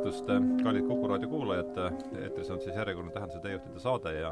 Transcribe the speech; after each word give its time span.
õhtust, 0.00 0.30
kallid 0.64 0.86
Kuku 0.88 1.08
raadio 1.10 1.28
kuulajad, 1.28 1.74
eetris 2.22 2.48
on 2.50 2.60
siis 2.60 2.76
järjekordne 2.76 3.12
Tähenduse 3.12 3.40
teejuhtide 3.44 3.80
saade 3.82 4.12
ja 4.14 4.30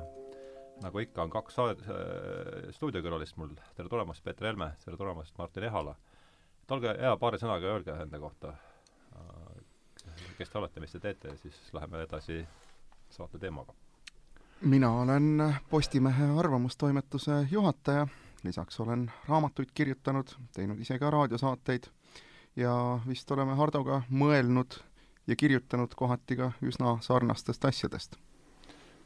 nagu 0.81 1.03
ikka, 1.03 1.27
on 1.27 1.31
kaks 1.31 1.59
saade, 1.59 1.83
äh, 1.93 2.71
stuudiokülalist 2.73 3.37
mul, 3.37 3.51
tere 3.77 3.89
tulemast, 3.89 4.25
Peeter 4.25 4.49
Helme, 4.49 4.71
tere 4.85 4.97
tulemast, 4.97 5.35
Martin 5.39 5.67
Ehala. 5.69 5.95
et 6.63 6.73
olge 6.73 6.95
hea, 7.01 7.13
paari 7.21 7.41
sõnaga 7.43 7.69
öelge 7.75 7.99
enda 8.01 8.21
kohta, 8.21 8.55
kes 10.39 10.49
te 10.49 10.59
olete, 10.59 10.81
mis 10.81 10.97
te 10.97 11.03
teete 11.05 11.29
ja 11.29 11.37
siis 11.37 11.61
läheme 11.77 12.03
edasi 12.07 12.47
saate 13.11 13.39
teemaga. 13.39 13.75
mina 14.61 14.93
olen 15.03 15.55
Postimehe 15.71 16.33
arvamustoimetuse 16.39 17.47
juhataja, 17.51 18.09
lisaks 18.45 18.81
olen 18.81 19.11
raamatuid 19.29 19.69
kirjutanud, 19.75 20.33
teinud 20.55 20.81
ise 20.81 20.99
ka 20.99 21.11
raadiosaateid 21.11 21.93
ja 22.57 23.01
vist 23.09 23.31
oleme 23.31 23.55
Hardoga 23.55 24.03
mõelnud 24.11 24.88
ja 25.29 25.37
kirjutanud 25.37 25.95
kohati 25.97 26.37
ka 26.37 26.53
üsna 26.63 26.97
sarnastest 27.01 27.65
asjadest. 27.65 28.17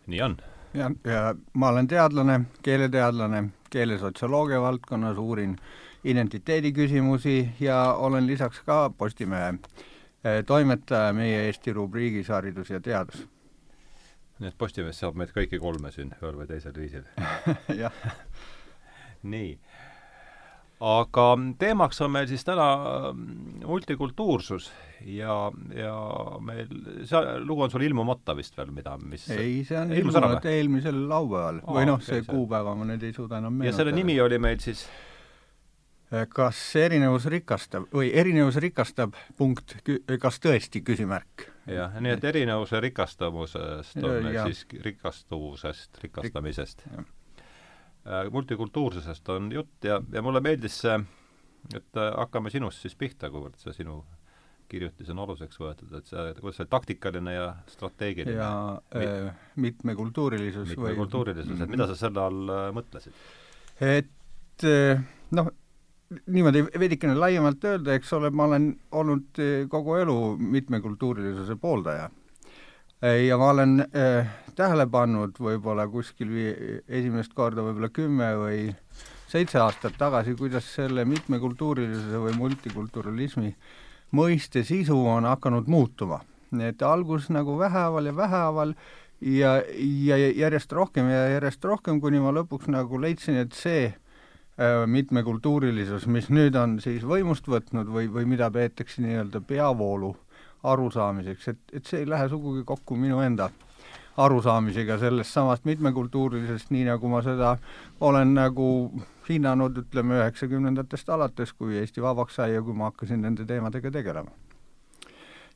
nii 0.07 0.23
on. 0.23 0.37
ja, 0.75 0.91
ja 1.05 1.35
ma 1.53 1.69
olen 1.69 1.89
teadlane, 1.89 2.41
keeleteadlane, 2.63 3.45
keelesotsioloogia 3.71 4.61
valdkonnas, 4.61 5.19
uurin 5.19 5.59
identiteediküsimusi 6.05 7.49
ja 7.61 7.95
olen 7.95 8.27
lisaks 8.27 8.61
ka 8.61 8.91
Postimehe 8.99 9.55
eh, 10.25 10.45
toimetaja 10.47 11.13
meie 11.13 11.45
Eesti 11.47 11.73
rubriigis 11.73 12.29
Haridus 12.29 12.71
ja 12.71 12.81
teadus. 12.81 13.29
nii 14.39 14.49
et 14.49 14.59
Postimees 14.59 14.99
saab 14.99 15.15
meid 15.15 15.31
kõiki 15.37 15.59
kolme 15.61 15.91
siin 15.91 16.15
ühel 16.23 16.39
või 16.39 16.47
teisel 16.47 16.75
viisil 16.75 17.05
jah 17.83 18.03
nii 19.23 19.59
aga 20.83 21.27
teemaks 21.61 22.01
on 22.03 22.11
meil 22.15 22.27
siis 22.31 22.43
täna 22.47 22.67
mm, 23.13 23.63
multikultuursus 23.69 24.71
ja, 25.07 25.37
ja 25.77 25.95
meil, 26.43 26.73
see 27.07 27.23
lugu 27.45 27.67
on 27.67 27.73
sul 27.73 27.87
ilmumata 27.87 28.35
vist 28.39 28.59
veel, 28.59 28.73
mida, 28.75 28.97
mis 28.99 29.29
ei, 29.35 29.63
see 29.69 29.79
on 29.79 29.95
ilmunud 29.95 30.51
eelmisel 30.51 30.99
laupäeval 31.11 31.63
oh, 31.63 31.77
või 31.77 31.87
noh 31.91 32.01
okay,, 32.01 32.19
see 32.19 32.27
kuupäeva 32.27 32.75
ma 32.79 32.89
nüüd 32.91 33.07
ei 33.07 33.15
suuda 33.15 33.39
enam 33.39 33.55
meenutada. 33.55 33.71
ja 33.71 33.79
selle 33.79 33.97
nimi 33.97 34.19
oli 34.23 34.43
meil 34.43 34.61
siis? 34.65 34.85
kas 36.35 36.59
erinevus 36.77 37.25
rikastab 37.33 37.87
või 37.95 38.11
erinevus 38.13 38.59
rikastab 38.61 39.15
punkt, 39.39 39.79
kas 40.21 40.43
tõesti, 40.45 40.83
küsimärk. 40.85 41.47
jah, 41.71 41.95
nii 42.03 42.19
et 42.19 42.27
erinevuse 42.33 42.83
rikastamusest 42.85 44.03
on 44.03 44.19
meil 44.27 44.43
siis 44.51 44.67
rikastuvusest, 44.91 46.03
rikastamisest 46.05 46.87
Äh, 46.91 47.05
multikultuursusest 48.31 49.29
on 49.29 49.53
jutt 49.53 49.85
ja, 49.87 50.01
ja 50.13 50.23
mulle 50.23 50.41
meeldis 50.43 50.81
see, 50.83 50.97
et 51.75 52.01
äh, 52.01 52.11
hakkame 52.19 52.51
sinust 52.51 52.83
siis 52.83 52.97
pihta, 52.99 53.31
kuivõrd 53.31 53.61
see 53.63 53.75
sinu 53.77 54.01
kirjutis 54.73 55.11
on 55.13 55.23
aluseks 55.25 55.59
võetud, 55.61 55.91
et 55.99 56.09
see, 56.09 56.29
kuidas 56.41 56.61
see 56.61 56.69
taktikaline 56.73 57.35
ja 57.35 57.49
strateegiline 57.71 58.39
ja 58.39 58.53
Mi 58.95 59.09
äh, 59.09 59.43
mitmekultuurilisus 59.67 60.73
mitmekultuurilisus 60.73 61.59
või..., 61.59 61.67
et 61.67 61.75
mida 61.75 61.89
sa 61.91 61.99
selle 61.99 62.23
all 62.23 62.53
äh, 62.53 62.71
mõtlesid? 62.77 63.19
et 63.83 64.67
äh, 64.69 65.03
noh, 65.37 65.53
niimoodi 66.27 66.65
veidikene 66.81 67.15
laiemalt 67.19 67.65
öelda, 67.69 67.97
eks 67.99 68.13
ole, 68.17 68.33
ma 68.35 68.49
olen 68.51 68.73
olnud 69.01 69.39
kogu 69.73 69.97
elu 70.01 70.17
mitmekultuurilisuse 70.57 71.57
pooldaja 71.61 72.11
ja 73.03 73.39
ma 73.39 73.51
olen 73.51 73.81
äh, 73.83 74.29
tähele 74.55 74.87
pannud 74.87 75.39
võib-olla 75.43 75.89
kuskil 75.91 76.31
esimest 76.87 77.35
korda 77.35 77.65
võib-olla 77.67 77.91
kümme 77.91 78.29
või 78.39 78.59
seitse 79.33 79.59
aastat 79.59 79.97
tagasi, 79.99 80.37
kuidas 80.39 80.69
selle 80.75 81.05
mitmekultuurilisuse 81.09 82.21
või 82.21 82.37
multikulturalismi 82.39 83.55
mõiste 84.13 84.63
sisu 84.65 84.99
on 85.09 85.25
hakanud 85.25 85.67
muutuma. 85.67 86.21
et 86.61 86.83
algus 86.83 87.31
nagu 87.31 87.59
vähehaaval 87.59 88.07
ja 88.07 88.17
vähehaaval 88.17 88.75
ja, 89.21 89.63
ja 90.07 90.17
järjest 90.19 90.73
rohkem 90.73 91.09
ja 91.09 91.29
järjest 91.29 91.65
rohkem, 91.65 92.01
kuni 92.01 92.21
ma 92.21 92.33
lõpuks 92.33 92.69
nagu 92.69 93.01
leidsin, 93.01 93.37
et 93.37 93.53
see 93.53 93.87
äh, 93.89 94.85
mitmekultuurilisus, 94.87 96.07
mis 96.07 96.29
nüüd 96.29 96.55
on 96.57 96.79
siis 96.81 97.03
võimust 97.03 97.49
võtnud 97.49 97.89
või, 97.89 98.11
või 98.13 98.27
mida 98.27 98.51
peetakse 98.51 99.03
nii-öelda 99.03 99.41
peavoolu 99.41 100.15
arusaamiseks, 100.63 101.49
et, 101.49 101.61
et 101.73 101.87
see 101.87 102.03
ei 102.03 102.09
lähe 102.09 102.29
sugugi 102.29 102.65
kokku 102.65 102.97
minu 102.97 103.21
enda 103.21 103.51
arusaamisega 104.17 104.99
sellest 104.99 105.33
samast 105.33 105.65
mitmekultuurilisest, 105.65 106.71
nii 106.71 106.85
nagu 106.91 107.09
ma 107.09 107.23
seda 107.25 107.57
olen 108.01 108.35
nagu 108.37 108.67
hinnanud, 109.29 109.79
ütleme, 109.85 110.19
üheksakümnendatest 110.21 111.09
alates, 111.15 111.53
kui 111.57 111.79
Eesti 111.81 112.03
vabaks 112.05 112.37
sai 112.41 112.53
ja 112.57 112.63
kui 112.63 112.77
ma 112.77 112.91
hakkasin 112.91 113.23
nende 113.23 113.47
teemadega 113.49 113.91
tegelema. 113.91 114.31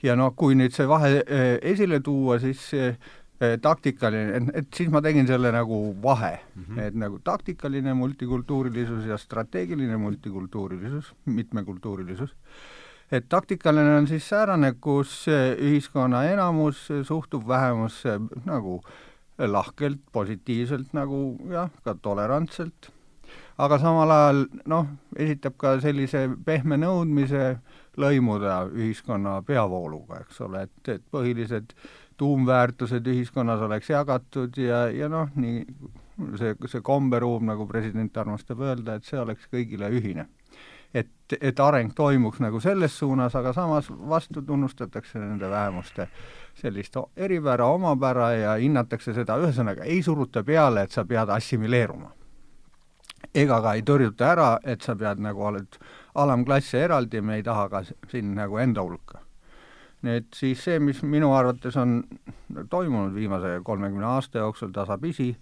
ja 0.02 0.16
noh, 0.16 0.32
kui 0.36 0.54
nüüd 0.54 0.74
see 0.76 0.88
vahe 0.88 1.22
eh, 1.24 1.58
esile 1.72 2.00
tuua, 2.04 2.38
siis 2.38 2.62
eh, 2.76 2.96
taktikaline, 3.60 4.40
et 4.54 4.68
siis 4.72 4.88
ma 4.92 5.00
tegin 5.04 5.26
selle 5.28 5.50
nagu 5.52 5.96
vahe 6.02 6.38
mm, 6.38 6.62
-hmm. 6.62 6.80
et 6.80 6.94
nagu 6.94 7.18
taktikaline 7.24 7.94
multikultuurilisus 7.94 9.04
ja 9.04 9.18
strateegiline 9.18 9.96
multikultuurilisus, 9.96 11.14
mitmekultuurilisus 11.24 12.36
et 13.12 13.28
taktikaline 13.28 13.96
on 14.00 14.08
siis 14.10 14.28
säärane, 14.28 14.74
kus 14.80 15.26
ühiskonna 15.28 16.24
enamus 16.30 16.88
suhtub 17.02 17.48
vähemusse 17.48 18.18
nagu 18.44 18.80
lahkelt, 19.38 20.00
positiivselt 20.12 20.92
nagu 20.96 21.36
jah, 21.50 21.70
ka 21.84 21.94
tolerantselt, 22.02 22.90
aga 23.58 23.78
samal 23.78 24.10
ajal 24.10 24.46
noh, 24.66 24.88
esitab 25.16 25.58
ka 25.60 25.76
sellise 25.80 26.26
pehme 26.44 26.78
nõudmise 26.80 27.58
lõimuda 28.00 28.64
ühiskonna 28.72 29.40
peavooluga, 29.46 30.22
eks 30.24 30.40
ole, 30.44 30.66
et, 30.66 30.90
et 30.96 31.04
põhilised 31.12 31.76
tuumväärtused 32.16 33.06
ühiskonnas 33.12 33.60
oleks 33.64 33.90
jagatud 33.92 34.56
ja, 34.60 34.86
ja 34.92 35.08
noh, 35.12 35.28
nii 35.36 35.64
see, 36.40 36.54
see 36.72 36.82
komberuum, 36.84 37.44
nagu 37.48 37.66
president 37.68 38.16
armastab 38.16 38.62
öelda, 38.64 38.96
et 38.96 39.08
see 39.08 39.20
oleks 39.20 39.48
kõigile 39.52 39.90
ühine 39.92 40.26
et, 40.94 41.08
et 41.40 41.60
areng 41.60 41.92
toimuks 41.94 42.40
nagu 42.40 42.60
selles 42.60 42.98
suunas, 42.98 43.34
aga 43.36 43.52
samas 43.52 43.90
vastu 43.90 44.42
tunnustatakse 44.42 45.18
nende 45.18 45.50
vähemuste 45.50 46.08
sellist 46.56 46.96
eripära, 47.16 47.66
omapära 47.66 48.30
ja 48.32 48.54
hinnatakse 48.60 49.14
seda, 49.14 49.36
ühesõnaga 49.42 49.84
ei 49.84 50.02
suruta 50.02 50.44
peale, 50.44 50.86
et 50.86 50.90
sa 50.90 51.04
pead 51.04 51.28
assimileeruma. 51.28 52.12
ega 53.34 53.60
ka 53.60 53.74
ei 53.74 53.82
tõrjuta 53.82 54.26
ära, 54.32 54.48
et 54.64 54.82
sa 54.82 54.94
pead 54.96 55.20
nagu, 55.20 55.42
oled 55.42 55.76
alamklasse 56.14 56.80
eraldi, 56.84 57.20
me 57.20 57.36
ei 57.36 57.42
taha 57.42 57.68
ka 57.68 57.82
sind 57.84 58.34
nagu 58.34 58.58
enda 58.58 58.82
hulka. 58.82 59.20
et 60.04 60.26
siis 60.34 60.64
see, 60.64 60.78
mis 60.78 61.02
minu 61.02 61.32
arvates 61.34 61.76
on 61.76 62.04
toimunud 62.70 63.14
viimase 63.14 63.60
kolmekümne 63.64 64.06
aasta 64.06 64.38
jooksul 64.38 64.70
tasapisi, 64.70 65.36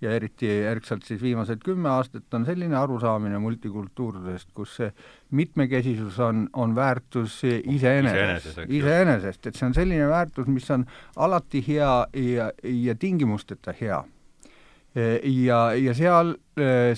ja 0.00 0.12
eriti 0.14 0.48
järgselt 0.48 1.02
siis 1.06 1.22
viimased 1.22 1.62
kümme 1.64 1.90
aastat 1.90 2.34
on 2.34 2.44
selline 2.46 2.76
arusaamine 2.76 3.38
multikultuursusest, 3.42 4.50
kus 4.54 4.76
see 4.80 4.90
mitmekesisus 5.30 6.18
on, 6.22 6.46
on 6.52 6.74
väärtus 6.74 7.40
iseenesest, 7.44 8.62
iseenesest, 8.68 9.46
et 9.46 9.58
see 9.58 9.66
on 9.66 9.74
selline 9.74 10.08
väärtus, 10.08 10.46
mis 10.46 10.70
on 10.70 10.86
alati 11.16 11.64
hea 11.68 11.94
ja, 12.14 12.50
ja 12.62 12.94
tingimusteta 12.94 13.74
hea. 13.80 14.04
ja, 15.22 15.58
ja 15.76 15.94
seal 15.94 16.34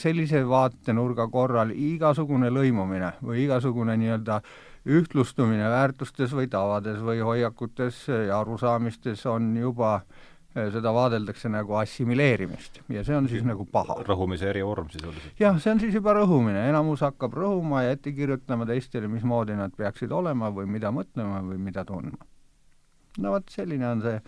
sellise 0.00 0.44
vaatenurga 0.49 1.27
korral 1.28 1.72
igasugune 1.75 2.49
lõimumine 2.53 3.16
või 3.25 3.44
igasugune 3.44 3.97
nii-öelda 4.00 4.41
ühtlustumine 4.89 5.66
väärtustes 5.69 6.33
või 6.33 6.49
tavades 6.49 7.03
või 7.05 7.21
hoiakutes 7.21 8.06
ja 8.09 8.39
arusaamistes 8.41 9.27
on 9.28 9.56
juba 9.56 9.99
Äh, 10.00 10.29
seda 10.55 10.91
vaadeldakse 10.94 11.50
nagu 11.53 11.77
assimileerimist 11.78 12.81
ja 12.91 13.05
see 13.06 13.15
on 13.15 13.28
siis 13.31 13.44
nagu 13.47 13.65
paha. 13.71 14.00
rõhumise 14.06 14.49
erivorm 14.50 14.88
sisuliselt. 14.91 15.37
jah, 15.38 15.59
see 15.62 15.71
on 15.71 15.83
siis 15.83 15.94
juba 15.94 16.15
rõhumine, 16.19 16.65
enamus 16.72 17.04
hakkab 17.07 17.36
rõhuma 17.39 17.84
ja 17.86 17.95
ette 17.95 18.13
kirjutama 18.16 18.66
teistele, 18.66 19.09
mismoodi 19.13 19.54
nad 19.59 19.74
peaksid 19.78 20.10
olema 20.10 20.51
või 20.54 20.66
mida 20.66 20.91
mõtlema 20.95 21.45
või 21.47 21.60
mida 21.63 21.84
tundma. 21.86 22.27
no 23.19 23.36
vot, 23.36 23.47
selline 23.54 23.86
on 23.92 24.03
see, 24.03 24.19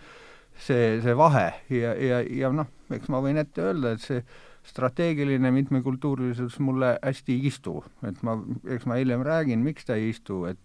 see, 0.69 0.87
see 1.03 1.17
vahe 1.19 1.49
ja, 1.75 1.93
ja, 1.99 2.23
ja 2.23 2.55
noh, 2.55 2.71
eks 2.95 3.11
ma 3.11 3.19
võin 3.23 3.43
ette 3.43 3.67
öelda, 3.67 3.93
et 3.97 4.07
see 4.07 4.23
strateegiline 4.63 5.51
mitmekultuurilisus 5.51 6.55
mulle 6.63 6.95
hästi 7.03 7.35
ei 7.35 7.51
istu, 7.51 7.81
et 8.07 8.23
ma, 8.23 8.39
eks 8.71 8.87
ma 8.87 8.95
hiljem 8.95 9.27
räägin, 9.27 9.59
miks 9.59 9.91
ta 9.91 9.99
ei 9.99 10.13
istu, 10.15 10.45
et 10.47 10.59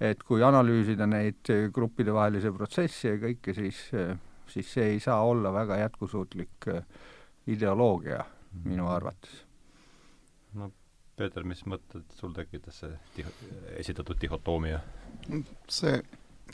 et 0.00 0.22
kui 0.24 0.40
analüüsida 0.40 1.04
neid 1.04 1.44
gruppidevahelisi 1.74 2.48
protsesse 2.54 3.10
ja 3.10 3.18
kõike, 3.20 3.52
siis 3.52 3.82
siis 4.50 4.72
see 4.74 4.90
ei 4.94 5.00
saa 5.00 5.22
olla 5.24 5.52
väga 5.52 5.78
jätkusuutlik 5.84 6.68
äh, 6.68 6.84
ideoloogia 7.46 8.24
minu 8.64 8.84
mhm. 8.84 8.92
arvates. 8.92 9.44
no 10.54 10.72
Peeter, 11.16 11.44
mis 11.44 11.60
mõtted 11.68 12.06
sul 12.16 12.32
tekitas 12.32 12.80
see 12.82 12.92
tiho-, 13.16 13.34
esitatud 13.76 14.20
dihhotoomia? 14.20 14.80
see 15.68 16.00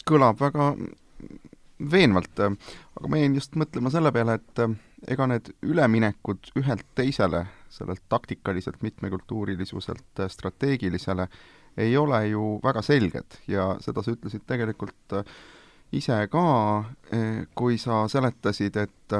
kõlab 0.06 0.40
väga 0.40 0.72
veenvalt, 1.90 2.40
aga 2.40 3.08
ma 3.08 3.20
jäin 3.20 3.36
just 3.36 3.56
mõtlema 3.58 3.92
selle 3.92 4.12
peale, 4.12 4.38
et 4.40 4.62
äh, 4.64 4.74
ega 5.12 5.26
need 5.30 5.52
üleminekud 5.64 6.50
ühelt 6.58 6.86
teisele, 6.98 7.44
sellelt 7.72 8.02
taktikaliselt 8.08 8.82
mitmekultuurilisuselt 8.82 10.24
äh, 10.24 10.30
strateegilisele, 10.32 11.28
ei 11.76 11.96
ole 12.00 12.22
ju 12.30 12.56
väga 12.64 12.82
selged 12.82 13.36
ja 13.52 13.74
seda 13.84 14.02
sa 14.02 14.14
ütlesid 14.16 14.46
tegelikult 14.48 15.18
ise 15.92 16.28
ka, 16.30 16.44
kui 17.54 17.78
sa 17.78 18.08
seletasid, 18.08 18.76
et 18.76 19.14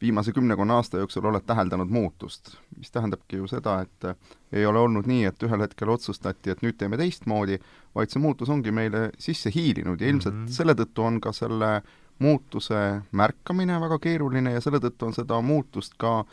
viimase 0.00 0.32
kümnekonna 0.32 0.74
aasta 0.74 0.98
jooksul 0.98 1.24
oled 1.24 1.44
täheldanud 1.46 1.88
muutust, 1.88 2.56
mis 2.76 2.90
tähendabki 2.90 3.36
ju 3.36 3.46
seda, 3.46 3.80
et 3.80 4.16
ei 4.52 4.66
ole 4.66 4.78
olnud 4.78 5.06
nii, 5.06 5.24
et 5.28 5.42
ühel 5.42 5.60
hetkel 5.60 5.92
otsustati, 5.92 6.50
et 6.50 6.62
nüüd 6.64 6.78
teeme 6.80 6.96
teistmoodi, 7.00 7.60
vaid 7.94 8.12
see 8.12 8.22
muutus 8.22 8.48
ongi 8.48 8.72
meile 8.72 9.10
sisse 9.18 9.52
hiilinud 9.54 10.00
ja 10.00 10.08
ilmselt 10.08 10.34
mm 10.34 10.44
-hmm. 10.46 10.56
selle 10.56 10.74
tõttu 10.74 11.04
on 11.04 11.20
ka 11.20 11.32
selle 11.32 11.82
muutuse 12.18 13.02
märkamine 13.12 13.80
väga 13.80 13.98
keeruline 13.98 14.52
ja 14.52 14.60
selle 14.60 14.78
tõttu 14.78 15.06
on 15.06 15.14
seda 15.14 15.40
muutust 15.40 15.94
ka 15.98 16.24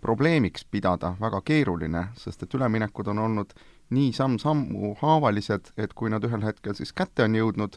probleemiks 0.00 0.64
pidada 0.64 1.14
väga 1.20 1.40
keeruline, 1.40 2.06
sest 2.14 2.42
et 2.42 2.54
üleminekud 2.54 3.06
on 3.06 3.18
olnud 3.18 3.52
nii 3.90 4.12
samm-sammu 4.12 4.96
haavalised, 5.00 5.72
et 5.76 5.92
kui 5.94 6.10
nad 6.10 6.24
ühel 6.24 6.44
hetkel 6.44 6.74
siis 6.74 6.92
kätte 6.92 7.24
on 7.24 7.34
jõudnud, 7.34 7.76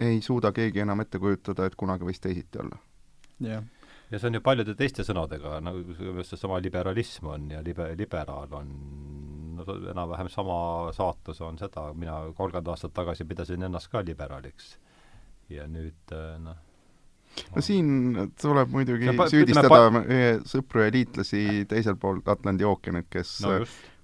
ei 0.00 0.20
suuda 0.22 0.52
keegi 0.52 0.80
enam 0.82 1.00
ette 1.00 1.18
kujutada, 1.18 1.66
et 1.66 1.74
kunagi 1.78 2.04
võis 2.04 2.20
teisiti 2.20 2.58
olla. 2.58 2.80
jah 3.40 3.60
yeah 3.60 3.64
ja 4.10 4.18
see 4.18 4.30
on 4.30 4.38
ju 4.38 4.42
paljude 4.44 4.74
teiste 4.78 5.04
sõnadega, 5.06 5.58
nagu 5.64 6.22
seesama 6.26 6.60
liberalism 6.62 7.30
on 7.34 7.48
ja 7.54 7.62
libe-, 7.64 7.92
liberaal 7.98 8.52
on 8.60 8.74
no 9.54 9.78
enam-vähem 9.90 10.28
sama 10.32 10.58
saatus 10.94 11.40
on 11.44 11.58
seda, 11.58 11.88
mina 11.98 12.20
kolmkümmend 12.36 12.70
aastat 12.74 12.94
tagasi 12.96 13.26
pidasin 13.28 13.66
ennast 13.68 13.90
ka 13.92 14.04
liberaaliks. 14.04 14.76
ja 15.52 15.66
nüüd 15.68 16.14
äh, 16.16 16.36
noh, 16.40 16.56
no 17.54 17.64
siin 17.64 18.30
tuleb 18.40 18.70
muidugi 18.72 19.12
pa, 19.16 19.26
süüdistada 19.30 19.90
meie 19.94 20.38
sõpru 20.48 20.86
ja 20.86 20.94
liitlasi 20.94 21.66
teisel 21.68 21.98
pool 22.00 22.22
Atlandi 22.24 22.64
ookeanit, 22.64 23.10
kes 23.10 23.36
no, 23.44 23.58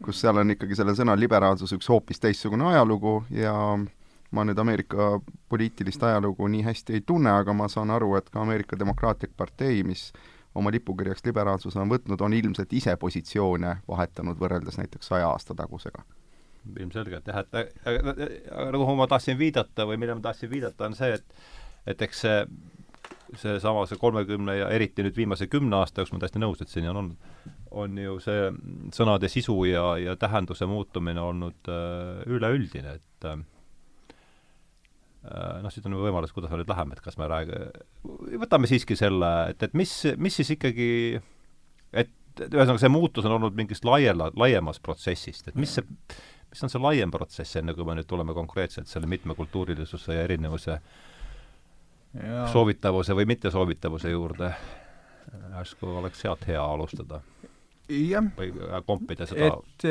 kus 0.04 0.20
seal 0.20 0.42
on 0.42 0.56
ikkagi 0.56 0.78
selle 0.78 0.94
sõna 0.98 1.16
liberaalsus 1.18 1.72
üks 1.76 1.88
hoopis 1.90 2.20
teistsugune 2.22 2.68
ajalugu 2.72 3.22
ja 3.34 3.54
äh, 3.74 3.88
ma 4.30 4.44
nüüd 4.46 4.58
Ameerika 4.58 5.12
poliitilist 5.48 6.02
ajalugu 6.02 6.48
nii 6.48 6.62
hästi 6.62 6.98
ei 6.98 7.00
tunne, 7.06 7.30
aga 7.30 7.54
ma 7.56 7.68
saan 7.68 7.90
aru, 7.90 8.14
et 8.18 8.30
ka 8.30 8.42
Ameerika 8.42 8.78
Demokraatlik 8.78 9.32
Partei, 9.36 9.82
mis 9.84 10.10
oma 10.54 10.70
lipukirjaks 10.74 11.24
liberaalsuse 11.26 11.78
on 11.78 11.90
võtnud, 11.90 12.22
on 12.22 12.34
ilmselt 12.34 12.72
ise 12.72 12.96
positsioone 12.96 13.76
vahetanud 13.88 14.38
võrreldes 14.38 14.78
näiteks 14.78 15.12
saja 15.12 15.28
aasta 15.30 15.54
tagusega. 15.54 16.04
ilmselgelt 16.80 17.26
jah, 17.26 17.38
et 17.38 17.54
aga 18.52 18.78
kuhu 18.78 18.94
ma 18.98 19.06
tahtsin 19.08 19.38
viidata 19.38 19.86
või 19.86 19.96
millele 19.96 20.18
ma 20.18 20.28
tahtsin 20.28 20.50
viidata, 20.50 20.86
on 20.86 20.94
see, 20.94 21.14
et 21.14 21.24
et 21.86 22.02
eks 22.02 22.20
see 22.20 22.42
seesama, 23.36 23.86
see 23.86 23.98
kolmekümne 23.98 24.56
ja 24.56 24.68
eriti 24.74 25.04
nüüd 25.06 25.16
viimase 25.16 25.46
kümne 25.46 25.76
aasta 25.80 26.02
jooksul, 26.02 26.16
ma 26.16 26.18
olen 26.18 26.26
täiesti 26.26 26.42
nõus, 26.42 26.62
et 26.62 26.72
siin 26.72 26.88
on 26.90 26.98
olnud, 27.02 27.46
on 27.70 27.98
ju 28.02 28.18
see 28.22 28.50
sõnade 28.96 29.30
sisu 29.30 29.56
ja, 29.68 29.84
ja 30.02 30.16
tähenduse 30.20 30.66
muutumine 30.66 31.22
olnud 31.22 31.70
äh, 31.70 32.22
üleüldine, 32.26 32.96
et 32.98 33.28
äh, 33.30 33.38
noh, 35.22 35.72
siit 35.72 35.86
on 35.88 35.98
võimalus, 36.00 36.32
kuidas 36.32 36.52
me 36.52 36.60
nüüd 36.60 36.70
läheme, 36.70 36.96
et 36.96 37.04
kas 37.04 37.18
me 37.20 37.28
räägi-, 37.28 38.38
võtame 38.40 38.70
siiski 38.70 38.96
selle, 38.96 39.28
et, 39.52 39.62
et 39.66 39.76
mis, 39.76 39.92
mis 40.16 40.40
siis 40.40 40.54
ikkagi, 40.56 41.20
et 41.92 42.44
ühesõnaga, 42.46 42.80
see 42.80 42.92
muutus 42.92 43.28
on 43.28 43.36
olnud 43.36 43.56
mingist 43.58 43.84
laiela, 43.84 44.30
laiemast 44.40 44.82
protsessist, 44.84 45.50
et 45.50 45.58
mis 45.60 45.76
see, 45.76 45.84
mis 46.50 46.64
on 46.64 46.72
see 46.72 46.82
laiem 46.82 47.12
protsess, 47.12 47.58
enne 47.60 47.74
kui 47.76 47.84
me 47.86 47.98
nüüd 47.98 48.08
tuleme 48.08 48.34
konkreetselt 48.36 48.88
selle 48.88 49.10
mitmekultuurilisuse 49.10 50.16
ja 50.16 50.24
erinevuse 50.24 50.78
ja. 50.78 52.46
soovitavuse 52.52 53.16
või 53.18 53.28
mittesoovitavuse 53.34 54.14
juurde, 54.14 54.54
järsku 55.56 55.98
oleks 56.00 56.24
sealt 56.24 56.48
hea 56.48 56.62
alustada? 56.64 57.20
jah. 57.90 58.24
või 58.36 58.52
kompida 58.86 59.26
seda 59.26 59.50
et, 59.50 59.84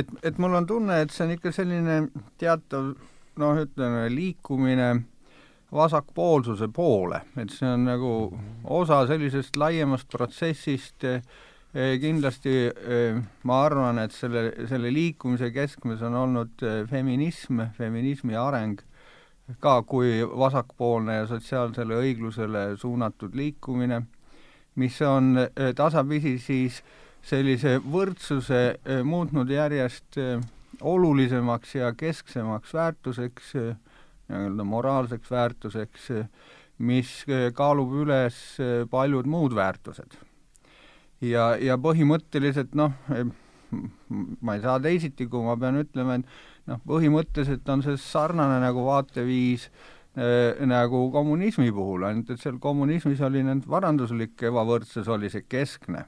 et, 0.00 0.12
et 0.24 0.38
mul 0.40 0.56
on 0.58 0.66
tunne, 0.66 1.02
et 1.04 1.14
see 1.14 1.26
on 1.26 1.34
ikka 1.36 1.52
selline 1.54 2.00
teatav 2.40 2.94
noh, 3.38 3.58
ütleme 3.62 4.08
liikumine 4.12 4.88
vasakpoolsuse 5.74 6.68
poole, 6.72 7.20
et 7.36 7.52
see 7.52 7.68
on 7.68 7.84
nagu 7.88 8.12
osa 8.64 9.02
sellisest 9.08 9.56
laiemast 9.60 10.08
protsessist, 10.10 11.04
kindlasti 12.02 12.54
ma 13.44 13.58
arvan, 13.66 14.00
et 14.00 14.14
selle, 14.16 14.46
selle 14.70 14.92
liikumise 14.94 15.50
keskmes 15.52 16.00
on 16.08 16.16
olnud 16.16 16.64
feminism, 16.88 17.60
feminismi 17.76 18.38
areng, 18.40 18.80
ka 19.60 19.82
kui 19.88 20.22
vasakpoolne 20.24 21.20
ja 21.20 21.26
sotsiaalsele 21.28 22.00
õiglusele 22.00 22.64
suunatud 22.80 23.36
liikumine, 23.36 24.02
mis 24.80 24.96
on 25.04 25.36
tasapisi 25.76 26.38
siis 26.40 26.82
sellise 27.28 27.76
võrdsuse 27.84 28.78
muutnud 29.04 29.50
järjest 29.52 30.16
olulisemaks 30.80 31.74
ja 31.74 31.92
kesksemaks 31.96 32.74
väärtuseks, 32.74 33.52
nii-öelda 34.28 34.64
moraalseks 34.64 35.30
väärtuseks, 35.30 36.08
mis 36.78 37.12
kaalub 37.54 37.94
üles 38.04 38.38
paljud 38.90 39.26
muud 39.26 39.54
väärtused. 39.56 40.18
ja, 41.20 41.56
ja 41.56 41.76
põhimõtteliselt 41.76 42.74
noh, 42.78 42.92
ma 44.40 44.54
ei 44.54 44.62
saa 44.62 44.78
teisiti, 44.80 45.26
kui 45.26 45.44
ma 45.44 45.56
pean 45.60 45.80
ütlema, 45.82 46.18
et 46.18 46.68
noh, 46.70 46.82
põhimõtteliselt 46.86 47.68
on 47.72 47.82
see 47.84 47.96
sarnane 48.00 48.60
nagu 48.62 48.84
vaateviis 48.86 49.68
äh, 49.68 50.60
nagu 50.66 51.08
kommunismi 51.14 51.72
puhul, 51.74 52.06
ainult 52.08 52.30
et 52.34 52.42
seal 52.42 52.60
kommunismis 52.62 53.20
oli 53.24 53.42
nüüd 53.46 53.66
varanduslik 53.68 54.46
ebavõrdsus, 54.50 55.08
oli 55.10 55.30
see 55.32 55.44
keskne 55.48 56.06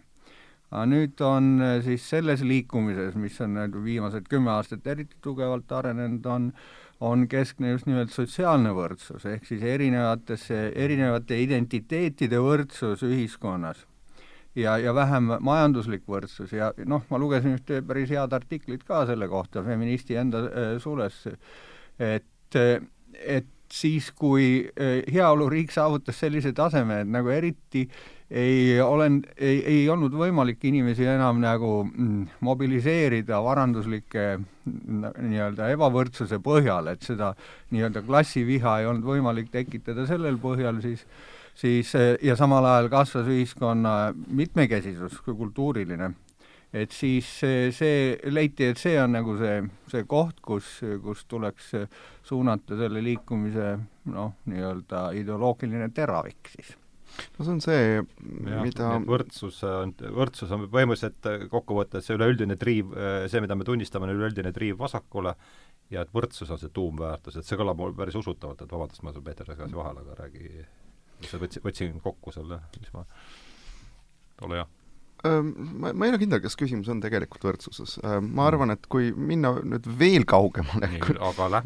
aga 0.70 0.84
nüüd 0.86 1.20
on 1.26 1.56
äh, 1.62 1.78
siis 1.84 2.04
selles 2.10 2.44
liikumises, 2.46 3.16
mis 3.18 3.40
on 3.42 3.58
viimased 3.84 4.28
kümme 4.30 4.52
aastat 4.54 4.86
eriti 4.86 5.18
tugevalt 5.22 5.72
arenenud, 5.72 6.26
on 6.26 6.52
on 7.00 7.28
keskne 7.28 7.70
just 7.72 7.86
nimelt 7.88 8.12
sotsiaalne 8.12 8.72
võrdsus, 8.76 9.24
ehk 9.24 9.46
siis 9.48 9.62
erinevatesse, 9.64 10.66
erinevate 10.76 11.38
identiteetide 11.40 12.40
võrdsus 12.44 13.04
ühiskonnas. 13.06 13.86
ja, 14.54 14.76
ja 14.78 14.92
vähem 14.94 15.30
majanduslik 15.40 16.02
võrdsus 16.08 16.52
ja 16.52 16.72
noh, 16.84 17.04
ma 17.08 17.18
lugesin 17.18 17.54
ühte 17.56 17.80
päris 17.86 18.10
head 18.10 18.32
artiklit 18.32 18.84
ka 18.84 19.06
selle 19.06 19.28
kohta 19.28 19.62
Feministi 19.64 20.16
enda 20.18 20.44
äh, 20.44 20.76
suules, 20.82 21.22
et, 21.98 22.56
et 23.14 23.46
siis, 23.72 24.10
kui 24.10 24.66
äh, 24.66 25.00
heaoluriik 25.12 25.72
saavutas 25.72 26.20
sellise 26.20 26.52
taseme, 26.52 27.00
et 27.00 27.08
nagu 27.08 27.30
eriti 27.32 27.86
äh, 27.86 28.19
ei 28.30 28.80
olen, 28.80 29.22
ei, 29.36 29.58
ei 29.66 29.88
olnud 29.90 30.14
võimalik 30.14 30.62
inimesi 30.68 31.06
enam 31.10 31.40
nagu 31.42 31.72
mm, 31.82 32.38
mobiliseerida 32.46 33.40
varanduslike 33.42 34.26
nii-öelda 34.70 35.72
ebavõrdsuse 35.74 36.38
põhjal, 36.44 36.92
et 36.92 37.02
seda 37.02 37.32
nii-öelda 37.74 38.04
klassiviha 38.06 38.78
ei 38.80 38.88
olnud 38.90 39.08
võimalik 39.08 39.50
tekitada 39.50 40.06
sellel 40.06 40.38
põhjal, 40.42 40.78
siis 40.84 41.06
siis 41.60 41.92
ja 42.22 42.36
samal 42.38 42.64
ajal 42.64 42.88
kasvas 42.92 43.26
ühiskonna 43.28 43.94
mitmekesisus, 44.14 45.18
kultuuriline, 45.26 46.12
et 46.72 46.94
siis 46.94 47.28
see, 47.42 47.96
leiti, 48.30 48.70
et 48.70 48.78
see 48.78 48.94
on 49.02 49.16
nagu 49.18 49.34
see, 49.40 49.58
see 49.90 50.06
koht, 50.08 50.38
kus, 50.40 50.76
kus 51.02 51.26
tuleks 51.28 51.72
suunata 52.22 52.78
selle 52.78 53.02
liikumise 53.04 53.74
noh, 54.14 54.36
nii-öelda 54.46 55.10
ideoloogiline 55.18 55.90
teravik 55.94 56.54
siis 56.54 56.76
no 57.36 57.44
see 57.44 57.52
on 57.52 57.60
see, 57.64 58.02
mida 58.62 58.92
võrdsus 59.06 59.60
on, 59.66 59.94
võrdsus 60.16 60.52
on 60.54 60.66
põhimõtteliselt 60.72 61.50
kokkuvõttes 61.52 62.06
see 62.06 62.16
üleüldine 62.18 62.56
triiv, 62.60 62.94
see, 63.30 63.42
mida 63.44 63.58
me 63.58 63.66
tunnistame, 63.68 64.08
on 64.08 64.16
üleüldine 64.16 64.54
triiv 64.56 64.80
vasakule 64.80 65.34
ja 65.90 66.04
et 66.04 66.12
võrdsus 66.14 66.50
on 66.54 66.60
see 66.62 66.72
tuumväärtus, 66.74 67.38
et 67.40 67.48
see 67.48 67.58
kõlab 67.60 67.80
mul 67.80 67.94
päris 67.98 68.18
usutavalt, 68.20 68.62
et 68.62 68.74
vabandust, 68.74 69.04
ma 69.06 69.14
Peeter 69.20 69.48
segasin 69.48 69.76
vahele, 69.76 70.04
aga 70.06 70.18
räägi, 70.24 70.66
võtsin, 71.22 71.64
võtsin 71.64 72.02
kokku 72.04 72.34
selle, 72.34 72.62
mis 72.78 72.92
ma, 72.96 73.06
ole 74.46 74.62
hea 74.62 74.68
ma, 75.22 75.92
ma 75.92 76.06
ei 76.06 76.12
ole 76.12 76.18
kindel, 76.20 76.40
kas 76.40 76.56
küsimus 76.56 76.88
on 76.92 77.00
tegelikult 77.02 77.44
võrdsuses. 77.44 77.98
ma 78.24 78.46
arvan, 78.48 78.72
et 78.72 78.86
kui 78.90 79.10
minna 79.12 79.52
nüüd 79.58 79.86
veel 80.00 80.24
kaugemale, 80.28 80.88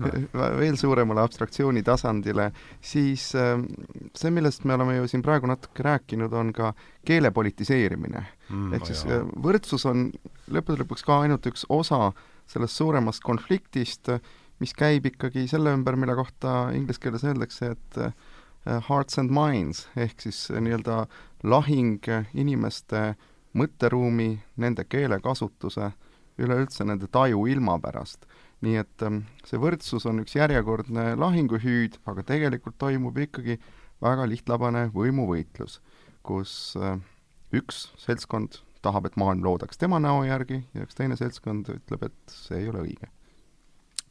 veel 0.62 0.78
suuremale 0.80 1.22
abstraktsiooni 1.22 1.84
tasandile, 1.86 2.50
siis 2.82 3.28
see, 3.30 4.32
millest 4.34 4.66
me 4.66 4.74
oleme 4.78 4.98
ju 4.98 5.10
siin 5.10 5.22
praegu 5.22 5.50
natuke 5.50 5.86
rääkinud, 5.86 6.34
on 6.34 6.50
ka 6.56 6.72
keele 7.06 7.30
politiseerimine 7.34 8.22
mm,. 8.24 8.72
ehk 8.74 8.88
siis 8.90 9.04
jah. 9.06 9.26
võrdsus 9.44 9.86
on 9.90 10.08
lõppude 10.50 10.82
lõpuks 10.82 11.06
ka 11.06 11.20
ainult 11.24 11.46
üks 11.50 11.66
osa 11.72 12.08
sellest 12.50 12.80
suuremast 12.80 13.22
konfliktist, 13.24 14.10
mis 14.60 14.74
käib 14.76 15.06
ikkagi 15.12 15.46
selle 15.50 15.72
ümber, 15.74 15.96
mille 15.98 16.16
kohta 16.18 16.72
inglise 16.74 17.00
keeles 17.02 17.24
öeldakse, 17.24 17.74
et 17.76 18.82
hearts 18.88 19.20
and 19.20 19.30
minds 19.34 19.84
ehk 20.00 20.24
siis 20.24 20.48
nii-öelda 20.50 21.04
lahing 21.44 22.06
inimeste 22.32 23.00
äh, 23.12 23.16
mõtteruumi, 23.54 24.30
nende 24.60 24.84
keelekasutuse, 24.88 25.92
üleüldse 26.40 26.86
nende 26.86 27.08
taju 27.10 27.46
ilma 27.50 27.78
pärast. 27.82 28.26
nii 28.64 28.78
et 28.80 29.02
ähm, 29.04 29.18
see 29.44 29.58
võrdsus 29.60 30.06
on 30.08 30.22
üks 30.22 30.38
järjekordne 30.38 31.18
lahinguhüüd, 31.20 31.98
aga 32.08 32.22
tegelikult 32.24 32.78
toimub 32.80 33.18
ikkagi 33.20 33.58
väga 34.00 34.24
lihtlabane 34.30 34.86
võimuvõitlus, 34.94 35.80
kus 36.24 36.72
äh, 36.80 36.96
üks 37.52 37.90
seltskond 38.00 38.62
tahab, 38.82 39.10
et 39.10 39.18
maailm 39.20 39.44
loodaks 39.44 39.76
tema 39.80 40.00
näo 40.00 40.24
järgi 40.24 40.62
ja 40.72 40.86
üks 40.86 40.96
teine 40.96 41.18
seltskond 41.20 41.68
ütleb, 41.76 42.08
et 42.08 42.38
see 42.38 42.62
ei 42.62 42.72
ole 42.72 42.86
õige 42.86 43.10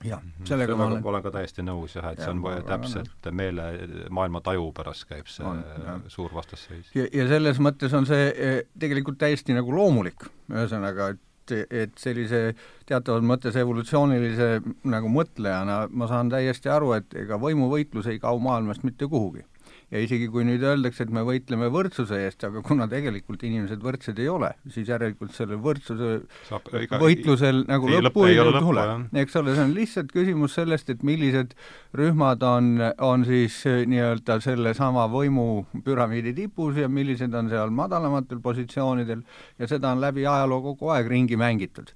jah, 0.04 0.22
mhm. 0.22 0.48
sellega 0.50 0.78
ma 0.78 0.88
olen 0.90 1.06
olen 1.12 1.26
ka 1.26 1.34
täiesti 1.38 1.66
nõus 1.66 1.98
jah, 1.98 2.12
et 2.14 2.22
ja, 2.22 2.30
see 2.30 2.36
on 2.36 2.64
täpselt 2.68 3.30
meele, 3.32 3.68
maailma 4.14 4.44
taju 4.46 4.72
pärast 4.76 5.08
käib 5.10 5.30
see 5.32 5.46
on, 5.48 5.64
suur 6.12 6.34
vastasseis. 6.36 6.92
ja, 6.98 7.08
ja 7.14 7.28
selles 7.32 7.62
mõttes 7.64 7.94
on 7.98 8.10
see 8.10 8.32
e, 8.32 8.56
tegelikult 8.80 9.20
täiesti 9.22 9.56
nagu 9.58 9.76
loomulik, 9.76 10.28
ühesõnaga, 10.52 11.14
et 11.14 11.22
et 11.52 11.98
sellise 12.00 12.54
teatavas 12.88 13.26
mõttes 13.28 13.58
evolutsioonilise 13.60 14.62
nagu 14.88 15.10
mõtlejana 15.12 15.90
ma 15.92 16.08
saan 16.08 16.30
täiesti 16.32 16.72
aru, 16.72 16.94
et 16.96 17.18
ega 17.20 17.36
võimuvõitlus 17.36 18.08
ei 18.08 18.22
kao 18.24 18.40
maailmast 18.40 18.86
mitte 18.88 19.10
kuhugi 19.12 19.44
ja 19.94 20.02
isegi 20.02 20.28
kui 20.34 20.42
nüüd 20.48 20.64
öeldakse, 20.66 21.06
et 21.06 21.12
me 21.14 21.22
võitleme 21.26 21.68
võrdsuse 21.74 22.18
eest, 22.26 22.42
aga 22.48 22.64
kuna 22.66 22.88
tegelikult 22.90 23.44
inimesed 23.46 23.84
võrdsed 23.84 24.18
ei 24.24 24.30
ole, 24.32 24.50
siis 24.74 24.90
järelikult 24.90 25.36
sellel 25.36 25.60
võrdsuse 25.62 26.10
Saab, 26.48 26.72
ega, 26.80 26.98
võitlusel 27.02 27.62
ei, 27.62 27.68
nagu 27.70 27.92
ei 27.92 28.02
lõppu 28.02 28.26
ei, 28.26 28.40
ei 28.42 28.56
tule. 28.58 28.86
eks 29.22 29.38
ole, 29.38 29.54
see 29.54 29.66
on 29.68 29.76
lihtsalt 29.78 30.10
küsimus 30.16 30.58
sellest, 30.58 30.90
et 30.90 31.06
millised 31.06 31.54
rühmad 32.00 32.42
on, 32.48 32.72
on 33.06 33.28
siis 33.28 33.60
eh, 33.70 33.84
nii-öelda 33.90 34.40
sellesama 34.44 35.06
võimupüramiidi 35.14 36.34
tipus 36.42 36.82
ja 36.82 36.90
millised 36.90 37.38
on 37.38 37.54
seal 37.54 37.74
madalamatel 37.76 38.42
positsioonidel 38.42 39.22
ja 39.62 39.70
seda 39.70 39.94
on 39.94 40.02
läbi 40.02 40.26
ajaloo 40.26 40.64
kogu 40.72 40.90
aeg 40.96 41.14
ringi 41.14 41.38
mängitud. 41.38 41.94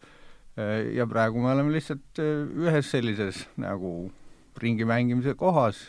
Eh, 0.54 0.94
ja 1.00 1.10
praegu 1.10 1.42
me 1.42 1.56
oleme 1.56 1.74
lihtsalt 1.74 2.22
ühes 2.22 2.94
sellises 2.94 3.48
nagu 3.58 4.12
ringi 4.62 4.86
mängimise 4.86 5.34
kohas 5.38 5.88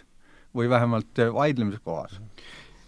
või 0.57 0.69
vähemalt 0.71 1.19
äh, 1.19 1.33
vaidlemise 1.35 1.81
kohas. 1.85 2.21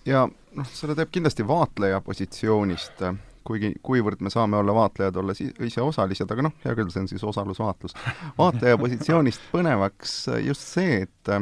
ja 0.07 0.29
noh, 0.57 0.71
seda 0.75 0.97
teeb 0.99 1.12
kindlasti 1.12 1.47
vaatleja 1.47 2.00
positsioonist, 2.05 3.02
äh, 3.07 3.17
kuigi, 3.45 3.73
kuivõrd 3.83 4.21
me 4.21 4.31
saame 4.31 4.57
olla 4.61 4.75
vaatlejad, 4.75 5.17
olles 5.17 5.40
ise 5.43 5.83
osalised, 5.83 6.31
aga 6.31 6.49
noh, 6.49 6.57
hea 6.64 6.75
küll, 6.79 6.90
see 6.93 7.05
on 7.05 7.11
siis 7.11 7.25
osalusvaatlus. 7.25 7.97
vaatleja 8.38 8.79
positsioonist 8.79 9.50
põnevaks 9.52 10.17
äh, 10.35 10.45
just 10.47 10.67
see, 10.67 11.02
et 11.07 11.35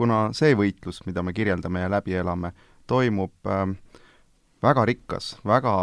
kuna 0.00 0.30
see 0.36 0.54
võitlus, 0.56 1.02
mida 1.06 1.22
me 1.22 1.34
kirjeldame 1.36 1.84
ja 1.84 1.90
läbi 1.92 2.16
elame, 2.16 2.54
toimub 2.88 3.32
äh, 3.46 3.66
väga 4.62 4.84
rikas, 4.88 5.34
väga 5.46 5.74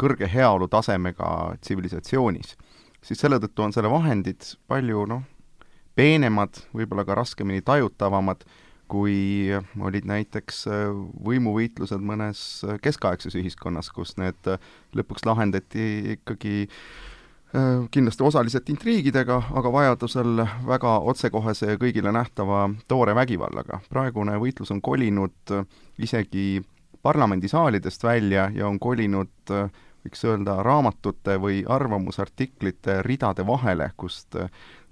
kõrge 0.00 0.28
heaolu 0.30 0.68
tasemega 0.68 1.28
tsivilisatsioonis, 1.60 2.56
siis 3.04 3.20
selle 3.20 3.40
tõttu 3.42 3.64
on 3.64 3.72
selle 3.72 3.90
vahendid 3.92 4.54
palju 4.68 5.06
noh, 5.10 5.24
peenemad, 5.94 6.60
võib-olla 6.74 7.04
ka 7.06 7.16
raskemini 7.20 7.62
tajutavamad 7.64 8.44
kui 8.88 9.48
olid 9.80 10.06
näiteks 10.08 10.66
äh, 10.68 10.84
võimuvõitlused 11.26 12.04
mõnes 12.04 12.40
äh, 12.66 12.78
keskaegses 12.82 13.36
ühiskonnas, 13.40 13.90
kus 13.94 14.16
need 14.20 14.50
äh, 14.50 14.70
lõpuks 14.96 15.26
lahendati 15.28 16.16
ikkagi 16.18 16.68
kindlasti 17.94 18.24
osaliselt 18.26 18.66
intriigidega, 18.72 19.36
aga 19.54 19.70
vajadusel 19.70 20.40
väga 20.66 20.96
otsekohese 21.06 21.68
ja 21.68 21.78
kõigile 21.78 22.10
nähtava 22.10 22.64
toore 22.90 23.14
vägivallaga. 23.14 23.78
praegune 23.86 24.34
võitlus 24.42 24.72
on 24.74 24.80
kolinud 24.82 25.52
isegi 26.02 26.64
parlamendisaalidest 27.06 28.02
välja 28.02 28.48
ja 28.50 28.66
on 28.66 28.80
kolinud 28.82 29.54
võiks 30.02 30.26
öelda, 30.26 30.56
raamatute 30.66 31.38
või 31.38 31.62
arvamusartiklite 31.62 33.04
ridade 33.06 33.46
vahele, 33.46 33.92
kust 33.96 34.34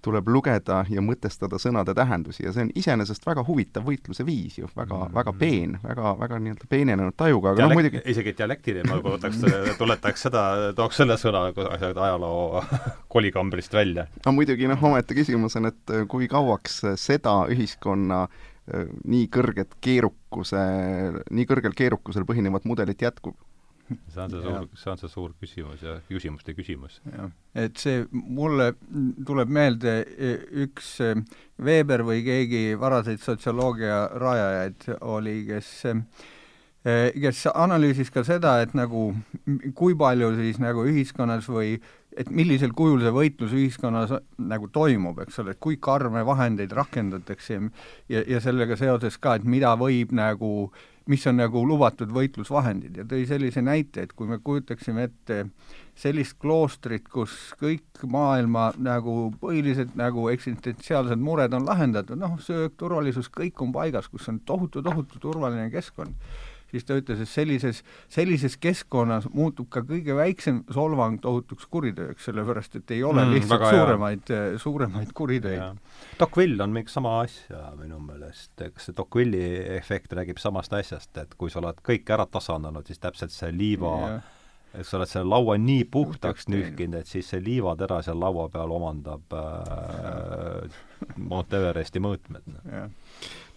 tuleb 0.02 0.28
lugeda 0.28 0.82
ja 0.90 1.02
mõtestada 1.04 1.58
sõnade 1.62 1.94
tähendusi 1.94 2.46
ja 2.46 2.52
see 2.54 2.66
on 2.66 2.72
iseenesest 2.78 3.26
väga 3.26 3.44
huvitav 3.46 3.86
võitluse 3.86 4.26
viis 4.26 4.58
ju, 4.58 4.68
väga 4.76 4.96
mm, 4.96 5.02
-hmm. 5.02 5.14
väga 5.14 5.34
peen, 5.38 5.78
väga, 5.82 6.14
väga 6.18 6.38
nii-öelda 6.42 6.68
peenenenud 6.68 7.16
tajuga, 7.16 7.54
aga 7.54 7.68
noh 7.68 7.76
muidugi 7.78 8.02
isegi 8.12 8.34
dialekti 8.38 8.76
teemal 8.78 9.02
võtaks, 9.04 9.42
tuletaks 9.78 10.26
seda, 10.28 10.44
tooks 10.76 11.02
selle 11.02 11.18
sõna 11.20 11.44
ajaloo 11.52 12.64
kolikambrist 13.14 13.72
välja. 13.72 14.06
no 14.26 14.32
muidugi 14.32 14.70
noh, 14.70 14.88
omaette 14.90 15.14
küsimus 15.14 15.56
on, 15.60 15.70
et 15.70 15.96
kui 16.08 16.28
kauaks 16.28 16.82
seda 16.96 17.36
ühiskonna 17.52 18.24
äh, 18.24 18.90
nii 19.04 19.28
kõrget 19.32 19.78
keerukuse, 19.82 20.60
nii 21.30 21.46
kõrgel 21.50 21.74
keerukusel 21.78 22.26
põhinevat 22.28 22.66
mudelit 22.68 23.02
jätkub 23.02 23.38
see 24.08 24.20
on 24.22 24.30
see 24.30 24.42
suur, 24.42 24.68
see 24.74 24.90
on 24.92 25.00
see 25.00 25.10
suur 25.10 25.32
küsimus 25.40 25.84
ja 25.84 25.96
küsimuste 26.08 26.54
küsimus. 26.56 27.00
jah, 27.06 27.30
et 27.54 27.80
see, 27.80 28.04
mulle 28.10 28.72
tuleb 29.26 29.52
meelde 29.52 29.96
e, 30.02 30.34
üks 30.66 30.94
e, 31.04 31.14
Weber 31.62 32.04
või 32.06 32.22
keegi 32.26 32.62
varaseid 32.80 33.22
sotsioloogia 33.22 34.04
rajajaid 34.18 34.88
oli, 35.00 35.40
kes 35.48 35.72
e, 35.88 35.96
kes 36.82 37.46
analüüsis 37.54 38.10
ka 38.10 38.24
seda, 38.26 38.60
et 38.62 38.72
nagu 38.74 39.10
kui 39.78 39.96
palju 39.98 40.32
siis 40.38 40.62
nagu 40.62 40.86
ühiskonnas 40.90 41.48
või 41.50 41.76
et 42.18 42.28
millisel 42.28 42.74
kujul 42.76 43.00
see 43.00 43.12
võitlus 43.14 43.52
ühiskonnas 43.56 44.10
nagu 44.36 44.68
toimub, 44.68 45.22
eks 45.24 45.38
ole, 45.40 45.54
et 45.54 45.60
kui 45.62 45.78
karme 45.80 46.24
vahendeid 46.28 46.74
rakendatakse 46.76 47.54
ja, 47.56 47.68
ja, 48.12 48.24
ja 48.34 48.40
sellega 48.44 48.76
seoses 48.76 49.16
ka, 49.16 49.38
et 49.38 49.46
mida 49.48 49.72
võib 49.80 50.12
nagu 50.12 50.50
äh, 50.66 50.91
mis 51.10 51.26
on 51.26 51.38
nagu 51.40 51.64
lubatud 51.66 52.12
võitlusvahendid 52.14 53.00
ja 53.00 53.06
tõi 53.08 53.24
sellise 53.26 53.62
näite, 53.64 54.06
et 54.06 54.12
kui 54.16 54.28
me 54.30 54.38
kujutaksime 54.44 55.08
ette 55.08 55.38
sellist 55.98 56.38
kloostrit, 56.40 57.08
kus 57.12 57.34
kõik 57.60 58.04
maailma 58.08 58.70
nagu 58.80 59.32
põhilised 59.40 59.96
nagu 59.98 60.28
eksistentsiaalsed 60.32 61.20
mured 61.20 61.52
on 61.56 61.66
lahendatud, 61.68 62.20
noh, 62.20 62.38
söök, 62.40 62.76
turvalisus, 62.80 63.28
kõik 63.32 63.60
on 63.64 63.74
paigas, 63.74 64.08
kus 64.12 64.28
on 64.32 64.40
tohutu-tohutu 64.46 65.20
turvaline 65.22 65.68
keskkond 65.74 66.14
siis 66.72 66.86
ta 66.88 66.96
ütles, 66.98 67.22
et 67.22 67.30
sellises, 67.30 67.82
sellises 68.12 68.56
keskkonnas 68.60 69.28
muutub 69.34 69.68
ka 69.72 69.84
kõige 69.86 70.16
väiksem 70.18 70.62
solvang 70.72 71.20
tohutuks 71.22 71.68
kuritööks, 71.72 72.26
sellepärast 72.28 72.80
et 72.80 72.94
ei 72.96 73.02
ole 73.06 73.24
mm, 73.24 73.36
lihtsalt 73.36 73.66
suuremaid, 73.68 74.34
suuremaid 74.62 75.14
kuritöid. 75.16 75.80
Tocqueville 76.18 76.64
on 76.64 76.74
mingi 76.74 76.92
sama 76.92 77.18
asja 77.22 77.72
minu 77.78 78.00
meelest, 78.02 78.54
eks 78.66 78.88
see 78.88 78.98
Tocqueville'i 78.98 79.78
efekt 79.78 80.16
räägib 80.16 80.40
samast 80.42 80.74
asjast, 80.76 81.12
et 81.22 81.36
kui 81.38 81.52
sa 81.52 81.62
oled 81.62 81.82
kõik 81.84 82.08
ära 82.12 82.26
tasandanud, 82.26 82.88
siis 82.88 83.02
täpselt 83.02 83.34
see 83.34 83.52
liiva 83.54 83.96
ja 84.02 84.14
eks 84.72 84.88
sa 84.88 84.98
oled 84.98 85.10
selle 85.10 85.28
laua 85.28 85.58
nii 85.60 85.84
puhtaks 85.92 86.48
nühkinud, 86.52 87.02
et 87.02 87.10
siis 87.10 87.28
see 87.28 87.42
liivatera 87.44 88.00
seal 88.02 88.20
laua 88.20 88.48
peal 88.52 88.72
omandab 88.72 89.36
äh, 89.36 90.82
Mount 91.30 91.52
Everesti 91.58 92.02
mõõtmed. 92.02 92.46
Noh 92.52 92.90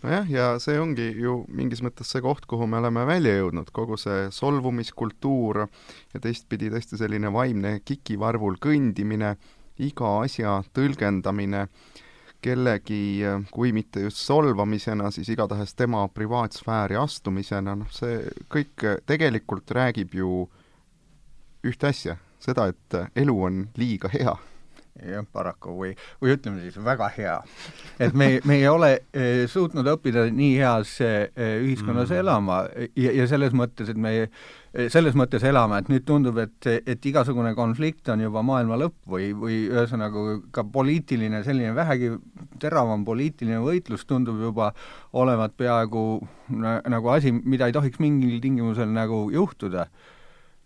nojah, 0.06 0.30
ja 0.30 0.46
see 0.62 0.78
ongi 0.80 1.08
ju 1.20 1.40
mingis 1.52 1.82
mõttes 1.86 2.10
see 2.12 2.24
koht, 2.24 2.46
kuhu 2.50 2.68
me 2.70 2.80
oleme 2.82 3.06
välja 3.08 3.36
jõudnud, 3.40 3.72
kogu 3.76 3.98
see 4.00 4.30
solvumiskultuur 4.34 5.66
ja 5.66 6.22
teistpidi 6.22 6.72
tõesti 6.74 7.00
selline 7.00 7.32
vaimne 7.34 7.80
kikivarvul 7.86 8.60
kõndimine, 8.62 9.36
iga 9.82 10.18
asja 10.24 10.60
tõlgendamine 10.76 11.66
kellegi, 12.46 13.24
kui 13.50 13.72
mitte 13.74 14.04
just 14.04 14.22
solvamisena, 14.22 15.10
siis 15.12 15.32
igatahes 15.34 15.74
tema 15.74 16.04
privaatsfääri 16.14 17.00
astumisena, 17.00 17.74
noh 17.80 17.90
see 17.94 18.22
kõik 18.52 18.86
tegelikult 19.10 19.74
räägib 19.74 20.14
ju 20.20 20.46
ühte 21.66 21.90
asja, 21.92 22.18
seda, 22.40 22.70
et 22.72 23.00
elu 23.16 23.40
on 23.50 23.64
liiga 23.78 24.12
hea 24.14 24.36
jah, 25.04 25.26
paraku 25.32 25.74
või, 25.76 25.94
või 26.22 26.36
ütleme 26.36 26.62
siis 26.64 26.78
väga 26.84 27.10
hea. 27.18 27.36
et 28.00 28.14
me, 28.16 28.40
me 28.48 28.60
ei 28.62 28.68
ole 28.68 28.92
e, 29.12 29.46
suutnud 29.52 29.88
õppida 29.96 30.26
nii 30.32 30.54
heas 30.60 30.96
e, 31.04 31.10
ühiskonnas 31.66 32.12
mm. 32.12 32.22
elama 32.22 32.62
ja, 32.96 33.12
ja 33.12 33.28
selles 33.28 33.56
mõttes, 33.58 33.92
et 33.92 34.00
me 34.00 34.14
e, 34.22 34.88
selles 34.94 35.18
mõttes 35.20 35.44
elame, 35.48 35.82
et 35.82 35.92
nüüd 35.92 36.06
tundub, 36.08 36.40
et, 36.44 36.70
et 36.88 37.10
igasugune 37.12 37.52
konflikt 37.58 38.10
on 38.14 38.24
juba 38.24 38.44
maailma 38.46 38.80
lõpp 38.80 38.98
või, 39.12 39.30
või 39.36 39.60
ühesõnaga 39.68 40.40
ka 40.56 40.64
poliitiline, 40.72 41.44
selline 41.44 41.76
vähegi 41.76 42.14
teravam 42.64 43.06
poliitiline 43.08 43.60
võitlus 43.64 44.08
tundub 44.08 44.40
juba 44.48 44.72
olevat 45.14 45.56
peaaegu 45.60 46.08
nagu 46.56 47.12
asi, 47.12 47.36
mida 47.36 47.68
ei 47.68 47.76
tohiks 47.76 48.00
mingil 48.00 48.40
tingimusel 48.44 48.92
nagu 48.96 49.26
juhtuda 49.34 49.90
Äh, 49.90 50.15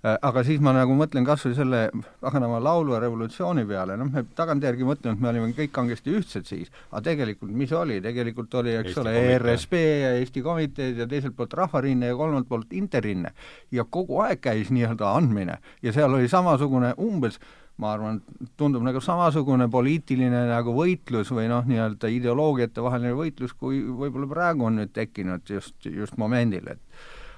aga 0.04 0.44
siis 0.48 0.62
ma 0.64 0.72
nagu 0.76 0.96
mõtlen 0.96 1.26
kas 1.28 1.44
või 1.44 1.56
selle 1.58 1.80
paganama 2.24 2.62
laulva 2.64 3.02
revolutsiooni 3.04 3.66
peale, 3.68 3.98
noh, 4.00 4.08
me 4.14 4.24
tagantjärgi 4.36 4.88
mõtleme, 4.88 5.18
et 5.18 5.24
me 5.24 5.32
olime 5.34 5.52
kõik 5.58 5.74
kangesti 5.76 6.14
ühtsed 6.16 6.48
siis, 6.48 6.72
aga 6.92 7.04
tegelikult 7.10 7.52
mis 7.52 7.74
oli, 7.76 8.00
tegelikult 8.04 8.56
oli, 8.62 8.78
eks 8.80 8.94
Eesti 8.94 9.04
ole, 9.04 9.16
ERSP 9.36 9.76
ja 9.80 10.14
Eesti 10.22 10.44
komiteed 10.46 11.04
ja 11.04 11.08
teiselt 11.10 11.36
poolt 11.36 11.58
Rahvarinne 11.60 12.14
ja 12.14 12.20
kolmandalt 12.20 12.48
poolt 12.48 12.76
Interrinne. 12.80 13.34
ja 13.72 13.84
kogu 13.84 14.22
aeg 14.24 14.40
käis 14.42 14.72
nii-öelda 14.72 15.16
andmine. 15.20 15.60
Ja 15.82 15.92
seal 15.94 16.14
oli 16.14 16.32
samasugune 16.32 16.94
umbes 16.98 17.40
ma 17.80 17.94
arvan, 17.96 18.20
tundub 18.60 18.84
nagu 18.84 19.00
samasugune 19.04 19.70
poliitiline 19.72 20.46
nagu 20.50 20.74
võitlus 20.76 21.32
või 21.32 21.48
noh, 21.52 21.64
nii-öelda 21.68 22.12
ideoloogiate 22.12 22.84
vaheline 22.84 23.16
võitlus, 23.16 23.54
kui 23.56 23.80
võib-olla 23.84 24.28
praegu 24.32 24.68
on 24.68 24.82
nüüd 24.82 24.92
tekkinud 24.96 25.48
just, 25.48 25.76
just 25.88 26.20
momendil, 26.20 26.68
et 26.76 26.82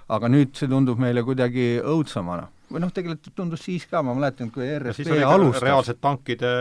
aga 0.07 0.31
nüüd 0.31 0.55
see 0.57 0.71
tundub 0.71 0.99
meile 1.01 1.23
kuidagi 1.23 1.75
õudsemana 1.83 2.49
või 2.71 2.81
noh, 2.83 2.91
tegelikult 2.93 3.33
tundus 3.35 3.63
siis 3.65 3.85
ka, 3.89 4.01
ma 4.05 4.13
mäletan, 4.15 4.49
kui 4.53 4.65
ERSP 4.65 5.11
alustas. 5.25 5.63
reaalselt 5.65 5.99
tankide 6.03 6.51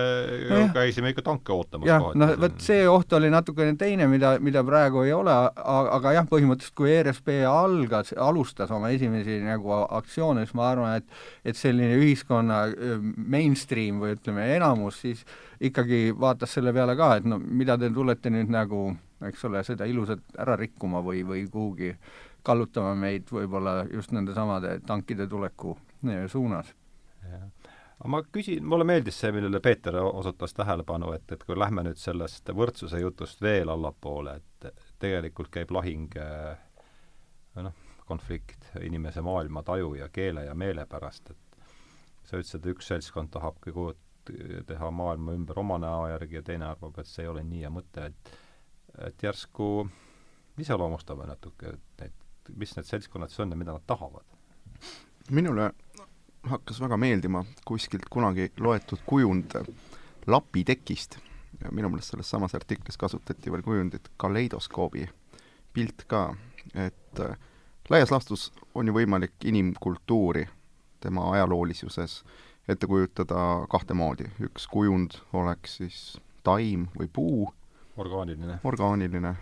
no,, 0.51 0.61
käisime 0.75 1.13
ikka 1.13 1.25
tanke 1.27 1.55
ootamas. 1.55 1.89
jah, 1.89 2.07
noh, 2.19 2.33
vot 2.41 2.57
see 2.63 2.87
oht 2.91 3.13
oli 3.19 3.31
natukene 3.33 3.77
teine, 3.81 4.09
mida, 4.11 4.35
mida 4.43 4.65
praegu 4.67 5.05
ei 5.07 5.15
ole, 5.17 5.35
aga 5.57 6.15
jah, 6.17 6.29
põhimõtteliselt 6.31 6.77
kui 6.79 6.93
ERSP 6.97 7.33
algas, 7.49 8.15
alustas 8.19 8.73
oma 8.75 8.93
esimesi 8.95 9.41
nagu 9.45 9.75
aktsioone, 9.87 10.47
siis 10.47 10.57
ma 10.59 10.71
arvan, 10.73 10.97
et 11.01 11.51
et 11.51 11.59
selline 11.59 11.99
ühiskonna 12.01 12.65
mainstream 13.01 14.03
või 14.03 14.17
ütleme, 14.17 14.49
enamus 14.57 15.01
siis 15.05 15.23
ikkagi 15.61 16.11
vaatas 16.19 16.57
selle 16.57 16.75
peale 16.75 16.97
ka, 16.99 17.15
et 17.21 17.29
no 17.29 17.39
mida 17.41 17.79
te 17.79 17.91
tulete 17.95 18.33
nüüd 18.33 18.51
nagu 18.53 18.91
eks 19.29 19.45
ole, 19.45 19.61
seda 19.67 19.85
ilusat 19.89 20.23
ära 20.41 20.57
rikkuma 20.57 21.03
või, 21.05 21.21
või 21.29 21.45
kuhugi 21.53 21.93
kallutama 22.43 22.95
meid 22.95 23.31
võib-olla 23.33 23.85
just 23.93 24.13
nende 24.13 24.35
samade 24.35 24.79
tankide 24.87 25.27
tuleku 25.29 25.77
suunas. 26.29 26.75
aga 28.01 28.09
ma 28.09 28.23
küsin, 28.33 28.65
mulle 28.65 28.85
meeldis 28.89 29.21
see, 29.21 29.33
millele 29.33 29.61
Peeter 29.61 29.97
osutas 30.03 30.55
tähelepanu, 30.57 31.13
et, 31.13 31.33
et 31.33 31.45
kui 31.45 31.59
lähme 31.59 31.85
nüüd 31.85 32.01
sellest 32.01 32.49
võrdsuse 32.57 33.01
jutust 33.01 33.43
veel 33.43 33.69
allapoole, 33.69 34.37
et 34.41 34.85
tegelikult 34.99 35.51
käib 35.53 35.71
lahing 35.71 36.17
noh, 37.61 37.75
konflikt 38.07 38.71
inimese 38.83 39.21
maailmataju 39.21 39.95
ja 39.95 40.09
keele 40.09 40.45
ja 40.45 40.55
meele 40.55 40.87
pärast, 40.87 41.31
et 41.31 41.59
sa 42.25 42.39
ütlesid, 42.39 42.63
et 42.65 42.73
üks 42.75 42.89
seltskond 42.91 43.31
tahab 43.35 43.61
kõige 43.65 43.93
teha 44.67 44.91
maailma 44.95 45.33
ümber 45.35 45.59
oma 45.59 45.79
näo 45.81 46.07
järgi 46.11 46.39
ja 46.39 46.43
teine 46.47 46.67
arvab, 46.71 46.99
et 47.01 47.09
see 47.09 47.25
ei 47.25 47.31
ole 47.31 47.45
nii 47.45 47.67
ja 47.67 47.71
mõte, 47.73 48.11
et 48.11 48.39
et 49.07 49.23
järsku 49.23 49.89
iseloomustame 50.59 51.27
natuke 51.27 51.77
neid, 52.01 52.17
mis 52.57 52.77
need 52.77 52.89
seltskonnad 52.89 53.33
siis 53.33 53.45
on 53.45 53.55
ja 53.55 53.57
mida 53.57 53.73
nad 53.77 53.87
tahavad? 53.87 54.25
minule 55.31 55.71
hakkas 56.43 56.81
väga 56.81 56.97
meeldima 56.97 57.45
kuskilt 57.65 58.09
kunagi 58.11 58.51
loetud 58.59 59.03
kujund 59.07 59.59
lapitekist 60.27 61.19
minu 61.71 61.91
meelest 61.91 62.15
selles 62.15 62.31
samas 62.31 62.55
artiklis 62.55 62.97
kasutati 62.97 63.53
veel 63.53 63.63
kujundit 63.63 64.09
kaleidoskoobi 64.17 65.09
pilt 65.73 66.05
ka, 66.07 66.35
et 66.75 67.21
äh, 67.21 67.37
laias 67.91 68.11
laastus 68.11 68.51
on 68.75 68.89
ju 68.89 68.95
võimalik 68.95 69.37
inimkultuuri 69.45 70.47
tema 71.01 71.31
ajaloolisuses 71.35 72.23
ette 72.69 72.87
kujutada 72.87 73.67
kahte 73.71 73.95
moodi, 73.95 74.29
üks 74.41 74.67
kujund 74.71 75.21
oleks 75.33 75.77
siis 75.81 76.01
taim 76.47 76.89
või 76.99 77.09
puu, 77.13 77.49
orgaaniline. 78.01 78.59
orgaaniline, 78.65 79.35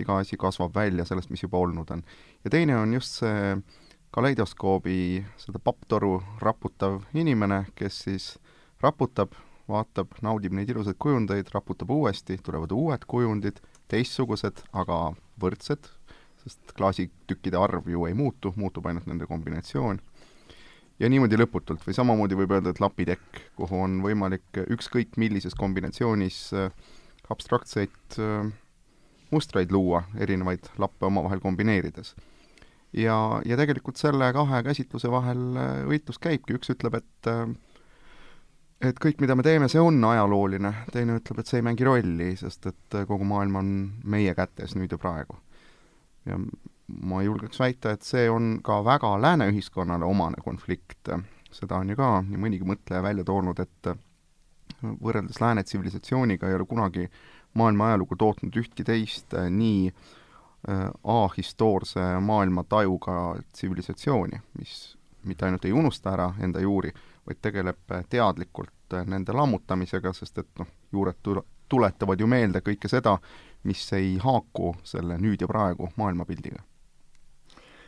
iga 0.00 0.20
asi 0.22 0.36
kasvab 0.40 0.74
välja 0.74 1.04
sellest, 1.04 1.30
mis 1.30 1.42
juba 1.42 1.58
olnud 1.58 1.90
on. 1.90 2.02
ja 2.44 2.50
teine 2.50 2.76
on 2.76 2.94
just 2.94 3.20
see 3.20 3.56
kaleidoskoobi, 4.16 5.24
seda 5.36 5.60
papptoru 5.60 6.22
raputav 6.40 7.02
inimene, 7.14 7.66
kes 7.76 7.98
siis 8.06 8.28
raputab, 8.80 9.34
vaatab, 9.68 10.14
naudib 10.24 10.54
neid 10.56 10.70
ilusaid 10.72 10.96
kujundeid, 11.02 11.50
raputab 11.52 11.90
uuesti, 11.92 12.38
tulevad 12.42 12.72
uued 12.72 13.04
kujundid, 13.10 13.60
teistsugused, 13.92 14.62
aga 14.72 15.00
võrdsed, 15.42 15.90
sest 16.44 16.76
klaasitükkide 16.78 17.58
arv 17.60 17.90
ju 17.90 18.06
ei 18.08 18.16
muutu, 18.16 18.54
muutub 18.56 18.86
ainult 18.86 19.08
nende 19.10 19.28
kombinatsioon. 19.28 20.00
ja 20.96 21.08
niimoodi 21.12 21.36
lõputult 21.36 21.82
või 21.84 21.92
samamoodi 21.92 22.38
võib 22.38 22.54
öelda, 22.56 22.72
et 22.72 22.80
lapitekk, 22.80 23.40
kuhu 23.58 23.82
on 23.84 23.98
võimalik 24.00 24.62
ükskõik 24.64 25.18
millises 25.20 25.52
kombinatsioonis 25.54 26.38
äh, 26.56 26.70
abstraktseid 27.32 28.18
äh, 28.22 28.48
mustreid 29.30 29.72
luua, 29.74 30.04
erinevaid 30.18 30.70
lappe 30.78 31.06
omavahel 31.06 31.40
kombineerides. 31.40 32.14
ja, 32.92 33.16
ja 33.44 33.56
tegelikult 33.56 33.98
selle 34.00 34.32
kahe 34.32 34.62
käsitluse 34.66 35.10
vahel 35.10 35.56
äh, 35.56 35.80
võitlus 35.90 36.20
käibki, 36.22 36.58
üks 36.58 36.70
ütleb, 36.74 37.00
et 37.00 37.30
äh, 37.30 37.48
et 38.84 38.98
kõik, 39.00 39.20
mida 39.24 39.34
me 39.34 39.42
teeme, 39.42 39.68
see 39.72 39.80
on 39.80 40.02
ajalooline, 40.04 40.72
teine 40.92 41.16
ütleb, 41.20 41.40
et 41.40 41.50
see 41.50 41.62
ei 41.62 41.64
mängi 41.64 41.86
rolli, 41.88 42.30
sest 42.36 42.68
et 42.68 42.96
kogu 43.08 43.24
maailm 43.24 43.60
on 43.62 43.70
meie 44.04 44.34
kätes 44.36 44.76
nüüd 44.76 44.92
ja 44.92 44.98
praegu. 45.00 45.38
ja 46.26 46.38
ma 46.86 47.22
julgeks 47.24 47.58
väita, 47.58 47.94
et 47.96 48.04
see 48.06 48.28
on 48.30 48.58
ka 48.64 48.82
väga 48.84 49.16
lääne 49.18 49.48
ühiskonnale 49.50 50.06
omane 50.06 50.42
konflikt, 50.44 51.08
seda 51.50 51.80
on 51.80 51.90
ju 51.90 51.96
ka 51.98 52.10
nii 52.26 52.40
mõnigi 52.42 52.68
mõtleja 52.68 53.02
välja 53.02 53.24
toonud, 53.26 53.58
et 53.64 53.90
võrreldes 54.82 55.40
lääne 55.40 55.64
tsivilisatsiooniga 55.64 56.48
ei 56.48 56.54
ole 56.54 56.66
kunagi 56.66 57.08
maailma 57.54 57.88
ajalugu 57.88 58.16
tootnud 58.16 58.56
ühtki 58.60 58.84
teist 58.84 59.34
äh, 59.34 59.48
nii 59.50 59.88
äh, 59.88 60.90
ahistoorse 61.04 62.04
maailmatajuga 62.20 63.36
tsivilisatsiooni, 63.52 64.40
mis 64.58 64.96
mitte 65.24 65.46
ainult 65.46 65.64
ei 65.64 65.72
unusta 65.72 66.12
ära 66.12 66.30
enda 66.40 66.60
juuri, 66.60 66.92
vaid 67.26 67.42
tegeleb 67.42 67.92
äh, 67.92 68.04
teadlikult 68.08 68.72
nende 69.06 69.34
lammutamisega, 69.34 70.12
sest 70.14 70.38
et 70.38 70.50
noh, 70.58 70.68
juured 70.92 71.18
tule-, 71.22 71.42
tuletavad 71.68 72.20
ju 72.20 72.28
meelde 72.30 72.62
kõike 72.62 72.88
seda, 72.88 73.16
mis 73.66 73.82
ei 73.96 74.14
haaku 74.22 74.76
selle 74.86 75.18
nüüd 75.18 75.42
ja 75.42 75.48
praegu 75.50 75.90
maailmapildiga. 75.96 76.62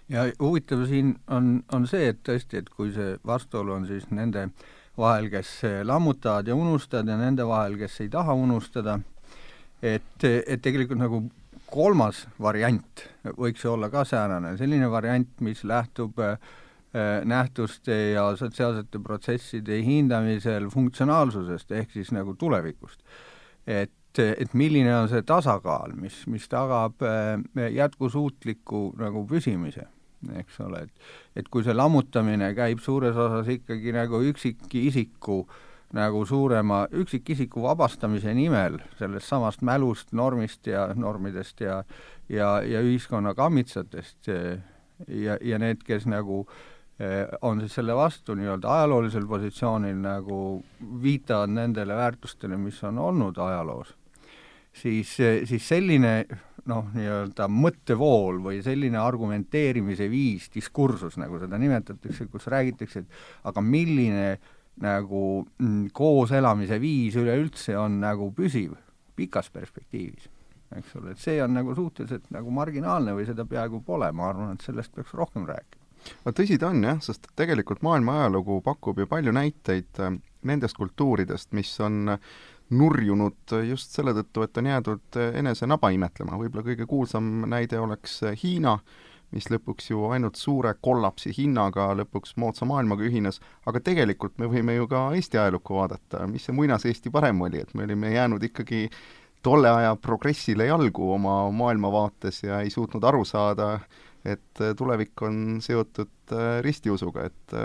ja 0.08 0.24
huvitav 0.40 0.86
siin 0.88 1.14
on, 1.30 1.62
on 1.72 1.86
see, 1.86 2.08
et 2.08 2.24
tõesti, 2.26 2.58
et 2.58 2.68
kui 2.68 2.90
see 2.92 3.18
vastuolu 3.26 3.72
on 3.72 3.86
siis 3.86 4.10
nende 4.10 4.42
äh, 4.48 4.66
vahel, 4.98 5.28
kes 5.30 5.60
lammutavad 5.86 6.48
ja 6.48 6.56
unustavad 6.58 7.08
ja 7.08 7.16
nende 7.20 7.46
vahel, 7.46 7.78
kes 7.78 8.00
ei 8.04 8.08
taha 8.12 8.34
unustada, 8.34 8.98
et, 9.82 10.24
et 10.24 10.62
tegelikult 10.62 11.00
nagu 11.00 11.22
kolmas 11.68 12.24
variant 12.40 13.04
võiks 13.38 13.64
olla 13.68 13.90
ka 13.92 14.04
säärane, 14.08 14.56
selline 14.58 14.88
variant, 14.90 15.30
mis 15.44 15.62
lähtub 15.68 16.18
äh, 16.22 16.38
nähtuste 17.28 17.98
ja 18.14 18.30
sotsiaalsete 18.36 19.00
protsesside 19.04 19.80
hindamisel 19.84 20.70
funktsionaalsusest 20.72 21.72
ehk 21.76 21.92
siis 21.92 22.12
nagu 22.16 22.34
tulevikust. 22.34 23.02
et, 23.66 24.18
et 24.18 24.54
milline 24.54 24.94
on 24.96 25.08
see 25.08 25.22
tasakaal, 25.22 25.92
mis, 25.94 26.24
mis 26.26 26.48
tagab 26.48 27.04
äh, 27.04 27.70
jätkusuutliku 27.74 28.92
nagu 28.98 29.26
püsimise 29.28 29.86
eks 30.40 30.60
ole, 30.60 30.82
et 30.86 31.42
et 31.42 31.48
kui 31.48 31.64
see 31.64 31.74
lammutamine 31.76 32.50
käib 32.56 32.82
suures 32.82 33.16
osas 33.16 33.48
ikkagi 33.54 33.92
nagu 33.94 34.20
üksikisiku 34.32 35.44
nagu 35.96 36.24
suurema 36.28 36.82
üksikisiku 36.92 37.62
vabastamise 37.64 38.34
nimel 38.36 38.76
sellest 38.98 39.28
samast 39.28 39.62
mälust, 39.62 40.12
normist 40.12 40.66
ja 40.66 40.88
normidest 40.94 41.60
ja 41.60 41.82
ja, 42.28 42.58
ja 42.62 42.80
ühiskonna 42.84 43.34
kammitsatest 43.34 44.28
ja, 44.28 45.38
ja 45.40 45.58
need, 45.58 45.84
kes 45.86 46.06
nagu 46.10 46.42
eh, 47.00 47.24
on 47.42 47.62
siis 47.62 47.78
selle 47.78 47.96
vastu 47.96 48.36
nii-öelda 48.36 48.74
ajaloolisel 48.80 49.26
positsioonil 49.28 49.96
nagu 50.02 50.40
viitavad 51.02 51.54
nendele 51.54 51.96
väärtustele, 51.96 52.58
mis 52.60 52.82
on 52.84 52.98
olnud 52.98 53.38
ajaloos, 53.38 53.94
siis, 54.72 55.16
siis 55.44 55.68
selline 55.68 56.26
noh, 56.68 56.88
nii-öelda 56.94 57.48
mõttevool 57.50 58.42
või 58.44 58.60
selline 58.64 59.00
argumenteerimise 59.00 60.08
viis, 60.12 60.48
diskursus, 60.54 61.16
nagu 61.20 61.40
seda 61.40 61.58
nimetatakse, 61.60 62.28
kus 62.32 62.48
räägitakse, 62.52 63.04
et 63.04 63.48
aga 63.48 63.64
milline 63.64 64.28
nagu 64.82 65.22
mm, 65.58 65.88
kooselamise 65.96 66.78
viis 66.82 67.16
üleüldse 67.18 67.74
on 67.78 67.98
nagu 68.02 68.30
püsiv 68.36 68.76
pikas 69.18 69.50
perspektiivis, 69.50 70.28
eks 70.78 70.94
ole, 71.00 71.14
et 71.14 71.22
see 71.22 71.40
on 71.42 71.56
nagu 71.56 71.74
suhteliselt 71.74 72.28
nagu 72.34 72.52
marginaalne 72.54 73.16
või 73.16 73.26
seda 73.26 73.46
peaaegu 73.48 73.82
pole, 73.86 74.10
ma 74.14 74.30
arvan, 74.30 74.54
et 74.54 74.66
sellest 74.66 74.94
peaks 74.94 75.16
rohkem 75.18 75.48
rääkima. 75.48 75.82
no 76.24 76.34
tõsi 76.36 76.60
ta 76.60 76.70
on 76.70 76.84
jah, 76.84 77.00
sest 77.02 77.26
tegelikult 77.38 77.82
maailma 77.82 78.20
ajalugu 78.20 78.60
pakub 78.62 79.00
ju 79.02 79.08
palju 79.10 79.34
näiteid 79.34 80.04
äh, 80.04 80.14
nendest 80.46 80.78
kultuuridest, 80.78 81.50
mis 81.58 81.72
on 81.82 82.14
nurjunud 82.70 83.54
just 83.68 83.94
selle 83.96 84.12
tõttu, 84.16 84.44
et 84.44 84.58
on 84.60 84.68
jäädud 84.68 85.18
enese 85.40 85.66
naba 85.68 85.90
imetlema, 85.94 86.38
võib-olla 86.40 86.66
kõige 86.66 86.86
kuulsam 86.88 87.46
näide 87.48 87.78
oleks 87.80 88.20
Hiina, 88.42 88.76
mis 89.32 89.48
lõpuks 89.52 89.90
ju 89.90 90.06
ainult 90.12 90.38
suure 90.40 90.74
kollapsi 90.80 91.32
hinnaga 91.36 91.90
lõpuks 91.98 92.34
moodsa 92.40 92.68
maailmaga 92.68 93.04
ühines, 93.04 93.40
aga 93.68 93.80
tegelikult 93.84 94.38
me 94.40 94.48
võime 94.48 94.76
ju 94.78 94.88
ka 94.88 95.08
Eesti 95.16 95.40
ajalukku 95.40 95.76
vaadata, 95.76 96.26
mis 96.30 96.48
see 96.48 96.56
muinas-Eesti 96.56 97.12
parem 97.12 97.40
oli, 97.44 97.60
et 97.64 97.74
me 97.76 97.84
olime 97.88 98.12
jäänud 98.14 98.44
ikkagi 98.48 98.86
tolle 99.44 99.70
aja 99.70 99.94
progressile 100.00 100.66
jalgu 100.68 101.12
oma 101.14 101.38
maailmavaates 101.54 102.42
ja 102.42 102.60
ei 102.64 102.72
suutnud 102.74 103.04
aru 103.04 103.24
saada, 103.28 103.78
et 104.24 104.64
tulevik 104.76 105.22
on 105.22 105.60
seotud 105.64 106.36
ristiusuga, 106.64 107.28
et 107.28 107.58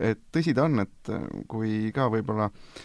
et 0.00 0.20
tõsi 0.32 0.54
ta 0.56 0.64
on, 0.64 0.80
et 0.80 1.08
kui 1.50 1.90
ka 1.92 2.06
võib-olla 2.12 2.46
äh, 2.46 2.84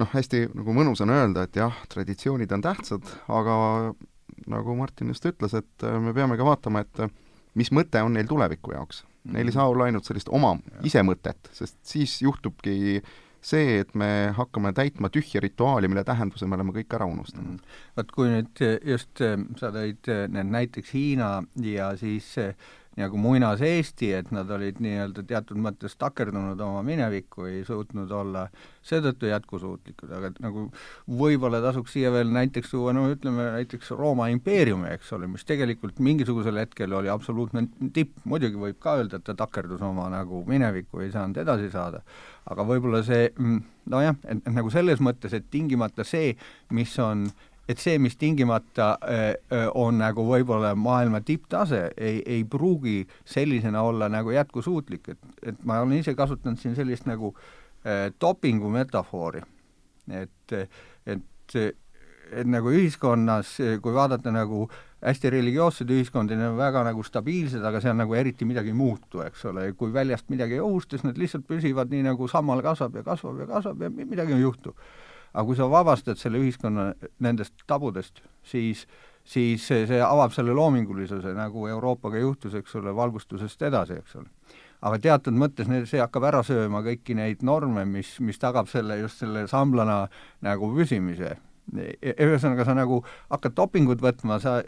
noh, 0.00 0.10
hästi 0.14 0.48
nagu 0.54 0.74
mõnus 0.76 1.02
on 1.04 1.12
öelda, 1.14 1.46
et 1.46 1.56
jah, 1.58 1.74
traditsioonid 1.92 2.52
on 2.56 2.64
tähtsad, 2.64 3.10
aga 3.32 3.56
nagu 4.50 4.76
Martin 4.78 5.12
just 5.12 5.26
ütles, 5.28 5.54
et 5.56 5.86
äh, 5.86 5.98
me 6.02 6.14
peame 6.16 6.38
ka 6.40 6.46
vaatama, 6.46 6.84
et 6.84 7.04
äh, 7.04 7.12
mis 7.58 7.70
mõte 7.74 8.02
on 8.02 8.16
neil 8.16 8.28
tuleviku 8.30 8.74
jaoks. 8.74 9.04
Neil 9.34 9.48
ei 9.48 9.54
saa 9.54 9.68
olla 9.70 9.86
ainult 9.88 10.04
sellist 10.04 10.28
oma 10.28 10.52
isemõtet, 10.84 11.48
sest 11.56 11.78
siis 11.86 12.18
juhtubki 12.20 13.00
see, 13.44 13.78
et 13.80 13.94
me 13.96 14.32
hakkame 14.36 14.72
täitma 14.76 15.08
tühja 15.12 15.40
rituaali, 15.44 15.88
mille 15.88 16.04
tähenduse 16.04 16.48
me 16.48 16.56
oleme 16.58 16.74
kõik 16.76 16.96
ära 16.96 17.08
unustanud. 17.08 17.60
vot 17.96 18.12
kui 18.12 18.32
nüüd 18.32 18.64
just 18.84 19.22
äh, 19.24 19.38
sa 19.60 19.72
tõid 19.72 20.10
need 20.34 20.52
näiteks 20.52 20.94
Hiina 20.96 21.30
ja 21.62 21.92
siis 22.00 22.34
nagu 22.98 23.18
muinas-Eesti, 23.18 24.10
et 24.14 24.30
nad 24.34 24.50
olid 24.54 24.78
nii-öelda 24.82 25.24
teatud 25.26 25.58
mõttes 25.60 25.96
takerdunud 25.98 26.60
oma 26.62 26.82
minevikku, 26.86 27.48
ei 27.50 27.64
suutnud 27.66 28.10
olla 28.14 28.44
seetõttu 28.86 29.26
jätkusuutlikud, 29.30 30.12
aga 30.14 30.30
nagu 30.44 30.66
võib-olla 31.08 31.58
tasuks 31.64 31.96
siia 31.96 32.12
veel 32.14 32.30
näiteks 32.34 32.70
tuua, 32.70 32.92
no 32.94 33.06
ütleme 33.10 33.48
näiteks 33.56 33.90
Rooma 33.98 34.28
impeeriumi, 34.32 34.92
eks 34.94 35.12
ole, 35.16 35.28
mis 35.30 35.46
tegelikult 35.48 35.98
mingisugusel 36.04 36.60
hetkel 36.62 36.94
oli 36.94 37.10
absoluutne 37.10 37.66
tipp, 37.96 38.20
muidugi 38.28 38.60
võib 38.60 38.78
ka 38.82 38.98
öelda, 39.00 39.18
et 39.18 39.26
ta 39.26 39.34
takerdus 39.38 39.82
oma 39.82 40.06
nagu 40.12 40.44
minevikku, 40.48 41.02
ei 41.02 41.10
saanud 41.14 41.42
edasi 41.42 41.72
saada, 41.74 42.04
aga 42.50 42.68
võib-olla 42.68 43.02
see 43.06 43.26
mm, 43.32 43.64
nojah, 43.90 44.20
et 44.30 44.54
nagu 44.54 44.70
selles 44.72 45.02
mõttes, 45.02 45.34
et 45.34 45.50
tingimata 45.50 46.06
see, 46.06 46.36
mis 46.74 46.94
on 47.02 47.26
et 47.68 47.80
see, 47.80 47.98
mis 47.98 48.16
tingimata 48.20 48.90
äh, 49.00 49.68
on 49.74 49.98
nagu 50.00 50.26
võib-olla 50.28 50.74
maailma 50.76 51.22
tipptase, 51.24 51.86
ei, 51.96 52.20
ei 52.26 52.44
pruugi 52.44 53.02
sellisena 53.24 53.82
olla 53.82 54.08
nagu 54.12 54.34
jätkusuutlik, 54.34 55.14
et, 55.14 55.30
et 55.42 55.62
ma 55.64 55.80
olen 55.82 56.00
ise 56.00 56.14
kasutanud 56.18 56.60
siin 56.60 56.76
sellist 56.76 57.08
nagu 57.08 57.32
äh, 57.34 58.10
dopingu 58.20 58.70
metafoori. 58.72 59.42
et, 60.12 60.52
et, 61.06 61.54
et 61.54 62.48
nagu 62.48 62.72
ühiskonnas, 62.72 63.56
kui 63.80 63.94
vaadata 63.94 64.32
nagu 64.32 64.66
hästi 65.04 65.30
religioossed 65.32 65.90
ühiskondi, 65.92 66.36
need 66.36 66.52
on 66.52 66.58
väga 66.58 66.82
nagu 66.84 67.02
stabiilsed, 67.04 67.64
aga 67.64 67.80
seal 67.84 67.96
nagu 67.96 68.16
eriti 68.16 68.44
midagi 68.48 68.72
ei 68.72 68.76
muutu, 68.76 69.20
eks 69.24 69.44
ole, 69.50 69.66
kui 69.78 69.92
väljast 69.92 70.28
midagi 70.32 70.58
ei 70.58 70.64
ohusta, 70.64 70.96
siis 70.96 71.06
nad 71.06 71.20
lihtsalt 71.20 71.44
püsivad 71.48 71.92
nii, 71.92 72.04
nagu 72.08 72.28
sammal 72.28 72.60
kasvab 72.64 73.00
ja 73.00 73.04
kasvab 73.06 73.42
ja 73.44 73.48
kasvab 73.48 73.84
ja 73.84 73.92
midagi 73.96 74.36
ei 74.36 74.44
juhtu 74.44 74.74
aga 75.34 75.44
kui 75.48 75.58
sa 75.58 75.66
vabastad 75.70 76.20
selle 76.20 76.38
ühiskonna 76.38 76.92
nendest 77.22 77.66
tabudest, 77.66 78.22
siis 78.46 78.86
siis 79.24 79.64
see, 79.66 79.86
see 79.88 80.02
avab 80.04 80.34
selle 80.36 80.54
loomingulisuse, 80.56 81.32
nagu 81.36 81.66
Euroopaga 81.70 82.20
juhtus, 82.20 82.54
eks 82.58 82.76
ole, 82.80 82.92
valgustusest 82.96 83.62
edasi, 83.70 83.98
eks 84.02 84.20
ole. 84.20 84.28
aga 84.84 84.98
teatud 85.00 85.36
mõttes 85.40 85.68
need, 85.70 85.86
see 85.88 86.02
hakkab 86.02 86.26
ära 86.28 86.42
sööma 86.44 86.82
kõiki 86.84 87.16
neid 87.16 87.40
norme, 87.46 87.86
mis, 87.88 88.18
mis 88.20 88.36
tagab 88.40 88.68
selle, 88.68 88.98
just 89.00 89.22
selle 89.22 89.46
samblana 89.48 90.02
nagu 90.44 90.68
püsimise. 90.74 91.38
E-, 91.72 92.12
ühesõnaga, 92.20 92.66
sa 92.68 92.74
nagu 92.76 92.98
hakkad 93.32 93.54
dopingut 93.56 94.04
võtma, 94.04 94.36
sa 94.44 94.58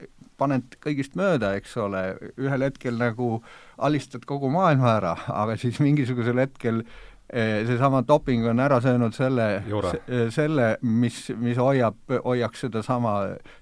paned 0.40 0.78
kõigist 0.80 1.18
mööda, 1.20 1.52
eks 1.60 1.76
ole, 1.84 2.06
ühel 2.40 2.64
hetkel 2.64 2.96
nagu 2.96 3.42
alistad 3.76 4.24
kogu 4.24 4.48
maailma 4.52 4.94
ära, 4.96 5.12
aga 5.28 5.58
siis 5.60 5.82
mingisugusel 5.84 6.40
hetkel 6.40 6.80
seesama 7.32 8.02
doping 8.06 8.46
on 8.46 8.60
ära 8.62 8.78
söönud 8.80 9.14
selle, 9.14 9.46
selle, 10.30 10.68
mis, 10.82 11.18
mis 11.42 11.58
hoiab, 11.58 11.98
hoiaks 12.24 12.66
sedasama 12.66 13.16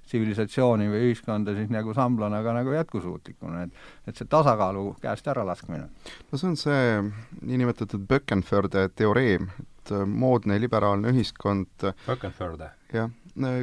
tsivilisatsiooni 0.04 0.90
või 0.92 1.08
ühiskonda 1.08 1.54
siis 1.56 1.72
nagu 1.72 1.94
samblana 1.96 2.42
ka 2.44 2.52
nagu 2.58 2.74
jätkusuutlikuna, 2.76 3.64
et 3.64 4.10
et 4.10 4.20
see 4.20 4.28
tasakaalu 4.28 4.90
käest 5.00 5.28
äralaskmine. 5.32 5.88
no 6.32 6.38
see 6.38 6.50
on 6.50 6.56
see 6.60 6.84
niinimetatud 7.40 8.04
Böckenförde 8.08 8.88
teoreem, 8.96 9.48
et 9.64 9.94
moodne 10.06 10.60
liberaalne 10.60 11.14
ühiskond 11.14 11.88
Böckenförde? 12.06 12.70
jah, 12.92 13.10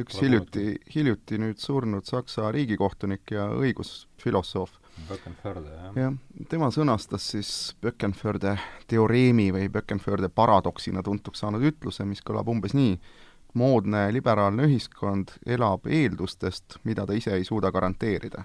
üks 0.02 0.18
hiljuti, 0.20 0.80
hiljuti 0.94 1.38
nüüd 1.38 1.62
surnud 1.62 2.10
Saksa 2.10 2.50
riigikohtunik 2.52 3.36
ja 3.38 3.46
õigusfilosoof 3.54 4.81
Böckenförde, 5.08 5.70
jah. 5.70 5.92
jah, 5.96 6.14
tema 6.48 6.68
sõnastas 6.70 7.24
siis 7.32 7.50
Böckenförde 7.82 8.56
teoreemi 8.90 9.48
või 9.54 9.70
Böckenförde 9.72 10.28
paradoksina 10.28 11.02
tuntuks 11.02 11.40
saanud 11.42 11.64
ütluse, 11.64 12.04
mis 12.08 12.20
kõlab 12.24 12.50
umbes 12.52 12.74
nii, 12.76 12.98
moodne 13.58 14.04
liberaalne 14.12 14.66
ühiskond 14.68 15.34
elab 15.46 15.88
eeldustest, 15.88 16.78
mida 16.84 17.06
ta 17.08 17.16
ise 17.16 17.34
ei 17.36 17.44
suuda 17.48 17.72
garanteerida. 17.72 18.44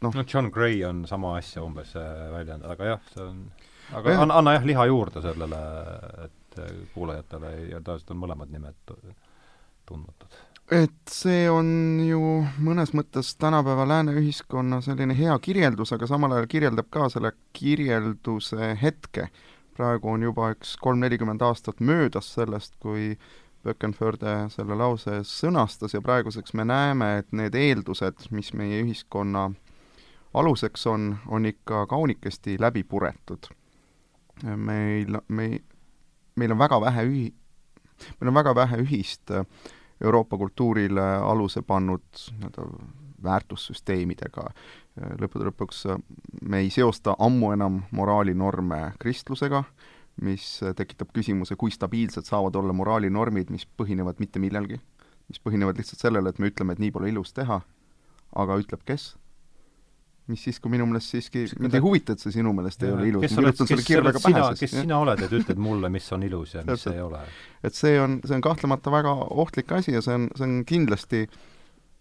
noh 0.00 0.14
no, 0.14 0.24
John 0.34 0.50
Gray 0.52 0.84
on 0.84 1.06
sama 1.08 1.34
asja 1.36 1.64
umbes 1.64 1.96
äh, 1.96 2.30
väljendanud, 2.32 2.70
aga 2.76 2.92
jah, 2.94 3.10
see 3.14 3.24
on 3.24 3.42
aga 3.92 4.14
jah. 4.14 4.22
anna, 4.26 4.38
anna 4.38 4.54
jah 4.58 4.68
liha 4.68 4.86
juurde 4.92 5.24
sellele, 5.24 5.64
et 6.28 6.60
äh, 6.60 6.70
kuulajatele 6.94 7.56
ja 7.72 7.80
tavaliselt 7.80 8.14
on 8.14 8.22
mõlemad 8.22 8.52
nimed 8.52 8.96
tundmatud 9.88 10.40
et 10.70 11.10
see 11.10 11.48
on 11.50 11.98
ju 12.06 12.20
mõnes 12.62 12.92
mõttes 12.94 13.32
tänapäeva 13.40 13.86
lääne 13.88 14.14
ühiskonna 14.20 14.78
selline 14.84 15.16
hea 15.18 15.34
kirjeldus, 15.42 15.92
aga 15.96 16.06
samal 16.06 16.36
ajal 16.36 16.46
kirjeldab 16.50 16.90
ka 16.94 17.08
selle 17.10 17.32
kirjelduse 17.52 18.76
hetke. 18.82 19.28
praegu 19.74 20.10
on 20.12 20.22
juba 20.22 20.50
üks 20.52 20.74
kolm-nelikümmend 20.76 21.42
aastat 21.42 21.80
möödas 21.80 22.34
sellest, 22.34 22.74
kui 22.80 23.16
Böckenförde 23.64 24.50
selle 24.52 24.76
lause 24.76 25.20
sõnastas 25.24 25.94
ja 25.94 26.00
praeguseks 26.00 26.54
me 26.54 26.64
näeme, 26.64 27.18
et 27.18 27.32
need 27.32 27.54
eeldused, 27.54 28.28
mis 28.30 28.52
meie 28.52 28.82
ühiskonna 28.84 29.50
aluseks 30.34 30.86
on, 30.86 31.16
on 31.28 31.46
ikka 31.46 31.86
kaunikesti 31.86 32.56
läbi 32.60 32.84
puretud. 32.84 33.50
meil, 34.56 35.18
me, 35.28 35.60
meil 36.36 36.52
on 36.52 36.58
väga 36.58 36.80
vähe 36.80 37.04
ühi-, 37.04 37.34
meil 38.20 38.28
on 38.28 38.34
väga 38.34 38.54
vähe 38.54 38.80
ühist 38.84 39.30
äh, 39.30 39.44
Euroopa 40.00 40.38
kultuurile 40.40 41.04
aluse 41.20 41.62
pannud 41.62 42.24
nii-öelda 42.40 42.66
väärtussüsteemidega. 43.22 44.46
lõppude 45.20 45.48
lõpuks 45.50 45.84
me 46.42 46.62
ei 46.64 46.70
seosta 46.70 47.14
ammu 47.18 47.52
enam 47.52 47.82
moraalinorme 47.92 48.94
kristlusega, 48.98 49.62
mis 50.24 50.60
tekitab 50.76 51.12
küsimuse, 51.16 51.56
kui 51.56 51.70
stabiilsed 51.70 52.24
saavad 52.28 52.56
olla 52.56 52.72
moraalinormid, 52.72 53.52
mis 53.52 53.66
põhinevad 53.66 54.20
mitte 54.20 54.40
millelgi, 54.40 54.80
mis 55.28 55.40
põhinevad 55.40 55.76
lihtsalt 55.78 56.00
sellele, 56.00 56.32
et 56.32 56.38
me 56.38 56.50
ütleme, 56.50 56.72
et 56.72 56.82
nii 56.82 56.92
pole 56.96 57.12
ilus 57.12 57.32
teha, 57.36 57.60
aga 58.36 58.56
ütleb 58.60 58.84
kes 58.88 59.14
mis 60.30 60.42
siis, 60.46 60.58
kui 60.62 60.72
minu 60.72 60.86
meelest 60.88 61.14
siiski, 61.14 61.44
mind 61.60 61.76
ei 61.76 61.84
huvita, 61.84 62.14
et 62.14 62.22
see 62.22 62.34
sinu 62.38 62.52
meelest 62.56 62.82
ei 62.86 62.92
ole 62.94 63.08
ilus. 63.10 63.26
kes 63.26 63.38
oled, 63.42 63.60
kes, 63.60 63.86
oled 64.00 64.18
sina, 64.22 64.48
kes 64.58 64.74
sina 64.78 64.98
oled, 65.02 65.22
et 65.26 65.36
ütled 65.40 65.62
mulle, 65.62 65.90
mis 65.92 66.06
on 66.16 66.26
ilus 66.26 66.56
ja 66.56 66.64
mis 66.66 66.86
ei 66.90 67.00
ole? 67.04 67.22
et 67.66 67.76
see 67.76 67.96
on, 68.00 68.18
see 68.24 68.36
on 68.38 68.44
kahtlemata 68.44 68.92
väga 68.94 69.14
ohtlik 69.44 69.72
asi 69.76 69.96
ja 69.96 70.02
see 70.04 70.16
on, 70.16 70.28
see 70.36 70.46
on 70.46 70.60
kindlasti, 70.68 71.24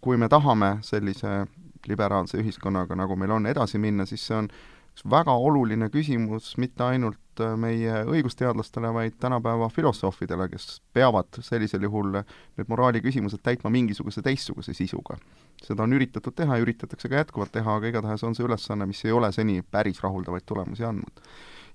kui 0.04 0.20
me 0.22 0.30
tahame 0.32 0.78
sellise 0.86 1.44
liberaalse 1.88 2.40
ühiskonnaga, 2.42 2.96
nagu 3.00 3.16
meil 3.20 3.38
on, 3.38 3.48
edasi 3.50 3.80
minna, 3.82 4.06
siis 4.10 4.26
see 4.28 4.38
on 4.38 4.52
üks 5.00 5.06
väga 5.10 5.32
oluline 5.32 5.90
küsimus 5.90 6.58
mitte 6.58 6.84
ainult 6.84 7.20
meie 7.58 8.04
õigusteadlastele, 8.06 8.94
vaid 8.94 9.20
tänapäeva 9.20 9.70
filosoofidele, 9.74 10.50
kes 10.50 10.82
peavad 10.94 11.42
sellisel 11.46 11.84
juhul 11.88 12.22
need 12.22 12.68
moraali 12.68 13.02
küsimused 13.02 13.44
täitma 13.44 13.72
mingisuguse 13.74 14.22
teistsuguse 14.26 14.74
sisuga 14.74 15.18
seda 15.66 15.84
on 15.84 15.94
üritatud 15.94 16.36
teha 16.36 16.58
ja 16.58 16.64
üritatakse 16.64 17.10
ka 17.10 17.22
jätkuvalt 17.22 17.52
teha, 17.56 17.76
aga 17.80 17.92
igatahes 17.92 18.24
on 18.24 18.36
see 18.36 18.46
ülesanne, 18.48 18.88
mis 18.90 19.02
ei 19.06 19.16
ole 19.16 19.32
seni 19.36 19.60
päris 19.72 20.02
rahuldavaid 20.04 20.46
tulemusi 20.46 20.86
andnud. 20.86 21.24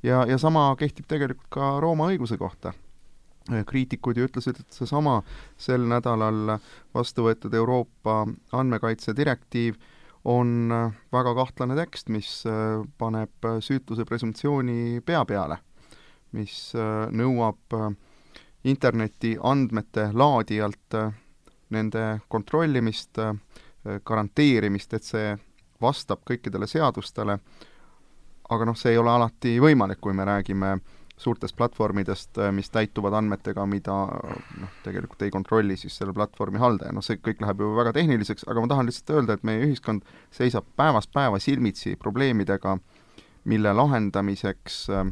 ja, 0.02 0.24
ja 0.28 0.38
sama 0.38 0.66
kehtib 0.78 1.06
tegelikult 1.08 1.48
ka 1.50 1.74
Rooma 1.80 2.08
õiguse 2.12 2.38
kohta. 2.38 2.72
kriitikud 3.66 4.16
ju 4.16 4.24
ütlesid, 4.24 4.60
et 4.60 4.72
seesama 4.72 5.18
sel 5.60 5.82
nädalal 5.88 6.58
vastu 6.94 7.26
võetud 7.26 7.54
Euroopa 7.54 8.22
andmekaitse 8.52 9.12
direktiiv 9.16 9.76
on 10.24 10.72
väga 11.12 11.34
kahtlane 11.36 11.76
tekst, 11.76 12.08
mis 12.08 12.44
paneb 12.98 13.48
süütuse 13.60 14.06
presumptsiooni 14.08 15.02
pea 15.04 15.20
peale, 15.28 15.58
mis 16.32 16.72
nõuab 17.12 17.76
interneti 18.64 19.34
andmete 19.42 20.06
laadijalt 20.16 20.96
nende 21.76 22.06
kontrollimist 22.32 23.20
äh, 23.20 23.34
Äh, 23.84 24.00
garanteerimist, 24.04 24.94
et 24.96 25.04
see 25.04 25.34
vastab 25.82 26.22
kõikidele 26.24 26.64
seadustele, 26.68 27.36
aga 28.48 28.64
noh, 28.64 28.76
see 28.78 28.94
ei 28.94 29.00
ole 29.00 29.12
alati 29.12 29.58
võimalik, 29.60 30.00
kui 30.00 30.16
me 30.16 30.24
räägime 30.24 30.78
suurtest 31.16 31.56
platvormidest, 31.56 32.38
äh, 32.38 32.50
mis 32.52 32.70
täituvad 32.74 33.14
andmetega, 33.14 33.66
mida 33.70 33.94
noh, 34.60 34.78
tegelikult 34.82 35.22
ei 35.22 35.30
kontrolli 35.30 35.76
siis 35.78 35.96
selle 36.00 36.14
platvormi 36.16 36.58
haldaja, 36.58 36.92
noh 36.94 37.04
see 37.06 37.20
kõik 37.22 37.42
läheb 37.44 37.62
ju 37.62 37.70
väga 37.76 37.92
tehniliseks, 37.94 38.48
aga 38.50 38.64
ma 38.64 38.70
tahan 38.72 38.90
lihtsalt 38.90 39.14
öelda, 39.18 39.36
et 39.36 39.46
meie 39.46 39.62
ühiskond 39.68 40.06
seisab 40.34 40.66
päevast 40.76 41.12
päeva 41.14 41.38
silmitsi 41.42 41.94
probleemidega, 42.00 42.78
mille 43.50 43.74
lahendamiseks 43.76 44.80
äh, 44.90 45.06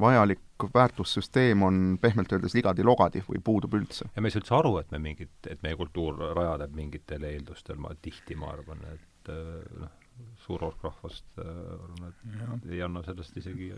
vajalik 0.00 0.40
väärtussüsteem 0.74 1.62
on 1.66 1.98
pehmelt 2.00 2.32
öeldes 2.32 2.54
ligadi-logadi 2.56 3.20
või 3.28 3.42
puudub 3.44 3.74
üldse. 3.76 4.08
ja 4.14 4.22
me 4.22 4.30
ei 4.30 4.32
saa 4.32 4.40
üldse 4.40 4.56
aru, 4.56 4.78
et 4.80 4.90
me 4.94 5.02
mingit, 5.02 5.34
et 5.50 5.60
meie 5.66 5.76
kultuur 5.76 6.16
rajaneb 6.38 6.72
mingitel 6.72 7.28
eeldustel, 7.28 7.76
ma 7.76 7.92
tihti, 8.00 8.38
ma 8.40 8.54
arvan, 8.54 8.80
et 8.94 9.32
äh, 9.34 9.78
noh, 9.82 9.92
suur 10.46 10.64
hulk 10.64 10.80
rahvast, 10.86 11.26
arvan, 11.36 12.08
et 12.08 12.28
ja. 12.40 12.60
ei 12.72 12.84
anna 12.86 13.02
sellest 13.04 13.36
isegi 13.36 13.74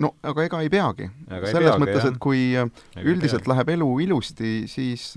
no 0.00 0.14
aga 0.22 0.46
ega 0.48 0.62
ei 0.64 0.70
peagi. 0.72 1.08
selles 1.28 1.52
peagi, 1.52 1.82
mõttes, 1.84 2.08
et 2.08 2.20
kui 2.22 2.44
äh, 2.56 2.68
ega 2.96 3.08
üldiselt 3.12 3.48
läheb 3.50 3.74
elu 3.76 3.88
ilusti, 4.06 4.52
siis 4.70 5.12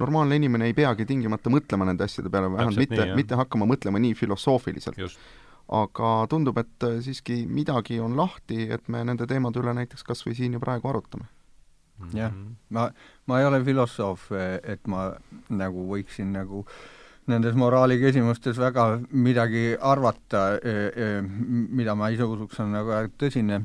normaalne 0.00 0.36
inimene 0.36 0.68
ei 0.70 0.76
peagi 0.76 1.08
tingimata 1.08 1.52
mõtlema 1.52 1.88
nende 1.88 2.04
asjade 2.04 2.32
peale, 2.32 2.52
vähemalt 2.52 2.80
mitte, 2.80 3.12
mitte 3.16 3.38
hakkama 3.40 3.68
mõtlema 3.70 4.02
nii 4.02 4.16
filosoofiliselt 4.18 5.00
aga 5.70 6.14
tundub, 6.30 6.58
et 6.58 6.86
äh, 6.86 6.98
siiski 7.04 7.44
midagi 7.46 8.00
on 8.02 8.16
lahti, 8.18 8.64
et 8.74 8.88
me 8.90 9.04
nende 9.06 9.26
teemade 9.30 9.60
üle 9.62 9.74
näiteks 9.76 10.02
kas 10.06 10.24
või 10.26 10.34
siin 10.38 10.56
ja 10.56 10.62
praegu 10.62 10.90
arutame. 10.90 11.28
jah, 12.16 12.32
ma, 12.74 12.88
ma 13.28 13.40
ei 13.40 13.46
ole 13.46 13.60
filosoof, 13.64 14.30
et 14.64 14.86
ma 14.88 15.10
nagu 15.52 15.84
võiksin 15.90 16.32
nagu 16.32 16.64
nendes 17.30 17.54
moraali 17.54 17.98
küsimustes 18.00 18.58
väga 18.58 18.86
midagi 19.12 19.76
arvata, 19.76 20.56
mida 21.44 21.94
ma 21.94 22.08
ise 22.10 22.24
usuks, 22.26 22.58
on 22.64 22.72
nagu 22.74 22.96
tõsine. 23.20 23.60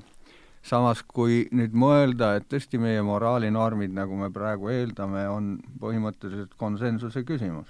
Samas, 0.66 1.04
kui 1.06 1.44
nüüd 1.54 1.76
mõelda, 1.78 2.36
et 2.40 2.50
tõesti 2.50 2.80
meie 2.82 3.04
moraalinormid, 3.06 3.94
nagu 3.94 4.18
me 4.18 4.32
praegu 4.34 4.72
eeldame, 4.74 5.28
on 5.30 5.56
põhimõtteliselt 5.82 6.56
konsensuse 6.58 7.24
küsimus, 7.28 7.70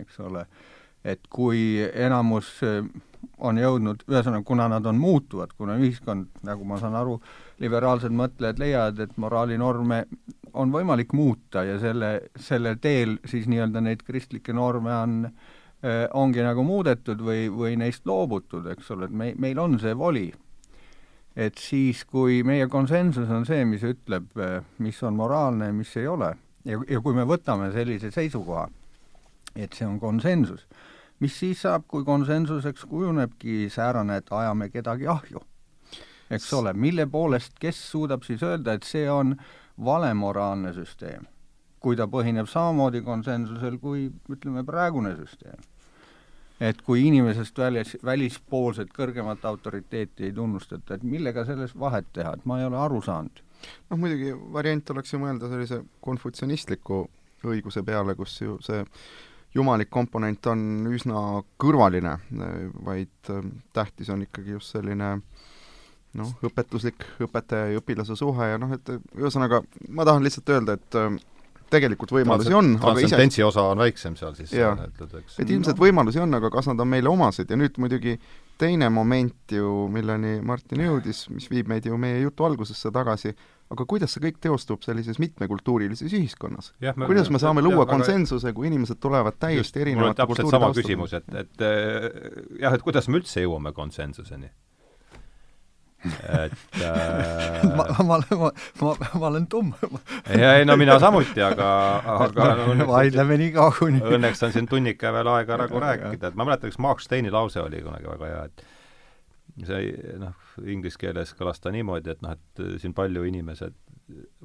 eks 0.00 0.20
ole, 0.24 0.46
et 1.04 1.20
kui 1.32 1.80
enamus 1.92 2.54
on 3.44 3.60
jõudnud, 3.60 4.04
ühesõnaga, 4.08 4.44
kuna 4.46 4.66
nad 4.72 4.86
on 4.88 4.98
muutuvad, 5.00 5.52
kuna 5.58 5.76
ühiskond, 5.80 6.28
nagu 6.46 6.64
ma 6.64 6.78
saan 6.80 6.96
aru, 6.96 7.18
liberaalsed 7.60 8.14
mõtlejad 8.16 8.60
leiavad, 8.60 9.00
et 9.04 9.16
moraalinorme 9.20 10.02
on 10.56 10.72
võimalik 10.72 11.12
muuta 11.16 11.64
ja 11.68 11.78
selle, 11.80 12.12
selle 12.40 12.76
teel 12.80 13.18
siis 13.28 13.48
nii-öelda 13.50 13.82
neid 13.84 14.04
kristlikke 14.06 14.54
norme 14.56 14.94
on, 14.96 15.18
eh, 15.84 16.06
ongi 16.16 16.44
nagu 16.44 16.64
muudetud 16.66 17.20
või, 17.24 17.48
või 17.52 17.76
neist 17.80 18.08
loobutud, 18.08 18.66
eks 18.72 18.90
ole, 18.96 19.10
et 19.10 19.16
me, 19.22 19.34
meil 19.38 19.60
on 19.60 19.78
see 19.80 19.96
voli. 19.96 20.30
Et 21.40 21.56
siis, 21.60 22.04
kui 22.04 22.42
meie 22.44 22.66
konsensus 22.68 23.30
on 23.32 23.46
see, 23.48 23.64
mis 23.68 23.84
ütleb, 23.86 24.28
eh, 24.36 24.60
mis 24.84 24.98
on 25.06 25.16
moraalne 25.16 25.70
ja 25.70 25.76
mis 25.76 25.92
ei 25.96 26.08
ole, 26.10 26.34
ja, 26.68 26.80
ja 26.88 27.00
kui 27.00 27.16
me 27.16 27.24
võtame 27.28 27.70
sellise 27.72 28.12
seisukoha, 28.12 28.66
et 29.56 29.76
see 29.76 29.88
on 29.88 29.96
konsensus, 30.02 30.66
mis 31.20 31.36
siis 31.40 31.62
saab, 31.64 31.86
kui 31.88 32.04
konsensuseks 32.04 32.84
kujunebki 32.90 33.70
säärane, 33.72 34.20
et 34.20 34.32
ajame 34.32 34.70
kedagi 34.72 35.08
ahju? 35.08 35.44
eks 36.30 36.52
ole, 36.54 36.70
mille 36.78 37.08
poolest, 37.10 37.56
kes 37.58 37.78
suudab 37.90 38.22
siis 38.22 38.44
öelda, 38.46 38.76
et 38.76 38.86
see 38.86 39.08
on 39.10 39.32
vale 39.82 40.12
moraalne 40.14 40.70
süsteem, 40.76 41.24
kui 41.82 41.96
ta 41.98 42.06
põhineb 42.06 42.46
samamoodi 42.46 43.00
konsensusel 43.02 43.80
kui 43.82 44.04
ütleme, 44.30 44.62
praegune 44.66 45.16
süsteem. 45.18 45.58
Et 46.60 46.82
kui 46.84 47.06
inimesest 47.08 47.58
välis, 47.58 47.96
välispoolset 48.04 48.92
kõrgemat 48.96 49.44
autoriteeti 49.48 50.28
ei 50.28 50.34
tunnustata, 50.36 50.94
et 50.94 51.06
millega 51.06 51.44
selles 51.48 51.72
vahet 51.78 52.10
teha, 52.12 52.34
et 52.36 52.44
ma 52.44 52.60
ei 52.60 52.68
ole 52.68 52.78
aru 52.78 53.00
saanud. 53.02 53.42
noh, 53.90 53.98
muidugi 53.98 54.34
variant 54.52 54.90
oleks 54.90 55.12
ju 55.12 55.20
mõelda 55.20 55.48
sellise 55.48 55.82
konfutsionistliku 56.00 57.02
õiguse 57.48 57.82
peale, 57.84 58.14
kus 58.14 58.40
ju 58.40 58.58
see 58.64 58.84
jumalik 59.54 59.90
komponent 59.90 60.46
on 60.46 60.86
üsna 60.92 61.42
kõrvaline, 61.58 62.18
vaid 62.84 63.32
tähtis 63.72 64.10
on 64.12 64.22
ikkagi 64.22 64.54
just 64.54 64.76
selline 64.76 65.12
äh, 65.12 65.48
noh, 66.18 66.30
õpetuslik 66.46 67.04
õpetaja 67.22 67.70
ja 67.70 67.80
õpilase 67.80 68.16
suhe 68.18 68.52
ja 68.52 68.58
noh, 68.60 68.72
et 68.74 68.94
ühesõnaga 69.18 69.62
ma 69.94 70.06
tahan 70.08 70.24
lihtsalt 70.26 70.50
öelda, 70.54 70.76
et 70.78 70.98
äh, 70.98 71.18
tegelikult 71.70 72.12
võimalusi 72.14 72.54
on, 72.56 72.74
aga 72.80 73.02
ise 73.04 73.44
osa 73.46 73.64
on 73.72 73.82
väiksem 73.82 74.16
seal 74.18 74.36
siis, 74.38 74.52
ütled, 74.52 75.16
eks. 75.22 75.38
et 75.42 75.50
ilmselt 75.50 75.78
no. 75.78 75.84
võimalusi 75.86 76.22
on, 76.22 76.34
aga 76.38 76.50
kas 76.52 76.70
nad 76.70 76.82
on 76.82 76.90
meile 76.90 77.10
omased 77.10 77.50
ja 77.50 77.58
nüüd 77.58 77.78
muidugi 77.82 78.16
teine 78.60 78.90
moment 78.92 79.54
ju, 79.54 79.70
milleni 79.92 80.38
Martin 80.44 80.84
jõudis, 80.84 81.24
mis 81.32 81.48
viib 81.52 81.70
meid 81.70 81.86
ju 81.88 81.96
meie 82.00 82.20
jutu 82.20 82.44
algusesse 82.48 82.92
tagasi, 82.94 83.32
aga 83.72 83.86
kuidas 83.88 84.12
see 84.14 84.24
kõik 84.26 84.40
teostub 84.42 84.82
sellises 84.84 85.20
mitmekultuurilises 85.22 86.12
ühiskonnas? 86.12 86.72
kuidas 86.98 87.30
me 87.32 87.40
saame 87.42 87.64
luua 87.64 87.84
jah, 87.84 87.92
konsensuse, 87.94 88.52
kui 88.56 88.68
inimesed 88.68 89.00
tulevad 89.00 89.38
täiesti 89.40 89.86
erinevate 89.86 90.26
kultuuride 90.32 90.74
küsimus, 90.82 91.14
et, 91.16 91.30
et 91.44 91.68
jah, 92.60 92.74
et 92.74 92.84
kuidas 92.84 93.08
me 93.08 93.22
üldse 93.22 93.46
jõuame 93.46 93.72
konsensuseni 93.76 94.50
et 96.04 96.82
äh... 96.82 97.64
ma, 97.76 97.84
ma, 98.04 98.18
ma, 98.18 98.50
ma, 98.80 98.94
ma 99.20 99.26
olen 99.28 99.46
tumm. 99.46 99.72
ja 100.38 100.54
ei 100.56 100.64
no 100.64 100.76
mina 100.80 100.98
samuti, 101.02 101.42
aga, 101.44 101.68
aga 102.14 102.50
no, 102.74 102.86
vaidleme 102.88 103.36
nii 103.40 103.52
kaua, 103.56 103.74
kuni 103.78 104.00
õnneks 104.00 104.44
on 104.46 104.54
siin 104.54 104.68
tunnika 104.70 105.12
veel 105.16 105.28
aega 105.34 105.58
nagu 105.60 105.82
rääkida, 105.82 106.30
et 106.30 106.38
ma 106.38 106.46
mäletan, 106.48 106.72
üks 106.72 106.80
Mark 106.80 107.04
Steini 107.04 107.32
lause 107.32 107.60
oli 107.62 107.82
kunagi 107.84 108.08
väga 108.08 108.30
hea, 108.32 108.44
et 108.48 109.66
see 109.68 110.16
noh, 110.22 110.36
inglise 110.64 111.00
keeles 111.00 111.34
kõlas 111.36 111.60
ta 111.60 111.72
niimoodi, 111.74 112.14
et 112.14 112.24
noh, 112.24 112.36
et 112.38 112.64
siin 112.80 112.96
palju 112.96 113.26
inimesed 113.28 113.76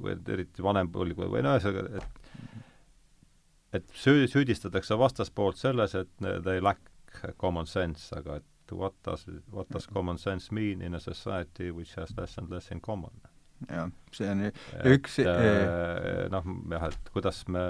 või 0.02 0.18
eriti 0.32 0.62
vanem 0.62 0.90
põlv 0.92 1.24
või 1.24 1.42
no 1.42 1.56
ühesõnaga, 1.56 2.02
et 2.02 2.26
et 3.76 3.96
süü-, 3.96 4.28
süüdistatakse 4.30 4.96
vastaspoolt 4.98 5.58
selles, 5.60 5.94
et 5.98 6.12
they 6.20 6.60
lack 6.62 6.80
common 7.40 7.66
sense, 7.66 8.08
aga 8.16 8.40
et 8.40 8.46
what 8.72 8.94
does, 9.02 9.26
what 9.50 9.68
does 9.70 9.86
common 9.86 10.18
sense 10.18 10.50
mean 10.50 10.82
in 10.82 10.94
a 10.94 11.00
society 11.00 11.70
which 11.70 11.94
has 11.94 12.16
less 12.16 12.38
and 12.38 12.50
less 12.50 12.70
in 12.70 12.80
common? 12.80 13.10
jah, 13.68 13.90
see 14.12 14.28
on 14.28 14.42
üks 14.84 15.18
äh, 15.22 16.28
noh, 16.32 16.44
jah, 16.70 16.88
et 16.90 17.12
kuidas 17.14 17.44
me 17.48 17.62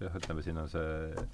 jah, 0.00 0.16
ütleme, 0.18 0.42
siin 0.42 0.58
on 0.58 0.70
see 0.72 1.26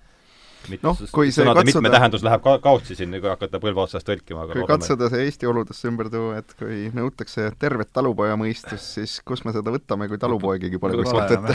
noh, 0.82 0.98
kui 1.14 1.32
see 1.34 1.44
katsuda 1.46 1.64
mitmetähendus 1.68 2.24
läheb 2.26 2.42
ka 2.44 2.56
kaotsi 2.62 2.96
siin, 2.98 3.14
kui 3.18 3.30
hakata 3.30 3.60
põlve 3.62 3.84
otsast 3.84 4.06
tõlkima, 4.08 4.46
aga 4.46 4.56
kui 4.56 4.68
katsuda 4.68 5.10
see 5.12 5.26
Eesti 5.26 5.48
oludesse 5.50 5.88
ümber 5.90 6.10
tuua, 6.12 6.38
et 6.42 6.54
kui 6.58 6.86
nõutakse 6.94 7.48
tervet 7.62 7.92
talupoja 7.94 8.38
mõistust, 8.40 8.94
siis 8.98 9.18
kus 9.26 9.44
me 9.46 9.54
seda 9.56 9.74
võtame, 9.74 10.08
kui 10.12 10.20
talupoegigi 10.22 10.80
pole 10.82 11.02
kuskilt 11.02 11.36
ette 11.36 11.52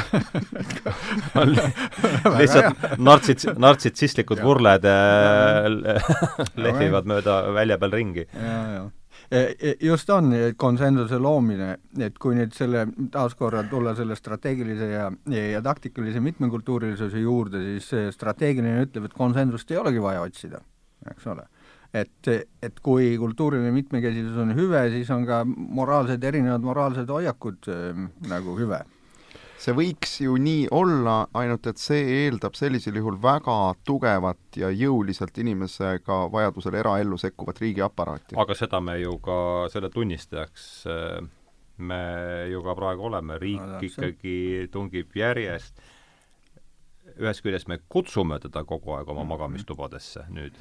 lihtsalt 2.41 3.00
nartsid, 3.02 3.50
nartsitsistlikud 3.58 4.43
vurled 4.43 4.88
äh, 4.91 5.67
lehvivad 6.67 7.10
mööda 7.10 7.41
välja 7.56 7.80
peal 7.82 8.00
ringi. 8.00 8.30
ja, 8.34 8.62
ja 8.78 8.88
Eh, 8.88 8.88
eh, 8.88 8.97
just 9.82 10.10
on 10.10 10.32
konsensuse 10.58 11.20
loomine, 11.20 11.70
et 12.00 12.18
kui 12.22 12.38
nüüd 12.38 12.54
selle, 12.56 12.86
taaskord 13.12 13.70
tulla 13.72 13.94
selle 13.98 14.16
strateegilise 14.16 14.90
ja, 14.92 15.10
ja 15.36 15.62
taktikalise 15.66 16.22
mitmekultuurilisuse 16.24 17.22
juurde, 17.24 17.62
siis 17.76 18.16
strateegiline 18.16 18.88
ütleb, 18.88 19.10
et 19.10 19.18
konsensust 19.18 19.72
ei 19.72 19.82
olegi 19.82 20.04
vaja 20.04 20.24
otsida, 20.24 20.62
eks 21.12 21.28
ole. 21.34 21.48
et, 21.94 22.30
et 22.63 22.80
kui 22.84 23.16
kultuuriline 23.20 23.72
mitmekesisus 23.76 24.38
on 24.44 24.56
hüve, 24.56 24.88
siis 24.96 25.10
on 25.12 25.26
ka 25.28 25.44
moraalsed, 25.48 26.24
erinevad 26.24 26.63
moraalsed 26.63 27.10
hoiakud 27.12 27.72
äh, 27.72 28.06
nagu 28.28 28.56
hüve 28.60 28.84
see 29.58 29.74
võiks 29.78 30.20
ju 30.22 30.36
nii 30.41 30.67
olla, 30.76 31.17
ainult 31.38 31.67
et 31.72 31.82
see 31.82 32.04
eeldab 32.24 32.56
sellisel 32.58 33.00
juhul 33.00 33.17
väga 33.22 33.58
tugevat 33.88 34.60
ja 34.60 34.70
jõuliselt 34.70 35.38
inimesega 35.41 36.20
vajadusel 36.34 36.78
eraellu 36.78 37.17
sekkuvat 37.22 37.62
riigiaparaati. 37.63 38.38
aga 38.38 38.58
seda 38.58 38.82
me 38.82 39.00
ju 39.02 39.17
ka, 39.24 39.39
selle 39.74 39.89
tunnistajaks 39.93 40.67
äh, 40.93 41.30
me 41.78 42.02
ju 42.52 42.63
ka 42.65 42.76
praegu 42.78 43.10
oleme, 43.10 43.39
riik 43.41 43.62
no, 43.62 43.82
ikkagi 43.86 44.38
tungib 44.74 45.15
järjest, 45.17 45.82
ühest 47.17 47.43
küljest 47.46 47.70
me 47.72 47.80
kutsume 47.89 48.39
teda 48.43 48.63
kogu 48.67 48.98
aeg 48.98 49.10
oma 49.10 49.24
mhm. 49.24 49.34
magamistubadesse 49.36 50.28
nüüd 50.30 50.58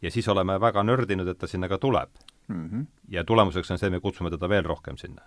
ja 0.00 0.10
siis 0.10 0.28
oleme 0.32 0.56
väga 0.60 0.84
nördinud, 0.86 1.28
et 1.28 1.38
ta 1.38 1.48
sinna 1.50 1.68
ka 1.68 1.78
tuleb 1.78 2.08
mm. 2.48 2.68
-hmm. 2.68 2.86
ja 3.08 3.24
tulemuseks 3.24 3.70
on 3.70 3.78
see, 3.78 3.90
me 3.90 4.00
kutsume 4.00 4.30
teda 4.30 4.48
veel 4.48 4.64
rohkem 4.64 4.96
sinna 4.96 5.22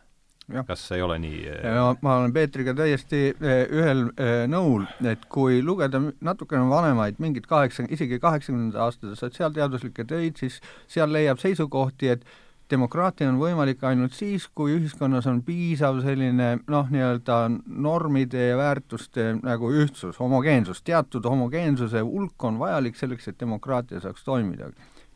kas 0.68 0.86
ei 0.92 1.02
ole 1.02 1.18
nii? 1.24 1.42
no 1.76 1.96
ma 2.02 2.18
olen 2.20 2.34
Peetriga 2.36 2.74
täiesti 2.78 3.24
eh, 3.32 3.64
ühel 3.72 4.06
eh, 4.18 4.44
nõul, 4.52 4.86
et 5.08 5.26
kui 5.32 5.62
lugeda 5.64 6.02
natukene 6.22 6.68
vanemaid, 6.70 7.20
mingid 7.24 7.48
kaheksa, 7.50 7.88
isegi 7.90 8.20
kaheksakümnendate 8.24 8.84
aastate 8.84 9.20
sotsiaalteaduslikke 9.20 10.06
töid, 10.10 10.40
siis 10.42 10.60
seal 10.92 11.14
leiab 11.14 11.42
seisukohti, 11.42 12.16
et 12.18 12.26
demokraatia 12.74 13.28
on 13.30 13.38
võimalik 13.42 13.84
ainult 13.88 14.16
siis, 14.18 14.48
kui 14.56 14.76
ühiskonnas 14.78 15.28
on 15.30 15.42
piisav 15.46 16.00
selline 16.04 16.50
noh, 16.72 16.90
nii-öelda 16.92 17.40
normide 17.68 18.50
ja 18.50 18.58
väärtuste 18.60 19.34
nagu 19.44 19.72
ühtsus, 19.74 20.18
homogeensus, 20.22 20.82
teatud 20.86 21.26
homogeensuse 21.28 22.04
hulk 22.08 22.48
on 22.48 22.60
vajalik 22.62 22.98
selleks, 23.00 23.30
et 23.30 23.40
demokraatia 23.40 24.02
saaks 24.04 24.24
toimida. 24.24 24.72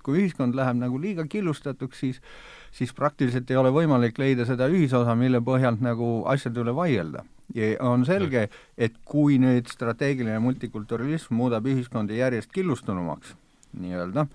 kui 0.07 0.21
ühiskond 0.21 0.55
läheb 0.55 0.77
nagu 0.79 0.95
liiga 1.03 1.25
killustatuks, 1.27 1.99
siis 1.99 2.21
siis 2.77 2.93
praktiliselt 2.93 3.49
ei 3.51 3.57
ole 3.57 3.71
võimalik 3.73 4.19
leida 4.21 4.45
seda 4.45 4.67
ühisosa, 4.69 5.15
mille 5.17 5.41
põhjalt 5.41 5.81
nagu 5.81 6.21
asjade 6.29 6.61
üle 6.61 6.75
vaielda. 6.75 7.23
ja 7.55 7.75
on 7.79 8.03
selge, 8.05 8.49
et 8.77 8.93
kui 9.07 9.37
nüüd 9.39 9.69
strateegiline 9.71 10.39
multikulturalism 10.43 11.33
muudab 11.39 11.65
ühiskondi 11.65 12.17
järjest 12.19 12.51
killustunumaks, 12.51 13.33
nii-öelda, 13.79 14.27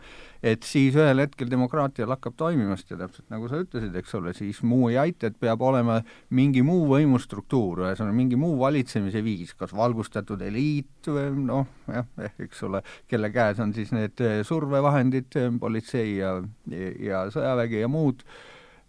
et 0.42 0.66
siis 0.66 0.96
ühel 0.98 1.22
hetkel 1.22 1.50
demokraatia 1.50 2.06
lakkab 2.10 2.34
toimimast 2.38 2.90
ja 2.90 2.98
täpselt 3.00 3.28
nagu 3.30 3.48
sa 3.50 3.60
ütlesid, 3.62 3.94
eks 3.98 4.14
ole, 4.18 4.34
siis 4.36 4.62
muu 4.66 4.88
ei 4.90 4.98
aita, 5.00 5.30
et 5.30 5.38
peab 5.40 5.62
olema 5.62 6.00
mingi 6.34 6.64
muu 6.66 6.84
võimustruktuur, 6.90 7.84
ühesõnaga 7.86 8.16
mingi 8.16 8.38
muu 8.40 8.56
valitsemise 8.60 9.22
viis, 9.24 9.54
kas 9.58 9.74
valgustatud 9.76 10.42
eliit 10.42 11.10
või 11.10 11.28
noh, 11.46 11.68
jah, 11.90 12.08
eks 12.42 12.64
ole, 12.68 12.82
kelle 13.10 13.30
käes 13.34 13.62
on 13.62 13.74
siis 13.76 13.94
need 13.94 14.22
survevahendid, 14.48 15.38
politsei 15.62 16.16
ja, 16.18 16.36
ja, 16.70 16.90
ja 17.06 17.26
sõjavägi 17.34 17.84
ja 17.84 17.92
muud 17.92 18.26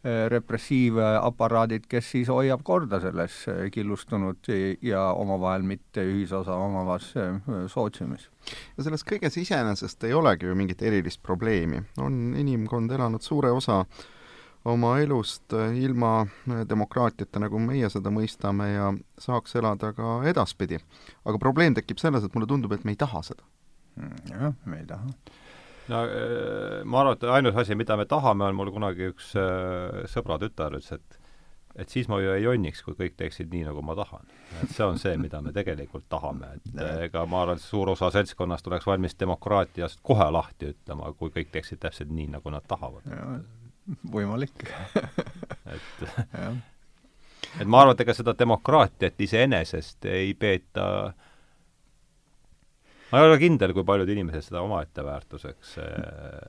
repressiivaparaadid, 0.03 1.85
kes 1.89 2.09
siis 2.11 2.31
hoiab 2.31 2.63
korda 2.67 2.99
selles 2.99 3.37
äh, 3.47 3.69
killustunud 3.71 4.49
ja 4.83 5.03
omavahel 5.15 5.63
mitte 5.63 6.03
ühisosa 6.03 6.57
omavas 6.59 7.13
äh, 7.17 7.37
sootsiumis. 7.71 8.29
ja 8.77 8.83
selles 8.83 9.05
kõiges 9.07 9.39
iseenesest 9.39 10.03
ei 10.03 10.13
olegi 10.13 10.49
ju 10.49 10.55
mingit 10.59 10.81
erilist 10.81 11.23
probleemi, 11.23 11.79
on 12.03 12.35
inimkond 12.37 12.91
elanud 12.91 13.23
suure 13.23 13.51
osa 13.51 13.85
oma 14.65 14.97
elust 14.99 15.55
ilma 15.75 16.25
demokraatiata, 16.69 17.39
nagu 17.43 17.59
meie 17.59 17.89
seda 17.91 18.11
mõistame, 18.11 18.69
ja 18.73 18.93
saaks 19.19 19.55
elada 19.59 19.91
ka 19.95 20.21
edaspidi. 20.27 20.79
aga 21.25 21.39
probleem 21.39 21.75
tekib 21.75 21.99
selles, 21.99 22.23
et 22.23 22.35
mulle 22.35 22.47
tundub, 22.47 22.71
et 22.71 22.83
me 22.83 22.91
ei 22.91 22.99
taha 22.99 23.23
seda 23.23 23.43
jah, 24.29 24.53
me 24.65 24.79
ei 24.79 24.85
taha. 24.85 25.07
No 25.91 26.03
äh, 26.05 26.83
ma 26.85 27.01
arvan, 27.01 27.17
et 27.17 27.25
ainus 27.39 27.57
asi, 27.59 27.75
mida 27.75 27.97
me 27.99 28.05
tahame, 28.09 28.47
on 28.47 28.57
mul 28.57 28.71
kunagi 28.75 29.09
üks 29.11 29.33
äh, 29.39 30.03
sõbra 30.11 30.39
tütar 30.41 30.77
ütles, 30.77 30.95
et 30.99 31.19
et 31.73 31.89
siis 31.89 32.05
ma 32.05 32.19
ju 32.21 32.35
ei 32.35 32.43
jonniks, 32.43 32.83
kui 32.85 32.93
kõik 32.93 33.15
teeksid 33.17 33.49
nii, 33.49 33.63
nagu 33.65 33.81
ma 33.81 33.95
tahan. 33.97 34.27
et 34.61 34.69
see 34.75 34.85
on 34.85 34.99
see, 35.01 35.15
mida 35.17 35.41
me 35.41 35.53
tegelikult 35.55 36.05
tahame, 36.09 36.51
et 36.59 36.83
ega 37.07 37.25
ma 37.25 37.41
arvan, 37.41 37.57
et 37.57 37.65
suur 37.65 37.89
osa 37.95 38.11
seltskonnast 38.13 38.67
oleks 38.69 38.85
valmis 38.85 39.17
demokraatiast 39.19 40.03
kohe 40.05 40.29
lahti 40.31 40.69
ütlema, 40.75 41.09
kui 41.17 41.33
kõik 41.33 41.49
teeksid 41.55 41.81
täpselt 41.81 42.13
nii, 42.13 42.29
nagu 42.35 42.53
nad 42.53 42.67
tahavad. 42.69 43.09
võimalik 44.13 44.67
et 45.73 46.05
et 47.59 47.67
ma 47.67 47.81
arvan, 47.81 47.95
et 47.95 48.05
ega 48.05 48.13
seda 48.15 48.37
demokraatiat 48.37 49.19
iseenesest 49.25 50.05
ei 50.13 50.33
peeta 50.37 50.85
äh, 51.07 51.22
ma 53.13 53.21
ei 53.21 53.29
ole 53.29 53.37
kindel, 53.37 53.71
kui 53.77 53.85
paljud 53.85 54.09
inimesed 54.09 54.47
seda 54.47 54.63
omaette 54.65 55.03
väärtuseks 55.05 55.75
äh, 55.83 55.91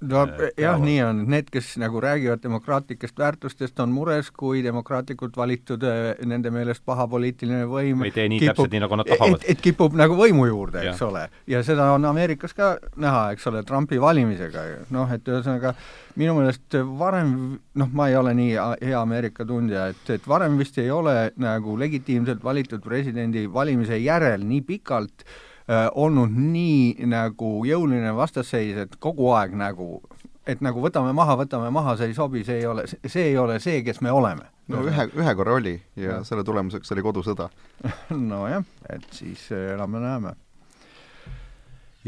no 0.08 0.22
jah, 0.60 0.80
nii 0.80 0.96
on, 1.04 1.20
need, 1.30 1.50
kes 1.52 1.74
nagu 1.82 2.00
räägivad 2.00 2.40
demokraatlikest 2.42 3.20
väärtustest, 3.20 3.76
on 3.84 3.92
mures, 3.92 4.30
kui 4.32 4.62
demokraatlikult 4.64 5.36
valitud 5.36 5.84
äh, 5.84 6.14
nende 6.24 6.52
meelest 6.54 6.84
paha 6.88 7.06
poliitiline 7.12 7.66
võim 7.68 8.06
ei 8.08 8.14
tee 8.16 8.26
nii 8.32 8.40
kipub, 8.40 8.54
täpselt 8.54 8.76
nii, 8.76 8.82
nagu 8.86 9.00
nad 9.00 9.12
tahavad. 9.12 9.44
et, 9.44 9.60
kipub 9.64 9.98
nagu 10.00 10.16
võimu 10.18 10.48
juurde, 10.48 10.86
eks 10.88 11.04
ja. 11.04 11.10
ole. 11.10 11.26
ja 11.52 11.62
seda 11.66 11.90
on 11.98 12.08
Ameerikas 12.08 12.56
ka 12.56 12.74
näha, 12.96 13.26
eks 13.36 13.52
ole, 13.52 13.64
Trumpi 13.68 14.00
valimisega, 14.00 14.64
noh, 14.96 15.12
et 15.12 15.28
ühesõnaga 15.28 15.76
minu 16.16 16.38
meelest 16.38 16.80
varem, 16.96 17.34
noh, 17.76 17.92
ma 17.92 18.08
ei 18.08 18.16
ole 18.16 18.32
nii 18.40 18.52
hea 18.56 19.00
Ameerika 19.00 19.44
tundja, 19.48 19.90
et, 19.92 20.04
et 20.16 20.28
varem 20.28 20.56
vist 20.56 20.80
ei 20.80 20.88
ole 20.94 21.34
nagu 21.36 21.76
legitiimselt 21.76 22.44
valitud 22.44 22.80
presidendi 22.84 23.44
valimise 23.52 24.00
järel 24.00 24.48
nii 24.48 24.64
pikalt 24.64 25.28
Äh, 25.28 25.53
olnud 25.68 26.32
nii 26.34 27.06
nagu 27.08 27.64
jõuline 27.64 28.12
vastasseis, 28.16 28.76
et 28.84 28.96
kogu 29.00 29.30
aeg 29.32 29.54
nagu, 29.56 30.02
et 30.46 30.60
nagu 30.64 30.82
võtame 30.84 31.14
maha, 31.16 31.38
võtame 31.40 31.70
maha, 31.72 31.96
see 31.96 32.10
ei 32.12 32.16
sobi, 32.16 32.44
see 32.44 32.60
ei 32.60 32.66
ole, 32.68 32.84
see 32.88 33.30
ei 33.30 33.38
ole 33.40 33.58
see, 33.64 33.80
kes 33.86 34.02
me 34.04 34.12
oleme. 34.12 34.50
no 34.68 34.82
ühe, 34.84 35.08
ühe 35.16 35.34
korra 35.36 35.58
oli 35.58 35.74
ja, 35.96 36.04
ja. 36.04 36.22
selle 36.24 36.44
tulemuseks 36.44 36.92
oli 36.92 37.04
kodusõda 37.04 37.48
nojah, 38.32 38.64
et 38.92 39.06
siis 39.12 39.46
äh, 39.52 39.72
elame-näeme 39.74 40.34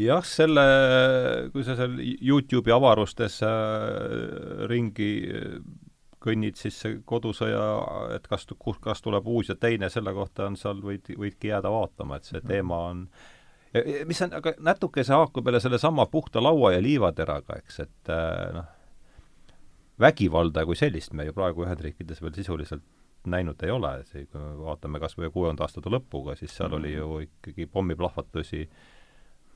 jah, 0.01 0.25
selle, 0.25 0.63
kui 1.53 1.65
sa 1.65 1.75
seal 1.77 1.97
Youtube'i 2.01 2.73
avarustes 2.73 3.41
äh, 3.45 4.67
ringi 4.69 5.11
äh, 5.33 5.57
kõnnid, 6.21 6.57
siis 6.59 6.77
see 6.81 6.99
kodusõja, 7.05 7.63
et 8.17 8.25
kas, 8.29 8.45
kas 8.81 9.01
tuleb 9.05 9.27
uus 9.29 9.49
ja 9.49 9.55
teine, 9.55 9.89
selle 9.93 10.13
kohta 10.17 10.47
on 10.49 10.57
seal, 10.59 10.81
võid, 10.83 11.09
võidki 11.17 11.51
jääda 11.53 11.71
vaatama, 11.71 12.17
et 12.17 12.29
see 12.29 12.41
teema 12.45 12.79
on 12.89 13.05
äh, 13.05 13.36
mis 14.07 14.21
on, 14.25 14.33
aga 14.39 14.53
natuke 14.63 15.03
see 15.03 15.15
haakub 15.15 15.47
jälle 15.47 15.61
sellesama 15.63 16.05
puhta 16.11 16.43
laua 16.43 16.73
ja 16.75 16.81
liivateraga, 16.83 17.59
eks, 17.61 17.79
et 17.85 18.11
äh, 18.13 18.53
noh, 18.55 18.69
vägivalda 19.99 20.65
kui 20.65 20.77
sellist 20.77 21.13
me 21.17 21.25
ju 21.25 21.33
praegu 21.33 21.65
Ühendriikides 21.65 22.21
veel 22.21 22.35
sisuliselt 22.37 22.85
näinud 23.27 23.63
ei 23.65 23.71
ole, 23.73 23.91
kui 24.13 24.39
me 24.39 24.53
vaatame 24.61 25.01
kas 25.03 25.17
või 25.17 25.31
kuuenda 25.33 25.65
aastate 25.65 25.91
lõpuga, 25.91 26.37
siis 26.39 26.53
seal 26.55 26.77
oli 26.77 26.93
ju 26.93 27.23
ikkagi 27.25 27.65
pommiplahvatusi 27.71 28.67
Äh, 28.67 28.96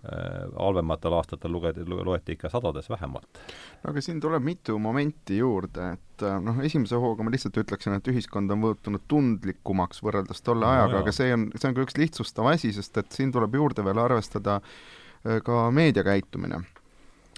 halvematel 0.02 1.14
aastatel 1.14 1.52
lugedi, 1.54 1.84
loeti 1.86 2.34
ikka 2.34 2.50
sadades 2.50 2.90
vähemalt. 2.90 3.42
no 3.84 3.92
aga 3.92 4.02
siin 4.02 4.20
tuleb 4.22 4.44
mitu 4.44 4.80
momenti 4.80 5.38
juurde, 5.38 5.92
et 5.94 6.24
äh, 6.26 6.40
noh, 6.42 6.58
esimese 6.66 6.98
hooga 6.98 7.24
ma 7.24 7.34
lihtsalt 7.34 7.60
ütleksin, 7.62 7.94
et 7.98 8.10
ühiskond 8.10 8.50
on 8.52 8.62
muutunud 8.64 9.04
tundlikumaks 9.08 10.02
võrreldes 10.02 10.42
tolle 10.42 10.66
no, 10.66 10.72
ajaga, 10.72 11.04
aga 11.04 11.14
see 11.14 11.36
on, 11.36 11.46
see 11.54 11.70
on 11.70 11.78
ka 11.78 11.86
üks 11.86 12.00
lihtsustav 12.02 12.50
asi, 12.50 12.74
sest 12.74 12.98
et 12.98 13.14
siin 13.14 13.34
tuleb 13.36 13.60
juurde 13.60 13.86
veel 13.86 14.02
arvestada 14.02 14.58
äh, 14.62 15.38
ka 15.46 15.68
meedia 15.70 16.06
käitumine. 16.08 16.64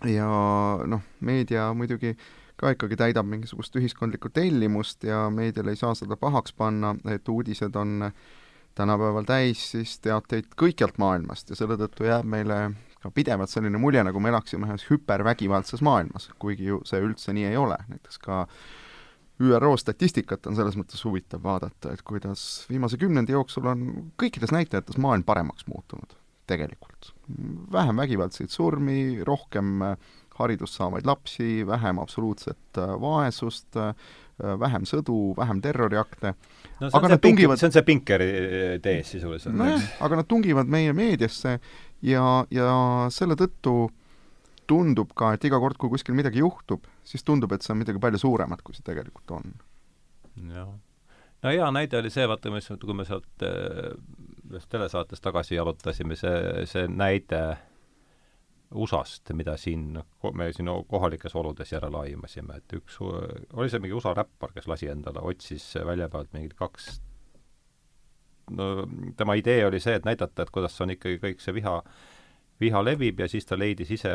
ja 0.07 0.29
noh, 0.87 1.03
meedia 1.19 1.67
muidugi 1.75 2.15
ka 2.55 2.71
ikkagi 2.71 2.95
täidab 2.95 3.27
mingisugust 3.27 3.75
ühiskondlikku 3.75 4.31
tellimust 4.31 5.03
ja 5.03 5.25
meediale 5.33 5.75
ei 5.75 5.81
saa 5.83 5.91
seda 5.99 6.15
pahaks 6.15 6.55
panna, 6.55 6.95
et 7.11 7.27
uudised 7.27 7.75
on 7.75 8.07
äh, 8.07 8.15
tänapäeval 8.75 9.27
täis 9.27 9.63
siis 9.73 9.97
teateid 10.03 10.53
kõikjalt 10.59 10.97
maailmast 11.01 11.49
ja 11.49 11.57
selle 11.57 11.77
tõttu 11.79 12.07
jääb 12.07 12.27
meile 12.29 12.59
ka 13.03 13.11
pidevalt 13.11 13.51
selline 13.51 13.79
mulje, 13.81 14.03
nagu 14.05 14.21
me 14.23 14.31
elaksime 14.31 14.69
ühes 14.69 14.85
hüpervägivaldses 14.89 15.83
maailmas, 15.83 16.29
kuigi 16.39 16.69
ju 16.71 16.79
see 16.87 17.03
üldse 17.03 17.35
nii 17.35 17.51
ei 17.51 17.59
ole, 17.59 17.77
näiteks 17.91 18.21
ka 18.23 18.45
ÜRO 19.43 19.73
statistikat 19.81 20.47
on 20.47 20.55
selles 20.55 20.77
mõttes 20.79 21.01
huvitav 21.03 21.43
vaadata, 21.43 21.93
et 21.93 22.03
kuidas 22.05 22.65
viimase 22.69 22.99
kümnendi 23.01 23.35
jooksul 23.35 23.67
on 23.71 23.87
kõikides 24.21 24.53
näitajates 24.55 24.99
maailm 25.01 25.25
paremaks 25.27 25.67
muutunud, 25.67 26.15
tegelikult. 26.47 27.13
vähem 27.71 27.97
vägivaldseid 27.97 28.53
surmi, 28.53 29.23
rohkem 29.25 29.81
haridust 30.39 30.79
saavaid 30.79 31.07
lapsi, 31.07 31.63
vähem 31.67 32.01
absoluutset 32.01 32.81
vaesust, 33.01 33.77
vähem 34.59 34.85
sõdu, 34.89 35.33
vähem 35.37 35.61
terroriakte 35.61 36.33
no 36.81 36.89
aga 36.89 37.13
see 37.13 37.17
pink, 37.17 37.25
tungivad... 37.37 37.59
see 37.59 37.69
on 37.69 37.75
see 37.75 37.85
Pinkeri 37.87 38.29
tees 38.83 39.11
sisuliselt. 39.15 39.55
nojah, 39.57 39.83
aga 40.05 40.21
nad 40.21 40.29
tungivad 40.29 40.71
meie 40.71 40.93
meediasse 40.97 41.57
ja, 42.03 42.23
ja 42.53 42.69
selle 43.13 43.37
tõttu 43.39 43.75
tundub 44.69 45.11
ka, 45.17 45.33
et 45.35 45.45
iga 45.47 45.59
kord, 45.61 45.77
kui 45.79 45.91
kuskil 45.91 46.15
midagi 46.17 46.41
juhtub, 46.41 46.87
siis 47.07 47.25
tundub, 47.27 47.51
et 47.53 47.65
see 47.65 47.73
on 47.75 47.81
midagi 47.81 48.01
palju 48.01 48.21
suuremat, 48.21 48.63
kui 48.63 48.75
see 48.75 48.85
tegelikult 48.85 49.35
on. 49.35 49.53
jah. 50.53 50.71
no 51.43 51.51
hea 51.51 51.69
näide 51.75 51.99
oli 51.99 52.11
see, 52.13 52.25
vaata, 52.29 52.53
kui 52.81 52.97
me 52.97 53.05
sealt 53.07 53.45
äh, 53.45 53.91
ühest 54.49 54.71
telesaatest 54.71 55.23
tagasi 55.23 55.57
jalutasime, 55.59 56.17
see, 56.19 56.65
see 56.69 56.87
näide 56.89 57.43
äh, 57.51 57.61
USA-st, 58.73 59.33
mida 59.37 59.55
siin, 59.57 59.99
me 60.33 60.49
siin 60.53 60.69
kohalikes 60.89 61.35
oludes 61.35 61.71
järele 61.71 61.99
aimasime, 62.07 62.57
et 62.57 62.75
üks, 62.77 62.99
oli 63.01 63.69
see 63.69 63.81
mingi 63.83 63.95
USA 63.97 64.13
räppar, 64.17 64.53
kes 64.55 64.67
lasi 64.71 64.89
endale, 64.91 65.21
otsis 65.21 65.73
välja 65.85 66.09
pealt 66.09 66.33
mingid 66.33 66.55
kaks 66.59 66.95
no 68.51 68.87
tema 69.17 69.37
idee 69.39 69.65
oli 69.65 69.79
see, 69.79 69.95
et 69.97 70.05
näidata, 70.05 70.43
et 70.43 70.51
kuidas 70.53 70.75
on 70.83 70.93
ikkagi 70.93 71.19
kõik 71.21 71.43
see 71.43 71.55
viha, 71.55 71.77
viha 72.61 72.83
levib 72.83 73.23
ja 73.23 73.27
siis 73.31 73.47
ta 73.47 73.57
leidis 73.59 73.93
ise 73.95 74.13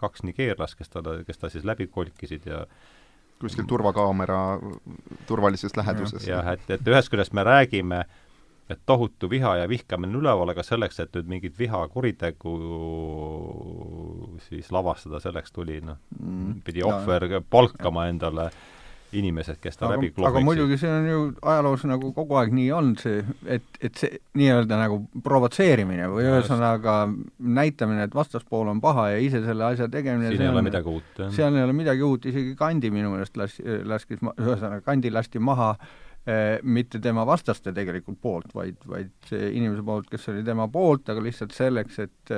kaks 0.00 0.24
nigeerlast, 0.24 0.78
kes 0.78 0.92
talle, 0.92 1.22
kes 1.28 1.40
ta 1.42 1.50
siis 1.52 1.66
läbi 1.68 1.86
kolkisid 1.92 2.46
ja 2.48 2.64
kuskil 3.42 3.66
turvakaamera 3.68 4.40
turvalises 5.28 5.76
läheduses. 5.76 6.26
jah, 6.28 6.54
et, 6.54 6.64
et 6.70 6.88
ühest 6.88 7.12
küljest 7.12 7.34
me 7.36 7.44
räägime 7.44 8.04
äh, 8.04 8.23
et 8.70 8.80
tohutu 8.86 9.28
viha 9.30 9.56
ja 9.60 9.68
vihkamine 9.68 10.14
on 10.14 10.22
üleval, 10.22 10.52
aga 10.54 10.64
selleks, 10.64 11.00
et 11.02 11.16
nüüd 11.18 11.28
mingit 11.34 11.58
vihakuritegu 11.58 12.54
siis 14.46 14.70
lavastada, 14.72 15.20
selleks 15.20 15.52
tuli 15.52 15.80
noh 15.84 16.00
mm,, 16.18 16.62
pidi 16.64 16.84
ohver 16.86 17.28
palkama 17.50 18.08
endale 18.12 18.48
inimesed, 19.14 19.60
kes 19.62 19.76
ta 19.78 19.86
aga, 19.86 19.94
läbi 19.94 20.08
klobiksid. 20.10 20.30
aga 20.30 20.42
muidugi 20.42 20.78
see 20.80 20.90
on 20.90 21.04
ju 21.06 21.18
ajaloos 21.42 21.84
nagu 21.86 22.10
kogu 22.16 22.38
aeg 22.40 22.54
nii 22.56 22.70
olnud, 22.74 23.02
see, 23.04 23.20
et, 23.56 23.66
et 23.84 24.00
see 24.00 24.18
nii-öelda 24.40 24.78
nagu 24.80 24.98
provotseerimine 25.26 26.08
või 26.10 26.24
ühesõnaga 26.30 26.96
näitamine, 27.38 28.08
et 28.08 28.16
vastaspool 28.16 28.72
on 28.72 28.80
paha 28.82 29.10
ja 29.12 29.20
ise 29.22 29.44
selle 29.44 29.68
asja 29.68 29.90
tegemine 29.92 30.32
siin 30.32 30.48
ei 30.48 30.54
ole 30.54 30.64
midagi 30.66 30.90
uut, 30.90 31.12
jah. 31.20 31.30
seal 31.36 31.60
ei 31.60 31.66
ole 31.68 31.76
midagi 31.76 32.02
uut, 32.06 32.26
isegi 32.32 32.56
Kandi 32.58 32.90
minu 32.94 33.12
meelest 33.12 33.38
las-, 33.38 33.60
laskis, 33.84 34.24
ühesõnaga 34.34 34.80
Kandi 34.88 35.12
lasti 35.14 35.42
maha 35.42 35.74
äh, 35.76 35.94
mitte 36.62 36.98
tema 37.04 37.26
vastaste 37.28 37.72
tegelikult 37.76 38.16
poolt, 38.22 38.54
vaid, 38.56 38.78
vaid 38.88 39.32
inimese 39.34 39.82
poolt, 39.84 40.06
kes 40.08 40.30
oli 40.32 40.40
tema 40.46 40.64
poolt, 40.72 41.10
aga 41.12 41.20
lihtsalt 41.20 41.52
selleks, 41.52 41.98
et 42.00 42.32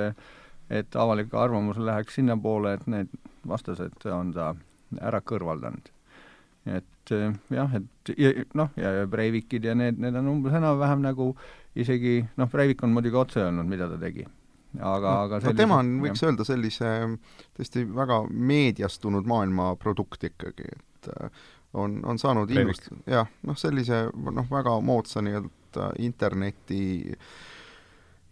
et 0.69 0.95
avalik 0.99 1.31
arvamus 1.31 1.77
läheks 1.79 2.17
sinnapoole, 2.19 2.73
et 2.75 2.87
need 2.91 3.13
vastased 3.47 4.07
on 4.11 4.33
ta 4.35 4.49
ära 4.99 5.21
kõrvaldanud. 5.23 5.93
et 6.67 7.11
eh, 7.15 7.31
jah, 7.55 7.75
et 7.79 8.11
ja, 8.19 8.33
noh, 8.59 8.73
ja, 8.75 8.91
ja 8.99 9.07
Breivikid 9.07 9.63
ja 9.63 9.75
need, 9.75 9.99
need 10.03 10.15
on 10.19 10.27
umbes 10.33 10.57
enam-vähem 10.57 11.05
nagu 11.05 11.29
isegi 11.79 12.19
noh, 12.35 12.49
Breivik 12.51 12.83
on 12.83 12.91
muidugi 12.91 13.15
otse 13.15 13.45
öelnud, 13.45 13.69
mida 13.69 13.87
ta 13.87 13.99
tegi 14.01 14.25
aga 14.75 15.13
no,, 15.13 15.21
aga 15.29 15.39
sellise, 15.39 15.53
no 15.53 15.61
tema 15.61 15.77
on, 15.79 15.93
võiks 16.03 16.21
jah. 16.21 16.31
öelda, 16.31 16.47
sellise 16.47 16.91
tõesti 17.55 17.85
väga 17.87 18.19
meediastunud 18.51 19.29
maailma 19.29 19.69
produkt 19.79 20.27
ikkagi, 20.27 20.67
et 20.75 21.09
äh, 21.15 21.45
on, 21.77 21.99
on 22.05 22.19
saanud 22.19 22.51
innust-, 22.51 22.89
jah, 23.09 23.29
noh 23.47 23.57
sellise 23.57 24.07
noh, 24.13 24.49
väga 24.51 24.79
moodsa 24.81 25.21
nii-öelda 25.25 25.91
interneti 26.03 26.81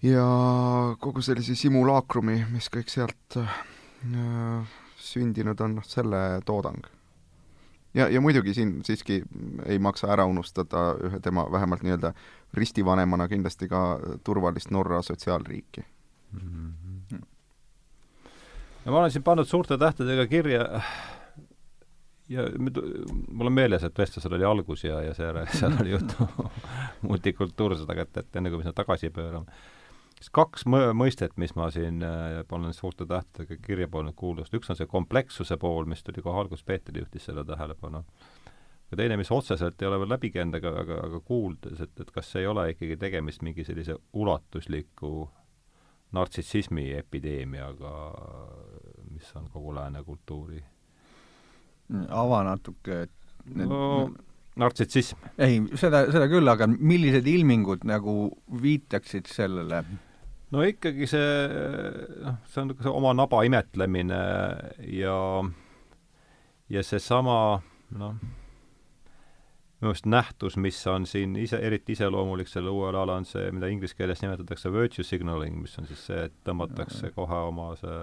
ja 0.05 0.25
kogu 0.99 1.21
sellise 1.25 1.55
simulaakrumi, 1.57 2.41
mis 2.53 2.69
kõik 2.73 2.91
sealt 2.91 3.39
äh, 3.41 4.75
sündinud 5.01 5.61
on, 5.61 5.79
noh 5.79 5.87
selle 5.87 6.21
toodang. 6.45 6.85
ja, 7.93 8.09
ja 8.09 8.21
muidugi 8.21 8.53
siin 8.53 8.79
siiski 8.85 9.21
ei 9.65 9.79
maksa 9.79 10.11
ära 10.13 10.25
unustada 10.25 10.93
ühe 11.07 11.19
tema 11.23 11.47
vähemalt 11.51 11.83
nii-öelda 11.85 12.13
ristivanemana 12.53 13.27
kindlasti 13.27 13.67
ka 13.71 13.99
turvalist 14.23 14.71
Norra 14.71 15.01
sotsiaalriiki 15.01 15.85
mm. 16.31 16.73
-hmm. 17.11 17.25
ja 18.85 18.91
ma 18.91 18.99
olen 18.99 19.11
siin 19.11 19.23
pannud 19.23 19.47
suurte 19.47 19.77
tähtedega 19.77 20.27
kirja 20.27 20.81
ja 22.29 22.45
mul 22.57 23.49
on 23.49 23.53
meeles, 23.53 23.83
et 23.83 23.97
vestlusel 23.97 24.37
oli 24.37 24.45
algus 24.47 24.83
ja, 24.83 25.01
ja 25.05 25.13
seejärel 25.13 25.49
seal 25.59 25.77
oli 25.81 25.93
juttu 25.93 26.27
multikultuursusest, 27.09 27.89
aga 27.89 28.05
et, 28.07 28.21
et 28.23 28.39
enne 28.39 28.51
kui 28.51 28.61
me 28.61 28.65
sinna 28.65 28.77
tagasi 28.77 29.11
pöörame, 29.13 29.59
siis 30.17 30.31
kaks 30.33 30.65
mõ-, 30.71 30.93
mõistet, 30.97 31.35
mis 31.41 31.55
ma 31.59 31.69
siin 31.73 32.01
äh, 32.05 32.41
olen 32.51 32.73
suurte 32.73 33.05
tähtedega 33.09 33.59
kirja 33.65 33.89
pannud 33.91 34.17
kuuldust, 34.17 34.53
üks 34.57 34.71
on 34.73 34.79
see 34.79 34.89
komplekssuse 34.89 35.59
pool, 35.61 35.85
mis 35.89 36.03
tuli 36.03 36.25
kohe 36.25 36.41
alguses, 36.41 36.65
Peeter 36.65 36.97
juhtis 36.97 37.29
selle 37.29 37.45
tähelepanu, 37.45 38.03
ja 38.91 38.97
teine, 38.97 39.17
mis 39.21 39.31
otseselt 39.31 39.81
ei 39.81 39.89
ole 39.91 40.01
veel 40.01 40.15
läbi 40.17 40.33
käinud, 40.33 40.57
aga, 40.61 40.75
aga, 40.81 41.01
aga 41.09 41.23
kuuldes, 41.25 41.81
et, 41.81 41.97
et 42.01 42.13
kas 42.15 42.35
ei 42.41 42.47
ole 42.49 42.71
ikkagi 42.73 42.97
tegemist 43.01 43.45
mingi 43.45 43.65
sellise 43.67 43.97
ulatusliku 44.13 45.17
nartsissismi 46.15 46.93
epideemiaga, 46.95 47.95
mis 49.11 49.29
on 49.35 49.49
kogu 49.51 49.73
lääne 49.75 50.03
kultuuri 50.05 50.63
ava 51.93 52.41
natuke, 52.47 53.05
et 53.05 53.51
need 53.55 53.69
no, 53.69 54.09
nartsissism. 54.59 55.19
ei, 55.37 55.59
seda, 55.77 56.05
seda 56.13 56.27
küll, 56.31 56.47
aga 56.49 56.67
millised 56.69 57.27
ilmingud 57.29 57.85
nagu 57.87 58.15
viitaksid 58.61 59.29
sellele? 59.31 59.83
no 60.53 60.63
ikkagi 60.65 61.09
see, 61.09 61.29
noh, 62.23 62.39
see 62.49 62.63
on 62.63 62.73
see 62.79 62.93
oma 62.93 63.13
naba 63.17 63.43
imetlemine 63.47 64.21
ja, 64.95 65.19
ja 66.71 66.83
seesama, 66.85 67.37
noh, 67.99 68.17
minu 69.81 69.91
arust 69.91 70.07
nähtus, 70.09 70.55
mis 70.61 70.79
on 70.89 71.05
siin 71.09 71.35
ise, 71.37 71.59
eriti 71.61 71.93
iseloomulik 71.97 72.49
sellele 72.49 72.73
uuele 72.73 72.97
alale, 72.97 73.19
on 73.21 73.27
see, 73.29 73.49
mida 73.53 73.69
inglise 73.69 73.97
keeles 73.97 74.23
nimetatakse 74.23 74.71
virtue 74.73 75.05
signaling, 75.05 75.59
mis 75.61 75.75
on 75.81 75.89
siis 75.89 76.07
see, 76.07 76.29
et 76.29 76.37
tõmmatakse 76.47 77.11
kohe 77.17 77.41
oma 77.51 77.73
see 77.81 77.99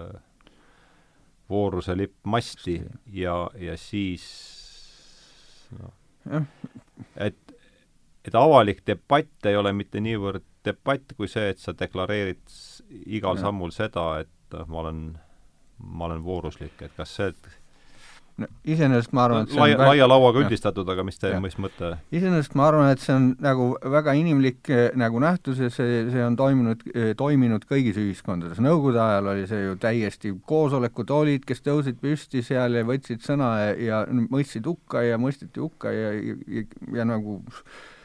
vooruse 1.52 1.96
lipp 1.98 2.16
masti 2.24 2.78
ja, 3.12 3.36
ja 3.60 3.76
siis 3.80 4.24
noh, 5.78 5.92
et, 7.16 7.54
et 8.24 8.38
avalik 8.38 8.82
debatt 8.86 9.50
ei 9.50 9.58
ole 9.58 9.74
mitte 9.76 10.00
niivõrd 10.00 10.46
debatt 10.64 11.14
kui 11.18 11.28
see, 11.30 11.50
et 11.52 11.60
sa 11.60 11.74
deklareerid 11.76 12.56
igal 13.06 13.38
ja. 13.38 13.48
sammul 13.48 13.72
seda, 13.74 14.06
et 14.22 14.58
ma 14.68 14.82
olen, 14.84 15.02
ma 15.82 16.08
olen 16.08 16.22
vooruslik, 16.24 16.76
et 16.84 16.94
kas 16.96 17.16
see, 17.18 17.32
et 17.32 17.61
no 18.40 18.48
iseenesest 18.64 19.12
ma 19.16 19.26
arvan, 19.26 19.46
et 19.46 19.52
see 19.52 19.60
laia, 19.60 19.76
on 19.76 19.90
laia 19.90 20.06
lauaga 20.08 20.40
üldistatud, 20.42 20.88
aga 20.88 21.04
mis 21.06 21.20
te, 21.20 21.30
mis 21.42 21.56
mõte? 21.60 21.92
iseenesest 22.14 22.56
ma 22.58 22.66
arvan, 22.70 22.90
et 22.94 23.02
see 23.02 23.14
on 23.14 23.28
nagu 23.44 23.68
väga 23.92 24.14
inimlik 24.18 24.70
eh, 24.72 24.84
nagu 24.98 25.20
nähtus 25.22 25.60
ja 25.62 25.70
see, 25.72 26.02
see 26.12 26.24
on 26.24 26.36
toimunud, 26.38 26.84
eh, 26.94 27.12
toiminud 27.18 27.66
kõigis 27.68 28.00
ühiskondades. 28.00 28.60
Nõukogude 28.64 29.02
ajal 29.04 29.32
oli 29.34 29.46
see 29.50 29.62
ju 29.66 29.78
täiesti, 29.82 30.34
koosolekud 30.48 31.12
olid, 31.14 31.46
kes 31.48 31.64
tõusid 31.64 32.00
püsti 32.02 32.44
seal 32.46 32.80
ja 32.80 32.86
võtsid 32.88 33.24
sõna 33.26 33.54
ja, 33.60 33.72
ja 33.76 34.02
mõistsid 34.08 34.66
hukka 34.68 35.04
ja 35.06 35.20
mõisteti 35.20 35.62
hukka 35.62 35.92
ja, 35.94 36.12
ja, 36.16 36.38
ja, 36.58 36.66
ja 37.00 37.08
nagu 37.08 37.40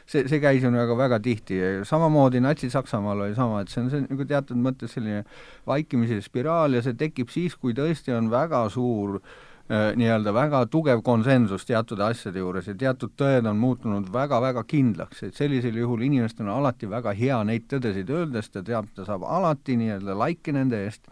see, 0.04 0.26
see 0.28 0.40
käis 0.44 0.64
ju 0.64 0.72
nagu 0.74 0.96
väga 0.98 1.22
tihti, 1.24 1.58
samamoodi 1.88 2.44
Natsi-Saksamaal 2.44 3.26
oli 3.26 3.36
sama, 3.38 3.64
et 3.64 3.72
see 3.72 3.84
on 3.84 3.92
see 3.92 4.06
nagu 4.06 4.28
teatud 4.28 4.60
mõttes 4.60 4.96
selline 4.96 5.24
vaikimise 5.68 6.20
spiraal 6.24 6.76
ja 6.76 6.84
see 6.84 6.96
tekib 6.98 7.32
siis, 7.32 7.56
kui 7.56 7.76
tõesti 7.76 8.16
on 8.16 8.32
väga 8.32 8.66
suur 8.72 9.20
Äh, 9.20 9.44
nii-öelda 9.68 10.32
väga 10.32 10.62
tugev 10.72 11.02
konsensus 11.04 11.66
teatud 11.68 12.00
asjade 12.00 12.40
juures 12.40 12.70
ja 12.70 12.74
teatud 12.78 13.12
tõed 13.20 13.48
on 13.50 13.58
muutunud 13.60 14.06
väga-väga 14.12 14.62
kindlaks, 14.68 15.22
et 15.26 15.36
sellisel 15.36 15.76
juhul 15.76 16.06
inimestel 16.06 16.46
on 16.46 16.54
alati 16.54 16.88
väga 16.88 17.12
hea 17.16 17.42
neid 17.44 17.66
tõdesid 17.68 18.08
öelda, 18.08 18.40
sest 18.40 18.56
ta 18.56 18.62
teab, 18.64 18.88
ta 18.96 19.04
saab 19.04 19.26
alati 19.28 19.76
nii-öelda 19.76 20.16
laiki 20.16 20.54
nende 20.56 20.80
eest, 20.86 21.04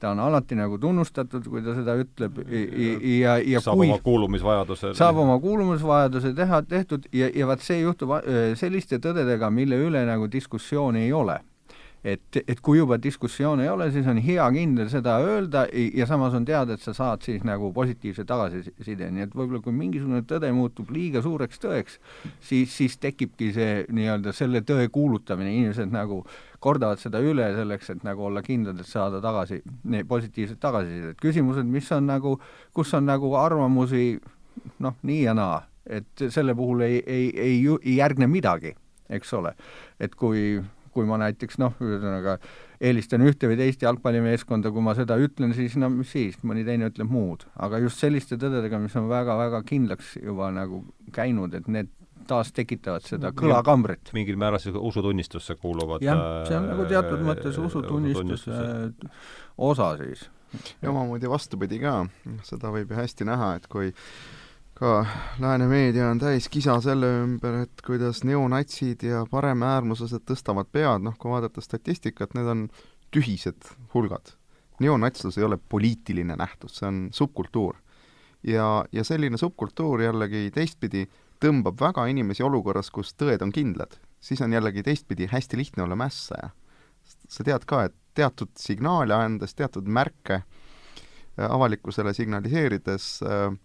ta 0.00 0.10
on 0.10 0.20
alati 0.24 0.58
nagu 0.58 0.78
tunnustatud, 0.78 1.44
kui 1.52 1.62
ta 1.62 1.74
seda 1.76 1.94
ütleb. 2.00 2.40
Ja, 2.48 2.96
ja, 2.98 3.36
ja 3.54 3.62
saab 3.62 3.78
kui 3.78 3.90
oma 3.92 4.00
kuulumisvajaduse 4.02 4.94
saab 4.98 5.20
oma 5.22 5.36
kuulumisvajaduse 5.42 6.32
teha, 6.34 6.62
tehtud. 6.66 7.06
Ja, 7.12 7.30
ja 7.34 7.46
vaat 7.46 7.62
see 7.62 7.82
juhtub 7.82 8.16
äh, 8.18 8.40
selliste 8.58 8.98
tõdedega, 8.98 9.52
mille 9.54 9.78
üle 9.86 10.02
nagu 10.08 10.26
diskussiooni 10.32 11.04
ei 11.06 11.12
ole 11.14 11.38
et, 12.04 12.40
et 12.40 12.60
kui 12.64 12.78
juba 12.78 12.96
diskussioon 13.02 13.60
ei 13.60 13.68
ole, 13.68 13.90
siis 13.92 14.06
on 14.08 14.18
hea 14.24 14.46
kindel 14.54 14.88
seda 14.92 15.18
öelda 15.24 15.66
ja 15.70 16.06
samas 16.08 16.34
on 16.36 16.46
teada, 16.48 16.76
et 16.76 16.84
sa 16.84 16.94
saad 16.96 17.24
siis 17.26 17.44
nagu 17.46 17.72
positiivse 17.76 18.24
tagasiside, 18.28 19.10
nii 19.12 19.26
et 19.26 19.36
võib-olla 19.36 19.60
kui 19.64 19.76
mingisugune 19.76 20.22
tõde 20.28 20.52
muutub 20.56 20.92
liiga 20.94 21.22
suureks 21.24 21.60
tõeks, 21.60 21.98
siis, 22.40 22.72
siis 22.72 22.96
tekibki 23.02 23.50
see 23.56 23.84
nii-öelda 23.92 24.32
selle 24.36 24.64
tõe 24.66 24.88
kuulutamine, 24.92 25.52
inimesed 25.52 25.92
nagu 25.92 26.22
kordavad 26.60 27.00
seda 27.00 27.20
üle 27.24 27.50
selleks, 27.56 27.92
et 27.94 28.04
nagu 28.04 28.28
olla 28.28 28.42
kindlad, 28.44 28.80
et 28.80 28.88
saada 28.88 29.20
tagasi 29.24 29.60
positiivset 30.08 30.60
tagasisidet. 30.60 31.20
küsimused, 31.20 31.68
mis 31.68 31.88
on 31.92 32.08
nagu, 32.08 32.36
kus 32.76 32.94
on 32.96 33.08
nagu 33.08 33.34
arvamusi 33.36 34.18
noh, 34.80 34.96
nii 35.02 35.22
ja 35.24 35.36
naa, 35.36 35.62
et 35.84 36.28
selle 36.28 36.54
puhul 36.56 36.84
ei, 36.84 37.00
ei, 37.06 37.30
ei, 37.36 37.56
ei 37.80 37.96
järgne 37.96 38.28
midagi, 38.28 38.74
eks 39.08 39.32
ole. 39.36 39.54
et 40.00 40.14
kui 40.14 40.60
kui 40.94 41.06
ma 41.08 41.18
näiteks 41.20 41.58
noh, 41.62 41.76
ühesõnaga 41.82 42.36
eelistan 42.80 43.22
ühte 43.26 43.50
või 43.50 43.58
teist 43.60 43.84
jalgpallimeeskonda, 43.84 44.72
kui 44.74 44.84
ma 44.84 44.94
seda 44.98 45.18
ütlen, 45.20 45.54
siis 45.56 45.76
no 45.80 45.90
mis 45.92 46.12
siis, 46.14 46.38
mõni 46.46 46.64
teine 46.66 46.90
ütleb 46.90 47.10
muud. 47.10 47.46
aga 47.56 47.80
just 47.84 48.02
selliste 48.02 48.38
tõdedega, 48.40 48.80
mis 48.82 48.96
on 48.98 49.08
väga-väga 49.10 49.62
kindlaks 49.68 50.16
juba 50.20 50.50
nagu 50.54 50.84
käinud, 51.14 51.54
et 51.54 51.68
need 51.68 51.92
taas 52.30 52.52
tekitavad 52.54 53.06
seda 53.06 53.32
kõlakambrit. 53.36 54.12
mingil 54.16 54.38
määral 54.40 54.62
see 54.62 54.74
usutunnistusse 54.74 55.56
kuuluvad 55.60 56.04
jah, 56.04 56.20
see 56.48 56.58
on 56.58 56.68
nagu 56.72 56.86
teatud 56.90 57.24
mõttes 57.26 57.56
äh, 57.56 57.64
usutunnistuse 57.66 58.58
osa 59.70 59.94
siis. 60.00 60.28
ja 60.82 60.92
omamoodi 60.92 61.30
vastupidi 61.30 61.80
ka, 61.82 62.04
seda 62.46 62.72
võib 62.74 62.92
ju 62.92 63.00
hästi 63.00 63.26
näha, 63.28 63.54
et 63.60 63.70
kui 63.72 63.92
ka 64.80 65.06
lääne 65.38 65.66
meedia 65.68 66.08
on 66.08 66.18
täis 66.18 66.46
kisa 66.48 66.78
selle 66.80 67.08
ümber, 67.20 67.58
et 67.66 67.82
kuidas 67.84 68.22
neonatsid 68.24 69.04
ja 69.04 69.26
paremäärmuslased 69.28 70.24
tõstavad 70.28 70.70
pead, 70.72 71.04
noh 71.04 71.18
kui 71.20 71.32
vaadata 71.34 71.60
statistikat, 71.60 72.32
need 72.34 72.48
on 72.48 72.62
tühised 73.12 73.68
hulgad. 73.94 74.36
neonatslus 74.80 75.36
ei 75.38 75.44
ole 75.44 75.58
poliitiline 75.68 76.36
nähtus, 76.36 76.78
see 76.78 76.88
on 76.88 77.08
subkultuur. 77.12 77.76
ja, 78.42 78.84
ja 78.92 79.04
selline 79.04 79.36
subkultuur 79.36 80.00
jällegi 80.00 80.50
teistpidi 80.50 81.06
tõmbab 81.44 81.76
väga 81.80 82.06
inimesi 82.06 82.42
olukorras, 82.42 82.90
kus 82.90 83.12
tõed 83.12 83.42
on 83.42 83.52
kindlad. 83.52 84.00
siis 84.20 84.40
on 84.40 84.52
jällegi 84.52 84.82
teistpidi 84.82 85.28
hästi 85.28 85.56
lihtne 85.56 85.82
olla 85.82 85.96
mässaja. 85.96 86.50
sa 87.28 87.44
tead 87.44 87.64
ka, 87.66 87.84
et 87.84 87.94
teatud 88.14 88.56
signaale 88.56 89.14
andes, 89.14 89.54
teatud 89.54 89.84
märke 89.84 90.34
äh, 90.40 91.50
avalikkusele 91.50 92.14
signaliseerides 92.14 93.20
äh, 93.22 93.58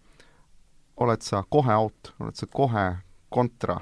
oled 0.96 1.22
sa 1.22 1.42
kohe 1.50 1.74
out, 1.74 2.14
oled 2.20 2.36
sa 2.36 2.46
kohe 2.46 2.86
kontra, 3.32 3.80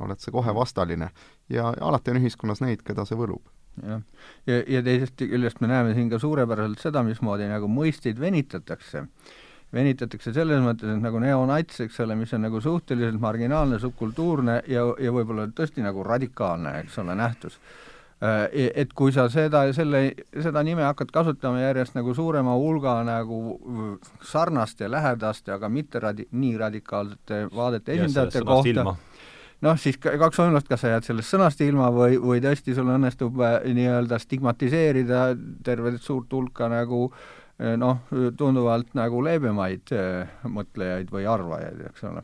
oled 0.00 0.20
sa 0.20 0.32
kohe 0.34 0.54
vastaline 0.54 1.10
ja 1.52 1.72
alati 1.80 2.12
on 2.12 2.20
ühiskonnas 2.22 2.62
neid, 2.64 2.82
keda 2.86 3.04
see 3.08 3.18
võlub. 3.18 3.44
jah, 3.82 4.02
ja, 4.46 4.56
ja, 4.56 4.64
ja 4.76 4.82
teisest 4.84 5.16
küljest 5.20 5.62
me 5.64 5.70
näeme 5.70 5.94
siin 5.96 6.10
ka 6.12 6.20
suurepäraselt 6.20 6.82
seda, 6.82 7.02
mismoodi 7.06 7.48
nagu 7.48 7.68
mõisteid 7.68 8.20
venitatakse. 8.20 9.06
venitatakse 9.72 10.32
selles 10.32 10.60
mõttes, 10.60 10.92
et 10.92 11.00
nagu 11.00 11.18
neonats, 11.18 11.80
eks 11.80 12.00
ole, 12.04 12.14
mis 12.16 12.32
on 12.36 12.44
nagu 12.44 12.60
suhteliselt 12.60 13.20
marginaalne, 13.20 13.78
subkultuurne 13.80 14.62
ja, 14.68 14.84
ja 15.00 15.12
võib-olla 15.12 15.48
tõesti 15.48 15.84
nagu 15.84 16.04
radikaalne, 16.04 16.78
eks 16.84 16.98
ole, 16.98 17.16
nähtus 17.16 17.58
et 18.22 18.92
kui 18.94 19.10
sa 19.14 19.26
seda, 19.32 19.64
selle, 19.74 20.02
seda 20.30 20.62
nime 20.62 20.84
hakkad 20.86 21.10
kasutama 21.14 21.58
järjest 21.64 21.96
nagu 21.96 22.14
suurema 22.14 22.54
hulga 22.54 23.00
nagu 23.06 23.40
sarnaste, 24.22 24.86
lähedaste, 24.90 25.50
aga 25.56 25.70
mitte 25.72 26.02
radi-, 26.02 26.28
nii 26.30 26.54
radikaalsete 26.60 27.46
vaadete 27.54 27.96
esindajate 27.96 28.44
kohta, 28.46 28.96
noh, 29.66 29.78
siis 29.80 29.98
kaks 29.98 30.38
võimalust, 30.38 30.70
kas 30.70 30.84
sa 30.84 30.94
jääd 30.94 31.08
sellest 31.08 31.34
sõnast 31.34 31.62
ilma 31.66 31.90
või, 31.94 32.18
või 32.22 32.42
tõesti 32.44 32.76
sul 32.78 32.94
õnnestub 32.94 33.42
äh, 33.42 33.58
nii-öelda 33.74 34.20
stigmatiseerida 34.22 35.24
tervet 35.66 35.98
suurt 36.02 36.30
hulka 36.32 36.70
nagu 36.70 37.08
äh, 37.10 37.74
noh, 37.80 38.04
tunduvalt 38.38 38.94
nagu 38.98 39.24
leebemaid 39.26 39.96
mõtlejaid 40.46 41.10
või 41.10 41.26
arvajaid, 41.26 41.88
eks 41.90 42.06
ole 42.10 42.22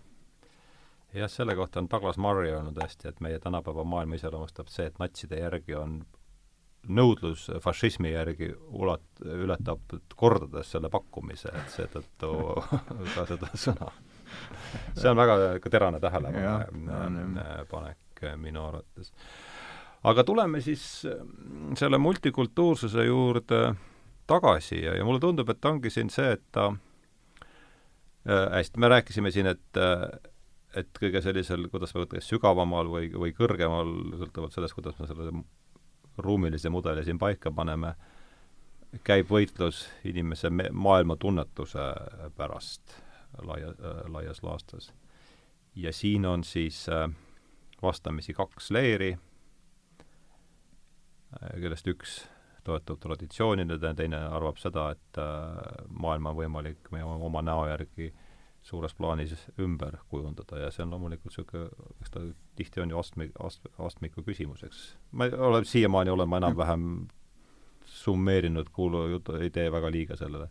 jah, 1.19 1.31
selle 1.31 1.55
kohta 1.59 1.81
on 1.81 1.89
Douglas 1.91 2.19
Murray 2.19 2.53
öelnud 2.53 2.79
hästi, 2.83 3.09
et 3.09 3.21
meie 3.25 3.39
tänapäeva 3.43 3.85
maailma 3.85 4.15
iseloomustab 4.19 4.69
see, 4.73 4.87
et 4.89 4.99
natside 5.03 5.41
järgi 5.41 5.75
on 5.79 6.01
nõudlus 6.89 7.49
fašismi 7.63 8.13
järgi 8.13 8.53
ulat-, 8.55 9.23
ületab 9.25 9.81
kordades 10.17 10.71
selle 10.73 10.91
pakkumise, 10.93 11.49
et 11.53 11.69
seetõttu 11.75 12.31
ka 13.15 13.27
seda 13.29 13.49
sõna. 13.55 13.89
see 14.95 15.11
on 15.11 15.17
väga 15.17 15.35
terane 15.71 16.01
tähelepanek 16.01 17.99
minu 18.37 18.65
arvates. 18.67 19.13
aga 20.05 20.25
tuleme 20.25 20.61
siis 20.61 21.07
selle 21.77 21.99
multikultuursuse 21.99 23.05
juurde 23.05 23.75
tagasi 24.29 24.83
ja, 24.85 24.95
ja 24.97 25.05
mulle 25.05 25.21
tundub, 25.21 25.49
et 25.51 25.65
ongi 25.65 25.91
siin 25.91 26.11
see, 26.13 26.33
et 26.37 26.45
ta 26.53 26.69
äh, 26.69 28.45
hästi, 28.59 28.81
me 28.81 28.89
rääkisime 28.93 29.33
siin, 29.35 29.47
et 29.55 29.81
äh, 29.81 30.09
et 30.79 31.01
kõige 31.01 31.23
sellisel, 31.25 31.69
kuidas 31.73 31.95
me 31.95 32.05
võtame, 32.05 32.23
sügavamal 32.25 32.91
või, 32.93 33.11
või 33.13 33.35
kõrgemal, 33.37 33.91
sõltuvalt 34.21 34.55
sellest, 34.55 34.77
kuidas 34.77 34.99
me 35.01 35.09
selle 35.11 35.33
ruumilise 36.19 36.71
mudeli 36.71 37.05
siin 37.07 37.19
paika 37.19 37.53
paneme, 37.55 37.95
käib 39.05 39.31
võitlus 39.31 39.85
inimese 40.09 40.51
me-, 40.51 40.71
maailmatunnetuse 40.73 41.87
pärast 42.37 42.97
laia 43.45 43.75
äh,, 43.75 44.03
laias 44.09 44.43
laastus. 44.43 44.93
ja 45.75 45.93
siin 45.93 46.27
on 46.27 46.45
siis 46.45 46.87
äh, 46.89 47.11
vastamisi 47.83 48.35
kaks 48.35 48.71
leeri, 48.71 49.13
kellest 51.61 51.87
üks 51.87 52.23
toetub 52.65 53.01
traditsioonidele, 53.01 53.93
teine 53.97 54.21
arvab 54.35 54.59
seda, 54.61 54.91
et 54.97 55.21
äh, 55.21 55.85
maailma 55.89 56.33
on 56.33 56.41
võimalik 56.43 56.91
meie 56.95 57.05
oma 57.05 57.43
näo 57.45 57.67
järgi 57.69 58.11
suures 58.69 58.95
plaanis 58.95 59.47
ümber 59.61 59.97
kujundada 60.13 60.59
ja 60.65 60.71
see 60.75 60.85
on 60.85 60.93
loomulikult 60.93 61.33
niisugune, 61.33 61.69
eks 62.03 62.13
ta 62.15 62.25
tihti 62.59 62.83
on 62.85 62.93
ju 62.93 62.99
astmi, 63.01 63.31
ast-, 63.45 63.69
astmiku 63.79 64.25
küsimuseks. 64.27 64.83
ma 65.13 65.29
ei 65.29 65.39
ole, 65.49 65.63
siiamaani 65.65 66.13
olen 66.13 66.29
ma 66.29 66.41
enam-vähem 66.43 66.91
summeerinud, 67.89 68.69
kuulu, 68.73 69.07
jutu, 69.15 69.39
ei 69.41 69.51
tee 69.51 69.71
väga 69.73 69.91
liiga 69.91 70.17
sellele. 70.17 70.49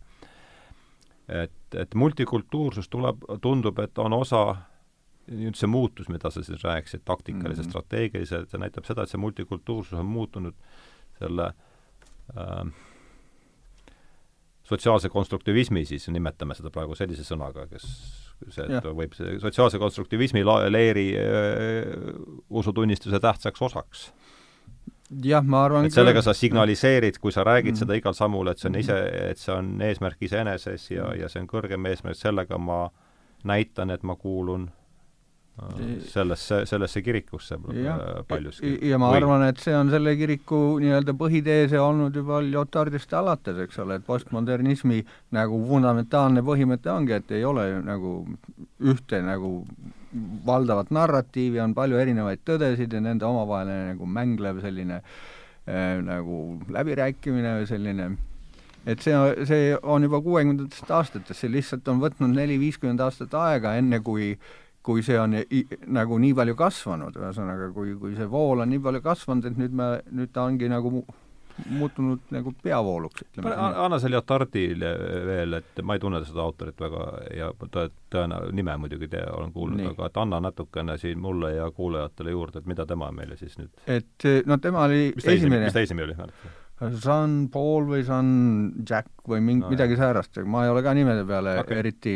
et, 1.28 1.74
et 1.74 1.94
multikultuursus 1.94 2.88
tuleb, 2.88 3.22
tundub, 3.42 3.78
et 3.78 3.98
on 3.98 4.12
osa 4.12 4.42
nüüd 5.28 5.58
see 5.58 5.68
muutus, 5.68 6.08
mida 6.08 6.30
sa 6.32 6.42
siis 6.42 6.64
rääkisid, 6.64 7.04
taktikalise 7.04 7.62
mm, 7.62 7.66
-hmm. 7.66 7.70
strateegilise, 7.70 8.44
see 8.48 8.60
näitab 8.60 8.86
seda, 8.88 9.02
et 9.02 9.12
see 9.12 9.20
multikultuursus 9.20 9.98
on 9.98 10.06
muutunud 10.06 10.54
selle 11.18 11.52
äh, 12.36 12.72
sotsiaalse 14.68 15.08
konstruktivismi, 15.08 15.84
siis 15.88 16.08
nimetame 16.12 16.56
seda 16.58 16.72
praegu 16.72 16.96
sellise 16.98 17.24
sõnaga, 17.26 17.66
kes 17.70 17.86
see, 18.48 18.64
et 18.66 18.78
ja. 18.78 18.94
võib 18.94 19.14
see 19.16 19.38
sotsiaalse 19.42 19.80
konstruktivismi 19.80 20.44
la-, 20.46 20.66
leeri 20.70 21.08
äh, 21.18 22.10
usutunnistuse 22.50 23.20
tähtsaks 23.22 23.62
osaks. 23.70 24.08
jah, 25.24 25.44
ma 25.44 25.64
arvan 25.64 25.88
et 25.88 25.96
sellega 25.96 26.22
sa 26.24 26.34
signaliseerid, 26.36 27.18
kui 27.22 27.32
sa 27.32 27.44
räägid 27.48 27.74
mm. 27.74 27.82
seda 27.82 27.96
igal 27.98 28.16
sammul, 28.16 28.52
et 28.52 28.60
see 28.60 28.70
on 28.70 28.80
ise, 28.80 28.98
et 29.30 29.40
see 29.40 29.54
on 29.54 29.76
eesmärk 29.84 30.28
iseeneses 30.28 30.90
ja, 30.92 31.12
ja 31.16 31.30
see 31.32 31.42
on 31.42 31.48
kõrgem 31.50 31.88
eesmärk, 31.88 32.18
sellega 32.18 32.60
ma 32.60 32.86
näitan, 33.48 33.94
et 33.94 34.04
ma 34.04 34.18
kuulun 34.20 34.68
sellesse, 36.00 36.66
sellesse 36.66 37.02
kirikusse 37.02 37.58
paljuski. 38.28 38.78
ja 38.88 38.98
ma 39.00 39.10
Või... 39.10 39.20
arvan, 39.20 39.44
et 39.48 39.60
see 39.62 39.74
on 39.76 39.90
selle 39.92 40.14
kiriku 40.18 40.60
nii-öelda 40.82 41.14
põhiteese 41.18 41.80
olnud 41.82 42.16
juba 42.16 42.40
Lyotardist 42.44 43.12
alates, 43.18 43.58
eks 43.64 43.80
ole, 43.82 43.98
et 43.98 44.06
postmodernismi 44.06 45.00
nagu 45.36 45.60
fundamentaalne 45.68 46.44
põhimõte 46.46 46.92
ongi, 46.92 47.16
et 47.18 47.34
ei 47.38 47.46
ole 47.48 47.66
nagu 47.86 48.20
ühte 48.78 49.22
nagu 49.24 49.52
valdavat 50.46 50.92
narratiivi, 50.94 51.60
on 51.60 51.74
palju 51.76 51.98
erinevaid 52.00 52.44
tõdesid 52.46 52.94
ja 52.94 53.02
nende 53.04 53.26
omavaheline 53.28 53.92
nagu 53.92 54.08
mänglev 54.08 54.62
selline 54.64 55.02
äh, 55.02 55.98
nagu 56.04 56.40
läbirääkimine 56.72 57.58
või 57.60 57.68
selline. 57.68 58.08
Et 58.88 59.02
see, 59.04 59.12
see 59.44 59.74
on 59.82 60.06
juba 60.06 60.22
kuuekümnendatest 60.24 60.94
aastatest, 60.94 61.42
see 61.42 61.50
lihtsalt 61.52 61.88
on 61.92 61.98
võtnud 62.00 62.32
neli-viiskümmend 62.32 63.02
aastat 63.04 63.34
aega, 63.36 63.74
enne 63.76 63.98
kui 64.00 64.30
äh, 64.32 64.56
kui 64.88 65.04
see 65.04 65.18
on 65.20 65.36
nagu 65.92 66.18
nii 66.22 66.34
palju 66.36 66.56
kasvanud, 66.56 67.16
ühesõnaga, 67.20 67.70
kui, 67.76 67.94
kui 68.00 68.14
see 68.16 68.28
vool 68.32 68.64
on 68.64 68.70
nii 68.72 68.84
palju 68.84 69.04
kasvanud, 69.04 69.48
et 69.50 69.58
nüüd 69.60 69.74
me, 69.76 69.88
nüüd 70.16 70.32
ta 70.32 70.46
ongi 70.48 70.70
nagu 70.72 71.02
muutunud 71.74 72.30
nagu 72.30 72.52
peavooluks, 72.62 73.24
ütleme. 73.26 73.54
anna 73.58 73.98
selle 73.98 74.14
Lyotardile 74.16 74.92
veel, 75.26 75.56
et 75.58 75.80
ma 75.82 75.96
ei 75.96 76.02
tunne 76.02 76.20
seda 76.26 76.44
autorit 76.44 76.78
väga 76.80 77.08
ja 77.34 77.48
tõe-, 77.64 77.90
tõenäoliselt 78.14 78.54
nime 78.54 78.76
muidugi 78.78 79.10
te, 79.10 79.24
olen 79.34 79.52
kuulnud, 79.52 79.82
aga 79.90 80.06
et 80.06 80.20
anna 80.22 80.40
natukene 80.48 80.96
siin 81.02 81.18
mulle 81.22 81.56
ja 81.56 81.66
kuulajatele 81.74 82.36
juurde, 82.36 82.62
et 82.62 82.70
mida 82.70 82.86
tema 82.86 83.10
meile 83.14 83.36
siis 83.40 83.58
nüüd 83.58 83.74
et 83.98 84.28
no 84.46 84.60
tema 84.62 84.86
oli 84.86 85.10
mis 85.16 85.26
ta 85.26 85.34
esimene, 85.34 85.66
mis 85.66 85.76
ta 85.76 85.84
esimene 85.84 86.12
oli? 86.12 86.30
Jean 86.78 87.48
Paul 87.50 87.88
või 87.88 88.04
Jean 88.06 88.28
Jack 88.86 89.10
või 89.28 89.40
mingi 89.44 89.66
no,, 89.66 89.70
midagi 89.72 89.96
säärast, 89.98 90.38
ma 90.46 90.62
ei 90.64 90.70
ole 90.72 90.82
ka 90.86 90.92
nimede 90.96 91.24
peale 91.28 91.56
okay. 91.60 91.80
eriti 91.82 92.14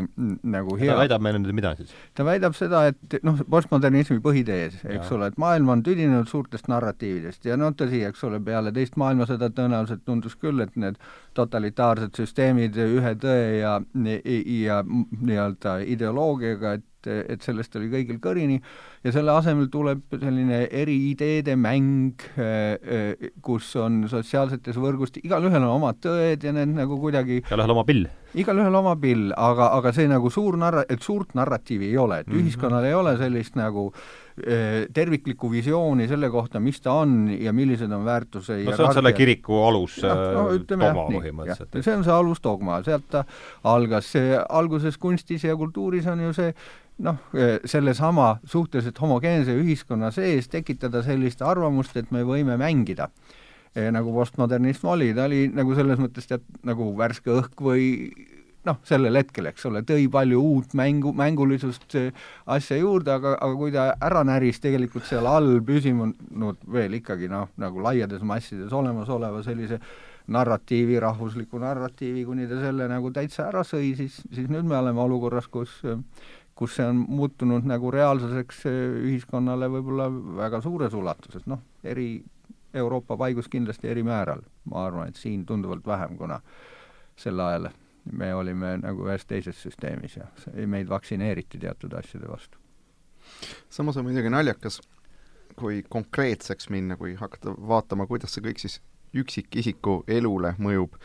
nagu 0.48 0.76
hea. 0.78 0.92
ta 0.92 1.00
väidab 1.00 1.24
meile 1.24 1.40
nüüd 1.42 1.56
mida 1.56 1.74
siis? 1.78 1.90
ta 2.16 2.26
väidab 2.26 2.54
seda, 2.56 2.84
et 2.92 3.18
noh, 3.26 3.40
postmodernismi 3.50 4.20
põhitees, 4.24 4.78
eks 4.84 5.10
ja. 5.10 5.16
ole, 5.16 5.32
et 5.32 5.40
maailm 5.42 5.74
on 5.74 5.82
tüdinenud 5.86 6.30
suurtest 6.30 6.70
narratiividest 6.72 7.50
ja 7.50 7.58
noh, 7.60 7.74
tõsi, 7.76 8.04
eks 8.06 8.22
ole, 8.28 8.40
peale 8.44 8.72
teist 8.76 8.96
maailmasõda 9.02 9.50
tõenäoliselt 9.56 10.06
tundus 10.06 10.38
küll, 10.38 10.62
et 10.64 10.78
need 10.78 11.00
totalitaarsed 11.36 12.14
süsteemid 12.22 12.78
ühe 12.86 13.16
tõe 13.18 13.42
ja, 13.58 13.76
ja, 13.98 14.80
nii-öelda 14.86 15.80
ideoloogiaga, 15.96 16.78
et 16.78 16.88
et, 17.02 17.32
et 17.34 17.44
sellest 17.44 17.76
oli 17.78 17.90
kõigil 17.92 18.18
kõrini 18.22 18.58
ja 19.02 19.12
selle 19.14 19.34
asemel 19.34 19.68
tuleb 19.72 20.14
selline 20.14 20.62
eri 20.70 20.94
ideede 21.10 21.56
mäng, 21.58 22.22
äh, 22.38 22.46
äh, 22.78 23.30
kus 23.42 23.72
on 23.80 24.04
sotsiaalsetes 24.10 24.78
võrgustik, 24.78 25.26
igalühel 25.26 25.62
on 25.66 25.78
omad 25.80 25.98
tõed 26.02 26.42
ja 26.46 26.54
need 26.54 26.74
nagu 26.76 26.98
kuidagi 27.02 27.40
igalühel 27.42 27.74
oma 27.74 27.84
pill. 27.88 28.06
igalühel 28.38 28.78
oma 28.78 28.94
pill, 29.00 29.30
aga, 29.34 29.72
aga 29.78 29.92
see 29.96 30.06
nagu 30.10 30.30
suur 30.32 30.56
narra-, 30.60 30.86
et 30.88 31.02
suurt 31.02 31.34
narratiivi 31.38 31.90
ei 31.90 31.98
ole, 31.98 32.20
et 32.22 32.28
mm 32.28 32.34
-hmm. 32.34 32.44
ühiskonnal 32.44 32.86
ei 32.86 32.94
ole 32.94 33.16
sellist 33.18 33.58
nagu 33.58 33.88
äh, 33.92 34.86
terviklikku 34.94 35.50
visiooni 35.50 36.06
selle 36.08 36.30
kohta, 36.30 36.60
mis 36.60 36.80
ta 36.80 36.92
on 37.02 37.26
ja 37.40 37.52
millised 37.52 37.90
on 37.90 38.04
väärtuse 38.04 38.62
no 38.62 38.76
see 38.76 38.86
on 38.86 38.94
selle 38.94 39.12
kiriku 39.12 39.64
alus 39.66 39.98
ja, 39.98 40.14
no, 40.14 40.46
ütleme, 40.54 40.86
dogma 40.86 41.08
põhimõtteliselt. 41.10 41.82
see 41.82 41.96
on 41.96 42.04
see 42.04 42.14
alusdogma, 42.14 42.82
sealt 42.82 43.10
ta 43.10 43.24
algas, 43.64 44.12
see 44.12 44.38
alguses 44.48 44.98
kunstis 44.98 45.44
ja 45.44 45.56
kultuuris 45.56 46.06
on 46.06 46.20
ju 46.20 46.32
see 46.32 46.54
noh, 47.02 47.18
sellesama 47.64 48.36
suhteliselt 48.44 48.91
homogeense 49.00 49.54
ühiskonna 49.56 50.12
sees 50.14 50.50
tekitada 50.52 51.02
sellist 51.06 51.42
arvamust, 51.42 51.96
et 51.96 52.10
me 52.10 52.24
võime 52.28 52.58
mängida 52.60 53.08
e,. 53.74 53.88
nagu 53.94 54.12
postmodernism 54.12 54.92
oli, 54.92 55.12
ta 55.16 55.26
oli 55.30 55.46
nagu 55.54 55.74
selles 55.78 56.02
mõttes 56.02 56.28
tead, 56.28 56.44
nagu 56.68 56.92
värske 56.98 57.32
õhk 57.32 57.64
või 57.64 57.88
noh, 58.68 58.78
sellel 58.86 59.18
hetkel, 59.18 59.48
eks 59.50 59.66
ole, 59.68 59.82
tõi 59.86 60.06
palju 60.12 60.38
uut 60.42 60.76
mängu, 60.78 61.12
mängulisust 61.18 61.96
eh, 61.98 62.12
asja 62.54 62.78
juurde, 62.78 63.16
aga, 63.16 63.34
aga 63.42 63.58
kui 63.58 63.74
ta 63.74 63.88
ära 63.98 64.22
näris 64.26 64.62
tegelikult 64.62 65.08
seal 65.08 65.26
all 65.26 65.56
püsinud 65.66 66.62
veel 66.72 67.00
ikkagi 67.00 67.30
noh, 67.32 67.50
nagu 67.62 67.82
laiades 67.82 68.22
massides 68.26 68.72
olemasoleva 68.76 69.42
sellise 69.46 69.80
narratiivi, 70.32 71.00
rahvusliku 71.02 71.58
narratiivi, 71.58 72.22
kuni 72.24 72.46
ta 72.46 72.60
selle 72.62 72.86
nagu 72.90 73.10
täitsa 73.14 73.48
ära 73.48 73.64
sõi, 73.66 73.90
siis, 73.98 74.20
siis 74.30 74.46
nüüd 74.52 74.68
me 74.70 74.78
oleme 74.78 75.02
olukorras, 75.02 75.48
kus 75.50 75.80
kus 76.54 76.76
see 76.76 76.86
on 76.86 77.04
muutunud 77.08 77.66
nagu 77.66 77.90
reaalsuseks 77.90 78.64
ühiskonnale 78.68 79.68
võib-olla 79.72 80.08
väga 80.42 80.60
suures 80.64 80.94
ulatuses, 80.94 81.46
noh, 81.46 81.62
eri 81.84 82.22
Euroopa 82.74 83.16
paigus 83.20 83.48
kindlasti 83.52 83.88
eri 83.88 84.02
määral, 84.02 84.40
ma 84.70 84.86
arvan, 84.86 85.08
et 85.08 85.20
siin 85.20 85.44
tunduvalt 85.46 85.86
vähem, 85.86 86.16
kuna 86.16 86.40
sel 87.16 87.40
ajal 87.40 87.68
me 88.12 88.34
olime 88.34 88.76
nagu 88.82 89.06
ühes 89.06 89.26
teises 89.28 89.60
süsteemis 89.62 90.16
ja 90.16 90.26
meid 90.66 90.88
vaktsineeriti 90.90 91.60
teatud 91.62 91.92
asjade 91.94 92.28
vastu. 92.28 92.58
samas 93.70 93.96
on 93.96 94.04
muidugi 94.04 94.30
naljakas, 94.30 94.80
kui 95.56 95.82
konkreetseks 95.88 96.68
minna, 96.70 96.96
kui 96.96 97.14
hakata 97.14 97.54
vaatama, 97.68 98.06
kuidas 98.06 98.34
see 98.34 98.42
kõik 98.42 98.58
siis 98.58 98.80
üksikisiku 99.14 100.02
elule 100.08 100.54
mõjub, 100.58 100.96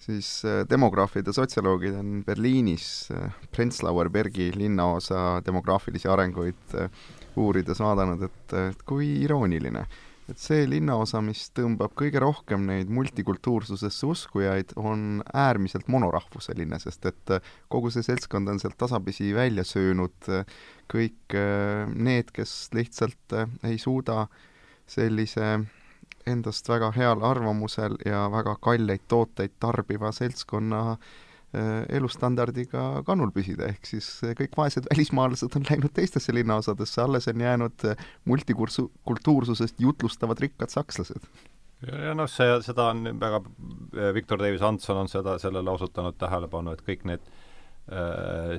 siis 0.00 0.28
äh, 0.48 0.62
demograafid 0.70 1.28
ja 1.28 1.34
sotsioloogid 1.36 1.96
on 2.00 2.20
Berliinis 2.26 3.10
äh, 3.14 3.32
Prenzlauer 3.52 4.10
Bergi 4.10 4.50
linnaosa 4.56 5.40
demograafilisi 5.46 6.08
arenguid 6.08 6.76
äh, 6.78 6.88
uurides 7.36 7.80
vaadanud, 7.80 8.22
et, 8.26 8.54
et 8.70 8.80
kui 8.88 9.10
irooniline, 9.24 9.84
et 10.30 10.40
see 10.40 10.64
linnaosa, 10.68 11.20
mis 11.24 11.44
tõmbab 11.54 11.94
kõige 11.98 12.22
rohkem 12.22 12.64
neid 12.66 12.90
multikultuursusesse 12.92 14.08
uskujaid, 14.08 14.74
on 14.80 15.22
äärmiselt 15.34 15.88
monorahvuseline, 15.90 16.78
sest 16.82 17.06
et 17.10 17.34
kogu 17.70 17.92
see 17.94 18.04
seltskond 18.06 18.50
on 18.50 18.60
sealt 18.62 18.78
tasapisi 18.80 19.30
välja 19.34 19.64
söönud 19.66 20.30
kõik 20.90 21.38
need, 21.94 22.34
kes 22.34 22.54
lihtsalt 22.74 23.38
ei 23.66 23.78
suuda 23.78 24.24
sellise 24.90 25.60
endast 26.28 26.68
väga 26.68 26.90
heal 26.96 27.22
arvamusel 27.24 27.96
ja 28.06 28.26
väga 28.32 28.56
kalleid 28.62 29.06
tooteid 29.08 29.56
tarbiva 29.62 30.12
seltskonna 30.12 30.80
äh, 30.92 31.84
elustandardiga 31.96 33.02
kannul 33.06 33.32
püsida, 33.34 33.70
ehk 33.72 33.88
siis 33.88 34.08
äh, 34.24 34.34
kõik 34.38 34.56
vaesed 34.58 34.88
välismaalased 34.92 35.56
on 35.56 35.66
läinud 35.70 35.94
teistesse 35.96 36.34
linnaosadesse, 36.36 37.02
alles 37.02 37.28
on 37.32 37.46
jäänud 37.46 37.86
äh, 37.88 38.04
multikursu-, 38.28 38.90
kultuursusest 39.08 39.80
jutlustavad 39.80 40.40
rikkad 40.40 40.72
sakslased. 40.72 41.28
ja, 41.86 42.14
noh, 42.14 42.28
see, 42.28 42.56
seda 42.66 42.90
on 42.94 43.14
väga, 43.20 43.42
Victor 44.14 44.42
Davis 44.42 44.60
Hanson 44.60 45.04
on 45.04 45.08
seda, 45.08 45.38
sellele 45.38 45.70
osutanud 45.70 46.18
tähelepanu, 46.20 46.76
et 46.76 46.84
kõik 46.86 47.06
need 47.08 47.32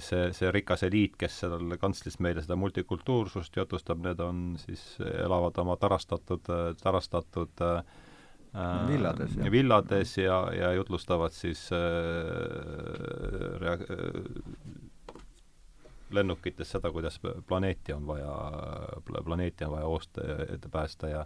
see, 0.03 0.32
see 0.36 0.51
rikas 0.51 0.84
eliit, 0.84 1.13
kes 1.19 1.38
seal 1.43 1.75
kantslis 1.79 2.17
meile 2.19 2.43
seda 2.43 2.57
multikultuursust 2.59 3.55
jutustab, 3.55 4.01
need 4.03 4.19
on 4.19 4.41
siis, 4.59 4.84
elavad 4.99 5.57
oma 5.63 5.77
tarastatud, 5.79 6.49
tarastatud 6.82 7.63
äh, 7.63 8.88
villades, 8.89 9.38
ja. 9.38 9.51
villades 9.51 10.17
ja, 10.17 10.41
ja 10.53 10.73
jutlustavad 10.75 11.32
siis 11.32 11.69
äh, 11.71 11.79
rea-, 13.63 13.79
äh, 13.79 15.17
lennukites 16.11 16.71
seda, 16.75 16.91
kuidas 16.91 17.19
planeeti 17.47 17.93
on 17.93 18.07
vaja, 18.07 18.36
planeeti 19.23 19.65
on 19.65 19.71
vaja 19.77 19.86
oosta 19.86 20.21
ja 20.25 20.59
päästa 20.71 21.07
ja 21.07 21.25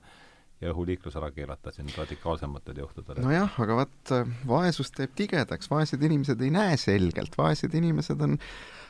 ja 0.66 0.74
õhuliiklus 0.74 1.18
ära 1.20 1.32
keelata 1.36 1.74
siin 1.76 1.90
radikaalsematel 1.98 2.82
juhtudel. 2.84 3.22
nojah, 3.24 3.60
aga 3.66 3.82
vot 3.84 4.16
vaesus 4.50 4.92
teeb 4.96 5.14
tigedaks, 5.18 5.70
vaesed 5.72 6.04
inimesed 6.04 6.42
ei 6.42 6.54
näe 6.54 6.80
selgelt, 6.82 7.38
vaesed 7.38 7.74
inimesed 7.78 8.22
on 8.26 8.40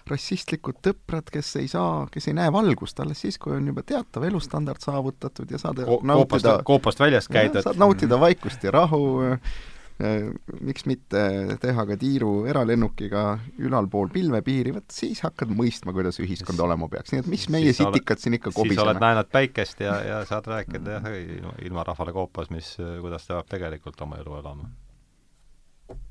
rassistlikud 0.09 0.79
tõprad, 0.85 1.29
kes 1.33 1.55
ei 1.61 1.69
saa, 1.69 2.05
kes 2.13 2.29
ei 2.29 2.35
näe 2.37 2.51
valgust 2.53 2.99
alles 3.01 3.23
siis, 3.25 3.39
kui 3.41 3.55
on 3.57 3.71
juba 3.71 3.81
teatav 3.87 4.25
elustandard 4.27 4.83
saavutatud 4.83 5.51
ja 5.51 5.61
saad 5.61 5.81
Ko 5.87 5.99
nautida 6.05 6.59
koopast 6.67 7.01
väljas 7.01 7.29
käidud. 7.31 7.63
saad 7.65 7.81
nautida 7.81 8.19
vaikust 8.21 8.63
ja 8.63 8.73
rahu, 8.75 9.01
miks 9.95 10.83
mitte 10.89 11.21
teha 11.61 11.85
ka 11.87 11.95
tiiru 11.99 12.31
eralennukiga 12.51 13.23
ülalpool 13.63 14.09
pilvepiiri, 14.11 14.73
vot 14.75 14.91
siis 14.91 15.21
hakkad 15.23 15.53
mõistma, 15.55 15.93
kuidas 15.95 16.19
ühiskond 16.19 16.59
olema 16.59 16.89
peaks, 16.91 17.13
nii 17.13 17.23
et 17.23 17.29
mis 17.31 17.45
meie 17.53 17.69
siis 17.69 17.79
sitikad 17.79 18.17
oled, 18.17 18.23
siin 18.25 18.35
ikka 18.35 18.51
kobiseme. 18.51 18.75
siis 18.75 18.83
oled 18.83 18.99
näinud 18.99 19.29
päikest 19.31 19.85
ja, 19.85 19.95
ja 20.03 20.17
saad 20.27 20.49
rääkida 20.51 20.97
jah, 20.97 21.07
ilma 21.63 21.85
rahvale 21.87 22.11
koopas, 22.15 22.51
mis, 22.51 22.73
kuidas 22.75 23.27
ta 23.27 23.37
peab 23.37 23.53
tegelikult 23.55 24.03
oma 24.03 24.19
elu 24.19 24.35
elama. 24.41 24.67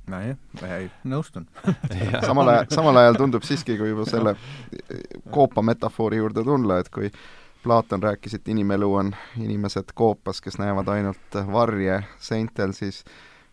Nojah, 0.08 0.88
nõustun. 1.08 1.46
Samal 2.28 2.50
ajal, 2.52 2.66
samal 2.72 3.00
ajal 3.00 3.16
tundub 3.18 3.44
siiski, 3.44 3.76
kui 3.80 3.90
juba 3.90 4.04
selle 4.08 4.34
koopa 5.34 5.64
metafoori 5.64 6.20
juurde 6.20 6.44
tulla, 6.46 6.78
et 6.80 6.88
kui 6.94 7.12
Platon 7.64 8.02
rääkis, 8.04 8.36
et 8.36 8.48
inimelu 8.52 8.90
on 8.94 9.12
inimesed 9.40 9.92
koopas, 9.96 10.40
kes 10.44 10.60
näevad 10.60 10.88
ainult 10.92 11.38
varje 11.52 12.02
seintel, 12.20 12.76
siis 12.76 13.00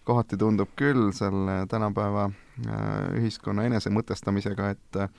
kohati 0.04 0.38
tundub 0.38 0.72
küll 0.80 1.12
selle 1.14 1.62
tänapäeva 1.70 2.28
äh, 2.30 3.18
ühiskonna 3.20 3.66
enesemõtestamisega, 3.70 4.70
et 4.76 5.00
äh, 5.04 5.10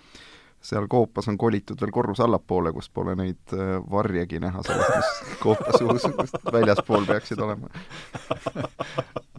seal 0.63 0.87
koopas 0.91 1.29
on 1.31 1.39
kolitud 1.39 1.81
veel 1.83 1.93
korrus 1.95 2.21
allapoole, 2.23 2.73
kus 2.75 2.89
pole 2.95 3.15
neid 3.19 3.55
äh, 3.57 3.77
varjegi 3.91 4.41
näha 4.43 4.63
sellest, 4.67 4.97
mis 4.97 5.39
koopa 5.43 5.75
suus 5.79 6.07
väljaspool 6.53 7.07
peaksid 7.09 7.43
olema 7.43 7.71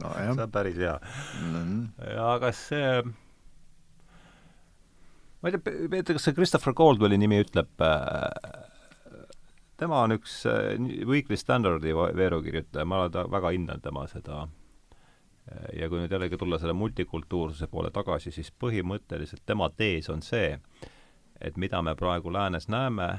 no, 0.04 0.14
see 0.16 0.32
on 0.34 0.44
päris 0.52 0.80
hea 0.80 0.98
mm. 1.00 1.54
-hmm. 1.54 2.10
ja 2.16 2.34
kas 2.44 2.66
see 2.72 2.90
ma 5.42 5.50
ei 5.50 5.56
tea, 5.56 5.88
Peeter, 5.90 6.16
kas 6.16 6.28
see 6.28 6.36
Christopher 6.40 6.76
Caldwelli 6.76 7.18
nimi 7.20 7.40
ütleb 7.44 7.88
äh, 7.88 8.28
tema 9.80 10.04
on 10.08 10.16
üks 10.20 10.44
Weekly 11.08 11.38
Standardi 11.40 11.96
veerukirjutaja, 11.96 12.86
ma 12.86 13.08
ta 13.10 13.26
väga 13.32 13.56
hindan 13.56 13.82
tema 13.84 14.08
seda 14.12 14.46
ja 15.76 15.90
kui 15.90 16.00
nüüd 16.00 16.12
jällegi 16.14 16.38
tulla 16.40 16.60
selle 16.60 16.74
multikultuursuse 16.78 17.68
poole 17.72 17.92
tagasi, 17.94 18.32
siis 18.32 18.52
põhimõtteliselt 18.64 19.44
tema 19.46 19.70
tees 19.76 20.10
on 20.14 20.24
see, 20.24 20.56
et 21.42 21.58
mida 21.60 21.82
me 21.84 21.96
praegu 22.00 22.32
läänes 22.34 22.70
näeme, 22.72 23.10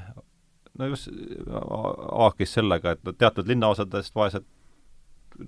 no 0.77 0.89
just 0.89 1.11
haakis 1.51 2.57
sellega, 2.57 2.95
et 2.95 3.13
teatud 3.17 3.47
linnaosadest 3.47 4.15
vaesed, 4.15 4.47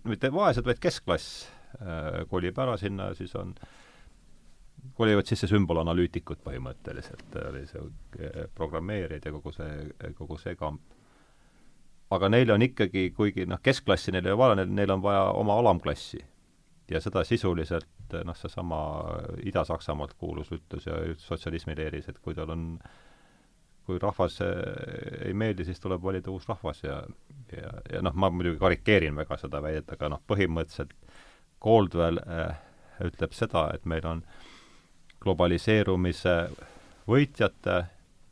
mitte 0.03 0.31
vaesed, 0.33 0.67
vaid 0.67 0.81
keskklass 0.83 1.47
äh, 1.81 2.23
kolib 2.29 2.59
ära 2.59 2.77
sinna 2.77 3.11
ja 3.11 3.17
siis 3.17 3.33
on, 3.39 3.55
kolivad 4.97 5.27
sisse 5.27 5.49
sümbolanalüütikud 5.49 6.43
põhimõtteliselt, 6.45 7.41
oli 7.49 7.65
see 7.67 7.81
äh, 7.81 8.45
programmeerijad 8.55 9.25
ja 9.25 9.35
kogu 9.39 9.55
see, 9.55 10.13
kogu 10.19 10.37
see 10.41 10.55
kamp. 10.55 10.81
aga 12.13 12.29
neil 12.29 12.51
on 12.53 12.61
ikkagi, 12.61 13.09
kuigi 13.15 13.49
noh, 13.49 13.59
keskklassi 13.63 14.13
neil 14.13 14.29
ei 14.29 14.31
ole 14.31 14.39
vaja, 14.39 14.65
neil 14.65 14.91
on 14.93 15.01
vaja 15.03 15.29
oma 15.35 15.57
alamklassi 15.59 16.21
ja 16.89 17.01
seda 17.03 17.23
sisuliselt 17.27 18.15
noh, 18.23 18.37
seesama 18.37 18.79
Ida-Saksamaalt 19.43 20.15
kuulus 20.17 20.51
ütlus 20.55 20.87
ja 20.87 20.99
sotsialismi 21.19 21.75
leeris, 21.75 22.07
et 22.09 22.19
kui 22.23 22.35
tal 22.35 22.53
on, 22.53 22.67
kui 23.87 23.99
rahvas 23.99 24.39
ei 24.45 25.33
meeldi, 25.33 25.65
siis 25.67 25.83
tuleb 25.83 26.03
valida 26.03 26.31
uus 26.31 26.47
rahvas 26.47 26.83
ja 26.83 27.01
ja, 27.51 27.71
ja 27.93 28.01
noh, 28.03 28.15
ma 28.15 28.29
muidugi 28.33 28.59
karikeerin 28.59 29.15
väga 29.15 29.37
seda 29.41 29.61
väidet, 29.63 29.89
aga 29.95 30.11
noh, 30.11 30.23
põhimõtteliselt 30.27 30.93
Caldwell 31.63 32.19
äh, 32.21 32.57
ütleb 33.07 33.35
seda, 33.35 33.67
et 33.73 33.85
meil 33.89 34.05
on 34.07 34.23
globaliseerumise 35.23 36.35
võitjate 37.09 37.77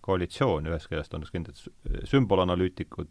koalitsioon, 0.06 0.68
ühest 0.70 0.90
küljest 0.92 1.16
on 1.18 1.26
kindlad 1.32 1.62
sümbolanalüütikud, 2.10 3.10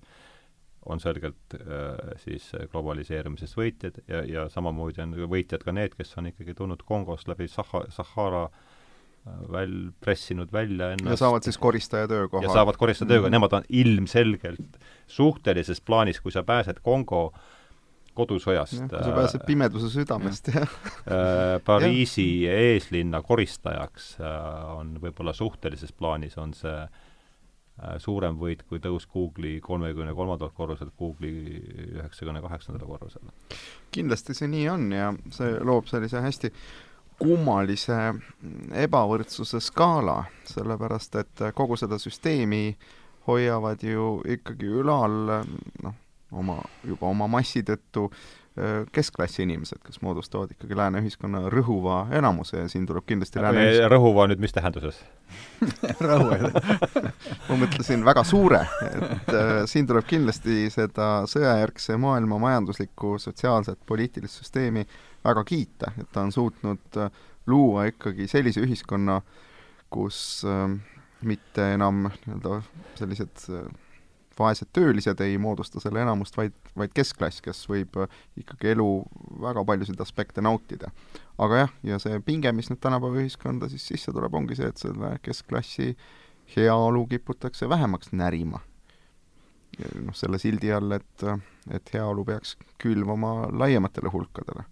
on 0.87 1.01
selgelt 1.01 1.57
äh, 1.57 2.15
siis 2.25 2.51
globaliseerumisest 2.73 3.57
võitjad 3.59 3.99
ja, 4.09 4.23
ja 4.29 4.47
samamoodi 4.53 5.03
on 5.05 5.17
võitjad 5.31 5.65
ka 5.65 5.75
need, 5.75 5.97
kes 5.97 6.15
on 6.21 6.31
ikkagi 6.33 6.57
tulnud 6.59 6.85
Kongost 6.87 7.29
läbi 7.31 7.49
Sahha-, 7.51 7.87
Sahara 7.95 8.45
äh, 8.49 9.41
väl-, 9.53 9.93
pressinud 10.05 10.53
välja 10.53 10.93
ennast 10.95 11.17
ja 11.17 11.23
saavad 11.25 11.47
siis 11.47 11.59
koristaja 11.59 12.09
töökoha. 12.09 12.45
ja 12.45 12.53
saavad 12.53 12.77
koristaja 12.81 13.09
töökoha 13.09 13.29
mm, 13.29 13.31
-hmm. 13.31 13.39
nemad 13.39 13.53
on 13.53 13.69
ilmselgelt 13.69 14.79
suhtelises 15.07 15.81
plaanis, 15.81 16.21
kui 16.21 16.33
sa 16.33 16.43
pääsed 16.43 16.83
Kongo 16.83 17.33
kodusõjast 18.15 18.85
kui 18.91 19.05
sa 19.05 19.15
pääsed 19.17 19.41
äh, 19.41 19.47
pimeduse 19.47 19.91
südamest, 19.91 20.53
jah 20.55 20.69
äh, 20.69 21.59
Pariisi 21.65 22.47
eeslinna 22.49 23.23
koristajaks 23.23 24.17
äh, 24.21 24.77
on 24.77 24.99
võib-olla 25.03 25.33
suhtelises 25.33 25.93
plaanis, 25.93 26.39
on 26.39 26.55
see 26.55 26.71
äh, 26.71 26.89
Äh, 26.89 27.04
suurem 27.99 28.37
võit 28.39 28.63
kui 28.69 28.79
tõus 28.79 29.07
Google'i 29.11 29.61
kolmekümne 29.61 30.15
kolmandalt 30.15 30.55
korruselt 30.55 30.95
Google'i 30.99 31.59
üheksakümne 31.99 32.43
kaheksandale 32.45 32.87
korrusele. 32.87 33.33
kindlasti 33.91 34.35
see 34.35 34.49
nii 34.49 34.69
on 34.71 34.93
ja 34.93 35.13
see 35.35 35.57
loob 35.61 35.91
sellise 35.91 36.23
hästi 36.23 36.53
kummalise 37.19 37.99
ebavõrdsuse 38.85 39.61
skaala, 39.63 40.25
sellepärast 40.51 41.19
et 41.19 41.45
kogu 41.55 41.77
seda 41.79 41.99
süsteemi 42.03 42.77
hoiavad 43.27 43.83
ju 43.83 44.21
ikkagi 44.29 44.71
ülal 44.83 45.19
noh, 45.83 45.95
oma, 46.35 46.59
juba 46.85 47.11
oma 47.11 47.29
massi 47.31 47.63
tõttu 47.67 48.09
keskklassi 48.95 49.43
inimesed, 49.43 49.81
kes 49.83 49.99
moodustavad 50.07 50.53
ikkagi 50.55 50.77
lääne 50.79 51.01
ühiskonna 51.03 51.41
rõhuva 51.51 52.05
enamuse 52.15 52.61
ja 52.61 52.69
siin 52.71 52.85
tuleb 52.87 53.03
kindlasti 53.09 53.43
lääne 53.43 53.65
ühiskonna... 53.65 53.89
rõhuva 53.91 54.27
nüüd 54.31 54.45
mis 54.45 54.55
tähenduses? 54.55 55.01
Rõhuva 56.07 56.53
ma 57.49 57.59
mõtlesin 57.59 58.05
väga 58.07 58.23
suure, 58.29 58.61
et 58.87 59.33
äh, 59.35 59.53
siin 59.71 59.89
tuleb 59.91 60.07
kindlasti 60.07 60.69
seda 60.71 61.09
sõjajärgse 61.31 61.99
maailma 61.99 62.39
majanduslikku, 62.47 63.17
sotsiaalset, 63.23 63.81
poliitilist 63.89 64.45
süsteemi 64.45 64.87
väga 65.25 65.45
kiita, 65.49 65.93
et 65.99 66.11
ta 66.13 66.23
on 66.23 66.33
suutnud 66.33 67.01
äh, 67.01 67.23
luua 67.51 67.89
ikkagi 67.91 68.29
sellise 68.31 68.63
ühiskonna, 68.65 69.21
kus 69.93 70.19
äh, 70.49 70.69
mitte 71.25 71.73
enam 71.75 72.09
nii-öelda 72.11 72.61
sellised 72.99 73.49
äh, 73.51 73.67
vaesed 74.39 74.71
töölised 74.73 75.21
ei 75.25 75.39
moodusta 75.39 75.81
selle 75.83 76.03
enamust, 76.03 76.37
vaid, 76.37 76.55
vaid 76.79 76.93
keskklass, 76.97 77.43
kes 77.45 77.65
võib 77.71 77.97
äh, 78.03 78.19
ikkagi 78.41 78.73
elu 78.75 78.89
väga 79.45 79.65
paljusid 79.65 80.01
aspekte 80.01 80.45
nautida. 80.45 80.91
aga 81.39 81.65
jah, 81.65 81.73
ja 81.83 81.99
see 82.03 82.21
pinge, 82.25 82.53
mis 82.53 82.71
nüüd 82.71 82.83
tänapäeva 82.83 83.23
ühiskonda 83.23 83.69
siis 83.73 83.87
sisse 83.87 84.13
tuleb, 84.13 84.35
ongi 84.35 84.59
see, 84.59 84.71
et 84.71 84.81
selle 84.81 85.17
keskklassi 85.23 85.95
heaolu 86.57 87.07
kiputakse 87.07 87.69
vähemaks 87.69 88.13
närima. 88.13 88.61
noh, 90.05 90.15
selle 90.15 90.39
sildi 90.39 90.71
all, 90.73 90.93
et, 90.95 91.25
et 91.71 91.95
heaolu 91.95 92.25
peaks 92.25 92.57
külvama 92.79 93.49
laiematele 93.53 94.13
hulkadele. 94.13 94.67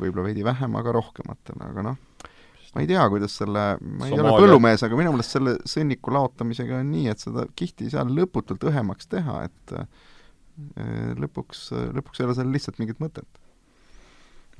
võib-olla 0.00 0.24
veidi 0.26 0.44
vähem, 0.44 0.76
aga 0.76 0.92
rohkematele, 0.92 1.68
aga 1.68 1.82
noh, 1.90 1.98
ma 2.72 2.80
ei 2.80 2.88
tea, 2.88 3.02
kuidas 3.12 3.34
selle, 3.36 3.64
ma 3.80 4.06
ei 4.06 4.14
Somaalia. 4.14 4.32
ole 4.32 4.46
põllumees, 4.46 4.84
aga 4.86 4.98
minu 4.98 5.12
meelest 5.12 5.36
selle 5.36 5.54
sõnniku 5.68 6.14
laotamisega 6.16 6.78
on 6.80 6.90
nii, 6.94 7.10
et 7.12 7.20
seda 7.20 7.44
kihti 7.58 7.88
ei 7.88 7.92
saa 7.92 8.06
lõputult 8.08 8.64
õhemaks 8.70 9.10
teha, 9.12 9.42
et 9.48 9.74
eh, 9.76 11.12
lõpuks, 11.20 11.66
lõpuks 11.98 12.20
ei 12.20 12.28
ole 12.28 12.36
sellel 12.38 12.56
lihtsalt 12.56 12.80
mingit 12.80 13.02
mõtet. 13.02 13.40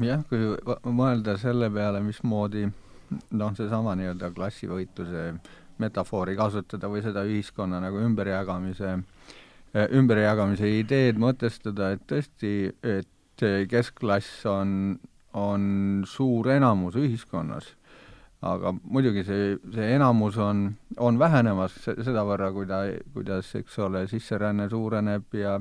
jah, 0.02 0.24
kui 0.28 0.52
mõelda 0.92 1.38
selle 1.40 1.70
peale, 1.72 2.02
mismoodi 2.04 2.66
noh, 2.68 3.56
seesama 3.56 3.96
nii-öelda 3.96 4.32
klassivõitluse 4.36 5.26
metafoori 5.80 6.36
kasutada 6.36 6.88
või 6.92 7.02
seda 7.04 7.24
ühiskonna 7.28 7.80
nagu 7.80 8.00
ümberjagamise, 8.04 8.98
eh, 9.72 9.88
ümberjagamise 9.96 10.68
ideed 10.82 11.20
mõtestada, 11.20 11.94
et 11.96 12.04
tõesti, 12.12 12.74
et 12.84 13.08
keskklass 13.72 14.44
on, 14.46 14.98
on 15.32 15.62
suur 16.06 16.52
enamus 16.52 16.98
ühiskonnas 17.00 17.72
aga 18.43 18.72
muidugi 18.82 19.22
see, 19.26 19.57
see 19.74 19.88
enamus 19.95 20.36
on, 20.43 20.64
on 20.99 21.18
vähenemas 21.18 21.76
sedavõrra, 21.86 22.51
kuida-, 22.55 22.84
kuidas, 23.14 23.55
eks 23.61 23.78
ole, 23.86 24.07
sisseränne 24.11 24.68
suureneb 24.72 25.38
ja 25.38 25.59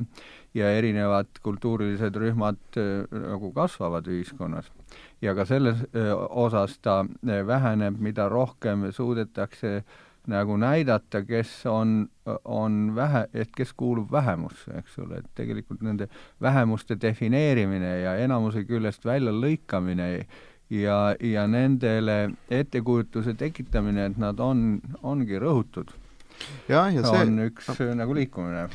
ja 0.53 0.71
erinevad 0.75 1.39
kultuurilised 1.43 2.15
rühmad 2.19 2.59
äh, 2.77 3.05
nagu 3.11 3.51
kasvavad 3.55 4.07
ühiskonnas. 4.07 4.71
ja 5.21 5.35
ka 5.35 5.45
selles 5.45 5.77
äh, 5.95 6.11
osas 6.29 6.79
ta 6.79 7.05
äh, 7.05 7.47
väheneb, 7.47 7.99
mida 7.99 8.29
rohkem 8.29 8.91
suudetakse 8.91 9.83
nagu 10.27 10.57
näidata, 10.57 11.23
kes 11.25 11.65
on, 11.65 12.09
on 12.45 12.95
vähe, 12.95 13.25
et 13.33 13.49
kes 13.55 13.73
kuulub 13.73 14.11
vähemusse, 14.11 14.71
eks 14.77 14.99
ole, 14.99 15.17
et 15.17 15.29
tegelikult 15.35 15.81
nende 15.81 16.07
vähemuste 16.41 16.97
defineerimine 17.01 17.99
ja 18.03 18.15
enamuse 18.21 18.63
küljest 18.63 19.05
väljalõikamine 19.05 20.11
ja, 20.71 21.15
ja 21.19 21.47
nendele 21.47 22.31
ettekujutuse 22.49 23.35
tekitamine, 23.39 24.11
et 24.11 24.21
nad 24.21 24.39
on, 24.39 24.79
ongi 25.03 25.39
rõhutud. 25.41 25.91
jah, 26.71 26.87
ja 26.89 27.03
see 27.05 27.25
on 27.25 27.43
üks 27.45 27.67
no, 27.69 27.89
nagu 27.99 28.15
liikumine. 28.17 28.67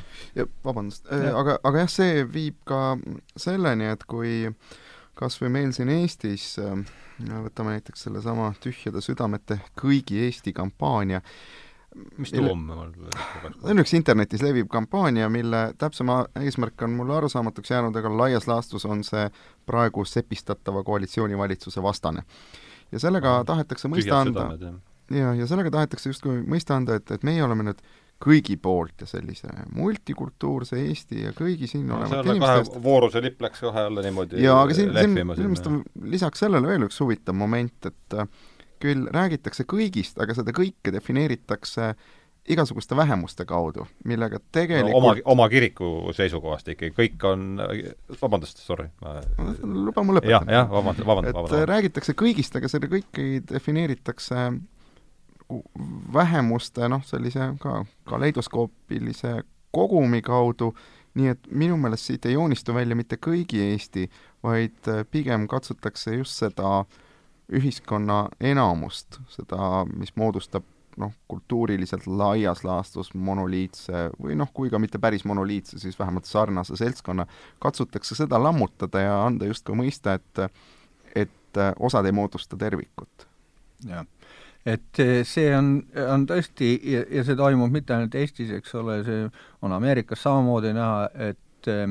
vabandust, 0.65 1.09
aga, 1.11 1.59
aga 1.63 1.87
jah, 1.87 1.91
see 1.91 2.27
viib 2.31 2.61
ka 2.69 2.99
selleni, 3.37 3.91
et 3.95 4.05
kui 4.07 4.47
kas 5.17 5.41
või 5.41 5.53
meil 5.55 5.73
siin 5.73 5.89
Eestis 5.91 6.55
äh, 6.61 6.77
võtame 7.25 7.77
näiteks 7.77 8.07
sellesama 8.07 8.53
Tühjade 8.61 9.01
südamete 9.01 9.61
kõigi 9.81 10.21
Eesti 10.27 10.53
kampaania, 10.57 11.23
mis 12.19 12.33
tuum? 12.35 12.69
see 13.57 13.73
on 13.73 13.81
üks 13.81 13.95
internetis 13.97 14.45
leviv 14.45 14.69
kampaania, 14.73 15.31
mille 15.33 15.71
täpsema 15.81 16.25
eesmärk 16.43 16.83
on 16.85 16.97
mulle 16.99 17.17
arusaamatuks 17.17 17.73
jäänud, 17.73 17.97
aga 17.97 18.13
laias 18.17 18.49
laastus 18.51 18.85
on 18.85 19.05
see 19.05 19.25
praegu 19.67 20.05
sepistatava 20.05 20.83
koalitsioonivalitsuse 20.87 21.83
vastane. 21.83 22.23
ja 22.93 23.03
sellega 23.03 23.43
tahetakse 23.47 23.89
mõista 23.91 24.21
anda, 24.21 24.49
ja, 25.11 25.35
ja 25.35 25.47
sellega 25.47 25.71
tahetakse 25.71 26.11
justkui 26.11 26.41
mõista 26.47 26.77
anda, 26.77 27.01
et, 27.01 27.11
et 27.11 27.25
meie 27.27 27.43
oleme 27.45 27.67
nüüd 27.71 27.83
kõigi 28.23 28.57
poolt 28.57 29.03
ja 29.05 29.07
sellise 29.09 29.51
multikultuurse 29.77 30.79
Eesti 30.81 31.27
ja 31.27 31.33
kõigi 31.37 31.69
siin 31.69 31.85
no, 31.91 31.99
olevate 32.01 32.33
inimeste 32.33 32.81
vooruse 32.83 33.21
lipp 33.25 33.43
läks 33.45 33.61
kohe 33.61 33.83
jälle 33.87 34.05
niimoodi 34.07 34.41
jaa, 34.41 34.63
aga 34.63 34.77
siin, 34.77 34.93
siin 34.97 35.13
minu 35.13 35.35
meelest 35.35 35.69
on 35.69 35.83
lisaks 36.15 36.41
sellele 36.47 36.71
veel 36.71 36.87
üks 36.89 37.01
huvitav 37.03 37.37
moment, 37.37 37.91
et 37.91 38.17
äh, 38.17 38.31
küll 38.83 39.11
räägitakse 39.13 39.67
kõigist, 39.69 40.17
aga 40.23 40.37
seda 40.37 40.55
kõike 40.57 40.95
defineeritakse 40.95 41.93
igasuguste 42.49 42.97
vähemuste 42.97 43.45
kaudu, 43.45 43.87
millega 44.05 44.39
tegelikult 44.53 44.93
no, 44.93 44.99
oma, 44.99 45.15
oma 45.25 45.49
kiriku 45.51 46.13
seisukohast 46.17 46.69
ikkagi, 46.75 46.95
kõik 46.97 47.27
on, 47.27 47.61
vabandust, 48.21 48.63
sorry 48.63 48.89
ma... 49.03 49.19
luba 49.63 50.05
mul 50.07 50.21
lõpetada. 50.21 50.37
jah, 50.37 50.49
jah, 50.61 50.71
vabandust, 50.71 51.07
vabandust, 51.09 51.37
vabandust. 51.37 51.59
et 51.59 51.71
räägitakse 51.71 52.17
kõigist, 52.19 52.59
aga 52.59 52.71
seda 52.71 52.91
kõike 52.93 53.27
defineeritakse 53.51 54.47
vähemuste 56.13 56.89
noh, 56.91 57.03
sellise 57.07 57.53
ka 57.63 57.81
kaleidoskoopilise 58.11 59.41
kogumi 59.75 60.23
kaudu, 60.23 60.73
nii 61.17 61.33
et 61.33 61.51
minu 61.51 61.77
meelest 61.81 62.11
siit 62.11 62.27
ei 62.27 62.37
joonistu 62.37 62.75
välja 62.75 62.97
mitte 62.99 63.19
kõigi 63.23 63.63
Eesti, 63.71 64.07
vaid 64.45 64.91
äh, 64.93 65.05
pigem 65.11 65.47
katsutakse 65.51 66.17
just 66.19 66.39
seda 66.43 66.85
ühiskonna 67.53 68.27
enamust, 68.43 69.21
seda, 69.31 69.85
mis 69.95 70.15
moodustab 70.19 70.67
noh, 70.97 71.13
kultuuriliselt 71.29 72.07
laias 72.07 72.65
laastus 72.65 73.13
monoliitse 73.15 74.09
või 74.23 74.37
noh, 74.39 74.51
kui 74.55 74.71
ka 74.73 74.81
mitte 74.83 74.99
päris 75.03 75.25
monoliitse, 75.29 75.79
siis 75.79 75.99
vähemalt 75.99 76.25
sarnase 76.25 76.77
seltskonna, 76.77 77.27
katsutakse 77.63 78.17
seda 78.19 78.41
lammutada 78.43 79.05
ja 79.05 79.17
anda 79.27 79.49
justkui 79.49 79.77
mõista, 79.77 80.17
et 80.17 80.47
et 81.17 81.59
äh, 81.61 81.73
osad 81.79 82.07
ei 82.07 82.13
moodusta 82.13 82.57
tervikut. 82.57 83.29
jah 83.87 84.07
et 84.67 85.01
see 85.29 85.51
on, 85.55 85.69
on 86.11 86.25
tõesti 86.27 86.73
ja, 86.91 87.05
ja 87.19 87.25
see 87.27 87.39
toimub 87.39 87.71
mitte 87.73 87.95
ainult 87.95 88.17
Eestis, 88.19 88.51
eks 88.57 88.75
ole, 88.75 88.99
see 89.07 89.29
on 89.63 89.75
Ameerikas 89.77 90.25
samamoodi 90.27 90.73
näha, 90.75 91.05
et 91.29 91.71
eh, 91.71 91.85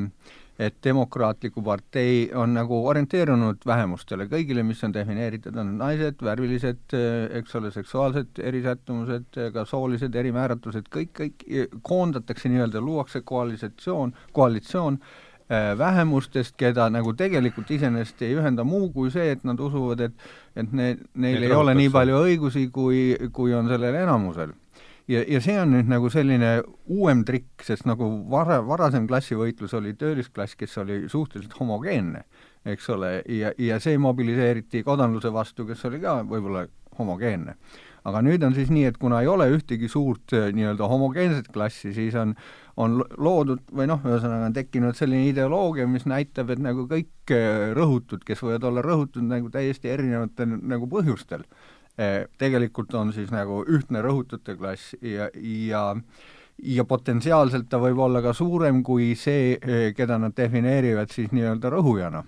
et 0.60 0.78
demokraatliku 0.84 1.62
partei 1.62 2.30
on 2.34 2.54
nagu 2.56 2.78
orienteerunud 2.88 3.66
vähemustele, 3.68 4.30
kõigile, 4.32 4.64
mis 4.64 4.84
on 4.88 4.94
defineeritud, 4.96 5.58
on 5.60 5.74
naised, 5.82 6.22
värvilised, 6.24 6.96
eks 7.42 7.60
ole, 7.60 7.72
seksuaalsed 7.76 8.40
erisättumused, 8.40 9.42
ka 9.54 9.66
soolised 9.68 10.16
erimääratlused, 10.16 10.88
kõik, 10.96 11.14
kõik 11.20 11.46
koondatakse 11.84 12.52
nii-öelda, 12.52 12.84
luuakse 12.84 13.22
koalitsioon, 13.28 14.16
koalitsioon 14.32 15.02
Äh, 15.46 15.78
vähemustest, 15.78 16.56
keda 16.58 16.88
nagu 16.90 17.12
tegelikult 17.14 17.70
iseenesest 17.70 18.24
ei 18.26 18.32
ühenda 18.34 18.64
muu 18.66 18.88
kui 18.90 19.12
see, 19.14 19.28
et 19.36 19.44
nad 19.46 19.60
usuvad, 19.62 20.00
et 20.02 20.24
et 20.58 20.72
ne-, 20.74 20.96
neil 21.14 21.38
Neid 21.38 21.52
ei 21.52 21.54
ole 21.54 21.76
nii 21.78 21.92
palju 21.94 22.22
õigusi, 22.26 22.64
kui, 22.74 23.02
kui 23.30 23.54
on 23.54 23.70
sellel 23.70 23.94
enamusel. 24.00 24.56
Ja, 25.12 25.24
ja 25.28 25.42
see 25.44 25.58
on 25.62 25.74
nüüd 25.76 25.90
nagu 25.92 26.10
selline 26.14 26.58
uuem 26.92 27.24
trikk, 27.28 27.66
sest 27.68 27.88
nagu 27.90 28.08
vara, 28.32 28.60
varasem 28.66 29.08
klassivõitlus 29.10 29.76
oli 29.78 29.96
töölisklass, 30.00 30.58
kes 30.60 30.78
oli 30.84 31.04
suhteliselt 31.12 31.58
homogeenne, 31.60 32.26
eks 32.66 32.90
ole, 32.96 33.18
ja, 33.30 33.54
ja 33.62 33.80
see 33.84 34.00
mobiliseeriti 34.02 34.84
kodanluse 34.86 35.34
vastu, 35.34 35.68
kes 35.70 35.86
oli 35.90 36.02
ka 36.04 36.22
võib-olla 36.26 36.66
homogeenne. 37.00 37.58
Aga 38.06 38.22
nüüd 38.22 38.44
on 38.46 38.54
siis 38.54 38.70
nii, 38.70 38.86
et 38.92 39.00
kuna 39.02 39.24
ei 39.24 39.28
ole 39.28 39.48
ühtegi 39.50 39.90
suurt 39.90 40.34
äh, 40.38 40.52
nii-öelda 40.54 40.86
homogeenset 40.88 41.50
klassi, 41.54 41.90
siis 41.96 42.14
on 42.22 42.36
on 42.82 42.98
loodud 43.00 43.62
või 43.76 43.88
noh, 43.88 44.02
ühesõnaga 44.04 44.50
on 44.50 44.56
tekkinud 44.56 44.98
selline 44.98 45.30
ideoloogia, 45.30 45.88
mis 45.88 46.06
näitab, 46.10 46.52
et 46.52 46.62
nagu 46.64 46.86
kõik 46.90 47.32
äh, 47.34 47.72
rõhutud, 47.76 48.26
kes 48.28 48.44
võivad 48.44 48.68
olla 48.68 48.84
rõhutud 48.84 49.24
nagu 49.30 49.50
täiesti 49.54 49.92
erinevatel 49.94 50.58
nagu 50.60 50.90
põhjustel, 50.92 51.46
tegelikult 52.38 52.94
on 53.00 53.14
siis 53.16 53.30
nagu 53.32 53.62
ühtne 53.72 54.02
rõhutute 54.04 54.58
klass 54.60 54.96
ja, 55.02 55.30
ja 55.34 55.84
ja 56.60 56.84
potentsiaalselt 56.88 57.70
ta 57.72 57.80
võib 57.80 58.00
olla 58.00 58.22
ka 58.24 58.34
suurem 58.34 58.82
kui 58.84 59.14
see, 59.20 59.56
äh, 59.56 59.90
keda 59.96 60.18
nad 60.20 60.36
defineerivad 60.38 61.12
siis 61.12 61.32
nii-öelda 61.36 61.72
rõhujana. 61.74 62.24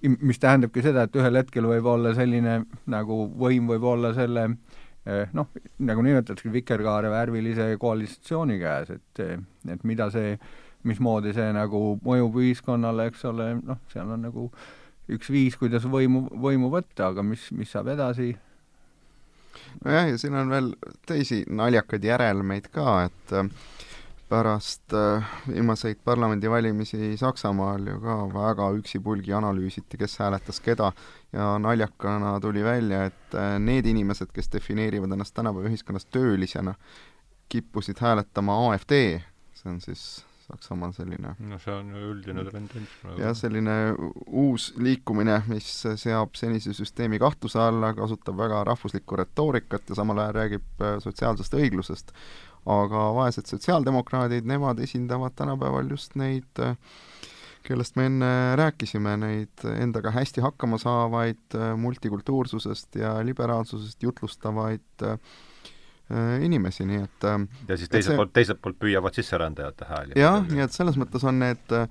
Mis 0.00 0.38
tähendabki 0.40 0.80
seda, 0.80 1.02
et 1.04 1.16
ühel 1.18 1.36
hetkel 1.36 1.66
võib 1.68 1.84
olla 1.92 2.14
selline 2.16 2.62
nagu 2.88 3.18
võim 3.36 3.66
võib 3.68 3.84
olla 3.84 4.14
selle 4.16 4.46
äh, 4.46 4.76
Eh, 5.06 5.28
noh, 5.38 5.52
nagu 5.86 6.02
nimetatakse, 6.02 6.50
vikerkaare 6.50 7.10
värvilise 7.12 7.68
koalitsiooni 7.78 8.56
käes, 8.58 8.88
et, 8.90 9.20
et 9.70 9.84
mida 9.86 10.08
see, 10.10 10.32
mismoodi 10.86 11.30
see 11.36 11.46
nagu 11.54 11.82
mõjub 12.02 12.40
ühiskonnale, 12.42 13.06
eks 13.12 13.22
ole, 13.30 13.52
noh, 13.68 13.78
seal 13.92 14.10
on 14.16 14.26
nagu 14.26 14.48
üks 15.12 15.30
viis, 15.30 15.56
kuidas 15.58 15.86
võimu, 15.86 16.26
võimu 16.42 16.70
võtta, 16.72 17.10
aga 17.12 17.24
mis, 17.26 17.50
mis 17.52 17.70
saab 17.72 17.92
edasi? 17.94 18.34
nojah, 19.84 20.08
ja 20.10 20.18
siin 20.20 20.34
on 20.36 20.50
veel 20.52 20.72
teisi 21.08 21.42
naljakaid 21.48 22.04
järelmeid 22.04 22.68
ka, 22.74 23.06
et 23.08 23.34
äh, 23.36 23.48
pärast 24.28 24.94
äh, 24.96 25.24
viimaseid 25.48 26.00
parlamendivalimisi 26.04 27.16
Saksamaal 27.16 27.86
ju 27.86 27.98
ka 28.02 28.16
väga 28.34 28.68
üksipulgi 28.80 29.34
analüüsiti, 29.36 29.98
kes 30.00 30.18
hääletas 30.22 30.60
keda 30.60 30.90
ja 31.32 31.54
naljakana 31.62 32.36
tuli 32.40 32.64
välja, 32.64 33.04
et 33.10 33.34
äh, 33.34 33.56
need 33.62 33.86
inimesed, 33.86 34.32
kes 34.34 34.50
defineerivad 34.52 35.12
ennast 35.14 35.34
tänapäeva 35.34 35.70
ühiskonnas 35.70 36.08
töölisena, 36.10 36.74
kippusid 37.48 38.02
hääletama 38.02 38.58
AfD, 38.66 38.96
see 39.54 39.70
on 39.70 39.80
siis 39.80 40.02
Saksamaal 40.46 40.92
selline 40.94 41.32
no 41.42 41.56
see 41.58 41.74
on 41.74 41.88
ju 41.90 42.08
üldine 42.12 42.44
tendents 42.46 42.98
praegu. 43.02 43.20
jah, 43.20 43.32
selline 43.34 43.76
uus 44.26 44.68
liikumine, 44.78 45.40
mis 45.50 45.70
seab 45.98 46.36
senise 46.38 46.74
süsteemi 46.76 47.18
kahtluse 47.22 47.58
alla, 47.62 47.90
kasutab 47.98 48.38
väga 48.38 48.62
rahvuslikku 48.68 49.18
retoorikat 49.18 49.90
ja 49.90 49.98
samal 49.98 50.22
ajal 50.22 50.36
räägib 50.40 50.84
äh, 50.86 50.98
sotsiaalsest 51.02 51.58
õiglusest 51.58 52.14
aga 52.66 53.08
vaesed 53.14 53.46
sotsiaaldemokraadid, 53.50 54.46
nemad 54.48 54.80
esindavad 54.82 55.34
tänapäeval 55.38 55.90
just 55.94 56.16
neid, 56.18 56.62
kellest 57.66 57.98
me 57.98 58.06
enne 58.10 58.30
rääkisime, 58.58 59.16
neid 59.22 59.66
endaga 59.70 60.12
hästi 60.14 60.42
hakkama 60.44 60.78
saavaid, 60.82 61.56
multikultuursusest 61.82 62.98
ja 63.02 63.16
liberaalsusest 63.26 64.02
jutlustavaid 64.02 65.06
äh, 65.06 65.18
inimesi, 66.42 66.84
nii 66.86 67.00
et 67.02 67.24
äh, 67.26 67.40
ja 67.68 67.76
siis 67.76 67.90
teiselt 67.90 68.12
see... 68.12 68.18
poolt, 68.20 68.32
teiselt 68.36 68.60
poolt 68.62 68.76
püüavad 68.78 69.16
sisserändajate 69.16 69.88
hääli. 69.88 70.18
jah, 70.20 70.44
nii 70.46 70.62
et 70.62 70.74
selles 70.74 70.98
mõttes 71.00 71.24
on 71.26 71.40
need 71.42 71.74
äh, 71.74 71.88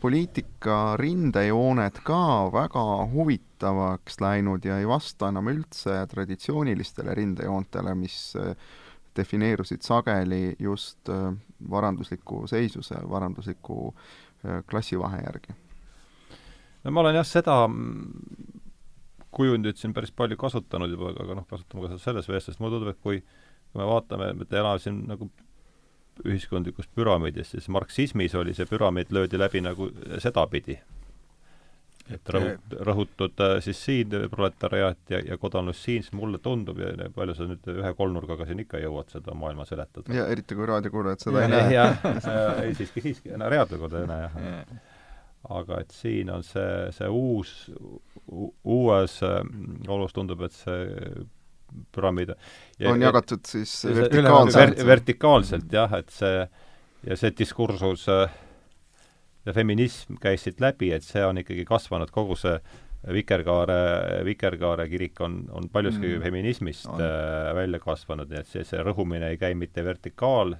poliitika 0.00 0.96
rindejooned 1.00 2.00
ka 2.04 2.20
väga 2.52 2.84
huvitavaks 3.12 4.20
läinud 4.20 4.64
ja 4.64 4.78
ei 4.80 4.88
vasta 4.88 5.30
enam 5.32 5.48
üldse 5.52 6.02
traditsioonilistele 6.10 7.14
rindejoontele, 7.16 7.94
mis 7.96 8.18
äh, 8.36 8.52
defineerusid 9.16 9.84
sageli 9.84 10.56
just 10.58 11.08
äh, 11.08 11.32
varandusliku 11.70 12.46
seisuse, 12.46 13.00
varandusliku 13.10 13.94
äh, 13.94 14.62
klassivahe 14.70 15.22
järgi. 15.24 15.56
no 16.84 16.90
ma 16.90 17.00
olen 17.00 17.20
jah, 17.20 17.26
seda 17.26 17.58
mm, 17.68 18.60
kujundit 19.30 19.76
siin 19.76 19.92
päris 19.94 20.12
palju 20.12 20.36
kasutanud 20.40 20.90
juba, 20.90 21.12
aga 21.20 21.40
noh, 21.40 21.48
kasutame 21.48 21.88
ka 21.88 21.98
selles 22.00 22.28
vestluses, 22.28 22.60
mulle 22.60 22.78
tundub, 22.78 22.94
et 22.94 23.02
kui 23.02 23.20
kui 23.76 23.84
me 23.84 23.90
vaatame, 23.92 24.32
me 24.40 24.48
elame 24.50 24.80
siin 24.80 25.02
nagu 25.10 25.28
ühiskondlikus 26.24 26.88
püramiidis, 26.96 27.52
siis 27.52 27.68
marksismis 27.68 28.34
oli 28.40 28.54
see 28.56 28.68
püramiid 28.70 29.12
löödi 29.12 29.38
läbi 29.38 29.60
nagu 29.60 29.90
sedapidi 30.22 30.78
et 32.14 32.30
rõhut-, 32.30 32.74
rõhutud 32.86 33.42
äh, 33.42 33.56
siis 33.64 33.80
siin 33.82 34.12
proletariaat 34.30 35.10
ja, 35.10 35.20
ja 35.26 35.38
kodanlus 35.42 35.82
siin, 35.82 36.04
siis 36.06 36.14
mulle 36.16 36.38
tundub 36.42 36.78
ja 36.78 37.10
palju 37.14 37.34
sa 37.34 37.48
nüüd 37.50 37.66
ühe 37.72 37.92
kolmnurgaga 37.98 38.46
siin 38.46 38.62
ikka 38.62 38.80
jõuad 38.82 39.10
seda 39.12 39.34
maailma 39.34 39.66
seletada. 39.68 40.14
ja 40.14 40.28
eriti, 40.30 40.54
kui 40.54 40.68
raadiokuulajad 40.70 41.26
seda 41.26 41.42
ja, 41.42 41.48
ei 41.48 41.54
näe. 41.54 41.72
jah, 41.74 42.06
ei 42.64 42.76
siiski, 42.78 43.02
siiski, 43.08 43.34
no 43.36 43.50
raadiokuulajad 43.50 44.06
ei 44.06 44.12
näe 44.12 44.28
jah. 44.28 44.76
aga 45.58 45.80
et 45.82 45.94
siin 45.94 46.30
on 46.32 46.46
see, 46.46 46.70
see 46.94 47.10
uus, 47.10 47.56
uues 48.30 49.18
äh, 49.26 49.40
olus 49.98 50.14
tundub, 50.14 50.46
et 50.46 50.54
see 50.54 51.26
püramiid 51.94 52.32
ja, 52.32 52.90
on 52.92 53.02
jagatud 53.02 53.44
siis 53.48 53.72
vertikaalselt 53.84 54.78
ver,. 54.78 54.86
vertikaalselt 54.86 55.72
jah, 55.72 55.92
et 55.98 56.10
see 56.14 56.42
ja 57.06 57.18
see 57.18 57.34
diskursus 57.38 58.08
äh, 58.12 58.34
ja 59.46 59.54
feminism 59.54 60.18
käis 60.22 60.46
siit 60.46 60.60
läbi, 60.60 60.90
et 60.92 61.06
see 61.06 61.22
on 61.24 61.38
ikkagi 61.42 61.64
kasvanud, 61.68 62.12
kogu 62.14 62.38
see 62.40 62.58
Vikerkaare, 63.06 64.24
Vikerkaare 64.26 64.88
kirik 64.90 65.20
on, 65.22 65.44
on 65.54 65.68
paljuski 65.70 66.08
mm. 66.08 66.22
feminismist 66.24 66.88
On. 66.90 67.02
äh, 67.02 67.52
välja 67.54 67.78
kasvanud, 67.78 68.32
nii 68.32 68.40
et 68.40 68.48
see, 68.50 68.64
see 68.66 68.80
rõhumine 68.82 69.30
ei 69.30 69.38
käi 69.38 69.54
mitte 69.54 69.84
vertikaal 69.86 70.56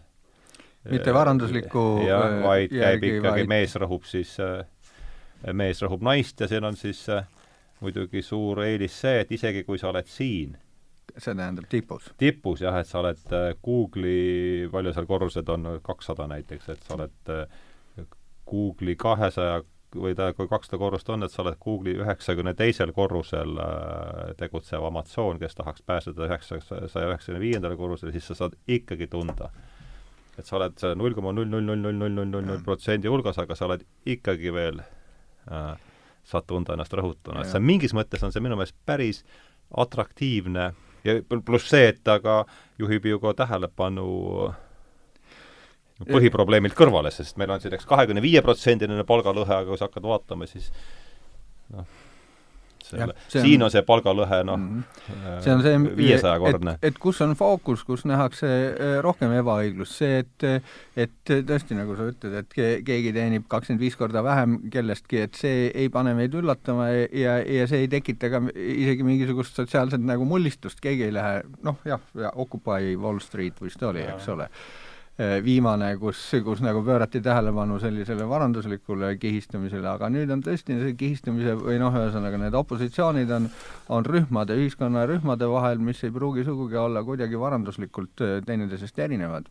mitte 0.91 1.15
varandusliku 1.15 1.85
jah, 2.07 2.27
äh, 2.27 2.43
vaid 2.45 2.75
käib 2.75 3.07
ikkagi 3.09 3.43
vaid- 3.43 3.51
mees 3.51 3.75
rõhub 3.81 4.07
siis 4.09 4.37
äh, 4.43 4.63
mees 5.53 5.83
rõhub 5.83 6.05
naist 6.07 6.41
ja 6.41 6.49
siin 6.51 6.65
on 6.65 6.79
siis 6.79 7.03
äh, 7.13 7.27
muidugi 7.81 8.23
suur 8.25 8.63
eelis 8.65 9.01
see, 9.03 9.21
et 9.25 9.33
isegi 9.33 9.65
kui 9.67 9.79
sa 9.79 9.91
oled 9.91 10.09
siin 10.11 10.57
see 11.15 11.35
tähendab 11.35 11.69
tipus. 11.71 12.11
tipus 12.19 12.61
jah, 12.61 12.77
et 12.81 12.89
sa 12.89 13.01
oled 13.01 13.33
äh, 13.33 13.53
Google'i, 13.65 14.67
palju 14.73 14.93
seal 14.97 15.09
korrused 15.09 15.49
on, 15.53 15.71
kakssada 15.85 16.27
näiteks, 16.31 16.69
et 16.75 16.85
sa 16.85 16.99
oled 16.99 17.33
äh, 17.33 17.47
Google'i 18.51 18.97
kahesaja 19.01 19.63
või 19.97 20.17
ta, 20.19 20.33
kui 20.37 20.49
kakssada 20.51 20.79
korrust 20.81 21.09
on, 21.15 21.25
et 21.25 21.33
sa 21.33 21.43
oled 21.45 21.57
Google'i 21.63 21.97
üheksakümne 22.03 22.53
teisel 22.59 22.93
korrusel 22.97 23.57
äh, 23.63 24.35
tegutsev 24.41 24.85
Amazon, 24.89 25.41
kes 25.41 25.57
tahaks 25.57 25.87
pääseda 25.87 26.29
üheksasaja 26.29 27.09
üheksakümne 27.13 27.41
viiendale 27.41 27.79
korrusele, 27.81 28.13
siis 28.13 28.29
sa 28.33 28.39
saad 28.43 28.59
ikkagi 28.69 29.09
tunda. 29.13 29.51
et 30.37 30.45
sa 30.45 30.59
oled 30.59 30.83
null 31.01 31.15
koma 31.17 31.33
null 31.33 31.49
null 31.49 31.65
null 31.65 31.81
null 31.81 31.97
null 31.97 32.13
null 32.13 32.29
null 32.29 32.45
null 32.45 32.65
protsendi 32.65 33.09
hulgas, 33.09 33.39
aga 33.41 33.57
sa 33.57 33.71
oled 33.71 33.87
ikkagi 34.05 34.53
veel 34.53 34.83
äh, 34.83 35.77
saad 36.27 36.45
tunda 36.47 36.75
ennast 36.75 36.93
rõhutuna, 36.93 37.41
et 37.41 37.53
see 37.55 37.63
mingis 37.63 37.95
mõttes 37.97 38.25
on 38.27 38.35
see 38.35 38.43
minu 38.45 38.59
meelest 38.59 38.77
päris 38.85 39.23
atraktiivne 39.71 40.75
ja 41.07 41.19
pl- 41.23 41.45
pluss 41.47 41.71
see, 41.73 41.91
et 41.93 42.03
ta 42.05 42.19
ka 42.23 42.43
juhib 42.81 43.07
ju 43.09 43.21
ka 43.23 43.35
tähelepanu 43.45 44.07
põhiprobleemilt 46.05 46.77
kõrvale, 46.77 47.11
sest 47.15 47.39
meil 47.41 47.55
on 47.55 47.63
siin 47.63 47.75
eks 47.77 47.89
kahekümne 47.89 48.21
viie 48.25 48.43
protsendiline 48.45 49.05
palgalõhe, 49.09 49.63
aga 49.63 49.71
kui 49.71 49.81
sa 49.81 49.89
hakkad 49.89 50.05
vaatama, 50.05 50.49
siis 50.51 50.69
noh, 51.73 51.87
selle, 52.87 53.15
siin 53.33 53.63
on 53.67 53.71
see 53.73 53.83
palgalõhe 53.87 54.39
noh 54.47 54.57
Mhm. 54.57 55.41
see 55.45 55.53
on 55.53 55.63
see, 55.63 55.79
viiesajakordne. 55.99 56.77
et, 56.81 56.85
et 56.93 56.99
kus 57.03 57.21
on 57.25 57.35
fookus, 57.39 57.83
kus 57.87 58.05
nähakse 58.09 58.47
äh, 58.49 58.97
rohkem 59.05 59.33
ebaõiglust, 59.41 59.99
see, 60.01 60.23
et 60.25 60.47
et 60.97 61.33
tõesti, 61.49 61.77
nagu 61.79 61.97
sa 61.99 62.09
ütled, 62.11 62.35
et 62.41 62.55
ke, 62.55 62.69
keegi 62.87 63.13
teenib 63.17 63.47
kakskümmend 63.53 63.83
viis 63.83 63.97
korda 63.99 64.23
vähem 64.25 64.59
kellestki, 64.73 65.21
et 65.27 65.35
see 65.39 65.69
ei 65.75 65.89
pane 65.93 66.15
meid 66.19 66.35
üllatama 66.35 66.89
ja, 66.93 67.07
ja, 67.13 67.37
ja 67.61 67.67
see 67.71 67.85
ei 67.85 67.89
tekita 67.93 68.31
ka 68.33 68.43
isegi 68.55 69.07
mingisugust 69.07 69.57
sotsiaalset 69.59 70.01
nagu 70.07 70.25
mullistust, 70.29 70.81
keegi 70.81 71.09
ei 71.11 71.15
lähe, 71.15 71.43
noh 71.67 71.79
jah, 71.85 72.01
ja 72.15 72.33
Occupy 72.35 72.97
Wall 72.97 73.19
Street 73.25 73.61
vist 73.63 73.83
oli, 73.83 74.05
eks 74.07 74.29
ole 74.35 74.49
viimane, 75.45 75.95
kus, 75.97 76.21
kus 76.45 76.61
nagu 76.61 76.83
pöörati 76.85 77.23
tähelepanu 77.25 77.79
sellisele 77.81 78.27
varanduslikule 78.29 79.15
kihistamisele, 79.21 79.89
aga 79.89 80.11
nüüd 80.13 80.33
on 80.35 80.43
tõesti 80.45 80.77
see 80.77 80.97
kihistamise 81.01 81.57
või 81.57 81.79
noh, 81.81 81.95
ühesõnaga 81.97 82.41
need 82.43 82.57
opositsioonid 82.59 83.33
on, 83.39 83.49
on 83.97 84.05
rühmade, 84.05 84.59
ühiskonnarühmade 84.61 85.49
vahel, 85.49 85.81
mis 85.81 86.05
ei 86.05 86.13
pruugi 86.13 86.45
sugugi 86.45 86.77
olla 86.81 87.05
kuidagi 87.05 87.41
varanduslikult 87.41 88.27
äh, 88.27 88.43
teineteisest 88.45 88.99
erinevad 89.07 89.49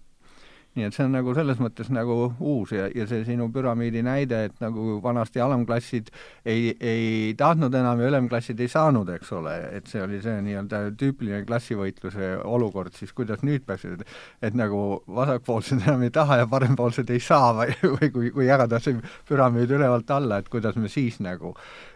nii 0.76 0.88
et 0.88 0.95
see 0.95 1.05
on 1.07 1.13
nagu 1.15 1.34
selles 1.38 1.59
mõttes 1.61 1.89
nagu 1.93 2.15
uus 2.39 2.73
ja, 2.76 2.88
ja 2.95 3.07
see 3.09 3.23
sinu 3.28 3.47
püramiidi 3.53 4.03
näide, 4.05 4.41
et 4.49 4.63
nagu 4.63 4.99
vanasti 5.03 5.41
alamklassid 5.43 6.11
ei, 6.45 6.73
ei 6.80 7.34
tahtnud 7.38 7.76
enam 7.76 8.01
ja 8.03 8.09
ülemklassid 8.11 8.59
ei 8.59 8.71
saanud, 8.71 9.09
eks 9.15 9.32
ole, 9.38 9.55
et 9.80 9.88
see 9.91 10.03
oli 10.03 10.21
see 10.23 10.41
nii-öelda 10.45 10.82
tüüpiline 10.99 11.43
klassivõitluse 11.47 12.34
olukord, 12.43 12.95
siis 12.97 13.13
kuidas 13.15 13.45
nüüd 13.47 13.65
peaksid, 13.67 14.03
et 14.45 14.57
nagu 14.57 14.82
vasakpoolsed 15.07 15.86
enam 15.88 16.05
ei 16.07 16.13
taha 16.15 16.41
ja 16.43 16.49
parempoolsed 16.51 17.09
ei 17.15 17.23
saa 17.23 17.53
või, 17.57 17.76
või 17.97 18.11
kui, 18.17 18.34
kui 18.36 18.49
jagada 18.49 18.82
see 18.84 18.99
püramiid 19.30 19.71
ülevalt 19.76 20.11
alla, 20.15 20.41
et 20.41 20.51
kuidas 20.51 20.76
me 20.80 20.91
siis 20.91 21.21
nagu 21.23 21.55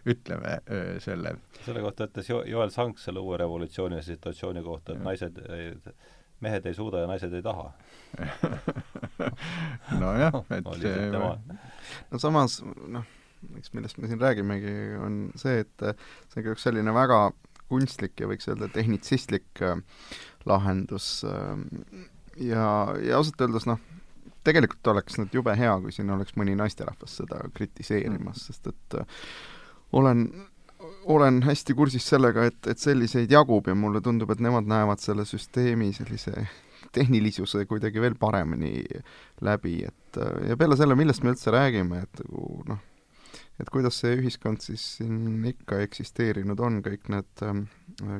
ütleme 0.10 0.60
selle 1.04 1.36
selle 1.66 1.82
kohta 1.84 2.08
ütles 2.08 2.30
jo-, 2.30 2.44
Joel 2.48 2.72
Sank 2.74 3.00
selle 3.02 3.22
uue 3.24 3.38
revolutsiooni 3.40 4.02
situatsiooni 4.04 4.64
kohta, 4.64 4.96
et 4.96 5.04
naised, 5.04 5.40
mehed 6.46 6.66
ei 6.70 6.76
suuda 6.78 7.04
ja 7.04 7.10
naised 7.10 7.34
ei 7.36 7.44
taha. 7.46 7.70
Nojah, 10.02 10.42
et 10.58 10.70
oli 10.70 10.84
see 10.86 11.10
no 11.14 12.22
samas 12.22 12.60
noh, 12.64 13.06
eks 13.58 13.74
millest 13.76 14.00
me 14.00 14.10
siin 14.10 14.22
räägimegi, 14.22 14.76
on 15.04 15.22
see, 15.40 15.64
et 15.66 15.86
see 15.86 16.42
on 16.42 16.48
ka 16.48 16.56
üks 16.56 16.66
selline 16.68 16.94
väga 16.96 17.22
kunstlik 17.70 18.18
ja 18.20 18.30
võiks 18.30 18.50
öelda 18.50 18.70
tehnitsistlik 18.74 19.62
äh, 19.66 19.78
lahendus 20.50 21.20
äh, 21.28 21.56
ja, 22.42 22.66
ja 23.04 23.20
ausalt 23.20 23.42
öeldes 23.46 23.68
noh, 23.70 23.82
tegelikult 24.48 24.88
oleks 24.94 25.20
nüüd 25.20 25.36
jube 25.36 25.54
hea, 25.60 25.76
kui 25.84 25.94
siin 25.94 26.10
oleks 26.14 26.36
mõni 26.40 26.56
naisterahvas 26.58 27.20
seda 27.22 27.44
kritiseerimas, 27.56 28.48
sest 28.50 28.72
et 28.72 29.00
äh, 29.02 29.20
olen 30.00 30.28
olen 31.04 31.43
hästi 31.43 31.74
kursis 31.74 32.10
sellega, 32.10 32.45
et, 32.50 32.60
et 32.68 32.80
selliseid 32.80 33.32
jagub 33.32 33.68
ja 33.68 33.76
mulle 33.76 34.02
tundub, 34.02 34.32
et 34.32 34.43
nemad 34.43 34.68
näevad 34.70 35.02
selle 35.04 35.26
süsteemi 35.26 35.91
sellise 35.93 36.47
tehnilisuse 36.95 37.66
kuidagi 37.70 38.02
veel 38.02 38.16
paremini 38.20 38.84
läbi, 39.45 39.80
et 39.86 40.22
ja 40.50 40.58
peale 40.58 40.78
selle, 40.80 40.97
millest 40.97 41.24
me 41.24 41.36
üldse 41.36 41.54
räägime, 41.54 42.04
et 42.08 42.24
nagu 42.24 42.64
noh, 42.72 42.80
et 43.60 43.70
kuidas 43.74 44.00
see 44.02 44.16
ühiskond 44.20 44.64
siis 44.64 44.84
siin 44.97 45.43
ikka 45.50 45.82
eksisteerinud 45.84 46.60
on, 46.64 46.80
kõik 46.86 47.10
need 47.12 47.43
äh, 47.45 47.62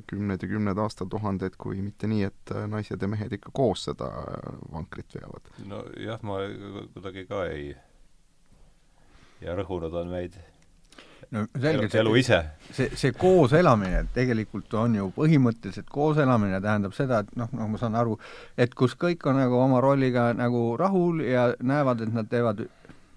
kümned 0.10 0.44
ja 0.44 0.52
kümned 0.52 0.82
aastatuhanded, 0.84 1.56
kui 1.62 1.80
mitte 1.84 2.10
nii, 2.12 2.28
et 2.28 2.54
äh, 2.56 2.66
naised 2.72 3.02
ja 3.02 3.12
mehed 3.12 3.36
ikka 3.40 3.54
koos 3.56 3.88
seda 3.88 4.10
äh, 4.20 4.50
vankrit 4.74 5.16
veavad. 5.16 5.52
nojah, 5.72 6.24
ma 6.28 6.42
kuidagi 6.96 7.26
ka 7.30 7.46
ei 7.54 7.72
ja 9.40 9.56
rõhunud 9.56 9.96
on 9.96 10.12
meid 10.12 10.36
no 11.36 11.46
selge, 11.62 11.90
elu 12.00 12.16
ise. 12.20 12.40
see, 12.72 12.90
see 12.98 13.14
kooselamine 13.18 14.06
tegelikult 14.16 14.74
on 14.82 14.98
ju 14.98 15.12
põhimõtteliselt, 15.16 15.90
kooselamine 15.94 16.62
tähendab 16.64 16.96
seda, 16.98 17.24
et 17.24 17.38
noh, 17.40 17.52
noh, 17.56 17.70
ma 17.70 17.82
saan 17.82 17.98
aru, 18.00 18.18
et 18.58 18.74
kus 18.78 18.98
kõik 19.00 19.26
on 19.30 19.40
nagu 19.42 19.60
oma 19.62 19.82
rolliga 19.84 20.32
nagu 20.38 20.74
rahul 20.80 21.24
ja 21.26 21.52
näevad, 21.62 22.02
et 22.06 22.14
nad 22.16 22.30
teevad 22.32 22.66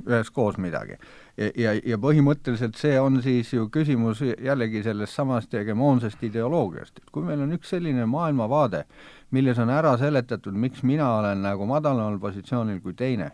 üheskoos 0.02 0.58
midagi. 0.58 0.96
ja, 1.38 1.48
ja, 1.56 1.72
ja 1.94 1.96
põhimõtteliselt 1.98 2.76
see 2.76 2.98
on 3.00 3.20
siis 3.24 3.52
ju 3.54 3.68
küsimus 3.72 4.20
jällegi 4.22 4.82
sellest 4.84 5.16
samast 5.16 5.52
hegemoonsest 5.56 6.22
ideoloogiast, 6.28 6.98
et 6.98 7.12
kui 7.12 7.24
meil 7.24 7.40
on 7.40 7.54
üks 7.56 7.72
selline 7.72 8.04
maailmavaade, 8.06 8.84
milles 9.32 9.58
on 9.62 9.70
ära 9.72 9.94
seletatud, 10.00 10.52
miks 10.52 10.82
mina 10.82 11.08
olen 11.20 11.46
nagu 11.46 11.66
madalamal 11.66 12.18
positsioonil 12.20 12.82
kui 12.84 12.92
teine 12.98 13.30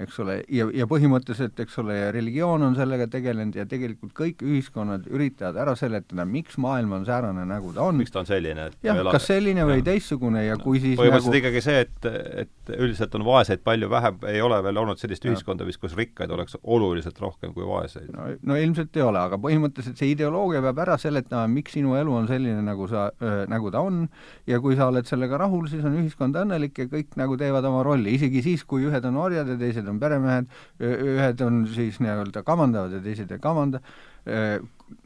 eks 0.00 0.18
ole, 0.22 0.36
ja, 0.52 0.66
ja 0.74 0.86
põhimõtteliselt, 0.88 1.58
eks 1.60 1.78
ole, 1.82 1.96
religioon 2.14 2.62
on 2.64 2.76
sellega 2.78 3.06
tegelenud 3.10 3.56
ja 3.58 3.66
tegelikult 3.68 4.12
kõik 4.16 4.44
ühiskonnad 4.46 5.08
üritavad 5.10 5.58
ära 5.60 5.74
seletada, 5.76 6.24
miks 6.28 6.56
maailm 6.62 6.94
on 7.00 7.04
säärane, 7.08 7.44
nagu 7.48 7.72
ta 7.76 7.84
on. 7.90 7.98
miks 8.00 8.14
ta 8.14 8.22
on 8.22 8.28
selline, 8.28 8.70
et 8.70 8.86
jah, 8.86 9.00
kas 9.10 9.26
selline 9.28 9.66
või 9.68 9.80
ja. 9.80 9.86
teistsugune 9.90 10.44
ja 10.46 10.56
kui 10.60 10.80
siis 10.80 10.96
põhimõtteliselt 11.00 11.34
nagu... 11.34 11.40
ikkagi 11.42 11.64
see, 11.66 11.82
et, 11.84 12.08
et 12.44 12.72
üldiselt 12.78 13.16
on 13.18 13.26
vaeseid 13.26 13.64
palju 13.66 13.90
vähem, 13.92 14.22
ei 14.30 14.40
ole 14.44 14.60
veel 14.64 14.80
olnud 14.84 15.02
sellist 15.02 15.26
ja. 15.26 15.34
ühiskonda 15.34 15.66
vist, 15.68 15.82
kus 15.82 15.96
rikkaid 15.98 16.32
oleks 16.32 16.56
oluliselt 16.62 17.20
rohkem 17.20 17.52
kui 17.56 17.66
vaeseid. 17.68 18.08
no, 18.14 18.30
no 18.46 18.58
ilmselt 18.60 18.96
ei 18.96 19.04
ole, 19.04 19.20
aga 19.20 19.40
põhimõtteliselt 19.42 20.00
see 20.00 20.14
ideoloogia 20.14 20.64
peab 20.64 20.80
ära 20.86 20.96
seletama, 21.02 21.44
miks 21.50 21.76
sinu 21.76 21.98
elu 21.98 22.16
on 22.22 22.30
selline, 22.30 22.64
nagu 22.64 22.88
sa 22.90 23.10
äh,, 23.20 23.42
nagu 23.50 23.74
ta 23.74 23.84
on, 23.84 24.06
ja 24.48 24.62
kui 24.64 24.78
sa 24.80 24.88
oled 24.88 25.08
sellega 25.10 25.42
rahul, 25.44 25.68
siis 25.68 25.84
on 25.84 26.00
ühiskond 26.00 26.40
õnnelik 26.40 26.78
ja 26.80 26.88
kõik 26.88 27.20
nagu 27.20 27.36
teevad 27.40 27.68
oma 27.68 27.84
rolli, 27.84 28.16
isegi 28.16 28.44
siis, 28.48 28.64
kui 28.64 28.88
ühed 28.88 29.04
on 29.10 29.20
orjad 29.20 29.48
ja 29.50 29.60
teised 29.60 29.79
on 29.88 30.00
peremehed, 30.02 30.50
ühed 30.80 31.44
on 31.46 31.62
siis 31.70 32.00
nii-öelda 32.02 32.42
kamandavad 32.46 32.98
ja 32.98 33.00
teised 33.04 33.32
ei 33.32 33.42
kamanda, 33.42 33.80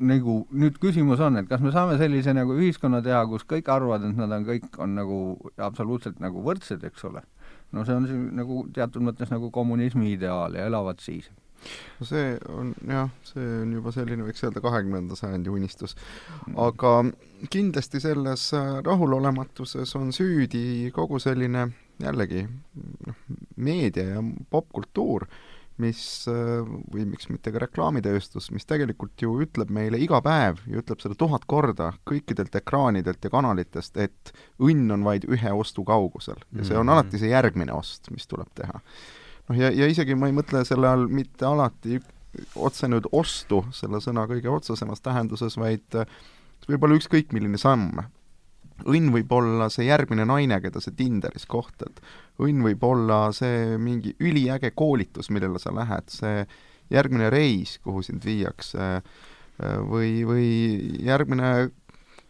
nagu 0.01 0.39
nüüd 0.51 0.81
küsimus 0.83 1.23
on, 1.23 1.39
et 1.39 1.49
kas 1.51 1.63
me 1.63 1.73
saame 1.75 1.99
sellise 2.01 2.35
nagu 2.35 2.57
ühiskonna 2.57 3.03
teha, 3.05 3.23
kus 3.31 3.47
kõik 3.49 3.69
arvavad, 3.71 4.07
et 4.09 4.19
nad 4.19 4.33
on 4.35 4.49
kõik, 4.49 4.67
on 4.83 4.97
nagu 4.99 5.21
absoluutselt 5.63 6.21
nagu 6.25 6.43
võrdsed, 6.45 6.85
eks 6.89 7.07
ole. 7.11 7.23
no 7.75 7.85
see 7.85 7.95
on 7.95 8.07
siin 8.07 8.29
nagu 8.39 8.65
teatud 8.75 9.03
mõttes 9.03 9.33
nagu 9.35 9.51
kommunismi 9.55 10.13
ideaal 10.15 10.55
ja 10.55 10.67
elavad 10.71 11.01
siis 11.03 11.31
no 11.99 12.07
see 12.07 12.35
on 12.53 12.73
jah, 12.89 13.11
see 13.27 13.45
on 13.63 13.73
juba 13.79 13.93
selline, 13.95 14.27
võiks 14.27 14.45
öelda, 14.45 14.63
kahekümnenda 14.65 15.17
sajandi 15.19 15.53
unistus. 15.53 15.97
aga 16.57 16.93
kindlasti 17.51 18.01
selles 18.03 18.51
rahulolematuses 18.87 19.95
on 20.01 20.13
süüdi 20.17 20.91
kogu 20.95 21.21
selline 21.23 21.69
jällegi 22.03 22.47
noh, 23.07 23.19
meedia 23.57 24.17
ja 24.17 24.23
popkultuur, 24.51 25.27
mis, 25.83 26.01
või 26.93 27.07
miks 27.11 27.27
mitte 27.33 27.51
ka 27.51 27.59
reklaamitööstus, 27.65 28.51
mis 28.55 28.67
tegelikult 28.69 29.23
ju 29.23 29.33
ütleb 29.43 29.73
meile 29.75 29.99
iga 29.99 30.21
päev 30.23 30.61
ja 30.71 30.83
ütleb 30.83 31.03
seda 31.03 31.17
tuhat 31.19 31.49
korda 31.51 31.91
kõikidelt 32.07 32.55
ekraanidelt 32.61 33.27
ja 33.27 33.33
kanalitest, 33.33 33.99
et 33.99 34.35
õnn 34.63 34.95
on 34.95 35.07
vaid 35.07 35.27
ühe 35.27 35.53
ostu 35.53 35.85
kaugusel 35.87 36.39
ja 36.55 36.67
see 36.67 36.79
on 36.79 36.95
alati 36.95 37.19
see 37.19 37.33
järgmine 37.33 37.75
ost, 37.75 38.11
mis 38.15 38.31
tuleb 38.31 38.51
teha. 38.55 38.83
noh, 39.49 39.59
ja, 39.59 39.73
ja 39.75 39.91
isegi 39.91 40.15
ma 40.15 40.31
ei 40.31 40.37
mõtle 40.37 40.63
selle 40.69 40.91
all 40.91 41.09
mitte 41.11 41.49
alati 41.51 41.99
otse 42.55 42.91
nüüd 42.91 43.07
ostu 43.13 43.65
selle 43.75 44.01
sõna 44.03 44.29
kõige 44.31 44.51
otsesemas 44.51 45.03
tähenduses, 45.03 45.59
vaid 45.59 45.99
võib-olla 46.69 46.99
ükskõik 46.99 47.35
milline 47.35 47.59
samm 47.61 48.05
õnn 48.83 49.13
võib 49.15 49.33
olla 49.33 49.69
see 49.73 49.87
järgmine 49.89 50.27
naine, 50.29 50.59
keda 50.63 50.83
sa 50.83 50.93
Tinderis 50.95 51.47
kohtad. 51.47 52.01
õnn 52.43 52.65
võib 52.67 52.83
olla 52.85 53.29
see 53.33 53.79
mingi 53.79 54.17
üliäge 54.21 54.73
koolitus, 54.75 55.31
millele 55.31 55.59
sa 55.63 55.75
lähed, 55.75 56.11
see 56.11 56.43
järgmine 56.93 57.31
reis, 57.31 57.79
kuhu 57.85 58.03
sind 58.03 58.25
viiakse, 58.27 59.01
või, 59.89 60.25
või 60.27 60.49
järgmine 61.07 61.71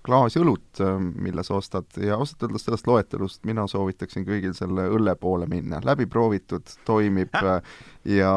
klaas 0.05 0.37
õlut, 0.37 0.83
mille 1.17 1.43
sa 1.43 1.57
ostad. 1.57 1.89
Ja 1.97 2.19
ausalt 2.21 2.45
öeldes 2.45 2.67
sellest 2.67 2.87
loetelust 2.87 3.45
mina 3.49 3.65
soovitaksin 3.71 4.27
kõigil 4.29 4.53
selle 4.57 4.85
õlle 4.93 5.17
poole 5.17 5.49
minna, 5.51 5.81
läbi 5.85 6.07
proovitud, 6.07 6.69
toimib 6.85 7.33
ja 8.19 8.35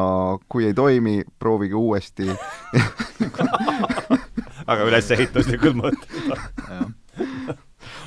kui 0.48 0.64
ei 0.70 0.74
toimi, 0.74 1.20
proovige 1.38 1.76
uuesti. 1.76 2.32
Aga 4.70 4.84
ülesehituslikul 4.88 5.76
mõttel 5.76 7.58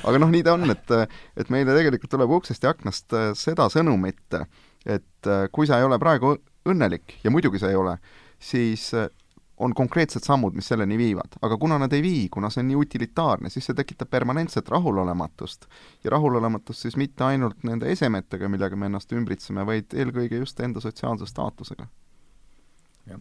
aga 0.08 0.22
noh, 0.22 0.30
nii 0.32 0.44
ta 0.46 0.56
on, 0.56 0.68
et, 0.72 0.94
et 1.38 1.52
meile 1.52 1.74
tegelikult 1.76 2.12
tuleb 2.12 2.36
uksest 2.38 2.64
ja 2.66 2.74
aknast 2.74 3.14
äh, 3.16 3.30
seda 3.38 3.68
sõnumit, 3.72 4.38
et 4.86 5.30
äh, 5.30 5.46
kui 5.54 5.68
sa 5.68 5.78
ei 5.78 5.86
ole 5.86 5.98
praegu 6.02 6.36
õnnelik 6.68 7.18
ja 7.24 7.32
muidugi 7.34 7.60
sa 7.62 7.70
ei 7.70 7.78
ole, 7.78 7.96
siis 8.42 8.90
äh, 8.98 9.08
on 9.62 9.74
konkreetsed 9.74 10.24
sammud, 10.26 10.56
mis 10.58 10.66
selleni 10.66 10.98
viivad. 10.98 11.36
aga 11.42 11.56
kuna 11.56 11.78
nad 11.78 11.92
ei 11.92 12.02
vii, 12.02 12.28
kuna 12.34 12.50
see 12.50 12.62
on 12.64 12.70
nii 12.70 12.78
utilitaarne, 12.82 13.50
siis 13.50 13.68
see 13.68 13.78
tekitab 13.78 14.10
permanentset 14.10 14.68
rahulolematust. 14.68 15.66
ja 16.04 16.10
rahulolematust 16.10 16.86
siis 16.86 16.96
mitte 16.96 17.24
ainult 17.24 17.62
nende 17.62 17.90
esemetega, 17.92 18.48
millega 18.48 18.76
me 18.76 18.90
ennast 18.90 19.12
ümbritseme, 19.12 19.66
vaid 19.66 19.94
eelkõige 19.94 20.42
just 20.42 20.60
enda 20.60 20.80
sotsiaalse 20.80 21.26
staatusega. 21.30 21.86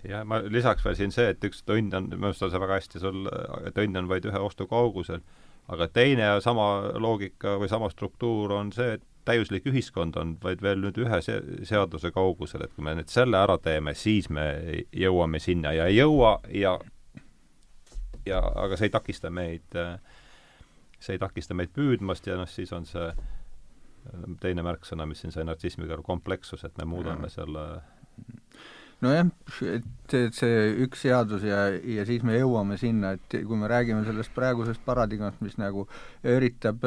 ja 0.09 0.25
ma 0.25 0.41
lisaks 0.45 0.85
veel 0.85 0.97
siin 0.97 1.13
see, 1.13 1.29
et 1.29 1.45
üks, 1.45 1.61
et 1.61 1.77
õnn 1.77 1.93
on, 1.97 2.09
minu 2.09 2.31
arust 2.31 2.43
on 2.47 2.53
see 2.53 2.65
väga 2.65 2.81
hästi 2.81 3.05
sul, 3.05 3.23
et 3.67 3.77
õnn 3.85 4.01
on 4.01 4.09
vaid 4.09 4.25
ühe 4.29 4.45
ostu 4.49 4.67
kaugusel 4.71 5.21
aga 5.67 5.87
teine 5.87 6.33
sama 6.41 6.91
loogika 6.99 7.57
või 7.61 7.69
sama 7.69 7.89
struktuur 7.89 8.51
on 8.57 8.71
see, 8.75 8.97
et 8.97 9.03
täiuslik 9.25 9.67
ühiskond 9.69 10.17
on 10.17 10.33
vaid 10.41 10.61
veel 10.65 10.81
nüüd 10.81 10.97
ühe 11.03 11.21
se-, 11.21 11.41
seaduse 11.67 12.11
kaugusel, 12.11 12.65
et 12.65 12.73
kui 12.73 12.85
me 12.85 12.95
nüüd 12.97 13.11
selle 13.11 13.37
ära 13.37 13.57
teeme, 13.61 13.93
siis 13.93 14.29
me 14.33 14.45
jõuame 14.91 15.39
sinna 15.39 15.75
ja 15.77 15.85
ei 15.91 15.99
jõua 15.99 16.39
ja 16.57 16.77
ja 18.25 18.41
aga 18.63 18.77
see 18.77 18.89
ei 18.89 18.93
takista 18.93 19.29
meid, 19.33 19.77
see 20.99 21.15
ei 21.15 21.21
takista 21.21 21.57
meid 21.57 21.71
püüdmast 21.73 22.27
ja 22.29 22.37
noh, 22.37 22.49
siis 22.49 22.73
on 22.73 22.85
see 22.89 23.07
teine 24.41 24.65
märksõna, 24.65 25.05
mis 25.09 25.21
siin 25.21 25.33
sai 25.33 25.45
natsismi 25.45 25.85
kõrval, 25.85 26.05
komplekssus, 26.05 26.65
et 26.65 26.77
me 26.81 26.87
muudame 26.89 27.29
ja. 27.29 27.35
selle 27.41 27.65
nojah, 29.01 29.29
et, 29.67 29.87
see 30.35 30.63
üks 30.83 31.05
seadus 31.05 31.45
ja, 31.47 31.69
ja 31.71 32.03
siis 32.07 32.23
me 32.27 32.35
jõuame 32.35 32.75
sinna, 32.79 33.13
et 33.15 33.35
kui 33.47 33.57
me 33.59 33.69
räägime 33.71 34.03
sellest 34.03 34.33
praegusest 34.35 34.83
paradigmast, 34.83 35.39
mis 35.45 35.55
nagu 35.61 35.85
üritab, 36.27 36.83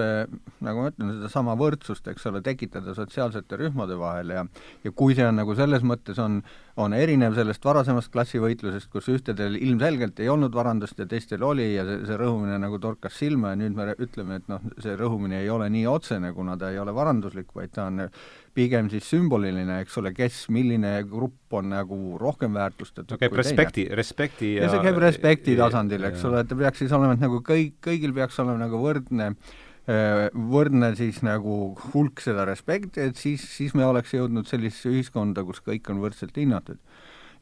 nagu 0.65 0.85
ma 0.85 0.91
ütlen, 0.93 1.15
sedasama 1.17 1.57
võrdsust, 1.61 2.07
eks 2.13 2.29
ole, 2.29 2.43
tekitada 2.45 2.95
sotsiaalsete 2.97 3.59
rühmade 3.61 3.97
vahel 4.01 4.35
ja 4.37 4.45
ja 4.85 4.93
kui 4.93 5.17
see 5.17 5.27
on 5.27 5.41
nagu 5.41 5.57
selles 5.57 5.87
mõttes 5.87 6.21
on, 6.21 6.43
on 6.81 6.95
erinev 6.97 7.37
sellest 7.37 7.63
varasemast 7.65 8.11
klassivõitlusest, 8.13 8.89
kus 8.91 9.07
ühtedel 9.13 9.55
ilmselgelt 9.61 10.19
ei 10.23 10.29
olnud 10.33 10.55
varandust 10.55 10.99
ja 10.99 11.07
teistel 11.07 11.43
oli 11.47 11.69
ja 11.77 11.85
see, 11.87 12.01
see 12.09 12.17
rõhumine 12.19 12.57
nagu 12.59 12.81
torkas 12.83 13.15
silma 13.21 13.53
ja 13.53 13.59
nüüd 13.61 13.77
me 13.79 13.87
ütleme, 13.95 14.41
et 14.41 14.49
noh, 14.51 14.63
see 14.83 14.97
rõhumine 14.99 15.39
ei 15.45 15.51
ole 15.55 15.69
nii 15.71 15.85
otsene, 15.91 16.33
kuna 16.35 16.57
ta 16.59 16.73
ei 16.75 16.81
ole 16.83 16.95
varanduslik, 16.97 17.53
vaid 17.55 17.75
ta 17.77 17.87
on 17.93 18.09
pigem 18.55 18.91
siis 18.91 19.07
sümboliline, 19.11 19.81
eks 19.85 20.01
ole, 20.03 20.11
kes, 20.17 20.45
milline 20.55 20.97
grupp 21.11 21.55
on 21.55 21.71
nagu 21.75 22.01
rohkem 22.19 22.55
väärtustatud 22.59 23.15
no, 23.15 23.21
käib 23.23 23.39
respekti, 23.39 23.87
respekti 23.95 24.57
ja, 24.57 24.67
ja 24.67 24.73
see 24.75 24.83
käib 24.89 24.99
respekti 25.03 25.55
tasandil, 25.59 26.11
eks 26.11 26.27
ole, 26.27 26.43
et 26.43 26.51
ta 26.51 26.59
peaks 26.59 26.83
siis 26.83 26.97
olema, 26.97 27.15
et 27.15 27.23
nagu 27.23 27.39
kõik, 27.47 27.79
kõigil 27.87 28.15
peaks 28.17 28.43
olema 28.43 28.67
nagu 28.67 28.83
võrdne 28.83 29.31
äh, 29.31 29.55
võrdne 29.87 30.95
siis 30.97 31.19
nagu 31.21 31.75
hulk 31.93 32.23
seda 32.25 32.47
respekti, 32.49 33.03
et 33.05 33.19
siis, 33.21 33.43
siis 33.57 33.75
me 33.77 33.85
oleks 33.85 34.15
jõudnud 34.15 34.49
sellisesse 34.49 34.89
ühiskonda, 34.89 35.45
kus 35.45 35.61
kõik 35.61 35.91
on 35.93 36.01
võrdselt 36.01 36.37
hinnatud. 36.41 36.79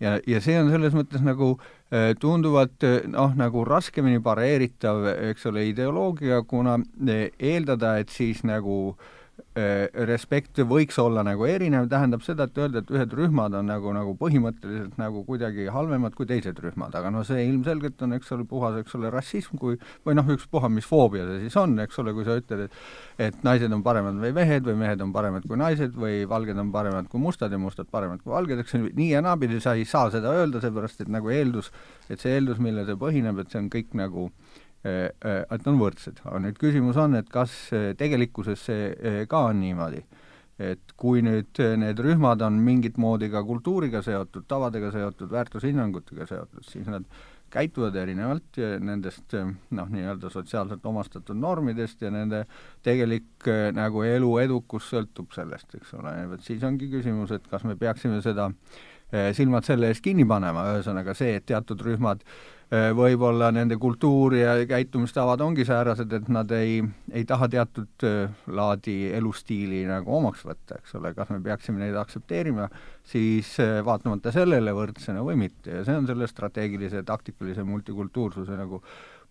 ja, 0.03 0.17
ja 0.27 0.41
see 0.43 0.59
on 0.59 0.73
selles 0.73 0.97
mõttes 0.99 1.23
nagu 1.23 1.53
äh, 1.61 2.17
tunduvalt 2.19 2.83
noh, 3.07 3.37
nagu 3.39 3.63
raskemini 3.65 4.19
pareeritav, 4.21 5.07
eks 5.31 5.47
ole, 5.47 5.69
ideoloogia, 5.71 6.43
kuna 6.43 6.81
äh, 6.83 7.29
eeldada, 7.39 7.99
et 8.03 8.11
siis 8.11 8.43
nagu 8.43 8.97
äh, 8.97 8.97
Äh, 8.97 9.22
respekt 10.09 10.57
võiks 10.65 10.97
olla 11.01 11.21
nagu 11.27 11.45
erinev, 11.45 11.85
tähendab 11.93 12.23
seda, 12.25 12.47
et 12.49 12.59
öelda, 12.59 12.81
et 12.81 12.93
ühed 12.95 13.13
rühmad 13.19 13.53
on 13.59 13.67
nagu, 13.69 13.93
nagu 13.93 14.15
põhimõtteliselt 14.17 14.97
nagu 15.01 15.25
kuidagi 15.29 15.67
halvemad 15.73 16.17
kui 16.17 16.29
teised 16.31 16.57
rühmad, 16.65 16.95
aga 16.97 17.11
no 17.13 17.21
see 17.29 17.45
ilmselgelt 17.51 18.01
on, 18.07 18.17
eks 18.17 18.33
ole, 18.33 18.47
puhas, 18.49 18.79
eks 18.81 18.97
ole, 18.97 19.11
rassism, 19.13 19.59
kui 19.61 19.77
või 20.07 20.17
noh, 20.17 20.33
ükspuha, 20.37 20.71
mis 20.73 20.89
foobia 20.89 21.27
see 21.29 21.45
siis 21.45 21.59
on, 21.61 21.77
eks 21.85 22.01
ole, 22.01 22.17
kui 22.17 22.25
sa 22.29 22.39
ütled, 22.41 22.65
et 22.65 23.29
et 23.29 23.45
naised 23.45 23.73
on 23.77 23.85
paremad 23.85 24.17
või 24.23 24.33
mehed 24.41 24.65
või 24.67 24.79
mehed 24.87 25.05
on 25.05 25.13
paremad 25.13 25.45
kui 25.45 25.61
naised 25.61 26.01
või 26.01 26.25
valged 26.29 26.59
on 26.59 26.73
paremad 26.73 27.13
kui 27.13 27.21
mustad 27.21 27.53
ja 27.53 27.61
mustad 27.61 27.93
paremad 27.93 28.25
kui 28.25 28.33
valged, 28.33 28.65
eks 28.65 28.79
nii 28.89 29.13
ja 29.13 29.21
naapidi 29.25 29.61
sa 29.61 29.77
ei 29.77 29.85
saa 29.85 30.09
seda 30.15 30.33
öelda, 30.33 30.65
seepärast 30.65 31.05
et 31.05 31.13
nagu 31.13 31.29
eeldus, 31.29 31.69
et 32.09 32.25
see 32.25 32.39
eeldus, 32.39 32.63
millel 32.63 32.89
see 32.89 32.99
põhineb, 32.99 33.45
et 33.45 33.53
see 33.53 33.61
on 33.61 33.69
kõik 33.73 33.93
nagu 34.01 34.31
äh, 34.31 34.61
Äh, 34.63 34.65
äh, 34.65 34.72
et 34.85 35.69
on 35.71 35.79
võrdsed. 35.79 36.23
aga 36.27 36.41
nüüd 36.43 36.59
küsimus 36.59 36.99
on, 36.99 37.15
et 37.15 37.29
kas 37.31 37.53
äh, 37.75 37.93
tegelikkuses 37.99 38.65
see 38.67 39.27
ka 39.31 39.45
on 39.51 39.61
niimoodi, 39.63 40.03
et 40.63 40.95
kui 40.99 41.23
nüüd 41.23 41.59
need 41.79 42.01
rühmad 42.03 42.43
on 42.43 42.59
mingit 42.63 42.99
moodi 43.01 43.31
ka 43.31 43.45
kultuuriga 43.47 44.03
seotud, 44.03 44.47
tavadega 44.51 44.91
seotud, 44.95 45.31
väärtushinnangutega 45.31 46.27
seotud, 46.29 46.67
siis 46.67 46.91
nad 46.91 47.07
käituvad 47.53 47.97
erinevalt 48.01 48.57
nendest 48.81 49.35
noh, 49.37 49.91
nii-öelda 49.93 50.31
sotsiaalselt 50.33 50.87
omastatud 50.89 51.37
normidest 51.37 52.01
ja 52.03 52.09
nende 52.11 52.47
tegelik 52.83 53.45
nagu 53.77 54.07
elu 54.09 54.31
edukus 54.41 54.89
sõltub 54.95 55.35
sellest, 55.37 55.77
eks 55.77 55.93
ole, 55.99 56.15
et 56.25 56.47
siis 56.47 56.65
ongi 56.65 56.89
küsimus, 56.91 57.35
et 57.37 57.45
kas 57.51 57.67
me 57.69 57.77
peaksime 57.77 58.23
seda 58.25 58.49
silmad 59.37 59.69
selle 59.69 59.93
ees 59.93 60.01
kinni 60.01 60.25
panema, 60.25 60.65
ühesõnaga 60.73 61.13
see, 61.15 61.37
et 61.37 61.45
teatud 61.45 61.85
rühmad 61.85 62.25
äh, 62.25 62.62
Äh, 62.62 62.62
võib-olla 62.73 63.51
nende 63.53 63.77
kultuur 63.77 64.33
ja 64.39 64.55
käitumistavad 64.65 65.41
ongi 65.45 65.65
säärased, 65.69 66.13
et 66.17 66.29
nad 66.33 66.51
ei, 66.57 66.79
ei 67.13 67.25
taha 67.29 67.49
teatud 67.53 68.05
äh, 68.09 68.31
laadi 68.49 69.11
elustiili 69.13 69.83
nagu 69.89 70.15
omaks 70.17 70.47
võtta, 70.49 70.79
eks 70.81 70.95
ole, 70.97 71.13
kas 71.13 71.29
me 71.35 71.41
peaksime 71.45 71.83
neid 71.83 71.99
aktsepteerima, 72.01 72.71
siis 73.05 73.51
äh, 73.61 73.83
vaatamata 73.85 74.33
sellele 74.33 74.73
võrdsena 74.77 75.25
või 75.27 75.37
mitte. 75.45 75.69
Ja 75.69 75.83
see 75.85 75.99
on 76.01 76.09
selle 76.09 76.29
strateegilise 76.31 77.03
taktikalise 77.09 77.67
multikultuursuse 77.69 78.57
nagu 78.57 78.81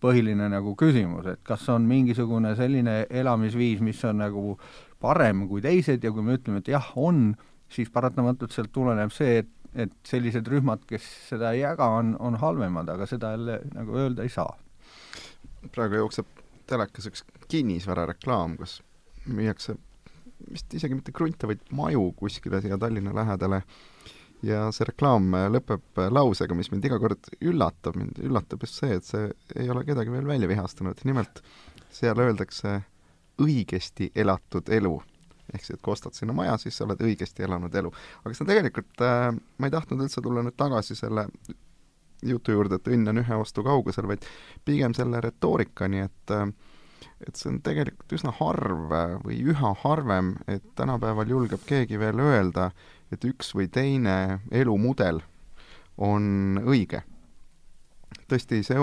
põhiline 0.02 0.46
nagu 0.50 0.76
küsimus, 0.78 1.26
et 1.32 1.42
kas 1.46 1.66
on 1.74 1.86
mingisugune 1.88 2.54
selline 2.58 3.06
elamisviis, 3.10 3.82
mis 3.82 4.04
on 4.06 4.22
nagu 4.22 4.56
parem 5.02 5.48
kui 5.50 5.62
teised 5.64 6.04
ja 6.04 6.14
kui 6.14 6.22
me 6.26 6.38
ütleme, 6.38 6.62
et 6.62 6.70
jah, 6.70 6.92
on, 6.94 7.32
siis 7.72 7.90
paratamatult 7.90 8.54
sealt 8.54 8.70
tuleneb 8.74 9.10
see, 9.14 9.42
et 9.42 9.50
et 9.74 9.94
sellised 10.06 10.48
rühmad, 10.52 10.84
kes 10.88 11.04
seda 11.30 11.52
ei 11.54 11.62
jaga, 11.62 11.88
on, 11.98 12.14
on 12.20 12.36
halvemad, 12.40 12.90
aga 12.92 13.06
seda 13.08 13.32
jälle 13.36 13.60
nagu 13.72 13.96
öelda 13.96 14.26
ei 14.26 14.32
saa. 14.32 14.52
praegu 15.72 16.00
jookseb 16.00 16.26
telekas 16.66 17.06
üks 17.08 17.24
kinnisvarareklaam, 17.48 18.56
kus 18.58 18.80
müüakse 19.30 19.76
vist 20.50 20.74
isegi 20.74 20.96
mitte 20.98 21.14
krunte, 21.14 21.46
vaid 21.46 21.62
maju 21.70 22.10
kuskile 22.18 22.60
siia 22.62 22.78
Tallinna 22.78 23.14
lähedale. 23.14 23.62
Ja 24.42 24.64
see 24.74 24.88
reklaam 24.88 25.28
lõpeb 25.54 26.00
lausega, 26.10 26.54
mis 26.58 26.72
mind 26.72 26.88
iga 26.88 26.98
kord 26.98 27.28
üllatab, 27.38 27.94
mind 27.94 28.18
üllatab 28.26 28.64
just 28.66 28.80
see, 28.80 28.96
et 28.98 29.06
see 29.06 29.28
ei 29.54 29.70
ole 29.70 29.84
kedagi 29.86 30.10
veel 30.10 30.26
välja 30.26 30.50
vihastanud, 30.50 30.98
nimelt 31.06 31.44
seal 31.94 32.18
öeldakse 32.18 32.80
õigesti 33.42 34.10
elatud 34.18 34.66
elu 34.74 34.96
ehk 35.52 35.64
siis, 35.64 35.76
et 35.76 35.82
kui 35.84 35.92
ostad 35.92 36.16
sinna 36.16 36.34
maja, 36.36 36.56
siis 36.60 36.76
sa 36.76 36.86
oled 36.86 37.00
õigesti 37.04 37.46
elanud 37.46 37.74
elu. 37.74 37.92
aga 38.22 38.34
see 38.34 38.44
on 38.44 38.52
tegelikult 38.52 39.04
äh,, 39.06 39.28
ma 39.58 39.68
ei 39.68 39.74
tahtnud 39.74 40.06
üldse 40.06 40.24
tulla 40.24 40.44
nüüd 40.44 40.56
tagasi 40.56 40.96
selle 40.98 41.28
jutu 42.22 42.54
juurde, 42.54 42.78
et 42.78 42.92
õnn 42.92 43.10
on 43.10 43.22
ühe 43.22 43.38
ostu 43.38 43.64
kaugusel, 43.66 44.06
vaid 44.10 44.26
pigem 44.64 44.94
selle 44.94 45.20
retoorikani, 45.24 46.06
et 46.06 46.34
äh, 46.34 46.46
et 47.26 47.38
see 47.38 47.50
on 47.52 47.60
tegelikult 47.64 48.14
üsna 48.16 48.32
harv 48.36 48.92
või 49.24 49.38
üha 49.52 49.72
harvem, 49.82 50.34
et 50.50 50.64
tänapäeval 50.78 51.30
julgeb 51.30 51.62
keegi 51.66 51.98
veel 52.00 52.20
öelda, 52.22 52.70
et 53.14 53.24
üks 53.28 53.52
või 53.56 53.68
teine 53.72 54.40
elumudel 54.50 55.22
on 56.02 56.60
õige. 56.62 57.02
tõesti, 58.28 58.62
see 58.64 58.80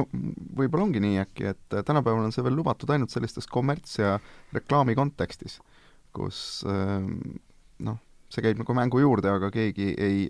võib-olla 0.58 0.86
ongi 0.86 1.02
nii 1.02 1.20
äkki, 1.22 1.50
et 1.52 1.76
tänapäeval 1.86 2.28
on 2.28 2.34
see 2.34 2.44
veel 2.46 2.58
lubatud 2.60 2.90
ainult 2.90 3.14
sellistes 3.14 3.48
kommerts- 3.48 4.00
ja 4.00 4.20
reklaami 4.54 4.96
kontekstis 4.96 5.60
kus 6.16 6.64
ähm, 6.70 7.18
noh, 7.86 8.00
see 8.30 8.44
käib 8.46 8.62
nagu 8.62 8.76
mängu 8.78 9.02
juurde, 9.02 9.32
aga 9.32 9.52
keegi 9.54 9.94
ei 9.98 10.28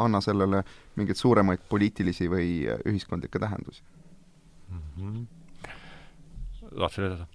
anna 0.00 0.20
sellele 0.24 0.62
mingeid 0.96 1.18
suuremaid 1.18 1.64
poliitilisi 1.68 2.28
või 2.32 2.50
ühiskondlikke 2.88 3.40
tähendusi 3.42 3.82
mm. 4.70 4.82
-hmm. 4.96 5.26
tahtsid 6.78 7.04
öelda? 7.04 7.26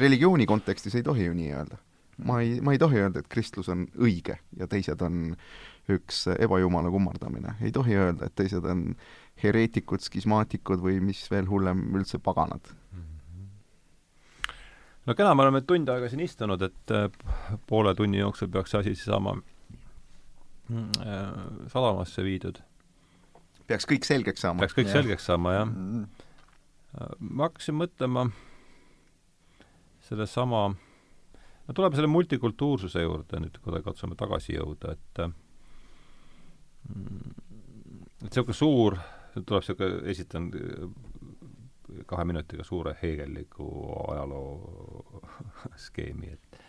religiooni 0.00 0.46
kontekstis 0.46 0.94
ei 0.94 1.06
tohi 1.06 1.24
ju 1.30 1.34
nii 1.34 1.52
öelda. 1.52 1.78
ma 2.24 2.40
ei, 2.40 2.60
ma 2.60 2.72
ei 2.72 2.78
tohi 2.78 3.00
öelda, 3.00 3.20
et 3.20 3.28
kristlus 3.28 3.68
on 3.68 3.86
õige 3.96 4.38
ja 4.56 4.66
teised 4.68 5.00
on 5.02 5.36
üks 5.90 6.26
ebajumala 6.38 6.90
kummardamine. 6.90 7.56
ei 7.60 7.72
tohi 7.72 7.96
öelda, 7.96 8.26
et 8.26 8.34
teised 8.34 8.64
on 8.64 8.94
hereetikud, 9.42 10.00
skismaatikud 10.04 10.82
või 10.84 11.00
mis 11.00 11.24
veel 11.30 11.48
hullem, 11.48 11.86
üldse 11.96 12.18
paganad 12.18 12.74
no 15.06 15.16
kena, 15.16 15.34
me 15.34 15.46
oleme 15.46 15.62
tund 15.66 15.88
aega 15.92 16.10
siin 16.10 16.24
istunud, 16.24 16.62
et 16.66 16.94
äh, 16.94 17.08
poole 17.68 17.94
tunni 17.98 18.20
jooksul 18.20 18.50
peaks 18.52 18.74
see 18.74 18.82
asi 18.82 18.94
siis 18.94 19.08
saama 19.10 19.36
äh, 20.70 21.24
sadamasse 21.72 22.24
viidud. 22.26 22.60
peaks 23.70 23.88
kõik 23.88 24.08
selgeks 24.08 24.46
saama? 24.46 24.64
peaks 24.64 24.76
kõik 24.76 24.90
ja. 24.90 24.98
selgeks 24.98 25.26
saama, 25.30 25.56
jah. 25.56 25.74
ma 27.18 27.48
hakkasin 27.48 27.78
mõtlema 27.80 28.28
sellesama, 30.10 30.64
no 31.66 31.74
tuleme 31.76 31.96
selle 31.96 32.10
multikultuursuse 32.10 33.04
juurde 33.04 33.44
nüüd, 33.44 33.60
kui 33.62 33.82
katsume 33.84 34.18
tagasi 34.18 34.56
jõuda, 34.56 34.96
et 34.96 35.22
mm, 36.90 37.30
et 38.20 38.26
niisugune 38.26 38.56
suur, 38.58 38.98
tuleb 39.38 39.62
niisugune, 39.62 40.02
esitan 40.10 40.50
kahe 42.06 42.24
minutiga 42.24 42.64
suure 42.64 42.96
heegelliku 43.02 43.68
ajaloo 44.12 45.22
skeemi, 45.86 46.34
et 46.36 46.60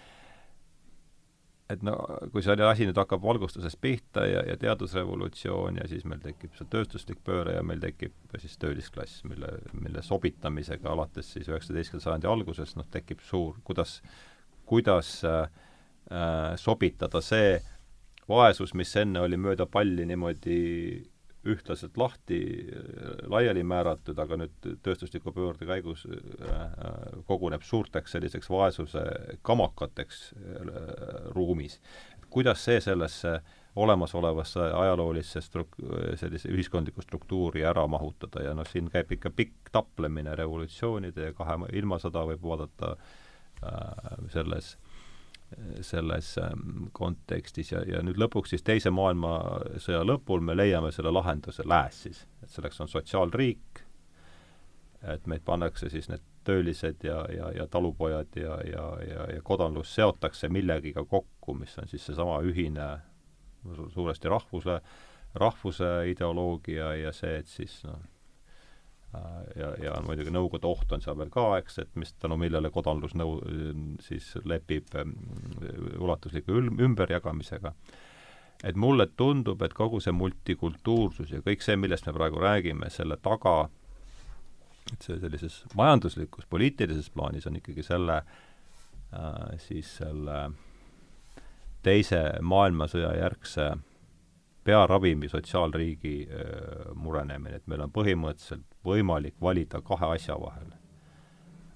et 1.72 1.84
no 1.86 1.96
kui 2.34 2.44
see 2.44 2.56
asi 2.68 2.88
nüüd 2.88 3.00
hakkab 3.00 3.22
valgustusest 3.24 3.80
pihta 3.82 4.26
ja, 4.28 4.42
ja 4.50 4.58
teadusrevolutsioon 4.60 5.80
ja 5.82 5.88
siis 5.88 6.04
meil 6.10 6.22
tekib 6.24 6.56
see 6.58 6.68
tööstuslik 6.72 7.22
pööre 7.28 7.56
ja 7.58 7.64
meil 7.64 7.82
tekib 7.84 8.36
siis 8.42 8.58
töölisklass, 8.62 9.24
mille, 9.30 9.52
mille 9.72 10.04
sobitamisega 10.06 10.92
alates 10.92 11.32
siis 11.36 11.50
üheksateistkümnenda 11.52 12.08
sajandi 12.08 12.32
algusest 12.32 12.80
noh, 12.80 12.88
tekib 12.92 13.24
suur, 13.26 13.60
kuidas, 13.68 14.00
kuidas 14.68 15.14
äh, 15.28 15.46
äh 16.12 16.58
sobitada 16.60 17.22
see 17.24 17.60
vaesus, 18.30 18.76
mis 18.78 18.92
enne 19.00 19.24
oli 19.24 19.40
mööda 19.40 19.68
palli 19.70 20.06
niimoodi 20.08 20.60
ühtlaselt 21.46 21.98
lahti, 21.98 22.39
laiali 23.30 23.64
määratud, 23.66 24.20
aga 24.22 24.38
nüüd 24.44 24.68
tööstusliku 24.86 25.34
pöörde 25.34 25.66
käigus 25.66 26.04
äh, 26.06 26.60
koguneb 27.30 27.66
suurteks 27.66 28.14
selliseks 28.18 28.50
vaesuse 28.50 29.02
kamakateks 29.42 30.22
äh, 30.36 30.70
ruumis. 31.36 31.80
kuidas 32.32 32.62
see 32.64 32.80
sellesse 32.82 33.42
olemasolevasse 33.76 34.60
ajaloolisse 34.60 35.42
struk-, 35.44 35.82
sellise 36.16 36.50
ühiskondlikku 36.52 37.02
struktuuri 37.02 37.66
ära 37.68 37.88
mahutada 37.88 38.44
ja 38.46 38.54
noh, 38.54 38.68
siin 38.68 38.88
käib 38.92 39.12
ikka 39.12 39.32
pikk 39.36 39.72
taplemine 39.72 40.36
revolutsioonide 40.36 41.32
ja 41.32 41.34
kahe 41.34 41.58
ilmasõda 41.74 42.24
võib 42.30 42.46
vaadata 42.46 42.96
äh, 42.96 44.30
selles 44.32 44.76
äh, 44.76 44.91
selles 45.82 46.38
ähm, 46.38 46.88
kontekstis 46.95 47.72
ja, 47.72 47.82
ja 47.88 48.02
nüüd 48.06 48.20
lõpuks 48.22 48.54
siis 48.54 48.64
Teise 48.64 48.91
maailmasõja 48.95 50.04
lõpul 50.08 50.43
me 50.45 50.56
leiame 50.56 50.91
selle 50.95 51.12
lahenduse 51.12 51.66
lääs 51.68 52.04
siis, 52.08 52.26
et 52.43 52.49
selleks 52.49 52.80
on 52.82 52.91
sotsiaalriik, 52.91 53.82
et 55.12 55.28
meid 55.28 55.43
pannakse 55.45 55.89
siis 55.91 56.10
need 56.12 56.24
töölised 56.47 57.04
ja, 57.06 57.20
ja, 57.36 57.52
ja 57.52 57.68
talupojad 57.68 58.36
ja, 58.36 58.58
ja, 58.66 58.86
ja, 59.08 59.28
ja 59.36 59.41
kodanlus 59.43 59.93
seotakse 59.95 60.49
millegiga 60.49 61.06
kokku, 61.06 61.54
mis 61.54 61.78
on 61.78 61.88
siis 61.88 62.06
seesama 62.06 62.39
ühine 62.47 62.88
suuresti 63.93 64.30
rahvuse, 64.30 64.80
rahvuse 65.36 65.91
ideoloogia 66.10 66.93
ja 66.95 67.14
see, 67.14 67.38
et 67.43 67.52
siis 67.52 67.82
noh, 67.86 67.99
ja, 69.55 69.72
ja 69.84 69.95
muidugi 70.05 70.32
Nõukogude 70.32 70.70
oht 70.70 70.93
on 70.95 71.03
seal 71.03 71.18
veel 71.20 71.32
ka, 71.34 71.45
eks, 71.59 71.82
et 71.84 71.91
mis, 71.99 72.14
tänu 72.22 72.38
millele 72.39 72.72
kodanlus 72.72 73.16
nõu-, 73.20 73.41
siis 74.03 74.32
lepib 74.47 74.93
ähm, 74.99 75.16
ulatusliku 75.99 76.55
ül-, 76.62 76.72
ümberjagamisega. 76.88 77.74
et 78.64 78.76
mulle 78.76 79.07
tundub, 79.18 79.62
et 79.62 79.74
kogu 79.74 79.99
see 79.99 80.14
multikultuursus 80.14 81.32
ja 81.34 81.41
kõik 81.41 81.64
see, 81.66 81.76
millest 81.76 82.05
me 82.05 82.14
praegu 82.14 82.39
räägime, 82.39 82.89
selle 82.93 83.18
taga, 83.18 83.70
et 84.93 85.01
see 85.01 85.20
sellises 85.20 85.64
majanduslikus, 85.76 86.45
poliitilises 86.49 87.09
plaanis 87.09 87.47
on 87.47 87.57
ikkagi 87.57 87.84
selle 87.84 88.22
äh, 88.22 89.55
siis 89.57 89.97
selle 89.97 90.51
teise 91.82 92.22
maailmasõja 92.41 93.16
järgse 93.18 93.72
pearavimi 94.64 95.30
sotsiaalriigi 95.30 96.16
äh, 96.30 96.91
murenemine, 96.95 97.57
et 97.57 97.68
meil 97.68 97.82
on 97.82 97.91
põhimõtteliselt 97.91 98.71
võimalik 98.86 99.36
valida 99.42 99.82
kahe 99.86 100.14
asja 100.16 100.38
vahel. 100.42 100.72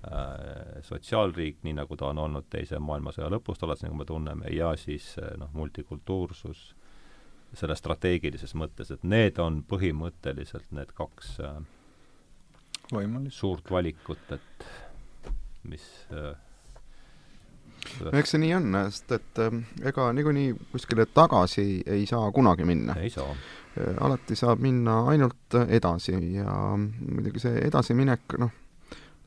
Äh, 0.06 0.82
sotsiaalriik, 0.86 1.64
nii 1.66 1.74
nagu 1.80 1.97
ta 1.97 2.12
on 2.12 2.20
olnud 2.22 2.45
Teise 2.49 2.78
maailmasõja 2.80 3.30
lõpust 3.34 3.64
alates, 3.66 3.86
nagu 3.88 3.97
me 3.97 4.06
tunneme, 4.06 4.51
ja 4.53 4.76
siis 4.78 5.16
äh, 5.18 5.34
noh, 5.41 5.49
multikultuursus 5.53 6.68
selles 7.56 7.80
strateegilises 7.80 8.53
mõttes, 8.60 8.91
et 8.91 9.06
need 9.08 9.39
on 9.41 9.64
põhimõtteliselt 9.66 10.70
need 10.76 10.91
kaks 10.93 11.39
äh, 11.41 11.58
võimalust 12.93 13.41
suurt 13.41 13.72
valikut, 13.72 14.36
et 14.36 14.68
mis 15.66 15.86
eks 18.14 18.36
see 18.36 18.41
nii 18.41 18.53
on, 18.60 18.78
sest 18.93 19.16
et 19.18 19.41
ega 19.89 20.12
niikuinii 20.14 20.53
kuskile 20.74 21.08
tagasi 21.10 21.82
ei 21.82 22.06
saa 22.10 22.30
kunagi 22.34 22.66
minna. 22.68 22.93
ei 23.01 23.10
saa 23.14 23.34
alati 24.01 24.36
saab 24.36 24.61
minna 24.63 25.01
ainult 25.11 25.57
edasi 25.67 26.15
ja 26.36 26.51
muidugi 26.78 27.41
see 27.43 27.59
edasiminek, 27.67 28.38
noh, 28.39 28.53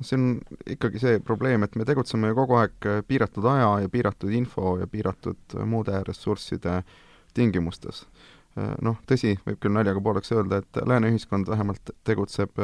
see 0.01 0.17
on 0.19 0.41
ikkagi 0.67 1.03
see 1.03 1.21
probleem, 1.25 1.65
et 1.67 1.77
me 1.77 1.87
tegutseme 1.89 2.31
ju 2.31 2.39
kogu 2.39 2.59
aeg 2.61 2.89
piiratud 3.09 3.47
aja 3.51 3.71
ja 3.85 3.93
piiratud 3.93 4.33
info 4.33 4.77
ja 4.81 4.87
piiratud 4.87 5.59
muude 5.67 6.03
ressursside 6.07 6.83
tingimustes. 7.35 8.05
Äh, 8.59 8.75
noh, 8.83 8.99
tõsi, 9.07 9.35
võib 9.47 9.59
küll 9.63 9.75
naljaga 9.75 10.03
pooleks 10.03 10.33
öelda, 10.35 10.63
et 10.63 10.81
lääne 10.87 11.11
ühiskond 11.13 11.51
vähemalt 11.51 11.93
tegutseb 12.07 12.63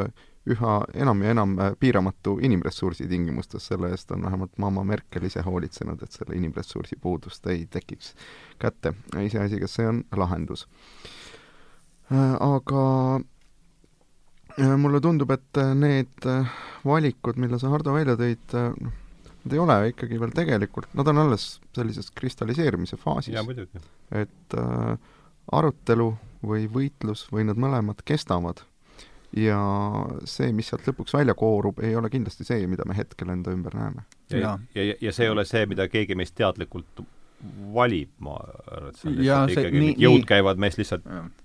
üha 0.51 0.72
enam 1.01 1.22
ja 1.24 1.32
enam 1.32 1.57
piiramatu 1.80 2.37
inimressursi 2.45 3.09
tingimustes, 3.09 3.66
selle 3.70 3.91
eest 3.95 4.11
on 4.12 4.26
vähemalt 4.26 4.59
mamma 4.61 4.85
Merkel 4.85 5.24
ise 5.24 5.43
hoolitsenud, 5.43 6.03
et 6.03 6.12
selle 6.12 6.37
inimressursi 6.37 6.99
puudust 7.01 7.47
ei 7.47 7.66
tekiks 7.70 8.14
kätte. 8.59 8.95
iseasi, 9.24 9.61
kas 9.61 9.78
see 9.80 9.89
on 9.89 10.03
lahendus 10.16 10.66
Äh, 10.66 11.24
aga 12.11 12.83
äh, 14.59 14.75
mulle 14.77 15.01
tundub, 15.01 15.31
et 15.31 15.61
äh, 15.61 15.73
need 15.79 16.29
valikud, 16.85 17.41
mille 17.41 17.59
sa, 17.59 17.71
Hardo, 17.73 17.95
välja 17.97 18.17
tõid, 18.21 18.55
noh, 18.55 19.01
nad 19.45 19.53
ei 19.53 19.61
ole 19.61 19.79
ikkagi 19.93 20.21
veel 20.21 20.33
tegelikult, 20.35 20.93
nad 20.97 21.09
on 21.13 21.21
alles 21.25 21.59
sellises 21.77 22.11
kristalliseerumise 22.17 22.97
faasis. 22.97 23.37
et 24.13 24.57
äh, 24.59 24.95
arutelu 25.53 26.15
või 26.45 26.69
võitlus 26.73 27.27
või 27.33 27.45
need 27.49 27.61
mõlemad 27.61 28.01
kestavad 28.05 28.63
ja 29.37 29.59
see, 30.25 30.53
mis 30.53 30.69
sealt 30.71 30.87
lõpuks 30.89 31.17
välja 31.17 31.35
koorub, 31.35 31.81
ei 31.83 31.97
ole 31.97 32.11
kindlasti 32.11 32.47
see, 32.47 32.67
mida 32.71 32.87
me 32.87 32.97
hetkel 32.97 33.33
enda 33.35 33.53
ümber 33.53 33.77
näeme. 33.77 34.05
ja, 34.31 34.59
ja, 34.75 34.83
ja, 34.83 34.95
ja 35.01 35.13
see 35.13 35.29
ei 35.29 35.35
ole 35.35 35.45
see, 35.45 35.67
mida 35.67 35.89
keegi 35.89 36.17
meist 36.17 36.37
teadlikult 36.39 37.05
valib, 37.75 38.13
ma 38.25 38.39
arvan, 38.41 38.93
et 38.93 39.01
see 39.01 39.11
on 39.11 39.17
lihtsalt 39.19 39.57
ikkagi 39.59 39.81
nii, 39.83 39.97
jõud 40.07 40.23
nii, 40.23 40.29
käivad 40.29 40.63
meist 40.63 40.81
lihtsalt 40.81 41.05
ja 41.05 41.25
Äh, 41.25 41.43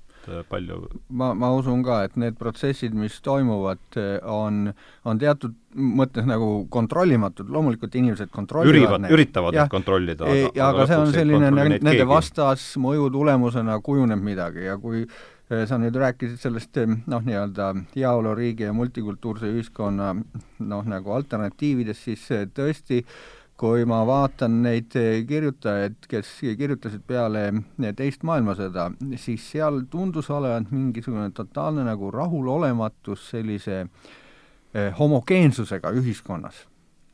palju 0.50 0.82
ma, 1.10 1.32
ma 1.38 1.52
usun 1.56 1.82
ka, 1.86 2.02
et 2.08 2.18
need 2.20 2.38
protsessid, 2.40 2.96
mis 2.98 3.18
toimuvad, 3.26 3.82
äh, 4.00 4.18
on, 4.28 4.70
on 5.08 5.22
teatud 5.22 5.56
mõttes 5.76 6.28
nagu 6.28 6.66
kontrollimatud, 6.74 7.50
loomulikult 7.54 7.96
inimesed 8.00 8.32
kontrollivad 8.34 8.76
Ürivad, 8.76 9.04
neid. 9.06 9.16
üritavad 9.16 9.58
neid 9.58 9.74
kontrollida. 9.74 10.30
aga, 10.30 10.70
aga 10.70 10.88
see 10.90 11.02
on 11.06 11.12
selline 11.16 11.52
nende 11.56 12.08
vastasmõju 12.10 13.10
tulemusena 13.14 13.80
kujuneb 13.86 14.24
midagi 14.24 14.68
ja 14.68 14.78
kui 14.82 15.06
äh, 15.06 15.66
sa 15.70 15.80
nüüd 15.82 15.98
rääkisid 16.00 16.42
sellest 16.42 16.82
noh, 17.06 17.26
nii-öelda 17.26 17.74
heaoluriigi 17.96 18.70
ja 18.70 18.76
multikultuurse 18.78 19.52
ühiskonna 19.54 20.14
noh, 20.16 20.88
nagu 20.90 21.18
alternatiividest, 21.18 22.10
siis 22.10 22.26
tõesti 22.58 23.04
äh, 23.04 23.20
kui 23.60 23.84
ma 23.90 24.00
vaatan 24.08 24.62
neid 24.64 24.96
kirjutajaid, 25.28 26.08
kes 26.08 26.32
kirjutasid 26.60 27.04
peale 27.08 27.50
teist 27.98 28.24
maailmasõda, 28.28 28.90
siis 29.20 29.50
seal 29.52 29.84
tundus 29.92 30.32
olevat 30.32 30.72
mingisugune 30.72 31.32
totaalne 31.36 31.84
nagu 31.88 32.12
rahulolematus 32.16 33.30
sellise 33.34 33.82
eh, 33.84 34.92
homogeensusega 35.00 35.92
ühiskonnas 36.00 36.66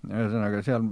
ühesõnaga, 0.06 0.62
seal 0.66 0.86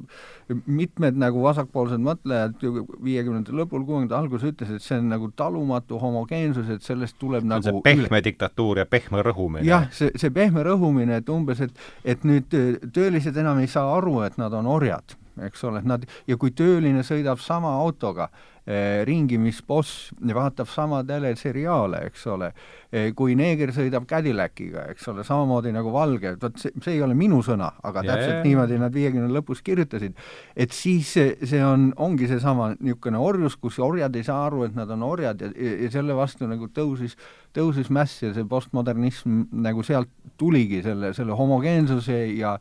mitmed 0.66 1.18
nagu 1.20 1.41
vasakpoolsed 1.43 2.01
mõtlejad 2.04 2.58
viiekümnendate 3.04 3.56
lõpul, 3.56 3.84
kuuekümnendate 3.86 4.20
alguses 4.20 4.54
ütlesid, 4.54 4.80
et 4.80 4.86
see 4.86 4.99
on 5.01 5.10
nagu 5.14 5.30
talumatu 5.38 5.99
homogeensus, 6.01 6.70
et 6.74 6.86
sellest 6.86 7.20
tuleb 7.22 7.45
nagu 7.47 7.66
see 7.66 7.84
pehme 7.86 8.08
üle... 8.10 8.24
diktatuur 8.26 8.84
ja 8.84 8.88
pehme 8.89 9.24
rõhumine. 9.26 9.66
jah, 9.68 9.89
see, 9.95 10.14
see 10.20 10.34
pehme 10.34 10.66
rõhumine, 10.66 11.20
et 11.22 11.30
umbes, 11.34 11.62
et 11.64 11.84
et 12.16 12.26
nüüd 12.28 12.49
töölised 12.96 13.38
enam 13.38 13.62
ei 13.63 13.70
saa 13.71 13.92
aru, 13.97 14.21
et 14.28 14.39
nad 14.42 14.54
on 14.58 14.70
orjad 14.70 15.17
eks 15.42 15.64
ole, 15.70 15.82
nad, 15.88 16.05
ja 16.30 16.38
kui 16.39 16.54
tööline 16.55 17.04
sõidab 17.05 17.42
sama 17.42 17.72
autoga 17.82 18.30
eh, 18.66 19.01
ringi, 19.08 19.39
mis 19.42 19.60
boss, 19.66 20.12
vaatab 20.22 20.70
sama 20.72 21.01
teleseriaale, 21.08 22.04
eks 22.10 22.26
ole 22.32 22.51
eh,, 22.92 23.10
kui 23.18 23.36
neeger 23.39 23.74
sõidab 23.76 24.05
Cadillaciga, 24.10 24.86
eks 24.93 25.08
ole, 25.12 25.26
samamoodi 25.28 25.74
nagu 25.76 25.92
valge, 25.93 26.36
vot 26.42 26.60
see, 26.62 26.74
see 26.84 26.97
ei 26.97 27.04
ole 27.05 27.18
minu 27.18 27.42
sõna, 27.46 27.72
aga 27.84 28.04
yeah. 28.05 28.14
täpselt 28.14 28.47
niimoodi 28.47 28.80
nad 28.82 28.96
viiekümne 28.96 29.32
lõpus 29.34 29.64
kirjutasid, 29.66 30.18
et 30.55 30.76
siis 30.76 31.16
see, 31.18 31.36
see 31.42 31.64
on, 31.66 31.92
ongi 31.97 32.30
seesama 32.32 32.74
niisugune 32.80 33.22
orjus, 33.22 33.58
kus 33.60 33.82
orjad 33.84 34.16
ei 34.16 34.28
saa 34.28 34.46
aru, 34.47 34.68
et 34.70 34.78
nad 34.78 34.92
on 34.93 35.05
orjad 35.08 35.42
ja, 35.42 35.51
ja, 35.58 35.78
ja 35.88 35.93
selle 35.97 36.18
vastu 36.18 36.50
nagu 36.50 36.70
tõusis, 36.74 37.18
tõusis 37.54 37.89
mäss 37.93 38.24
ja 38.24 38.34
see 38.34 38.46
postmodernism 38.50 39.47
nagu 39.64 39.84
sealt 39.86 40.10
tuligi, 40.39 40.82
selle, 40.86 41.14
selle 41.18 41.36
homogeensuse 41.38 42.26
ja 42.38 42.58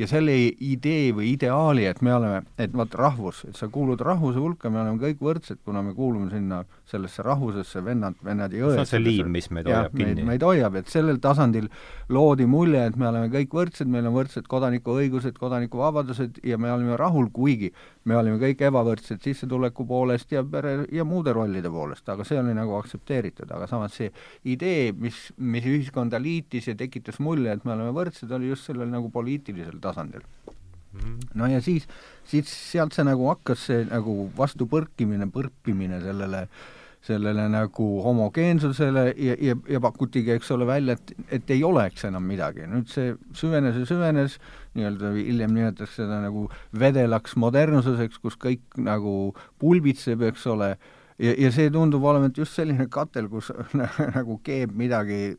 ja 0.00 0.08
selle 0.08 0.34
idee 0.64 1.12
või 1.16 1.32
ideaali, 1.34 1.84
et 1.88 2.00
me 2.04 2.14
oleme, 2.14 2.42
et 2.60 2.72
vot 2.76 2.94
rahvus, 2.96 3.42
et 3.48 3.58
sa 3.58 3.68
kuulud 3.72 4.00
rahvuse 4.00 4.40
hulka, 4.40 4.70
me 4.72 4.80
oleme 4.82 5.00
kõik 5.02 5.20
võrdsed, 5.22 5.60
kuna 5.66 5.82
me 5.84 5.92
kuulume 5.96 6.30
sinna 6.32 6.62
sellesse 6.88 7.24
rahvusesse, 7.26 7.82
vennad, 7.84 8.16
vennad 8.24 8.52
ja 8.56 8.66
õed. 8.68 8.78
see 8.78 8.84
on 8.86 8.90
see 8.92 9.02
liim, 9.02 9.32
mis 9.32 9.50
meid 9.52 9.68
hoiab 9.68 9.96
kinni. 9.96 10.24
meid 10.26 10.44
hoiab, 10.46 10.78
et 10.80 10.92
sellel 10.92 11.20
tasandil 11.22 11.68
loodi 12.12 12.48
mulje, 12.48 12.86
et 12.88 12.96
me 12.96 13.08
oleme 13.10 13.28
kõik 13.32 13.56
võrdsed, 13.58 13.90
meil 13.92 14.08
on 14.08 14.16
võrdsed 14.16 14.48
kodanikuõigused, 14.50 15.36
kodanikuvabadused 15.40 16.40
ja 16.46 16.58
me 16.60 16.72
oleme 16.72 16.96
rahul, 17.00 17.28
kuigi 17.32 17.72
me 18.04 18.16
olime 18.18 18.38
kõik 18.42 18.64
ebavõrdsed 18.66 19.22
sissetuleku 19.22 19.86
poolest 19.86 20.32
ja 20.34 20.42
pere 20.44 20.74
ja 20.94 21.04
muude 21.06 21.34
rollide 21.36 21.70
poolest, 21.70 22.08
aga 22.10 22.26
see 22.26 22.40
oli 22.40 22.54
nagu 22.56 22.74
aktsepteeritud, 22.78 23.50
aga 23.54 23.68
samas 23.70 23.94
see 23.98 24.10
idee, 24.54 24.90
mis, 24.92 25.28
mis 25.38 25.68
ühiskonda 25.68 26.20
liitis 26.22 26.70
ja 26.70 26.76
tekitas 26.78 27.20
mulje, 27.22 27.52
et 27.52 27.64
me 27.68 27.76
oleme 27.76 27.94
võrdsed, 27.94 28.32
oli 28.34 28.50
just 28.50 28.70
sellel 28.70 28.90
nagu 28.90 29.10
poliitilisel 29.14 29.78
tasandil. 29.82 30.26
Mm.. 30.92 31.18
no 31.40 31.46
ja 31.48 31.62
siis, 31.64 31.86
siis 32.28 32.50
sealt 32.52 32.92
see 32.92 33.06
nagu 33.08 33.24
hakkas 33.30 33.62
see 33.70 33.84
nagu 33.88 34.26
vastupõrkimine, 34.36 35.30
põrpimine 35.32 36.02
sellele 36.02 36.46
sellele 37.02 37.48
nagu 37.50 37.86
homogeensusele 38.04 39.04
ja, 39.16 39.36
ja, 39.40 39.56
ja 39.68 39.80
pakutigi, 39.82 40.36
eks 40.36 40.52
ole, 40.54 40.66
välja, 40.68 40.94
et, 40.94 41.12
et 41.38 41.50
ei 41.50 41.64
oleks 41.66 42.06
enam 42.06 42.26
midagi. 42.28 42.68
nüüd 42.70 42.90
see 42.92 43.16
süvenes 43.38 43.80
ja 43.80 43.86
süvenes, 43.88 44.38
nii-öelda 44.78 45.12
hiljem 45.18 45.54
nimetatakse 45.56 46.04
seda 46.04 46.20
nagu 46.22 46.46
vedelaks 46.78 47.34
modernsuseks, 47.42 48.22
kus 48.22 48.38
kõik 48.38 48.78
nagu 48.78 49.32
pulbitseb, 49.62 50.22
eks 50.30 50.46
ole, 50.54 50.76
ja, 51.18 51.34
ja 51.34 51.50
see 51.54 51.70
tundub 51.74 52.04
olevat 52.06 52.38
just 52.38 52.54
selline 52.58 52.86
katel, 52.92 53.28
kus 53.32 53.50
nagu 54.16 54.38
keeb 54.46 54.74
midagi 54.78 55.34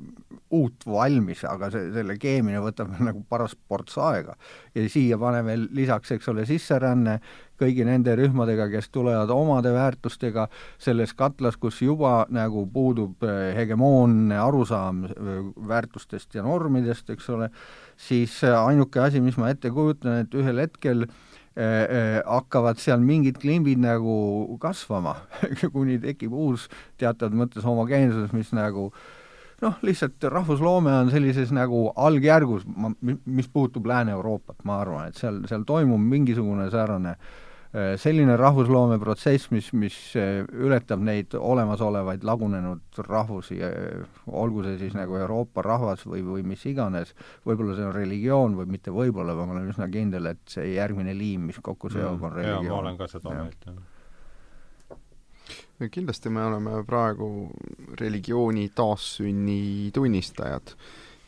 uut 0.53 0.85
valmis, 0.85 1.45
aga 1.49 1.71
see, 1.73 1.89
selle 1.95 2.17
keemine 2.21 2.61
võtab 2.63 2.91
nagu 2.99 3.23
paras 3.29 3.55
ports 3.55 3.97
aega. 4.03 4.35
ja 4.75 4.83
siia 4.89 5.17
pane 5.21 5.41
veel 5.47 5.67
lisaks, 5.73 6.11
eks 6.17 6.29
ole, 6.33 6.45
sisseränne 6.49 7.19
kõigi 7.59 7.85
nende 7.87 8.15
rühmadega, 8.17 8.67
kes 8.71 8.89
tulevad 8.93 9.31
omade 9.33 9.73
väärtustega 9.73 10.47
selles 10.81 11.13
katlas, 11.17 11.57
kus 11.61 11.81
juba 11.83 12.23
nagu 12.33 12.65
puudub 12.73 13.23
eh, 13.27 13.53
hegemoonne 13.57 14.37
arusaam 14.41 15.03
eh, 15.05 15.37
väärtustest 15.69 16.39
ja 16.39 16.45
normidest, 16.45 17.09
eks 17.13 17.29
ole, 17.33 17.49
siis 17.97 18.39
ainuke 18.43 19.03
asi, 19.03 19.21
mis 19.23 19.37
ma 19.37 19.51
ette 19.53 19.71
kujutan, 19.73 20.23
et 20.23 20.37
ühel 20.37 20.63
hetkel 20.65 21.07
hakkavad 21.53 22.79
seal 22.81 23.03
mingid 23.05 23.35
klimbid 23.37 23.77
nagu 23.77 24.55
kasvama 24.57 25.11
kuni 25.75 25.99
tekib 26.01 26.33
uus 26.33 26.63
teatavas 26.97 27.37
mõttes 27.37 27.67
homogeensus, 27.67 28.31
mis 28.33 28.49
nagu 28.57 28.87
noh, 29.61 29.77
lihtsalt 29.85 30.25
rahvusloome 30.33 30.95
on 31.03 31.11
sellises 31.13 31.53
nagu 31.53 31.85
algjärgus, 31.93 32.65
ma, 32.65 32.89
mis 33.05 33.51
puutub 33.53 33.85
Lääne-Euroopat, 33.85 34.63
ma 34.65 34.79
arvan, 34.81 35.11
et 35.11 35.21
seal, 35.21 35.43
seal 35.45 35.61
toimub 35.69 36.01
mingisugune 36.01 36.71
säärane 36.73 37.13
Äh, 37.13 37.42
selline 37.97 38.35
rahvusloomeprotsess, 38.37 39.49
mis, 39.49 39.71
mis 39.73 39.95
äh, 40.19 40.43
ületab 40.45 41.01
neid 41.01 41.33
olemasolevaid 41.33 42.25
lagunenud 42.27 42.99
rahvusi, 43.07 43.57
äh, 43.65 44.03
olgu 44.29 44.61
see 44.67 44.77
siis 44.77 44.93
nagu 44.93 45.17
Euroopa 45.17 45.63
rahvas 45.65 46.03
või, 46.05 46.21
või 46.27 46.43
mis 46.45 46.65
iganes, 46.69 47.15
võib-olla 47.47 47.73
see 47.77 47.87
on 47.87 47.95
religioon 47.95 48.59
või 48.59 48.69
mitte 48.75 48.93
võib-olla, 48.93 49.33
ma 49.33 49.47
olen 49.55 49.71
üsna 49.73 49.89
kindel, 49.89 50.29
et 50.35 50.43
see 50.53 50.75
järgmine 50.75 51.17
liim, 51.17 51.49
mis 51.49 51.57
kokku 51.65 51.89
seob, 51.89 52.21
on 52.21 52.37
religioon. 52.37 52.69
ma 52.69 52.79
olen 52.83 52.99
ka 53.01 53.09
seda 53.09 53.33
meelt, 53.39 53.65
jah. 53.65 53.81
Kindlasti 55.91 56.29
me 56.31 56.45
oleme 56.45 56.83
praegu 56.87 57.49
religiooni 57.99 58.69
taassünni 58.77 59.89
tunnistajad 59.91 60.75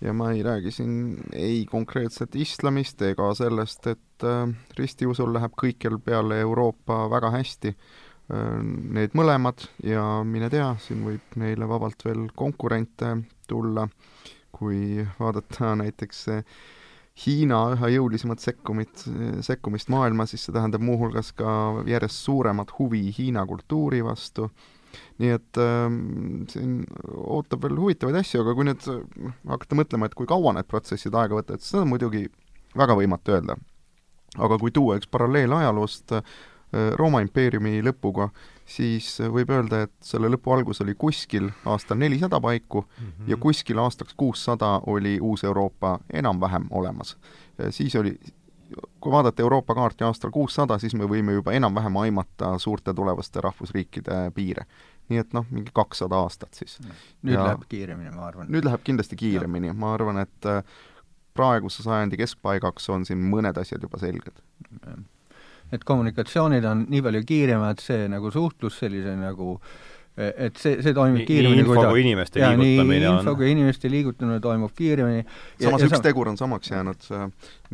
ja 0.01 0.13
ma 0.13 0.31
ei 0.31 0.43
räägi 0.43 0.71
siin 0.71 0.95
ei 1.33 1.65
konkreetselt 1.69 2.35
islamist 2.35 3.01
ega 3.01 3.29
sellest, 3.37 3.87
et 3.87 4.25
äh, 4.27 4.49
ristiusul 4.77 5.33
läheb 5.33 5.55
kõikjal 5.59 5.99
peale 6.03 6.39
Euroopa 6.43 7.05
väga 7.11 7.31
hästi 7.39 7.75
äh,. 7.75 7.93
Need 8.25 9.13
mõlemad 9.13 9.67
ja 9.85 10.01
mine 10.25 10.47
tea, 10.49 10.71
siin 10.81 11.03
võib 11.05 11.35
neile 11.37 11.67
vabalt 11.69 12.01
veel 12.07 12.23
konkurente 12.33 13.11
tulla, 13.45 13.85
kui 14.49 15.05
vaadata 15.19 15.75
näiteks 15.77 16.23
Hiina 17.25 17.59
üha 17.75 17.91
jõulisemat 17.93 18.41
sekkumit, 18.41 19.05
sekkumist 19.45 19.91
maailma, 19.93 20.25
siis 20.27 20.41
see 20.43 20.55
tähendab 20.55 20.81
muuhulgas 20.83 21.29
ka 21.37 21.83
järjest 21.87 22.25
suuremat 22.25 22.73
huvi 22.79 23.05
Hiina 23.13 23.45
kultuuri 23.45 24.01
vastu 24.03 24.49
äh,, 24.49 24.74
nii 25.21 25.35
et 25.37 25.59
äh, 25.61 25.85
siin 26.51 26.81
ootab 27.15 27.63
veel 27.63 27.77
huvitavaid 27.79 28.17
asju, 28.19 28.41
aga 28.43 28.55
kui 28.57 28.67
nüüd 28.67 28.89
hakata 29.51 29.79
mõtlema, 29.79 30.09
et 30.09 30.17
kui 30.17 30.27
kaua 30.29 30.55
need 30.57 30.67
protsessid 30.71 31.15
aega 31.15 31.39
võtavad, 31.39 31.63
siis 31.63 31.75
seda 31.75 31.85
on 31.85 31.93
muidugi 31.93 32.25
väga 32.75 32.97
võimatu 32.99 33.37
öelda. 33.37 33.55
aga 34.35 34.57
kui 34.59 34.71
tuua 34.75 34.97
üks 34.99 35.07
paralleel 35.07 35.53
ajaloost 35.55 36.11
äh, 36.17 36.35
Rooma 36.99 37.21
impeeriumi 37.23 37.79
lõpuga, 37.85 38.29
siis 38.67 39.21
võib 39.31 39.51
öelda, 39.53 39.85
et 39.85 39.93
selle 40.03 40.27
lõpu 40.33 40.51
algus 40.51 40.81
oli 40.83 40.95
kuskil 40.99 41.51
aastal 41.71 41.97
nelisada 41.97 42.41
paiku 42.41 42.81
mm 42.81 43.05
-hmm. 43.05 43.29
ja 43.31 43.37
kuskil 43.37 43.79
aastaks 43.79 44.13
kuussada 44.13 44.81
oli 44.85 45.19
Uus-Euroopa 45.21 45.99
enam-vähem 46.13 46.67
olemas. 46.71 47.17
siis 47.69 47.95
oli 47.95 48.19
kui 48.99 49.11
vaadata 49.11 49.41
Euroopa 49.41 49.75
kaarti 49.75 50.03
aastal 50.03 50.31
kuussada, 50.31 50.77
siis 50.77 50.95
me 50.95 51.05
võime 51.05 51.31
juba 51.31 51.51
enam-vähem 51.51 51.97
aimata 51.97 52.57
suurte 52.57 52.93
tulevaste 52.93 53.41
rahvusriikide 53.41 54.31
piire 54.35 54.65
nii 55.11 55.21
et 55.21 55.33
noh, 55.37 55.45
mingi 55.53 55.73
kakssada 55.75 56.19
aastat 56.25 56.57
siis. 56.57 56.77
nüüd 57.21 57.35
ja 57.37 57.47
läheb 57.49 57.65
kiiremini, 57.69 58.13
ma 58.15 58.29
arvan. 58.29 58.51
nüüd 58.51 58.67
läheb 58.67 58.83
kindlasti 58.85 59.17
kiiremini, 59.19 59.73
ma 59.77 59.93
arvan, 59.95 60.21
et 60.25 60.49
äh, 60.49 60.61
praeguse 61.35 61.83
sajandi 61.83 62.19
keskpaigaks 62.21 62.89
on 62.93 63.05
siin 63.07 63.21
mõned 63.31 63.57
asjad 63.61 63.83
juba 63.83 63.99
selged. 64.01 64.39
et 65.73 65.83
kommunikatsioonid 65.83 66.65
on 66.69 66.85
nii 66.89 67.03
palju 67.05 67.23
kiiremad, 67.27 67.81
see 67.83 68.07
nagu 68.11 68.31
suhtlus 68.31 68.79
sellise 68.79 69.15
nagu 69.19 69.59
et 70.15 70.55
see, 70.55 70.77
see 70.83 70.93
toimib 70.95 71.25
kiiremini 71.27 71.59
nii 71.59 71.65
info 71.65 71.81
kui 71.89 72.03
inimeste 72.05 72.39
ja, 72.39 72.53
liigutamine 72.55 73.09
on 73.09 73.17
info 73.19 73.33
kui 73.35 73.49
inimeste 73.51 73.91
liigutamine 73.91 74.39
toimub 74.43 74.71
kiiremini. 74.75 75.25
samas 75.59 75.81
ja, 75.81 75.89
üks 75.89 75.95
sam 75.97 76.05
tegur 76.05 76.31
on 76.31 76.39
samaks 76.39 76.71
jäänud, 76.71 77.09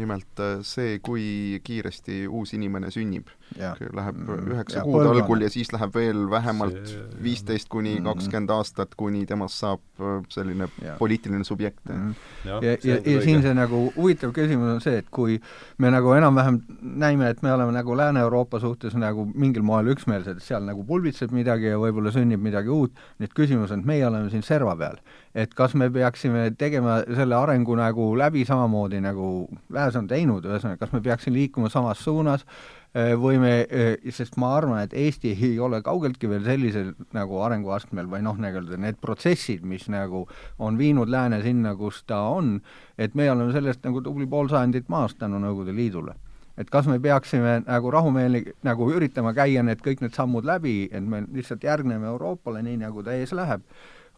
nimelt 0.01 0.41
äh, 0.41 0.57
see, 0.65 0.97
kui 1.05 1.59
kiiresti 1.63 2.23
uus 2.27 2.55
inimene 2.57 2.89
sünnib 2.93 3.29
läheb 3.59 4.15
mm, 4.15 4.51
üheksa 4.55 4.81
kuud 4.85 5.01
põlvane. 5.01 5.21
algul 5.21 5.43
ja 5.43 5.49
siis 5.51 5.71
läheb 5.75 5.93
veel 5.95 6.23
vähemalt 6.31 6.93
viisteist 7.21 7.67
kuni 7.69 7.97
mm. 7.99 8.07
kakskümmend 8.07 8.53
aastat, 8.55 8.95
kuni 8.97 9.25
temast 9.29 9.59
saab 9.59 9.83
äh, 9.99 10.21
selline 10.31 10.69
ja. 10.81 10.95
poliitiline 10.99 11.43
subjekt 11.47 11.83
mm.. 11.89 12.15
ja, 12.47 12.57
ja, 12.63 12.77
ja, 12.87 12.97
ja 13.05 13.21
siin 13.25 13.43
see 13.43 13.53
nagu 13.57 13.83
huvitav 13.97 14.33
küsimus 14.35 14.71
on 14.77 14.81
see, 14.83 15.01
et 15.03 15.11
kui 15.13 15.37
me 15.77 15.91
nagu 15.93 16.15
enam-vähem 16.15 16.61
näime, 16.81 17.29
et 17.29 17.43
me 17.45 17.53
oleme 17.53 17.75
nagu 17.75 17.97
Lääne-Euroopa 17.97 18.61
suhtes 18.63 18.95
nagu 18.97 19.27
mingil 19.35 19.65
moel 19.67 19.91
üksmeelsed, 19.93 20.41
seal 20.45 20.63
nagu 20.65 20.85
pulbitseb 20.87 21.35
midagi 21.35 21.69
ja 21.73 21.81
võib-olla 21.81 22.13
sünnib 22.15 22.30
midagi 22.39 22.71
uut, 22.71 22.93
nüüd 23.19 23.33
küsimus 23.35 23.73
on, 23.73 23.81
et 23.83 23.89
meie 23.89 24.05
oleme 24.07 24.29
siin 24.31 24.45
serva 24.45 24.75
peal. 24.79 25.01
et 25.35 25.53
kas 25.55 25.75
me 25.75 25.89
peaksime 25.89 26.51
tegema 26.59 27.01
selle 27.07 27.35
arengu 27.35 27.75
nagu 27.75 28.11
läbi 28.15 28.45
samamoodi, 28.45 29.01
nagu 29.01 29.47
Lääs 29.71 29.95
on 29.95 30.07
teinud, 30.07 30.45
ühesõnaga, 30.45 30.85
kas 30.85 30.93
me 30.93 31.01
peaksime 31.01 31.35
liikuma 31.35 31.69
samas 31.69 32.03
suunas, 32.03 32.45
Äh, 32.91 33.13
võime, 33.15 33.51
äh, 33.71 33.93
sest 34.11 34.33
ma 34.35 34.49
arvan, 34.57 34.81
et 34.83 34.91
Eesti 34.91 35.29
ei 35.31 35.53
ole 35.63 35.77
kaugeltki 35.81 36.27
veel 36.27 36.43
sellisel 36.43 36.89
nagu 37.15 37.37
arenguastmel 37.39 38.09
või 38.11 38.19
noh, 38.25 38.35
nii-öelda 38.35 38.75
need 38.83 38.97
protsessid, 38.99 39.63
mis 39.63 39.85
nagu 39.87 40.25
on 40.59 40.75
viinud 40.75 41.07
lääne 41.07 41.39
sinna, 41.45 41.71
kus 41.79 42.01
ta 42.03 42.19
on, 42.33 42.57
et 42.99 43.15
me 43.15 43.29
oleme 43.31 43.55
sellest 43.55 43.87
nagu 43.87 44.03
tubli 44.03 44.27
pool 44.27 44.51
sajandit 44.51 44.91
maas 44.91 45.15
tänu 45.15 45.39
Nõukogude 45.39 45.71
Liidule 45.77 46.17
et 46.61 46.69
kas 46.69 46.87
me 46.89 46.99
peaksime 47.01 47.61
nagu 47.65 47.91
rahumeelni 47.93 48.43
nagu 48.67 48.87
üritama 48.93 49.33
käia 49.37 49.63
need 49.65 49.81
kõik 49.85 50.03
need 50.05 50.15
sammud 50.17 50.47
läbi, 50.47 50.85
et 50.91 51.03
me 51.03 51.23
lihtsalt 51.33 51.65
järgneme 51.65 52.09
Euroopale 52.13 52.61
nii, 52.65 52.77
nagu 52.83 53.03
ta 53.05 53.15
ees 53.17 53.33
läheb, 53.37 53.65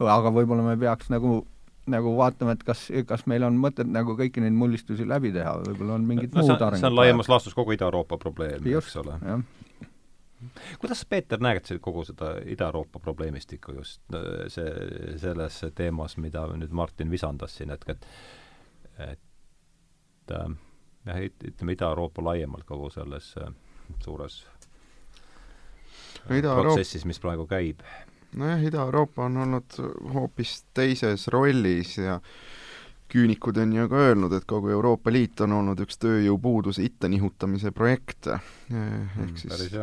aga 0.03 0.33
võib-olla 0.35 0.65
me 0.67 0.77
peaks 0.79 1.11
nagu 1.13 1.41
nagu 1.89 2.13
vaatama, 2.15 2.55
et 2.55 2.63
kas, 2.63 2.85
kas 3.07 3.25
meil 3.27 3.43
on 3.43 3.57
mõtet 3.59 3.89
nagu 3.91 4.15
kõiki 4.19 4.43
neid 4.43 4.55
mullistusi 4.55 5.03
läbi 5.07 5.33
teha, 5.35 5.57
võib-olla 5.65 5.97
on 5.97 6.07
mingid 6.07 6.31
no, 6.31 6.45
muud 6.45 6.55
arengud. 6.55 6.79
see 6.79 6.89
on 6.89 6.95
laiemas 6.95 7.29
laastus 7.31 7.55
kogu 7.57 7.75
Ida-Euroopa 7.75 8.17
probleem, 8.21 8.63
eks 8.63 8.95
ole. 9.01 9.17
kuidas 10.79 11.01
sa, 11.03 11.09
Peeter, 11.09 11.41
näed 11.43 11.67
kogu 11.83 12.05
seda 12.07 12.37
Ida-Euroopa 12.39 13.03
probleemistikku 13.03 13.75
just 13.75 13.99
äh, 14.15 14.45
see, 14.53 14.71
selles 15.19 15.59
teemas, 15.75 16.15
mida 16.23 16.45
nüüd 16.55 16.71
Martin 16.71 17.11
visandas 17.11 17.59
siin, 17.59 17.75
et 17.75 17.83
et 17.91 18.07
et 19.11 20.37
äh, 20.39 20.55
jah, 21.05 21.21
ütleme 21.23 21.75
Ida-Euroopa 21.75 22.23
laiemalt 22.23 22.65
kogu 22.67 22.89
selles 22.93 23.33
äh, 23.41 23.53
suures 24.03 24.43
protsessis, 26.27 27.05
mis 27.05 27.19
praegu 27.19 27.47
käib. 27.47 27.83
Nojah, 28.39 28.63
Ida-Euroopa 28.65 29.27
on 29.27 29.37
olnud 29.43 29.77
hoopis 30.13 30.63
teises 30.73 31.27
rollis 31.27 31.97
ja 31.97 32.19
küünikud 33.13 33.59
on 33.61 33.73
ju 33.75 33.85
ka 33.89 33.99
öelnud, 34.07 34.33
et 34.33 34.45
kogu 34.49 34.71
Euroopa 34.73 35.11
Liit 35.13 35.43
on 35.45 35.53
olnud 35.59 35.83
üks 35.85 35.99
tööjõupuuduse 36.01 36.85
itta 36.85 37.09
nihutamise 37.11 37.71
projekt. 37.71 38.27
ehk 38.27 38.73
mm, 38.73 39.35
siis 39.37 39.77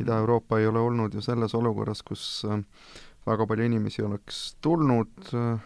Ida-Euroopa 0.00 0.58
ei 0.58 0.66
ole 0.66 0.82
olnud 0.82 1.14
ju 1.14 1.22
selles 1.22 1.54
olukorras, 1.54 2.02
kus 2.02 2.42
äh, 2.50 2.58
väga 3.26 3.46
palju 3.46 3.68
inimesi 3.70 4.02
oleks 4.02 4.56
tulnud 4.60 5.30
äh, 5.34 5.60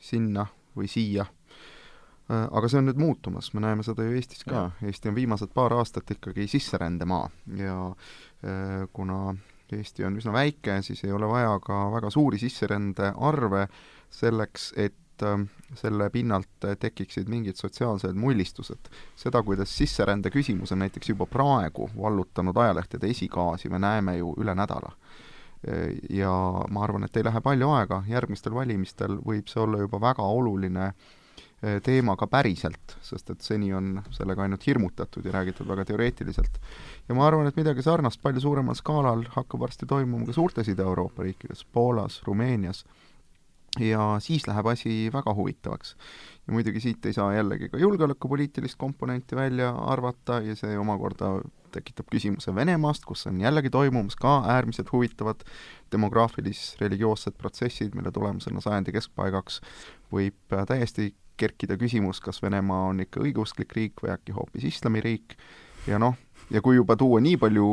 sinna 0.00 0.46
või 0.76 0.88
siia 0.88 1.26
aga 2.28 2.68
see 2.70 2.80
on 2.80 2.88
nüüd 2.88 3.00
muutumas, 3.00 3.50
me 3.52 3.60
näeme 3.64 3.84
seda 3.84 4.04
ju 4.06 4.14
Eestis 4.16 4.46
ka, 4.48 4.70
Eesti 4.84 5.10
on 5.10 5.16
viimased 5.18 5.52
paar 5.54 5.74
aastat 5.76 6.08
ikkagi 6.14 6.46
sisserändemaa 6.48 7.26
ja 7.58 7.78
äh, 7.90 8.86
kuna 8.92 9.34
Eesti 9.72 10.06
on 10.08 10.16
üsna 10.16 10.32
väike, 10.32 10.78
siis 10.86 11.04
ei 11.04 11.12
ole 11.12 11.28
vaja 11.28 11.58
ka 11.64 11.86
väga 11.92 12.10
suuri 12.12 12.38
sisserände 12.40 13.10
arve 13.28 13.66
selleks, 14.14 14.70
et 14.76 15.24
äh, 15.26 15.42
selle 15.76 16.08
pinnalt 16.14 16.68
tekiksid 16.80 17.28
mingid 17.28 17.60
sotsiaalsed 17.60 18.16
mullistused. 18.16 18.88
seda, 19.16 19.42
kuidas 19.42 19.76
sisserände 19.76 20.32
küsimus 20.32 20.72
on 20.72 20.80
näiteks 20.80 21.12
juba 21.12 21.26
praegu 21.26 21.90
vallutanud 21.96 22.56
ajalehtede 22.56 23.10
esikaasi, 23.12 23.68
me 23.68 23.78
näeme 23.78 24.16
ju 24.16 24.32
üle 24.40 24.54
nädala. 24.54 24.96
Ja 26.12 26.30
ma 26.68 26.82
arvan, 26.84 27.06
et 27.06 27.16
ei 27.16 27.24
lähe 27.24 27.40
palju 27.40 27.70
aega, 27.72 28.02
järgmistel 28.04 28.52
valimistel 28.52 29.14
võib 29.24 29.48
see 29.48 29.62
olla 29.62 29.78
juba 29.80 29.96
väga 30.00 30.26
oluline 30.28 30.90
äh, 30.90 31.06
Eh, 31.64 31.78
teema 31.80 32.12
ka 32.20 32.26
päriselt, 32.28 32.96
sest 33.00 33.30
et 33.32 33.44
seni 33.44 33.70
on 33.72 34.02
sellega 34.12 34.42
ainult 34.44 34.66
hirmutatud 34.66 35.24
ja 35.24 35.32
räägitud 35.32 35.68
väga 35.70 35.86
teoreetiliselt. 35.88 36.58
ja 37.08 37.14
ma 37.14 37.24
arvan, 37.26 37.46
et 37.46 37.56
midagi 37.56 37.82
sarnast 37.82 38.20
palju 38.20 38.42
suuremal 38.42 38.76
skaalal 38.76 39.22
hakkab 39.32 39.62
varsti 39.62 39.86
toimuma 39.86 40.26
ka 40.26 40.34
suurtes 40.36 40.68
Ida-Euroopa 40.68 41.22
riikides, 41.22 41.64
Poolas, 41.64 42.20
Rumeenias, 42.26 42.84
ja 43.80 44.16
siis 44.20 44.44
läheb 44.50 44.66
asi 44.66 45.08
väga 45.12 45.34
huvitavaks. 45.34 45.96
ja 46.46 46.52
muidugi 46.52 46.80
siit 46.80 47.06
ei 47.06 47.12
saa 47.12 47.32
jällegi 47.34 47.68
ka 47.68 47.78
julgeolekupoliitilist 47.78 48.76
komponenti 48.76 49.36
välja 49.36 49.70
arvata 49.70 50.40
ja 50.40 50.56
see 50.56 50.78
omakorda 50.78 51.40
tekitab 51.72 52.12
küsimuse 52.12 52.54
Venemaast, 52.54 53.04
kus 53.08 53.26
on 53.26 53.40
jällegi 53.40 53.70
toimumas 53.70 54.16
ka 54.16 54.42
äärmiselt 54.46 54.92
huvitavad 54.92 55.48
demograafilis-religioossed 55.92 57.38
protsessid, 57.38 57.94
mille 57.94 58.12
tulemusena 58.12 58.60
sajandi 58.60 58.92
keskpaigaks 58.92 59.60
võib 60.12 60.58
täiesti 60.68 61.14
kerkida 61.40 61.76
küsimus, 61.80 62.20
kas 62.24 62.42
Venemaa 62.42 62.88
on 62.90 63.02
ikka 63.04 63.22
õigeusklik 63.24 63.74
riik 63.76 64.02
või 64.04 64.12
äkki 64.14 64.34
hoopis 64.36 64.66
islamiriik 64.70 65.36
ja 65.88 65.98
noh, 66.00 66.16
ja 66.54 66.62
kui 66.64 66.76
juba 66.78 66.96
tuua 67.00 67.20
nii 67.24 67.38
palju 67.40 67.68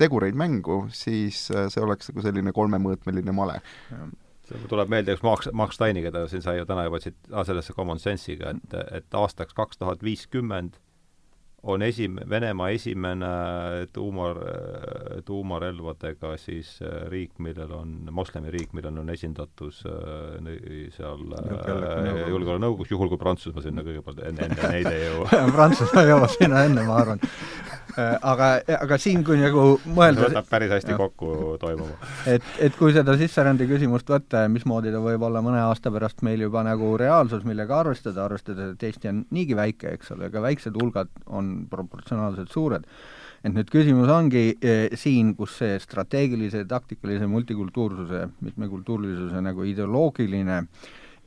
tegureid 0.00 0.36
mängu, 0.38 0.84
siis 0.94 1.46
äh, 1.54 1.68
see 1.72 1.82
oleks 1.84 2.10
nagu 2.10 2.24
selline 2.24 2.54
kolmemõõtmeline 2.56 3.34
male. 3.34 3.60
tuleb 4.68 4.90
meelde 4.92 5.16
üks 5.16 5.24
Max, 5.24 5.48
Max 5.52 5.78
Steini, 5.78 6.02
keda 6.04 6.26
siin 6.28 6.42
sai 6.44 6.58
ju 6.58 6.66
täna 6.68 6.84
juba 6.88 7.00
siit, 7.00 7.16
sellesse 7.30 7.72
common 7.76 8.00
sense'iga, 8.02 8.54
et, 8.54 8.80
et 9.00 9.16
aastaks 9.16 9.56
kaks 9.56 9.80
tuhat 9.80 10.02
viiskümmend 10.04 10.76
on 11.64 11.82
esim-, 11.82 12.20
Venemaa 12.30 12.68
esimene 12.68 13.26
tuuma, 13.92 14.28
tuumarelvadega 15.24 16.36
siis 16.40 16.76
äh, 16.82 17.04
riik, 17.10 17.38
millel 17.38 17.72
on, 17.72 17.94
moslemiriik, 18.14 18.72
millel 18.76 19.00
on 19.00 19.12
esindatus 19.14 19.84
äh, 19.88 20.54
seal 20.94 21.36
äh, 21.40 22.24
julgeolekunõukogus, 22.28 22.90
juhul 22.92 23.12
kui 23.12 23.20
Prantsusmaa 23.20 23.64
sinna 23.64 23.84
kõigepealt 23.86 24.24
enne, 24.28 24.50
enne 24.50 24.72
neid 24.74 24.90
ei 24.92 25.06
jõua 25.08 25.44
Prantsusmaa 25.56 26.08
jõuab 26.10 26.34
sinna 26.36 26.66
enne, 26.68 26.84
ma 26.88 26.98
arvan. 27.00 27.24
aga, 27.94 28.46
aga 28.74 28.96
siin, 28.98 29.22
kui 29.24 29.38
nagu 29.38 29.76
mõelda 29.94 30.26
võtab 30.26 30.48
päris 30.50 30.72
hästi 30.74 30.94
ja. 30.94 30.98
kokku 30.98 31.54
toimuma. 31.62 31.94
et, 32.26 32.46
et 32.66 32.74
kui 32.76 32.92
seda 32.96 33.14
sisserände 33.20 33.68
küsimust 33.70 34.08
võtta 34.10 34.44
ja 34.44 34.50
mismoodi 34.50 34.90
ta 34.90 35.02
võib 35.04 35.22
olla 35.28 35.42
mõne 35.44 35.62
aasta 35.62 35.92
pärast 35.94 36.24
meil 36.26 36.42
juba 36.42 36.64
nagu 36.66 36.90
reaalsus, 36.98 37.44
millega 37.46 37.78
arvestada, 37.84 38.24
arvestades, 38.26 38.74
et 38.74 38.88
Eesti 38.88 39.12
on 39.12 39.22
niigi 39.36 39.54
väike, 39.56 39.94
eks 39.94 40.10
ole, 40.16 40.32
ka 40.34 40.42
väiksed 40.42 40.74
hulgad 40.80 41.12
on 41.26 41.53
on 41.54 41.62
proportsionaalselt 41.70 42.52
suured. 42.52 42.88
et 43.44 43.52
nüüd 43.52 43.68
küsimus 43.68 44.08
ongi 44.08 44.54
eh, 44.56 44.90
siin, 44.96 45.34
kus 45.36 45.58
see 45.60 45.78
strateegilise, 45.80 46.62
taktikalise 46.68 47.26
multikultuursuse, 47.28 48.22
mitmekultuurilisuse 48.40 49.42
nagu 49.44 49.66
ideoloogiline 49.68 50.62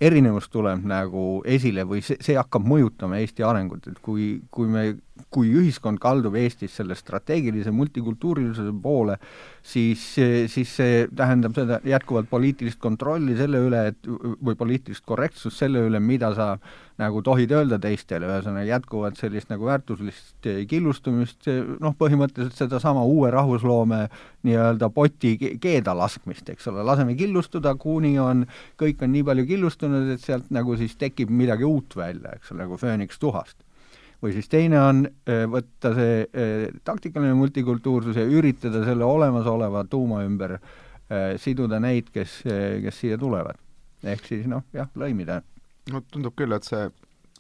erinevus 0.02 0.50
tuleb 0.54 0.86
nagu 0.86 1.26
esile 1.46 1.86
või 1.90 2.02
see, 2.06 2.18
see 2.22 2.38
hakkab 2.38 2.66
mõjutama 2.66 3.22
Eesti 3.22 3.46
arengut, 3.46 3.88
et 3.90 4.02
kui, 4.02 4.40
kui 4.54 4.70
me 4.70 4.88
kui 5.34 5.52
ühiskond 5.60 6.00
kaldub 6.02 6.36
Eestis 6.40 6.76
selle 6.80 6.96
strateegilise 6.98 7.72
multikultuurilisuse 7.76 8.74
poole, 8.84 9.18
siis, 9.64 10.04
siis 10.52 10.74
see 10.80 11.06
tähendab 11.16 11.56
seda 11.58 11.80
jätkuvalt 11.88 12.30
poliitilist 12.32 12.80
kontrolli 12.82 13.38
selle 13.38 13.62
üle, 13.68 13.84
et 13.92 14.08
või 14.08 14.58
poliitilist 14.60 15.06
korrektsust 15.08 15.64
selle 15.64 15.86
üle, 15.88 16.02
mida 16.04 16.34
sa 16.38 16.54
nagu 16.98 17.22
tohid 17.22 17.52
öelda 17.54 17.78
teistele, 17.82 18.26
ühesõnaga 18.30 18.66
jätkuvalt 18.72 19.20
sellist 19.22 19.52
nagu 19.52 19.68
väärtuslist 19.68 20.50
killustumist, 20.70 21.50
noh, 21.84 21.94
põhimõtteliselt 22.00 22.58
sedasama 22.58 23.04
uue 23.06 23.30
rahvusloome 23.34 24.02
nii-öelda 24.48 24.90
poti 24.94 25.36
keeda 25.62 25.94
laskmist, 25.98 26.50
eks 26.50 26.72
ole, 26.72 26.86
laseme 26.88 27.14
killustuda, 27.20 27.76
kuni 27.78 28.16
on, 28.22 28.48
kõik 28.82 29.06
on 29.06 29.14
nii 29.14 29.28
palju 29.30 29.46
killustunud, 29.52 30.10
et 30.16 30.26
sealt 30.26 30.50
nagu 30.54 30.78
siis 30.80 30.98
tekib 30.98 31.30
midagi 31.30 31.68
uut 31.68 31.98
välja, 32.00 32.34
eks 32.38 32.54
ole, 32.54 32.66
nagu 32.66 32.82
fööniks 32.82 33.22
tuhast 33.22 33.67
või 34.24 34.34
siis 34.34 34.50
teine 34.50 34.80
on 34.82 35.06
äh, 35.08 35.46
võtta 35.50 35.94
see 35.98 36.26
äh, 36.26 36.66
taktikaline 36.88 37.36
multikultuursus 37.38 38.18
ja 38.18 38.26
üritada 38.26 38.84
selle 38.86 39.06
olemasoleva 39.06 39.84
tuuma 39.90 40.24
ümber 40.26 40.58
äh, 40.58 41.36
siduda 41.42 41.80
neid, 41.84 42.12
kes, 42.14 42.42
kes 42.84 43.02
siia 43.04 43.18
tulevad. 43.18 43.60
ehk 44.04 44.26
siis 44.26 44.46
noh, 44.50 44.66
jah, 44.74 44.90
lõimida. 44.96 45.42
no 45.92 46.04
tundub 46.12 46.36
küll, 46.38 46.54
et 46.54 46.66
see 46.66 46.90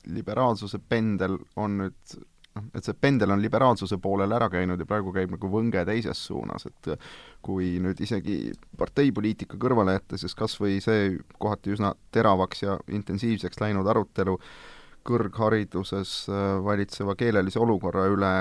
liberaalsuse 0.07 0.79
pendel 0.89 1.37
on 1.55 1.81
nüüd 1.81 2.15
noh, 2.55 2.69
et 2.73 2.85
see 2.85 2.93
pendel 2.93 3.33
on 3.33 3.41
liberaalsuse 3.41 3.97
poolel 4.01 4.31
ära 4.31 4.49
käinud 4.49 4.79
ja 4.79 4.85
praegu 4.85 5.11
käib 5.13 5.33
nagu 5.33 5.49
võnge 5.51 5.83
teises 5.85 6.21
suunas, 6.29 6.65
et 6.69 6.93
kui 7.41 7.75
nüüd 7.81 7.99
isegi 8.01 8.53
parteipoliitika 8.77 9.57
kõrvale 9.57 9.97
jätta, 9.97 10.17
siis 10.17 10.35
kas 10.37 10.57
või 10.61 10.79
see 10.83 11.17
kohati 11.37 11.73
üsna 11.75 11.93
teravaks 12.11 12.63
ja 12.63 12.79
intensiivseks 12.87 13.61
läinud 13.61 13.87
arutelu 13.87 14.37
äh, 14.39 14.76
kõrghariduses 15.07 16.11
äh, 16.31 16.57
valitseva 16.63 17.15
keelelise 17.19 17.61
olukorra 17.63 18.07
üle 18.11 18.33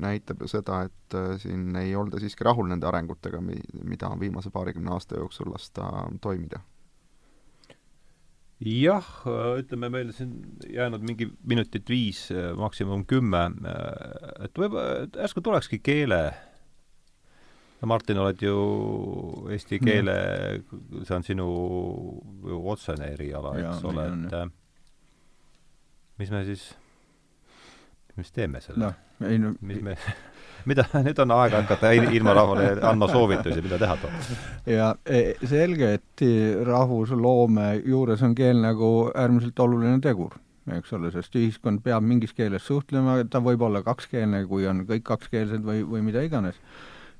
näitab 0.00 0.44
ju 0.44 0.50
seda, 0.50 0.84
et 0.88 1.16
äh, 1.16 1.34
siin 1.42 1.74
ei 1.80 1.94
olda 1.96 2.20
siiski 2.22 2.46
rahul 2.46 2.68
nende 2.70 2.88
arengutega, 2.90 3.40
mi-, 3.44 3.62
mida 3.84 4.10
on 4.12 4.20
viimase 4.20 4.52
paarikümne 4.54 4.94
aasta 4.94 5.20
jooksul 5.20 5.52
lasta 5.52 5.90
toimida. 6.24 6.62
jah, 8.64 9.06
ütleme, 9.60 9.90
meil 9.92 10.12
siin 10.16 10.34
jäänud 10.70 11.02
mingi 11.04 11.26
minutit 11.44 11.88
viis, 11.90 12.28
maksimum 12.56 13.02
kümme, 13.04 13.42
et 14.40 14.56
võib-olla, 14.56 15.04
järsku 15.10 15.42
tulekski 15.44 15.82
keele. 15.84 16.20
Martin, 17.84 18.16
oled 18.22 18.40
ju 18.40 18.54
eesti 19.52 19.76
keele, 19.82 20.14
see 21.04 21.16
on 21.18 21.26
sinu 21.26 21.48
ju 22.48 22.60
otsene 22.72 23.10
eriala, 23.12 23.52
eks 23.60 23.84
ole, 23.90 24.06
et 24.14 24.63
mis 26.18 26.30
me 26.30 26.44
siis, 26.46 26.68
mis 28.16 28.30
teeme 28.32 28.62
selle 28.64 28.86
no,? 28.86 28.92
ei 29.26 29.38
no 29.38 29.54
mis 29.60 29.82
me 29.82 29.96
mida, 30.68 30.86
nüüd 31.04 31.20
on 31.24 31.34
aeg 31.36 31.56
hakata 31.58 31.92
ilma 31.96 32.34
rahvale 32.36 32.70
andma 32.88 33.08
soovitusi, 33.10 33.62
mida 33.64 33.78
teha 33.80 33.96
tuleb. 34.00 34.30
ja 34.70 34.92
e, 35.04 35.22
selge, 35.48 35.92
et 35.98 36.24
rahvusloome 36.66 37.68
juures 37.84 38.24
on 38.26 38.34
keel 38.38 38.62
nagu 38.64 38.90
äärmiselt 39.10 39.60
oluline 39.66 40.00
tegur, 40.04 40.38
eks 40.78 40.96
ole, 40.96 41.12
sest 41.14 41.36
ühiskond 41.38 41.84
peab 41.84 42.06
mingis 42.06 42.32
keeles 42.36 42.66
suhtlema, 42.66 43.20
ta 43.30 43.42
võib 43.44 43.66
olla 43.66 43.84
kakskeelne, 43.86 44.44
kui 44.50 44.68
on 44.70 44.84
kõik 44.88 45.04
kakskeelsed 45.10 45.64
või, 45.66 45.84
või 45.88 46.04
mida 46.06 46.24
iganes 46.24 46.60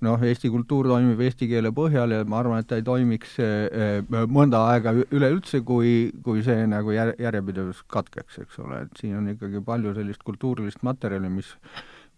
noh, 0.04 0.22
Eesti 0.26 0.50
kultuur 0.52 0.88
toimib 0.90 1.20
eesti 1.24 1.48
keele 1.48 1.70
põhjal 1.74 2.12
ja 2.16 2.24
ma 2.28 2.40
arvan, 2.40 2.60
et 2.60 2.68
ta 2.68 2.78
ei 2.80 2.86
toimiks 2.86 3.36
eh, 3.42 4.00
mõnda 4.10 4.64
aega 4.72 4.94
üleüldse, 5.04 5.62
kui, 5.66 6.12
kui 6.24 6.42
see 6.46 6.66
nagu 6.70 6.94
jär-, 6.96 7.14
järjepidevus 7.22 7.84
katkeks, 7.92 8.40
eks 8.44 8.58
ole, 8.64 8.84
et 8.86 9.02
siin 9.02 9.18
on 9.20 9.28
ikkagi 9.34 9.62
palju 9.64 9.94
sellist 9.94 10.24
kultuurilist 10.26 10.82
materjali, 10.86 11.30
mis 11.32 11.54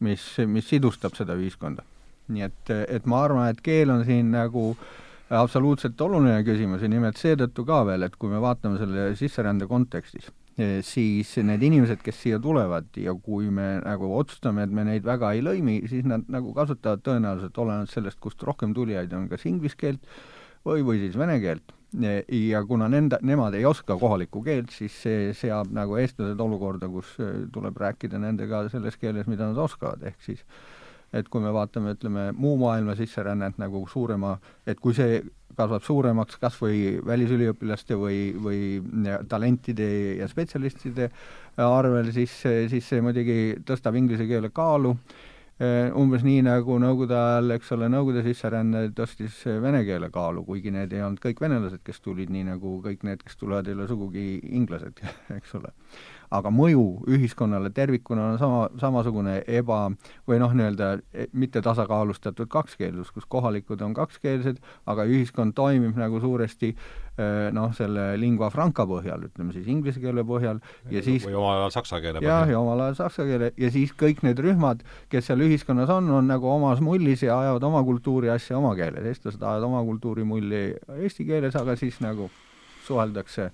mis, 0.00 0.22
mis 0.46 0.68
sidustab 0.68 1.16
seda 1.16 1.36
ühiskonda. 1.38 1.84
nii 2.26 2.42
et, 2.42 2.70
et 2.90 3.04
ma 3.06 3.20
arvan, 3.22 3.52
et 3.52 3.60
keel 3.62 3.90
on 3.94 4.02
siin 4.04 4.32
nagu 4.34 4.72
absoluutselt 5.30 6.00
oluline 6.00 6.40
küsimus 6.46 6.82
ja 6.82 6.90
nimelt 6.90 7.20
seetõttu 7.20 7.64
ka 7.66 7.84
veel, 7.86 8.02
et 8.02 8.16
kui 8.18 8.30
me 8.30 8.40
vaatame 8.42 8.80
selle 8.80 9.12
sisserände 9.18 9.68
kontekstis, 9.70 10.26
Eh, 10.26 10.45
siis 10.56 11.34
need 11.44 11.64
inimesed, 11.66 12.00
kes 12.04 12.16
siia 12.22 12.38
tulevad 12.40 12.88
ja 12.96 13.12
kui 13.20 13.50
me 13.52 13.76
nagu 13.84 14.08
otsustame, 14.16 14.64
et 14.64 14.72
me 14.72 14.86
neid 14.88 15.04
väga 15.04 15.34
ei 15.36 15.42
lõimi, 15.44 15.82
siis 15.90 16.06
nad 16.08 16.24
nagu 16.32 16.54
kasutavad 16.56 17.02
tõenäoliselt, 17.04 17.58
olenevalt 17.60 17.92
sellest, 17.92 18.20
kust 18.24 18.42
rohkem 18.46 18.72
tulijaid 18.76 19.12
on, 19.16 19.26
kas 19.28 19.44
inglise 19.48 19.76
keelt 19.76 20.00
või, 20.64 20.80
või 20.86 21.02
siis 21.04 21.18
vene 21.18 21.36
keelt. 21.42 21.74
ja 22.32 22.62
kuna 22.66 22.88
nenda, 22.88 23.18
nemad 23.22 23.54
ei 23.54 23.64
oska 23.64 23.98
kohalikku 24.00 24.42
keelt, 24.44 24.72
siis 24.74 24.96
see 25.02 25.28
seab 25.36 25.70
nagu 25.72 25.96
eestlased 26.00 26.40
olukorda, 26.40 26.88
kus 26.88 27.14
tuleb 27.52 27.76
rääkida 27.76 28.18
nendega 28.18 28.66
selles 28.72 28.96
keeles, 28.96 29.28
mida 29.30 29.46
nad 29.46 29.60
oskavad, 29.60 30.02
ehk 30.02 30.24
siis 30.24 30.42
et 31.12 31.28
kui 31.28 31.42
me 31.42 31.52
vaatame, 31.54 31.94
ütleme, 31.96 32.30
muu 32.36 32.56
maailma 32.60 32.96
sisserännet 32.98 33.58
nagu 33.62 33.84
suurema, 33.90 34.36
et 34.66 34.80
kui 34.82 34.94
see 34.96 35.20
kasvab 35.56 35.84
suuremaks 35.86 36.36
kas 36.40 36.58
või 36.60 36.98
välisüliõpilaste 37.06 37.96
või, 37.96 38.18
või 38.42 39.12
talentide 39.28 39.86
ja 40.20 40.28
spetsialistide 40.28 41.08
arvel, 41.62 42.10
siis, 42.12 42.34
siis 42.42 42.90
see 42.90 43.00
muidugi 43.04 43.56
tõstab 43.66 43.96
inglise 43.96 44.26
keele 44.28 44.50
kaalu, 44.52 44.92
umbes 45.96 46.24
nii, 46.26 46.42
nagu 46.44 46.76
Nõukogude 46.82 47.16
ajal, 47.16 47.54
eks 47.56 47.72
ole, 47.72 47.88
Nõukogude 47.88 48.26
sisseränne 48.26 48.90
tõstis 48.96 49.38
vene 49.62 49.80
keele 49.88 50.10
kaalu, 50.12 50.44
kuigi 50.44 50.74
need 50.74 50.92
ei 50.92 51.00
olnud 51.06 51.22
kõik 51.22 51.40
venelased, 51.40 51.80
kes 51.86 52.02
tulid, 52.04 52.32
nii 52.32 52.44
nagu 52.50 52.76
kõik 52.84 53.06
need, 53.08 53.24
kes 53.24 53.40
tulevad, 53.40 53.70
ei 53.70 53.78
ole 53.78 53.88
sugugi 53.88 54.26
inglased, 54.52 55.00
eks 55.38 55.56
ole. 55.56 55.72
Aga 56.30 56.50
mõju 56.50 56.84
ühiskonnale 57.16 57.70
tervikuna 57.74 58.32
on 58.32 58.38
sama, 58.38 58.60
samasugune 58.80 59.40
eba- 59.46 59.90
või 60.28 60.40
noh, 60.42 60.54
nii-öelda 60.56 60.92
e, 61.12 61.26
mitte 61.32 61.62
tasakaalustatud 61.62 62.48
kakskeelsus, 62.52 63.10
kus 63.14 63.26
kohalikud 63.28 63.82
on 63.82 63.94
kakskeelsed, 63.94 64.62
aga 64.86 65.06
ühiskond 65.06 65.54
toimib 65.54 65.96
nagu 65.96 66.20
suuresti 66.20 66.74
noh, 67.56 67.70
selle 67.76 68.10
lingua 68.20 68.50
franca 68.52 68.84
põhjal, 68.88 69.22
ütleme 69.30 69.54
siis 69.54 69.68
inglise 69.72 70.00
keele 70.02 70.20
põhjal 70.28 70.58
ja 70.92 71.00
siis 71.04 71.24
või 71.24 71.38
omal 71.40 71.62
ajal 71.62 71.72
saksa 71.78 72.00
keele 72.04 72.20
põhjal. 72.20 72.28
jah, 72.28 72.50
ja 72.52 72.58
omal 72.60 72.82
ajal 72.84 72.98
saksa 72.98 73.24
keele 73.28 73.52
ja 73.56 73.70
siis 73.72 73.94
kõik 73.96 74.20
need 74.26 74.42
rühmad, 74.44 74.82
kes 75.12 75.30
seal 75.30 75.40
ühiskonnas 75.46 75.92
on, 75.94 76.10
on 76.12 76.28
nagu 76.28 76.50
omas 76.52 76.82
mullis 76.84 77.24
ja 77.24 77.38
ajavad 77.40 77.64
oma 77.70 77.80
kultuuri 77.88 78.28
asja 78.34 78.58
oma 78.60 78.74
keeles, 78.76 79.08
eestlased 79.08 79.40
ajavad 79.40 79.64
oma 79.70 79.80
kultuurimulli 79.88 80.62
eesti 80.98 81.24
keeles, 81.28 81.56
aga 81.56 81.78
siis 81.80 82.02
nagu 82.04 82.28
suheldakse 82.84 83.48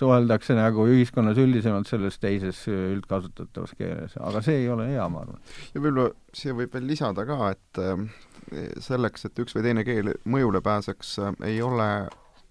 suheldakse 0.00 0.56
nagu 0.56 0.86
ühiskonnas 0.90 1.38
üldisemalt 1.40 1.90
selles 1.90 2.18
teises 2.22 2.62
üldkasutatavas 2.70 3.76
keeles, 3.78 4.16
aga 4.20 4.42
see 4.44 4.62
ei 4.64 4.70
ole 4.72 4.88
hea, 4.92 5.08
ma 5.12 5.24
arvan. 5.26 5.42
ja 5.74 5.82
võib-olla 5.82 6.08
siia 6.32 6.56
võib 6.56 6.74
veel 6.74 6.88
lisada 6.90 7.26
ka, 7.28 7.52
et 7.52 8.80
selleks, 8.82 9.28
et 9.28 9.44
üks 9.44 9.54
või 9.56 9.68
teine 9.68 9.84
keel 9.86 10.14
mõjule 10.24 10.62
pääseks, 10.64 11.18
ei 11.46 11.60
ole 11.62 11.90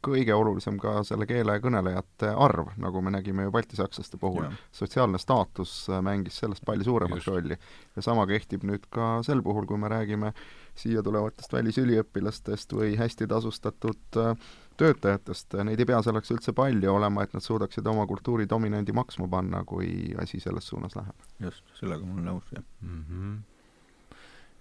kõige 0.05 0.35
olulisem 0.35 0.77
ka 0.79 1.01
selle 1.07 1.27
keele 1.27 1.57
kõnelejate 1.63 2.31
arv, 2.39 2.71
nagu 2.79 3.01
me 3.03 3.11
nägime 3.11 3.45
ju 3.45 3.51
baltisakslaste 3.51 4.19
puhul. 4.19 4.47
sotsiaalne 4.71 5.19
staatus 5.19 5.73
mängis 6.05 6.39
sellest 6.39 6.63
palju 6.65 6.87
suuremat 6.87 7.27
rolli. 7.27 7.57
ja 7.95 8.01
sama 8.01 8.25
kehtib 8.27 8.63
nüüd 8.63 8.87
ka 8.89 9.19
sel 9.23 9.43
puhul, 9.43 9.67
kui 9.67 9.77
me 9.77 9.91
räägime 9.91 10.33
siia 10.79 11.03
tulevatest 11.05 11.53
välisüliõpilastest 11.53 12.73
või 12.75 12.95
hästi 12.99 13.27
tasustatud 13.29 14.19
äh, 14.21 14.49
töötajatest, 14.79 15.57
neid 15.67 15.81
ei 15.81 15.87
pea 15.89 15.99
selleks 16.05 16.31
üldse 16.31 16.53
palju 16.55 16.93
olema, 16.93 17.25
et 17.25 17.35
nad 17.35 17.43
suudaksid 17.43 17.87
oma 17.91 18.05
kultuuri 18.07 18.47
dominandi 18.49 18.95
maksma 18.95 19.27
panna, 19.31 19.63
kui 19.67 20.13
asi 20.23 20.39
selles 20.39 20.67
suunas 20.71 20.95
läheb. 20.95 21.29
just, 21.43 21.63
sellega 21.79 22.05
ma 22.05 22.15
olen 22.15 22.29
nõus, 22.31 22.51
jah 22.55 22.63
mm. 22.81 23.05
-hmm 23.09 23.39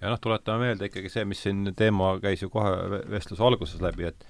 ja 0.00 0.12
noh, 0.12 0.20
tuletame 0.22 0.68
meelde 0.68 0.86
ikkagi 0.86 1.10
see, 1.10 1.24
mis 1.26 1.42
siin 1.42 1.72
teema 1.76 2.12
käis 2.22 2.42
ju 2.42 2.50
kohe 2.54 3.00
vestluse 3.10 3.42
alguses 3.42 3.80
läbi, 3.82 4.10
et 4.10 4.26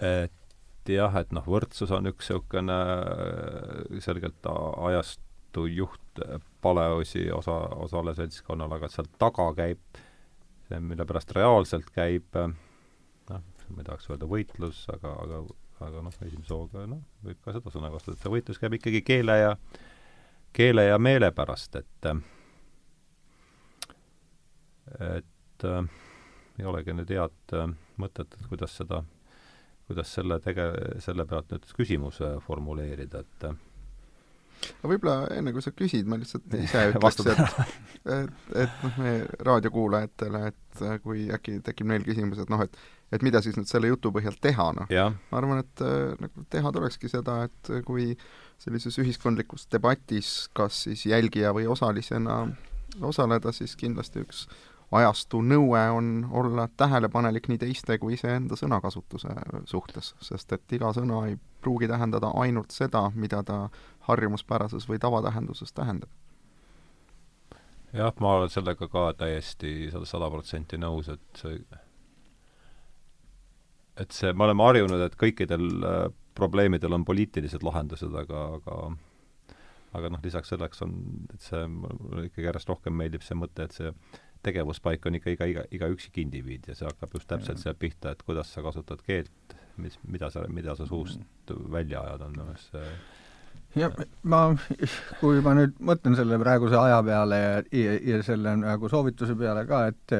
et 0.00 0.92
jah, 0.92 1.16
et 1.20 1.32
noh, 1.36 1.44
võrdsus 1.44 1.90
on 1.92 2.08
üks 2.08 2.30
niisugune 2.30 2.76
äh, 2.78 3.98
selgelt 4.04 4.46
ajastu 4.48 5.66
juht 5.66 6.22
paleosi 6.64 7.30
osa, 7.34 7.58
osale 7.84 8.14
seltskonnale, 8.14 8.78
aga 8.78 8.88
sealt 8.92 9.10
taga 9.18 9.50
käib 9.58 10.00
see, 10.68 10.80
mille 10.84 11.06
pärast 11.08 11.32
reaalselt 11.36 11.90
käib 11.94 12.36
äh, 12.38 12.50
noh, 13.30 13.46
ma 13.68 13.82
ei 13.82 13.88
tahaks 13.88 14.08
öelda 14.10 14.28
võitlus, 14.30 14.84
aga, 14.92 15.14
aga 15.24 15.42
aga 15.84 16.02
noh, 16.02 16.14
esimese 16.26 16.54
hooga 16.54 16.86
noh, 16.90 17.04
võib 17.24 17.38
ka 17.44 17.54
seda 17.54 17.72
sõna 17.74 17.92
kasutada, 17.92 18.16
et 18.16 18.24
see 18.24 18.34
võitlus 18.34 18.60
käib 18.62 18.78
ikkagi 18.78 19.04
keele 19.06 19.38
ja 19.38 19.52
keele 20.56 20.88
ja 20.88 20.98
meele 20.98 21.30
pärast, 21.36 21.76
et 21.78 22.10
et 24.98 25.68
äh, 25.68 25.94
ei 26.58 26.66
olegi 26.66 26.96
nüüd 26.96 27.12
head 27.12 27.54
äh, 27.54 27.70
mõtet, 28.00 28.34
et 28.34 28.50
kuidas 28.50 28.74
seda 28.80 29.04
kuidas 29.88 30.10
selle 30.12 30.36
tege-, 30.44 31.00
selle 31.00 31.24
pealt 31.28 31.52
nüüd 31.54 31.70
küsimuse 31.76 32.34
formuleerida, 32.44 33.24
et 33.24 33.46
aga 33.48 33.67
võib-olla 34.82 35.28
enne, 35.36 35.52
kui 35.54 35.64
sa 35.64 35.72
küsid, 35.76 36.08
ma 36.08 36.18
lihtsalt 36.20 36.54
ise 36.58 36.84
ütleks, 36.92 37.24
et 37.26 37.40
et, 38.18 38.52
et 38.64 38.84
noh, 38.84 39.00
meie 39.02 39.24
raadiokuulajatele, 39.48 40.44
et 40.52 40.84
kui 41.04 41.26
äkki 41.34 41.58
tekib 41.66 41.90
neil 41.90 42.06
küsimus, 42.06 42.40
et 42.42 42.52
noh, 42.52 42.62
et 42.64 42.78
et 43.12 43.22
mida 43.24 43.40
siis 43.40 43.56
nüüd 43.56 43.68
selle 43.70 43.88
jutu 43.88 44.10
põhjal 44.12 44.36
teha, 44.44 44.66
noh. 44.76 44.90
ma 45.30 45.40
arvan, 45.40 45.62
et 45.64 45.84
nagu 46.20 46.44
teha 46.52 46.72
tulekski 46.76 47.08
seda, 47.08 47.40
et 47.48 47.70
kui 47.86 48.12
sellises 48.60 48.98
ühiskondlikus 49.00 49.68
debatis 49.72 50.48
kas 50.56 50.82
siis 50.84 51.06
jälgija 51.08 51.54
või 51.56 51.68
osalisena 51.70 52.42
osaleda, 53.04 53.52
siis 53.54 53.76
kindlasti 53.78 54.24
üks 54.24 54.46
ajastu 54.92 55.40
nõue 55.42 55.80
on 55.90 56.28
olla 56.30 56.68
tähelepanelik 56.76 57.48
nii 57.48 57.58
teiste 57.58 57.98
kui 57.98 58.14
iseenda 58.16 58.56
sõnakasutuse 58.56 59.34
suhtes, 59.68 60.14
sest 60.24 60.52
et 60.56 60.72
iga 60.72 60.92
sõna 60.96 61.24
ei 61.28 61.36
pruugi 61.60 61.88
tähendada 61.88 62.32
ainult 62.40 62.72
seda, 62.72 63.10
mida 63.14 63.42
ta 63.42 63.68
harjumuspärases 64.08 64.88
või 64.88 64.98
tavatähenduses 64.98 65.72
tähendab. 65.72 66.10
jah, 67.92 68.14
ma 68.20 68.34
olen 68.36 68.50
sellega 68.50 68.88
ka 68.88 69.12
täiesti 69.18 69.90
sada, 70.04 70.30
protsenti 70.30 70.76
nõus, 70.76 71.08
et 71.08 71.42
see 71.42 71.60
et 73.98 74.12
see, 74.12 74.32
me 74.32 74.44
oleme 74.44 74.62
harjunud, 74.62 75.00
et 75.02 75.16
kõikidel 75.18 75.68
äh, 75.84 76.02
probleemidel 76.34 76.94
on 76.94 77.04
poliitilised 77.04 77.64
lahendused, 77.66 78.14
aga, 78.14 78.44
aga 78.60 78.92
aga 79.96 80.10
noh, 80.12 80.20
lisaks 80.22 80.52
selleks 80.52 80.82
on, 80.84 80.94
et 81.32 81.42
see, 81.42 81.64
mulle 81.72 82.26
ikkagi 82.28 82.46
järjest 82.46 82.68
rohkem 82.70 82.96
meeldib 82.98 83.24
see 83.24 83.38
mõte, 83.38 83.64
et 83.64 83.76
see 83.76 83.92
tegevuspaik 84.46 85.06
on 85.06 85.18
ikka 85.18 85.34
iga, 85.34 85.48
iga, 85.50 85.64
iga 85.74 85.90
üksik 85.92 86.18
indiviid 86.22 86.68
ja 86.68 86.76
see 86.78 86.88
hakkab 86.88 87.14
just 87.16 87.28
täpselt 87.30 87.62
sealt 87.62 87.78
pihta, 87.78 88.12
et 88.12 88.22
kuidas 88.26 88.52
sa 88.54 88.62
kasutad 88.64 89.02
keelt, 89.06 89.56
mis, 89.76 89.98
mida 90.06 90.30
sa, 90.34 90.44
mida 90.52 90.76
sa 90.78 90.86
suust 90.86 91.22
välja 91.72 92.02
ajad, 92.06 92.26
on 92.26 92.36
minu 92.36 92.50
meelest 92.50 92.76
see 92.76 92.90
jah, 93.76 93.94
ma, 94.22 94.42
kui 95.20 95.40
ma 95.44 95.54
nüüd 95.58 95.78
mõtlen 95.84 96.16
selle 96.18 96.38
praeguse 96.40 96.78
aja 96.80 97.00
peale 97.06 97.38
ja, 97.40 97.56
ja, 97.72 97.96
ja 98.12 98.20
selle 98.26 98.54
nagu 98.60 98.90
soovituse 98.90 99.36
peale 99.38 99.64
ka, 99.68 99.84
et, 99.92 100.14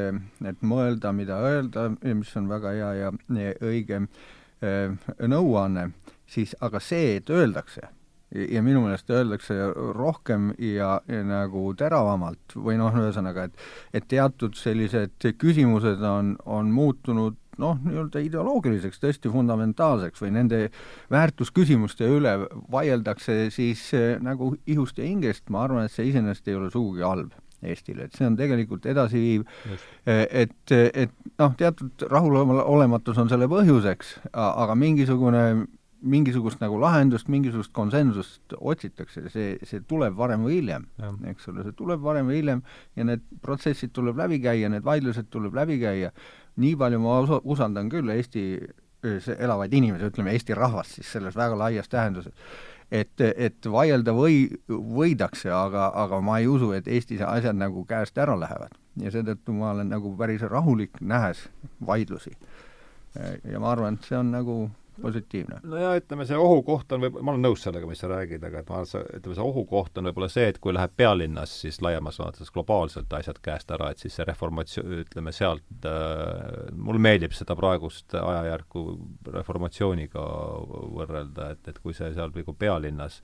et 0.51 0.65
mõelda, 0.67 1.13
mida 1.17 1.41
öelda, 1.45 1.89
mis 2.03 2.35
on 2.41 2.51
väga 2.51 2.75
hea 2.77 2.91
ja, 3.03 3.13
ja 3.39 3.55
õige 3.65 4.03
eh, 4.03 5.15
nõuanne, 5.31 5.91
siis 6.29 6.55
aga 6.65 6.83
see, 6.83 7.17
et 7.23 7.33
öeldakse 7.33 7.89
ja 8.35 8.63
minu 8.63 8.83
meelest 8.85 9.11
öeldakse 9.11 9.57
rohkem 9.97 10.51
ja, 10.61 10.99
ja 11.09 11.25
nagu 11.25 11.71
teravamalt 11.79 12.57
või 12.57 12.77
noh, 12.81 12.93
ühesõnaga, 12.93 13.49
et 13.49 13.69
et 13.97 14.09
teatud 14.09 14.57
sellised 14.59 15.31
küsimused 15.41 16.03
on, 16.05 16.35
on 16.45 16.73
muutunud 16.73 17.39
noh, 17.59 17.79
nii-öelda 17.83 18.23
ideoloogiliseks, 18.23 19.01
tõesti 19.03 19.33
fundamentaalseks 19.33 20.23
või 20.23 20.33
nende 20.37 20.61
väärtusküsimuste 21.11 22.09
üle 22.19 22.37
vaieldakse 22.71 23.49
siis 23.55 23.89
eh, 23.97 24.17
nagu 24.23 24.53
ihust 24.71 25.01
ja 25.01 25.09
hingest, 25.09 25.49
ma 25.51 25.65
arvan, 25.67 25.89
et 25.89 25.95
see 25.95 26.09
iseenesest 26.13 26.49
ei 26.49 26.59
ole 26.59 26.73
sugugi 26.75 27.07
halb 27.07 27.35
Eestile, 27.59 28.05
et 28.07 28.15
see 28.15 28.23
on 28.23 28.37
tegelikult 28.39 28.85
edasiviiv, 28.87 29.43
eh, 30.07 30.21
et, 30.45 30.71
et 30.71 31.15
noh, 31.41 31.57
teatud 31.59 32.05
rahulolematus 32.07 33.19
on 33.19 33.33
selle 33.33 33.49
põhjuseks, 33.51 34.13
aga 34.31 34.77
mingisugune 34.79 35.43
mingisugust 36.01 36.61
nagu 36.63 36.79
lahendust, 36.81 37.29
mingisugust 37.33 37.73
konsensust 37.75 38.55
otsitakse, 38.59 39.25
see, 39.33 39.57
see 39.67 39.83
tuleb 39.89 40.17
varem 40.19 40.45
või 40.47 40.61
hiljem, 40.61 40.87
eks 41.31 41.49
ole, 41.51 41.65
see 41.67 41.77
tuleb 41.79 42.03
varem 42.05 42.31
või 42.31 42.41
hiljem 42.41 42.63
ja 42.97 43.07
need 43.09 43.25
protsessid 43.43 43.93
tuleb 43.97 44.19
läbi 44.21 44.39
käia, 44.43 44.71
need 44.71 44.87
vaidlused 44.87 45.31
tuleb 45.33 45.59
läbi 45.59 45.81
käia. 45.83 46.13
nii 46.59 46.75
palju 46.77 46.99
ma 46.99 47.21
usu, 47.23 47.41
usaldan 47.45 47.89
küll 47.89 48.11
Eesti 48.11 48.45
elavaid 49.39 49.73
inimesi, 49.73 50.09
ütleme 50.11 50.33
Eesti 50.35 50.55
rahvast 50.55 50.99
siis 50.99 51.13
selles 51.13 51.37
väga 51.37 51.59
laias 51.59 51.89
tähenduses, 51.89 52.33
et, 52.91 53.21
et 53.21 53.67
vaielda 53.71 54.15
või, 54.15 54.49
võidakse, 54.69 55.51
aga, 55.55 55.91
aga 55.95 56.21
ma 56.25 56.39
ei 56.39 56.49
usu, 56.51 56.73
et 56.75 56.89
Eestis 56.89 57.23
asjad 57.23 57.57
nagu 57.59 57.85
käest 57.87 58.19
ära 58.19 58.39
lähevad. 58.39 58.75
ja 58.99 59.11
seetõttu 59.15 59.55
ma 59.55 59.71
olen 59.71 59.93
nagu 59.95 60.17
päris 60.19 60.43
rahulik, 60.43 61.01
nähes 61.01 61.49
vaidlusi. 61.87 62.33
ja 63.45 63.61
ma 63.61 63.73
arvan, 63.73 63.95
et 63.95 64.05
see 64.05 64.19
on 64.19 64.31
nagu 64.31 64.71
positiivne. 65.03 65.61
no 65.63 65.81
ja 65.81 65.95
ütleme, 65.99 66.27
see 66.29 66.39
ohukoht 66.39 66.93
on 66.93 67.05
võib-olla, 67.05 67.27
ma 67.27 67.35
olen 67.35 67.47
nõus 67.49 67.65
sellega, 67.67 67.89
mis 67.91 68.03
sa 68.03 68.11
räägid, 68.11 68.45
aga 68.49 68.63
et 68.63 68.71
ma 68.71 68.81
arvan, 68.81 69.05
et 69.07 69.21
ütleme, 69.21 69.39
see 69.39 69.47
ohukoht 69.47 69.99
on 70.01 70.11
võib-olla 70.11 70.31
see, 70.33 70.47
et 70.53 70.61
kui 70.63 70.75
läheb 70.75 70.95
pealinnas 70.99 71.55
siis 71.65 71.81
laiemas 71.85 72.21
vaates 72.23 72.53
globaalselt 72.55 73.19
asjad 73.21 73.41
käest 73.45 73.71
ära, 73.75 73.91
et 73.93 74.05
siis 74.05 74.19
see 74.19 74.29
reformatsioon, 74.29 74.95
ütleme 75.05 75.35
sealt 75.37 75.89
äh,, 75.89 76.71
mulle 76.77 77.03
meeldib 77.09 77.37
seda 77.37 77.57
praegust 77.59 78.17
ajajärku 78.21 78.87
reformatsiooniga 79.35 80.25
võrrelda, 80.99 81.53
et, 81.57 81.69
et 81.73 81.83
kui 81.83 81.97
see 81.97 82.13
seal 82.17 82.35
nagu 82.35 82.57
pealinnas 82.59 83.23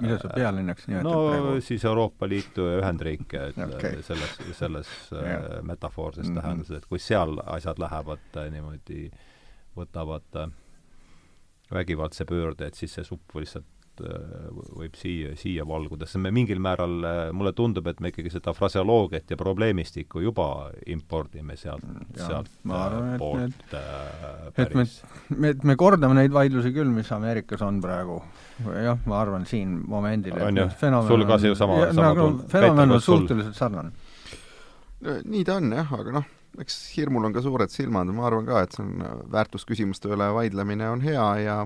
mida 0.00 0.18
sa 0.18 0.28
pealinnaks 0.34 0.88
nimetad 0.88 1.06
no 1.06 1.28
praegu? 1.28 1.60
siis 1.64 1.84
Euroopa 1.84 2.28
Liitu 2.28 2.66
ja 2.66 2.80
Ühendriike, 2.80 3.42
et 3.50 3.58
okay. 3.64 4.02
selles, 4.02 4.38
selles 4.58 4.90
äh, 5.12 5.62
metafoorses 5.62 6.26
mm 6.28 6.36
-hmm. 6.36 6.40
tähenduses, 6.40 6.76
et 6.76 6.86
kui 6.86 6.98
seal 6.98 7.38
asjad 7.46 7.78
lähevad 7.78 8.36
äh, 8.36 8.50
niimoodi, 8.50 9.10
võtavad 9.76 10.42
äh, 10.42 10.50
vägivaldse 11.72 12.24
pöörde, 12.24 12.68
et 12.68 12.78
siis 12.78 12.92
see 12.94 13.04
supp 13.06 13.34
lihtsalt 13.34 14.02
äh, 14.04 14.46
võib 14.76 14.94
siia, 14.98 15.32
siia 15.38 15.64
valguda, 15.66 16.06
sest 16.06 16.20
me 16.22 16.30
mingil 16.34 16.60
määral, 16.62 16.94
äh, 17.02 17.20
mulle 17.34 17.52
tundub, 17.56 17.88
et 17.90 18.00
me 18.04 18.12
ikkagi 18.12 18.30
seda 18.36 18.54
fraseoloogiat 18.56 19.32
ja 19.34 19.38
probleemistikku 19.40 20.22
juba 20.22 20.48
impordime 20.92 21.56
sealt, 21.58 21.86
sealt 22.14 22.52
ma 22.68 22.84
arvan, 22.86 23.10
et 23.14 23.22
poolt 23.22 23.76
äh, 23.80 24.46
et 24.64 24.78
me, 24.78 24.86
me, 25.34 25.54
me 25.72 25.78
kordame 25.80 26.18
neid 26.20 26.34
vaidlusi 26.34 26.74
küll, 26.76 26.92
mis 26.94 27.10
Ameerikas 27.16 27.64
on 27.66 27.80
praegu. 27.82 28.20
jah, 28.84 29.00
ma 29.10 29.20
arvan 29.20 29.46
siin 29.48 29.80
momendil, 29.90 30.38
et 30.38 30.46
on 30.46 30.62
ju, 30.62 30.70
sul 31.10 31.26
ka 31.28 31.40
see 31.42 31.52
ju 31.52 31.58
sama, 31.58 31.82
sama 31.90 32.12
nagu, 32.12 32.30
fenomen 32.52 32.98
on 32.98 33.02
suhteliselt 33.04 33.58
sarnane. 33.58 33.92
nii 35.02 35.44
ta 35.44 35.58
on 35.60 35.74
jah, 35.76 35.92
aga 35.98 36.20
noh, 36.20 36.30
eks 36.62 36.78
hirmul 36.96 37.28
on 37.28 37.34
ka 37.36 37.42
suured 37.44 37.72
silmad, 37.72 38.10
ma 38.14 38.26
arvan 38.28 38.48
ka, 38.48 38.62
et 38.64 38.76
see 38.76 38.84
on, 38.84 39.04
väärtusküsimuste 39.32 40.10
üle 40.12 40.30
vaidlemine 40.36 40.88
on 40.92 41.04
hea 41.04 41.26
ja 41.44 41.58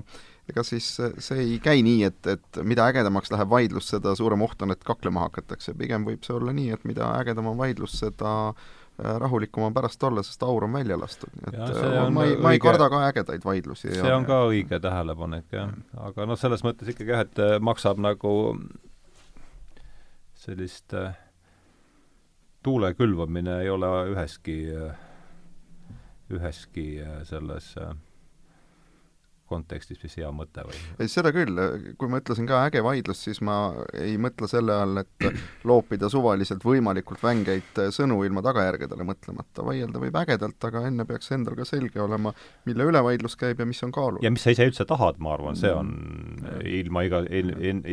ega 0.49 0.63
siis 0.67 0.87
see 0.97 1.39
ei 1.39 1.57
käi 1.63 1.83
nii, 1.85 2.03
et, 2.09 2.27
et 2.35 2.61
mida 2.67 2.87
ägedamaks 2.91 3.31
läheb 3.33 3.49
vaidlus, 3.51 3.91
seda 3.93 4.15
suurem 4.17 4.43
oht 4.45 4.61
on, 4.65 4.73
et 4.75 4.83
kaklema 4.87 5.27
hakatakse, 5.27 5.75
pigem 5.77 6.05
võib 6.07 6.25
see 6.27 6.35
olla 6.35 6.53
nii, 6.55 6.71
et 6.75 6.85
mida 6.89 7.07
ägedam 7.21 7.51
on 7.53 7.59
vaidlus, 7.61 7.95
seda 8.01 8.33
äh, 8.51 9.15
rahulikum 9.23 9.69
on 9.69 9.75
pärast 9.77 10.03
olla, 10.07 10.25
sest 10.27 10.43
aur 10.47 10.67
on 10.67 10.75
välja 10.75 10.99
lastud, 10.99 11.31
nii 11.37 11.51
et 11.51 11.81
ja, 11.95 12.05
ma 12.11 12.27
ei, 12.27 12.37
ma 12.41 12.53
ei 12.55 12.61
karda 12.63 12.89
ka 12.91 13.03
ägedaid 13.09 13.47
vaidlusi. 13.47 13.93
see 13.93 14.03
ja, 14.03 14.15
on 14.17 14.27
ka 14.27 14.43
õige 14.49 14.81
tähelepanek, 14.83 15.47
jah. 15.55 15.75
aga 16.09 16.29
noh, 16.29 16.39
selles 16.39 16.65
mõttes 16.67 16.91
ikkagi 16.93 17.15
jah, 17.15 17.27
et 17.27 17.43
maksab 17.63 18.01
nagu 18.01 18.33
sellist 20.41 20.97
äh, 20.97 21.13
tuule 22.63 22.93
külvamine 22.93 23.61
ei 23.63 23.69
ole 23.69 23.89
üheski, 24.13 24.57
üheski 26.31 26.87
selles 27.27 27.73
kontekstis 29.51 29.99
vist 30.01 30.19
hea 30.19 30.29
mõte 30.35 30.63
või? 30.67 30.79
ei, 31.01 31.09
seda 31.11 31.31
küll, 31.35 31.59
kui 31.99 32.11
ma 32.11 32.21
ütlesin 32.21 32.47
ka 32.49 32.63
äge 32.67 32.83
vaidlus, 32.85 33.23
siis 33.25 33.41
ma 33.45 33.57
ei 33.99 34.17
mõtle 34.21 34.47
selle 34.51 34.75
all, 34.83 35.01
et 35.03 35.25
loopida 35.67 36.09
suvaliselt 36.11 36.63
võimalikult 36.65 37.23
vängeid 37.23 37.81
sõnu 37.95 38.21
ilma 38.27 38.43
tagajärgedele 38.45 39.07
mõtlemata, 39.07 39.65
vaielda 39.67 40.03
võib 40.03 40.19
ägedalt, 40.21 40.69
aga 40.69 40.85
enne 40.89 41.07
peaks 41.09 41.33
endal 41.35 41.57
ka 41.59 41.67
selge 41.67 42.01
olema, 42.03 42.33
mille 42.69 42.87
üle 42.91 43.03
vaidlus 43.05 43.37
käib 43.39 43.61
ja 43.61 43.67
mis 43.67 43.81
on 43.87 43.93
kaalul. 43.95 44.21
ja 44.23 44.31
mis 44.33 44.45
sa 44.45 44.55
ise 44.55 44.69
üldse 44.69 44.87
tahad, 44.89 45.19
ma 45.23 45.35
arvan, 45.35 45.59
see 45.59 45.73
on 45.73 45.91
mm. 45.91 46.63
ilma 46.81 47.05
iga, 47.07 47.23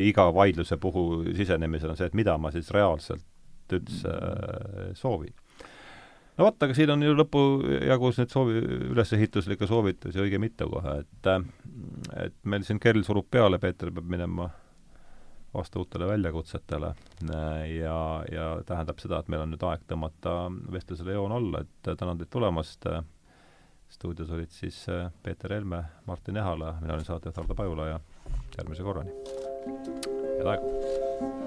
iga 0.09 0.29
vaidluse 0.35 0.79
puhul 0.81 1.33
sisenemisel 1.37 1.95
on 1.95 2.01
see, 2.01 2.11
et 2.11 2.19
mida 2.19 2.39
ma 2.39 2.55
siis 2.55 2.71
reaalselt 2.75 3.27
üldse 3.77 4.13
äh, 4.13 4.93
soovin. 4.99 5.35
no 6.39 6.47
vot, 6.47 6.63
aga 6.63 6.77
siin 6.77 6.93
on 6.95 7.03
ju 7.03 7.17
lõpujagus 7.17 8.23
nüüd 8.23 8.33
soovi, 8.33 8.63
ülesehituslikke 8.93 9.69
soovitusi 9.71 10.23
õige 10.23 10.41
mitu 10.43 10.71
kohe, 10.71 11.01
et 11.03 11.33
et 12.25 12.41
meil 12.45 12.65
siin 12.67 12.81
kell 12.83 13.05
surub 13.07 13.29
peale, 13.31 13.61
Peeter 13.63 13.93
peab 13.95 14.09
minema 14.09 14.49
vastu 15.55 15.81
uutele 15.83 16.07
väljakutsetele 16.07 16.95
ja, 17.73 18.25
ja 18.33 18.49
tähendab 18.67 19.01
seda, 19.01 19.21
et 19.21 19.31
meil 19.33 19.45
on 19.45 19.55
nüüd 19.55 19.65
aeg 19.65 19.87
tõmmata 19.89 20.35
vestlusele 20.73 21.17
joon 21.17 21.33
alla, 21.33 21.65
et 21.65 21.91
tänan 21.91 22.21
teid 22.21 22.31
tulemast, 22.35 22.87
stuudios 23.89 24.31
olid 24.37 24.53
siis 24.53 24.85
Peeter 25.23 25.57
Helme, 25.57 25.83
Martin 26.07 26.37
Ehala, 26.37 26.77
mina 26.83 26.99
olin 26.99 27.09
saatejuht 27.09 27.41
Hardo 27.41 27.59
Pajula 27.59 27.91
ja 27.95 28.01
järgmise 28.59 28.83
korrani. 28.83 29.13
head 30.39 30.47
aega! 30.47 31.38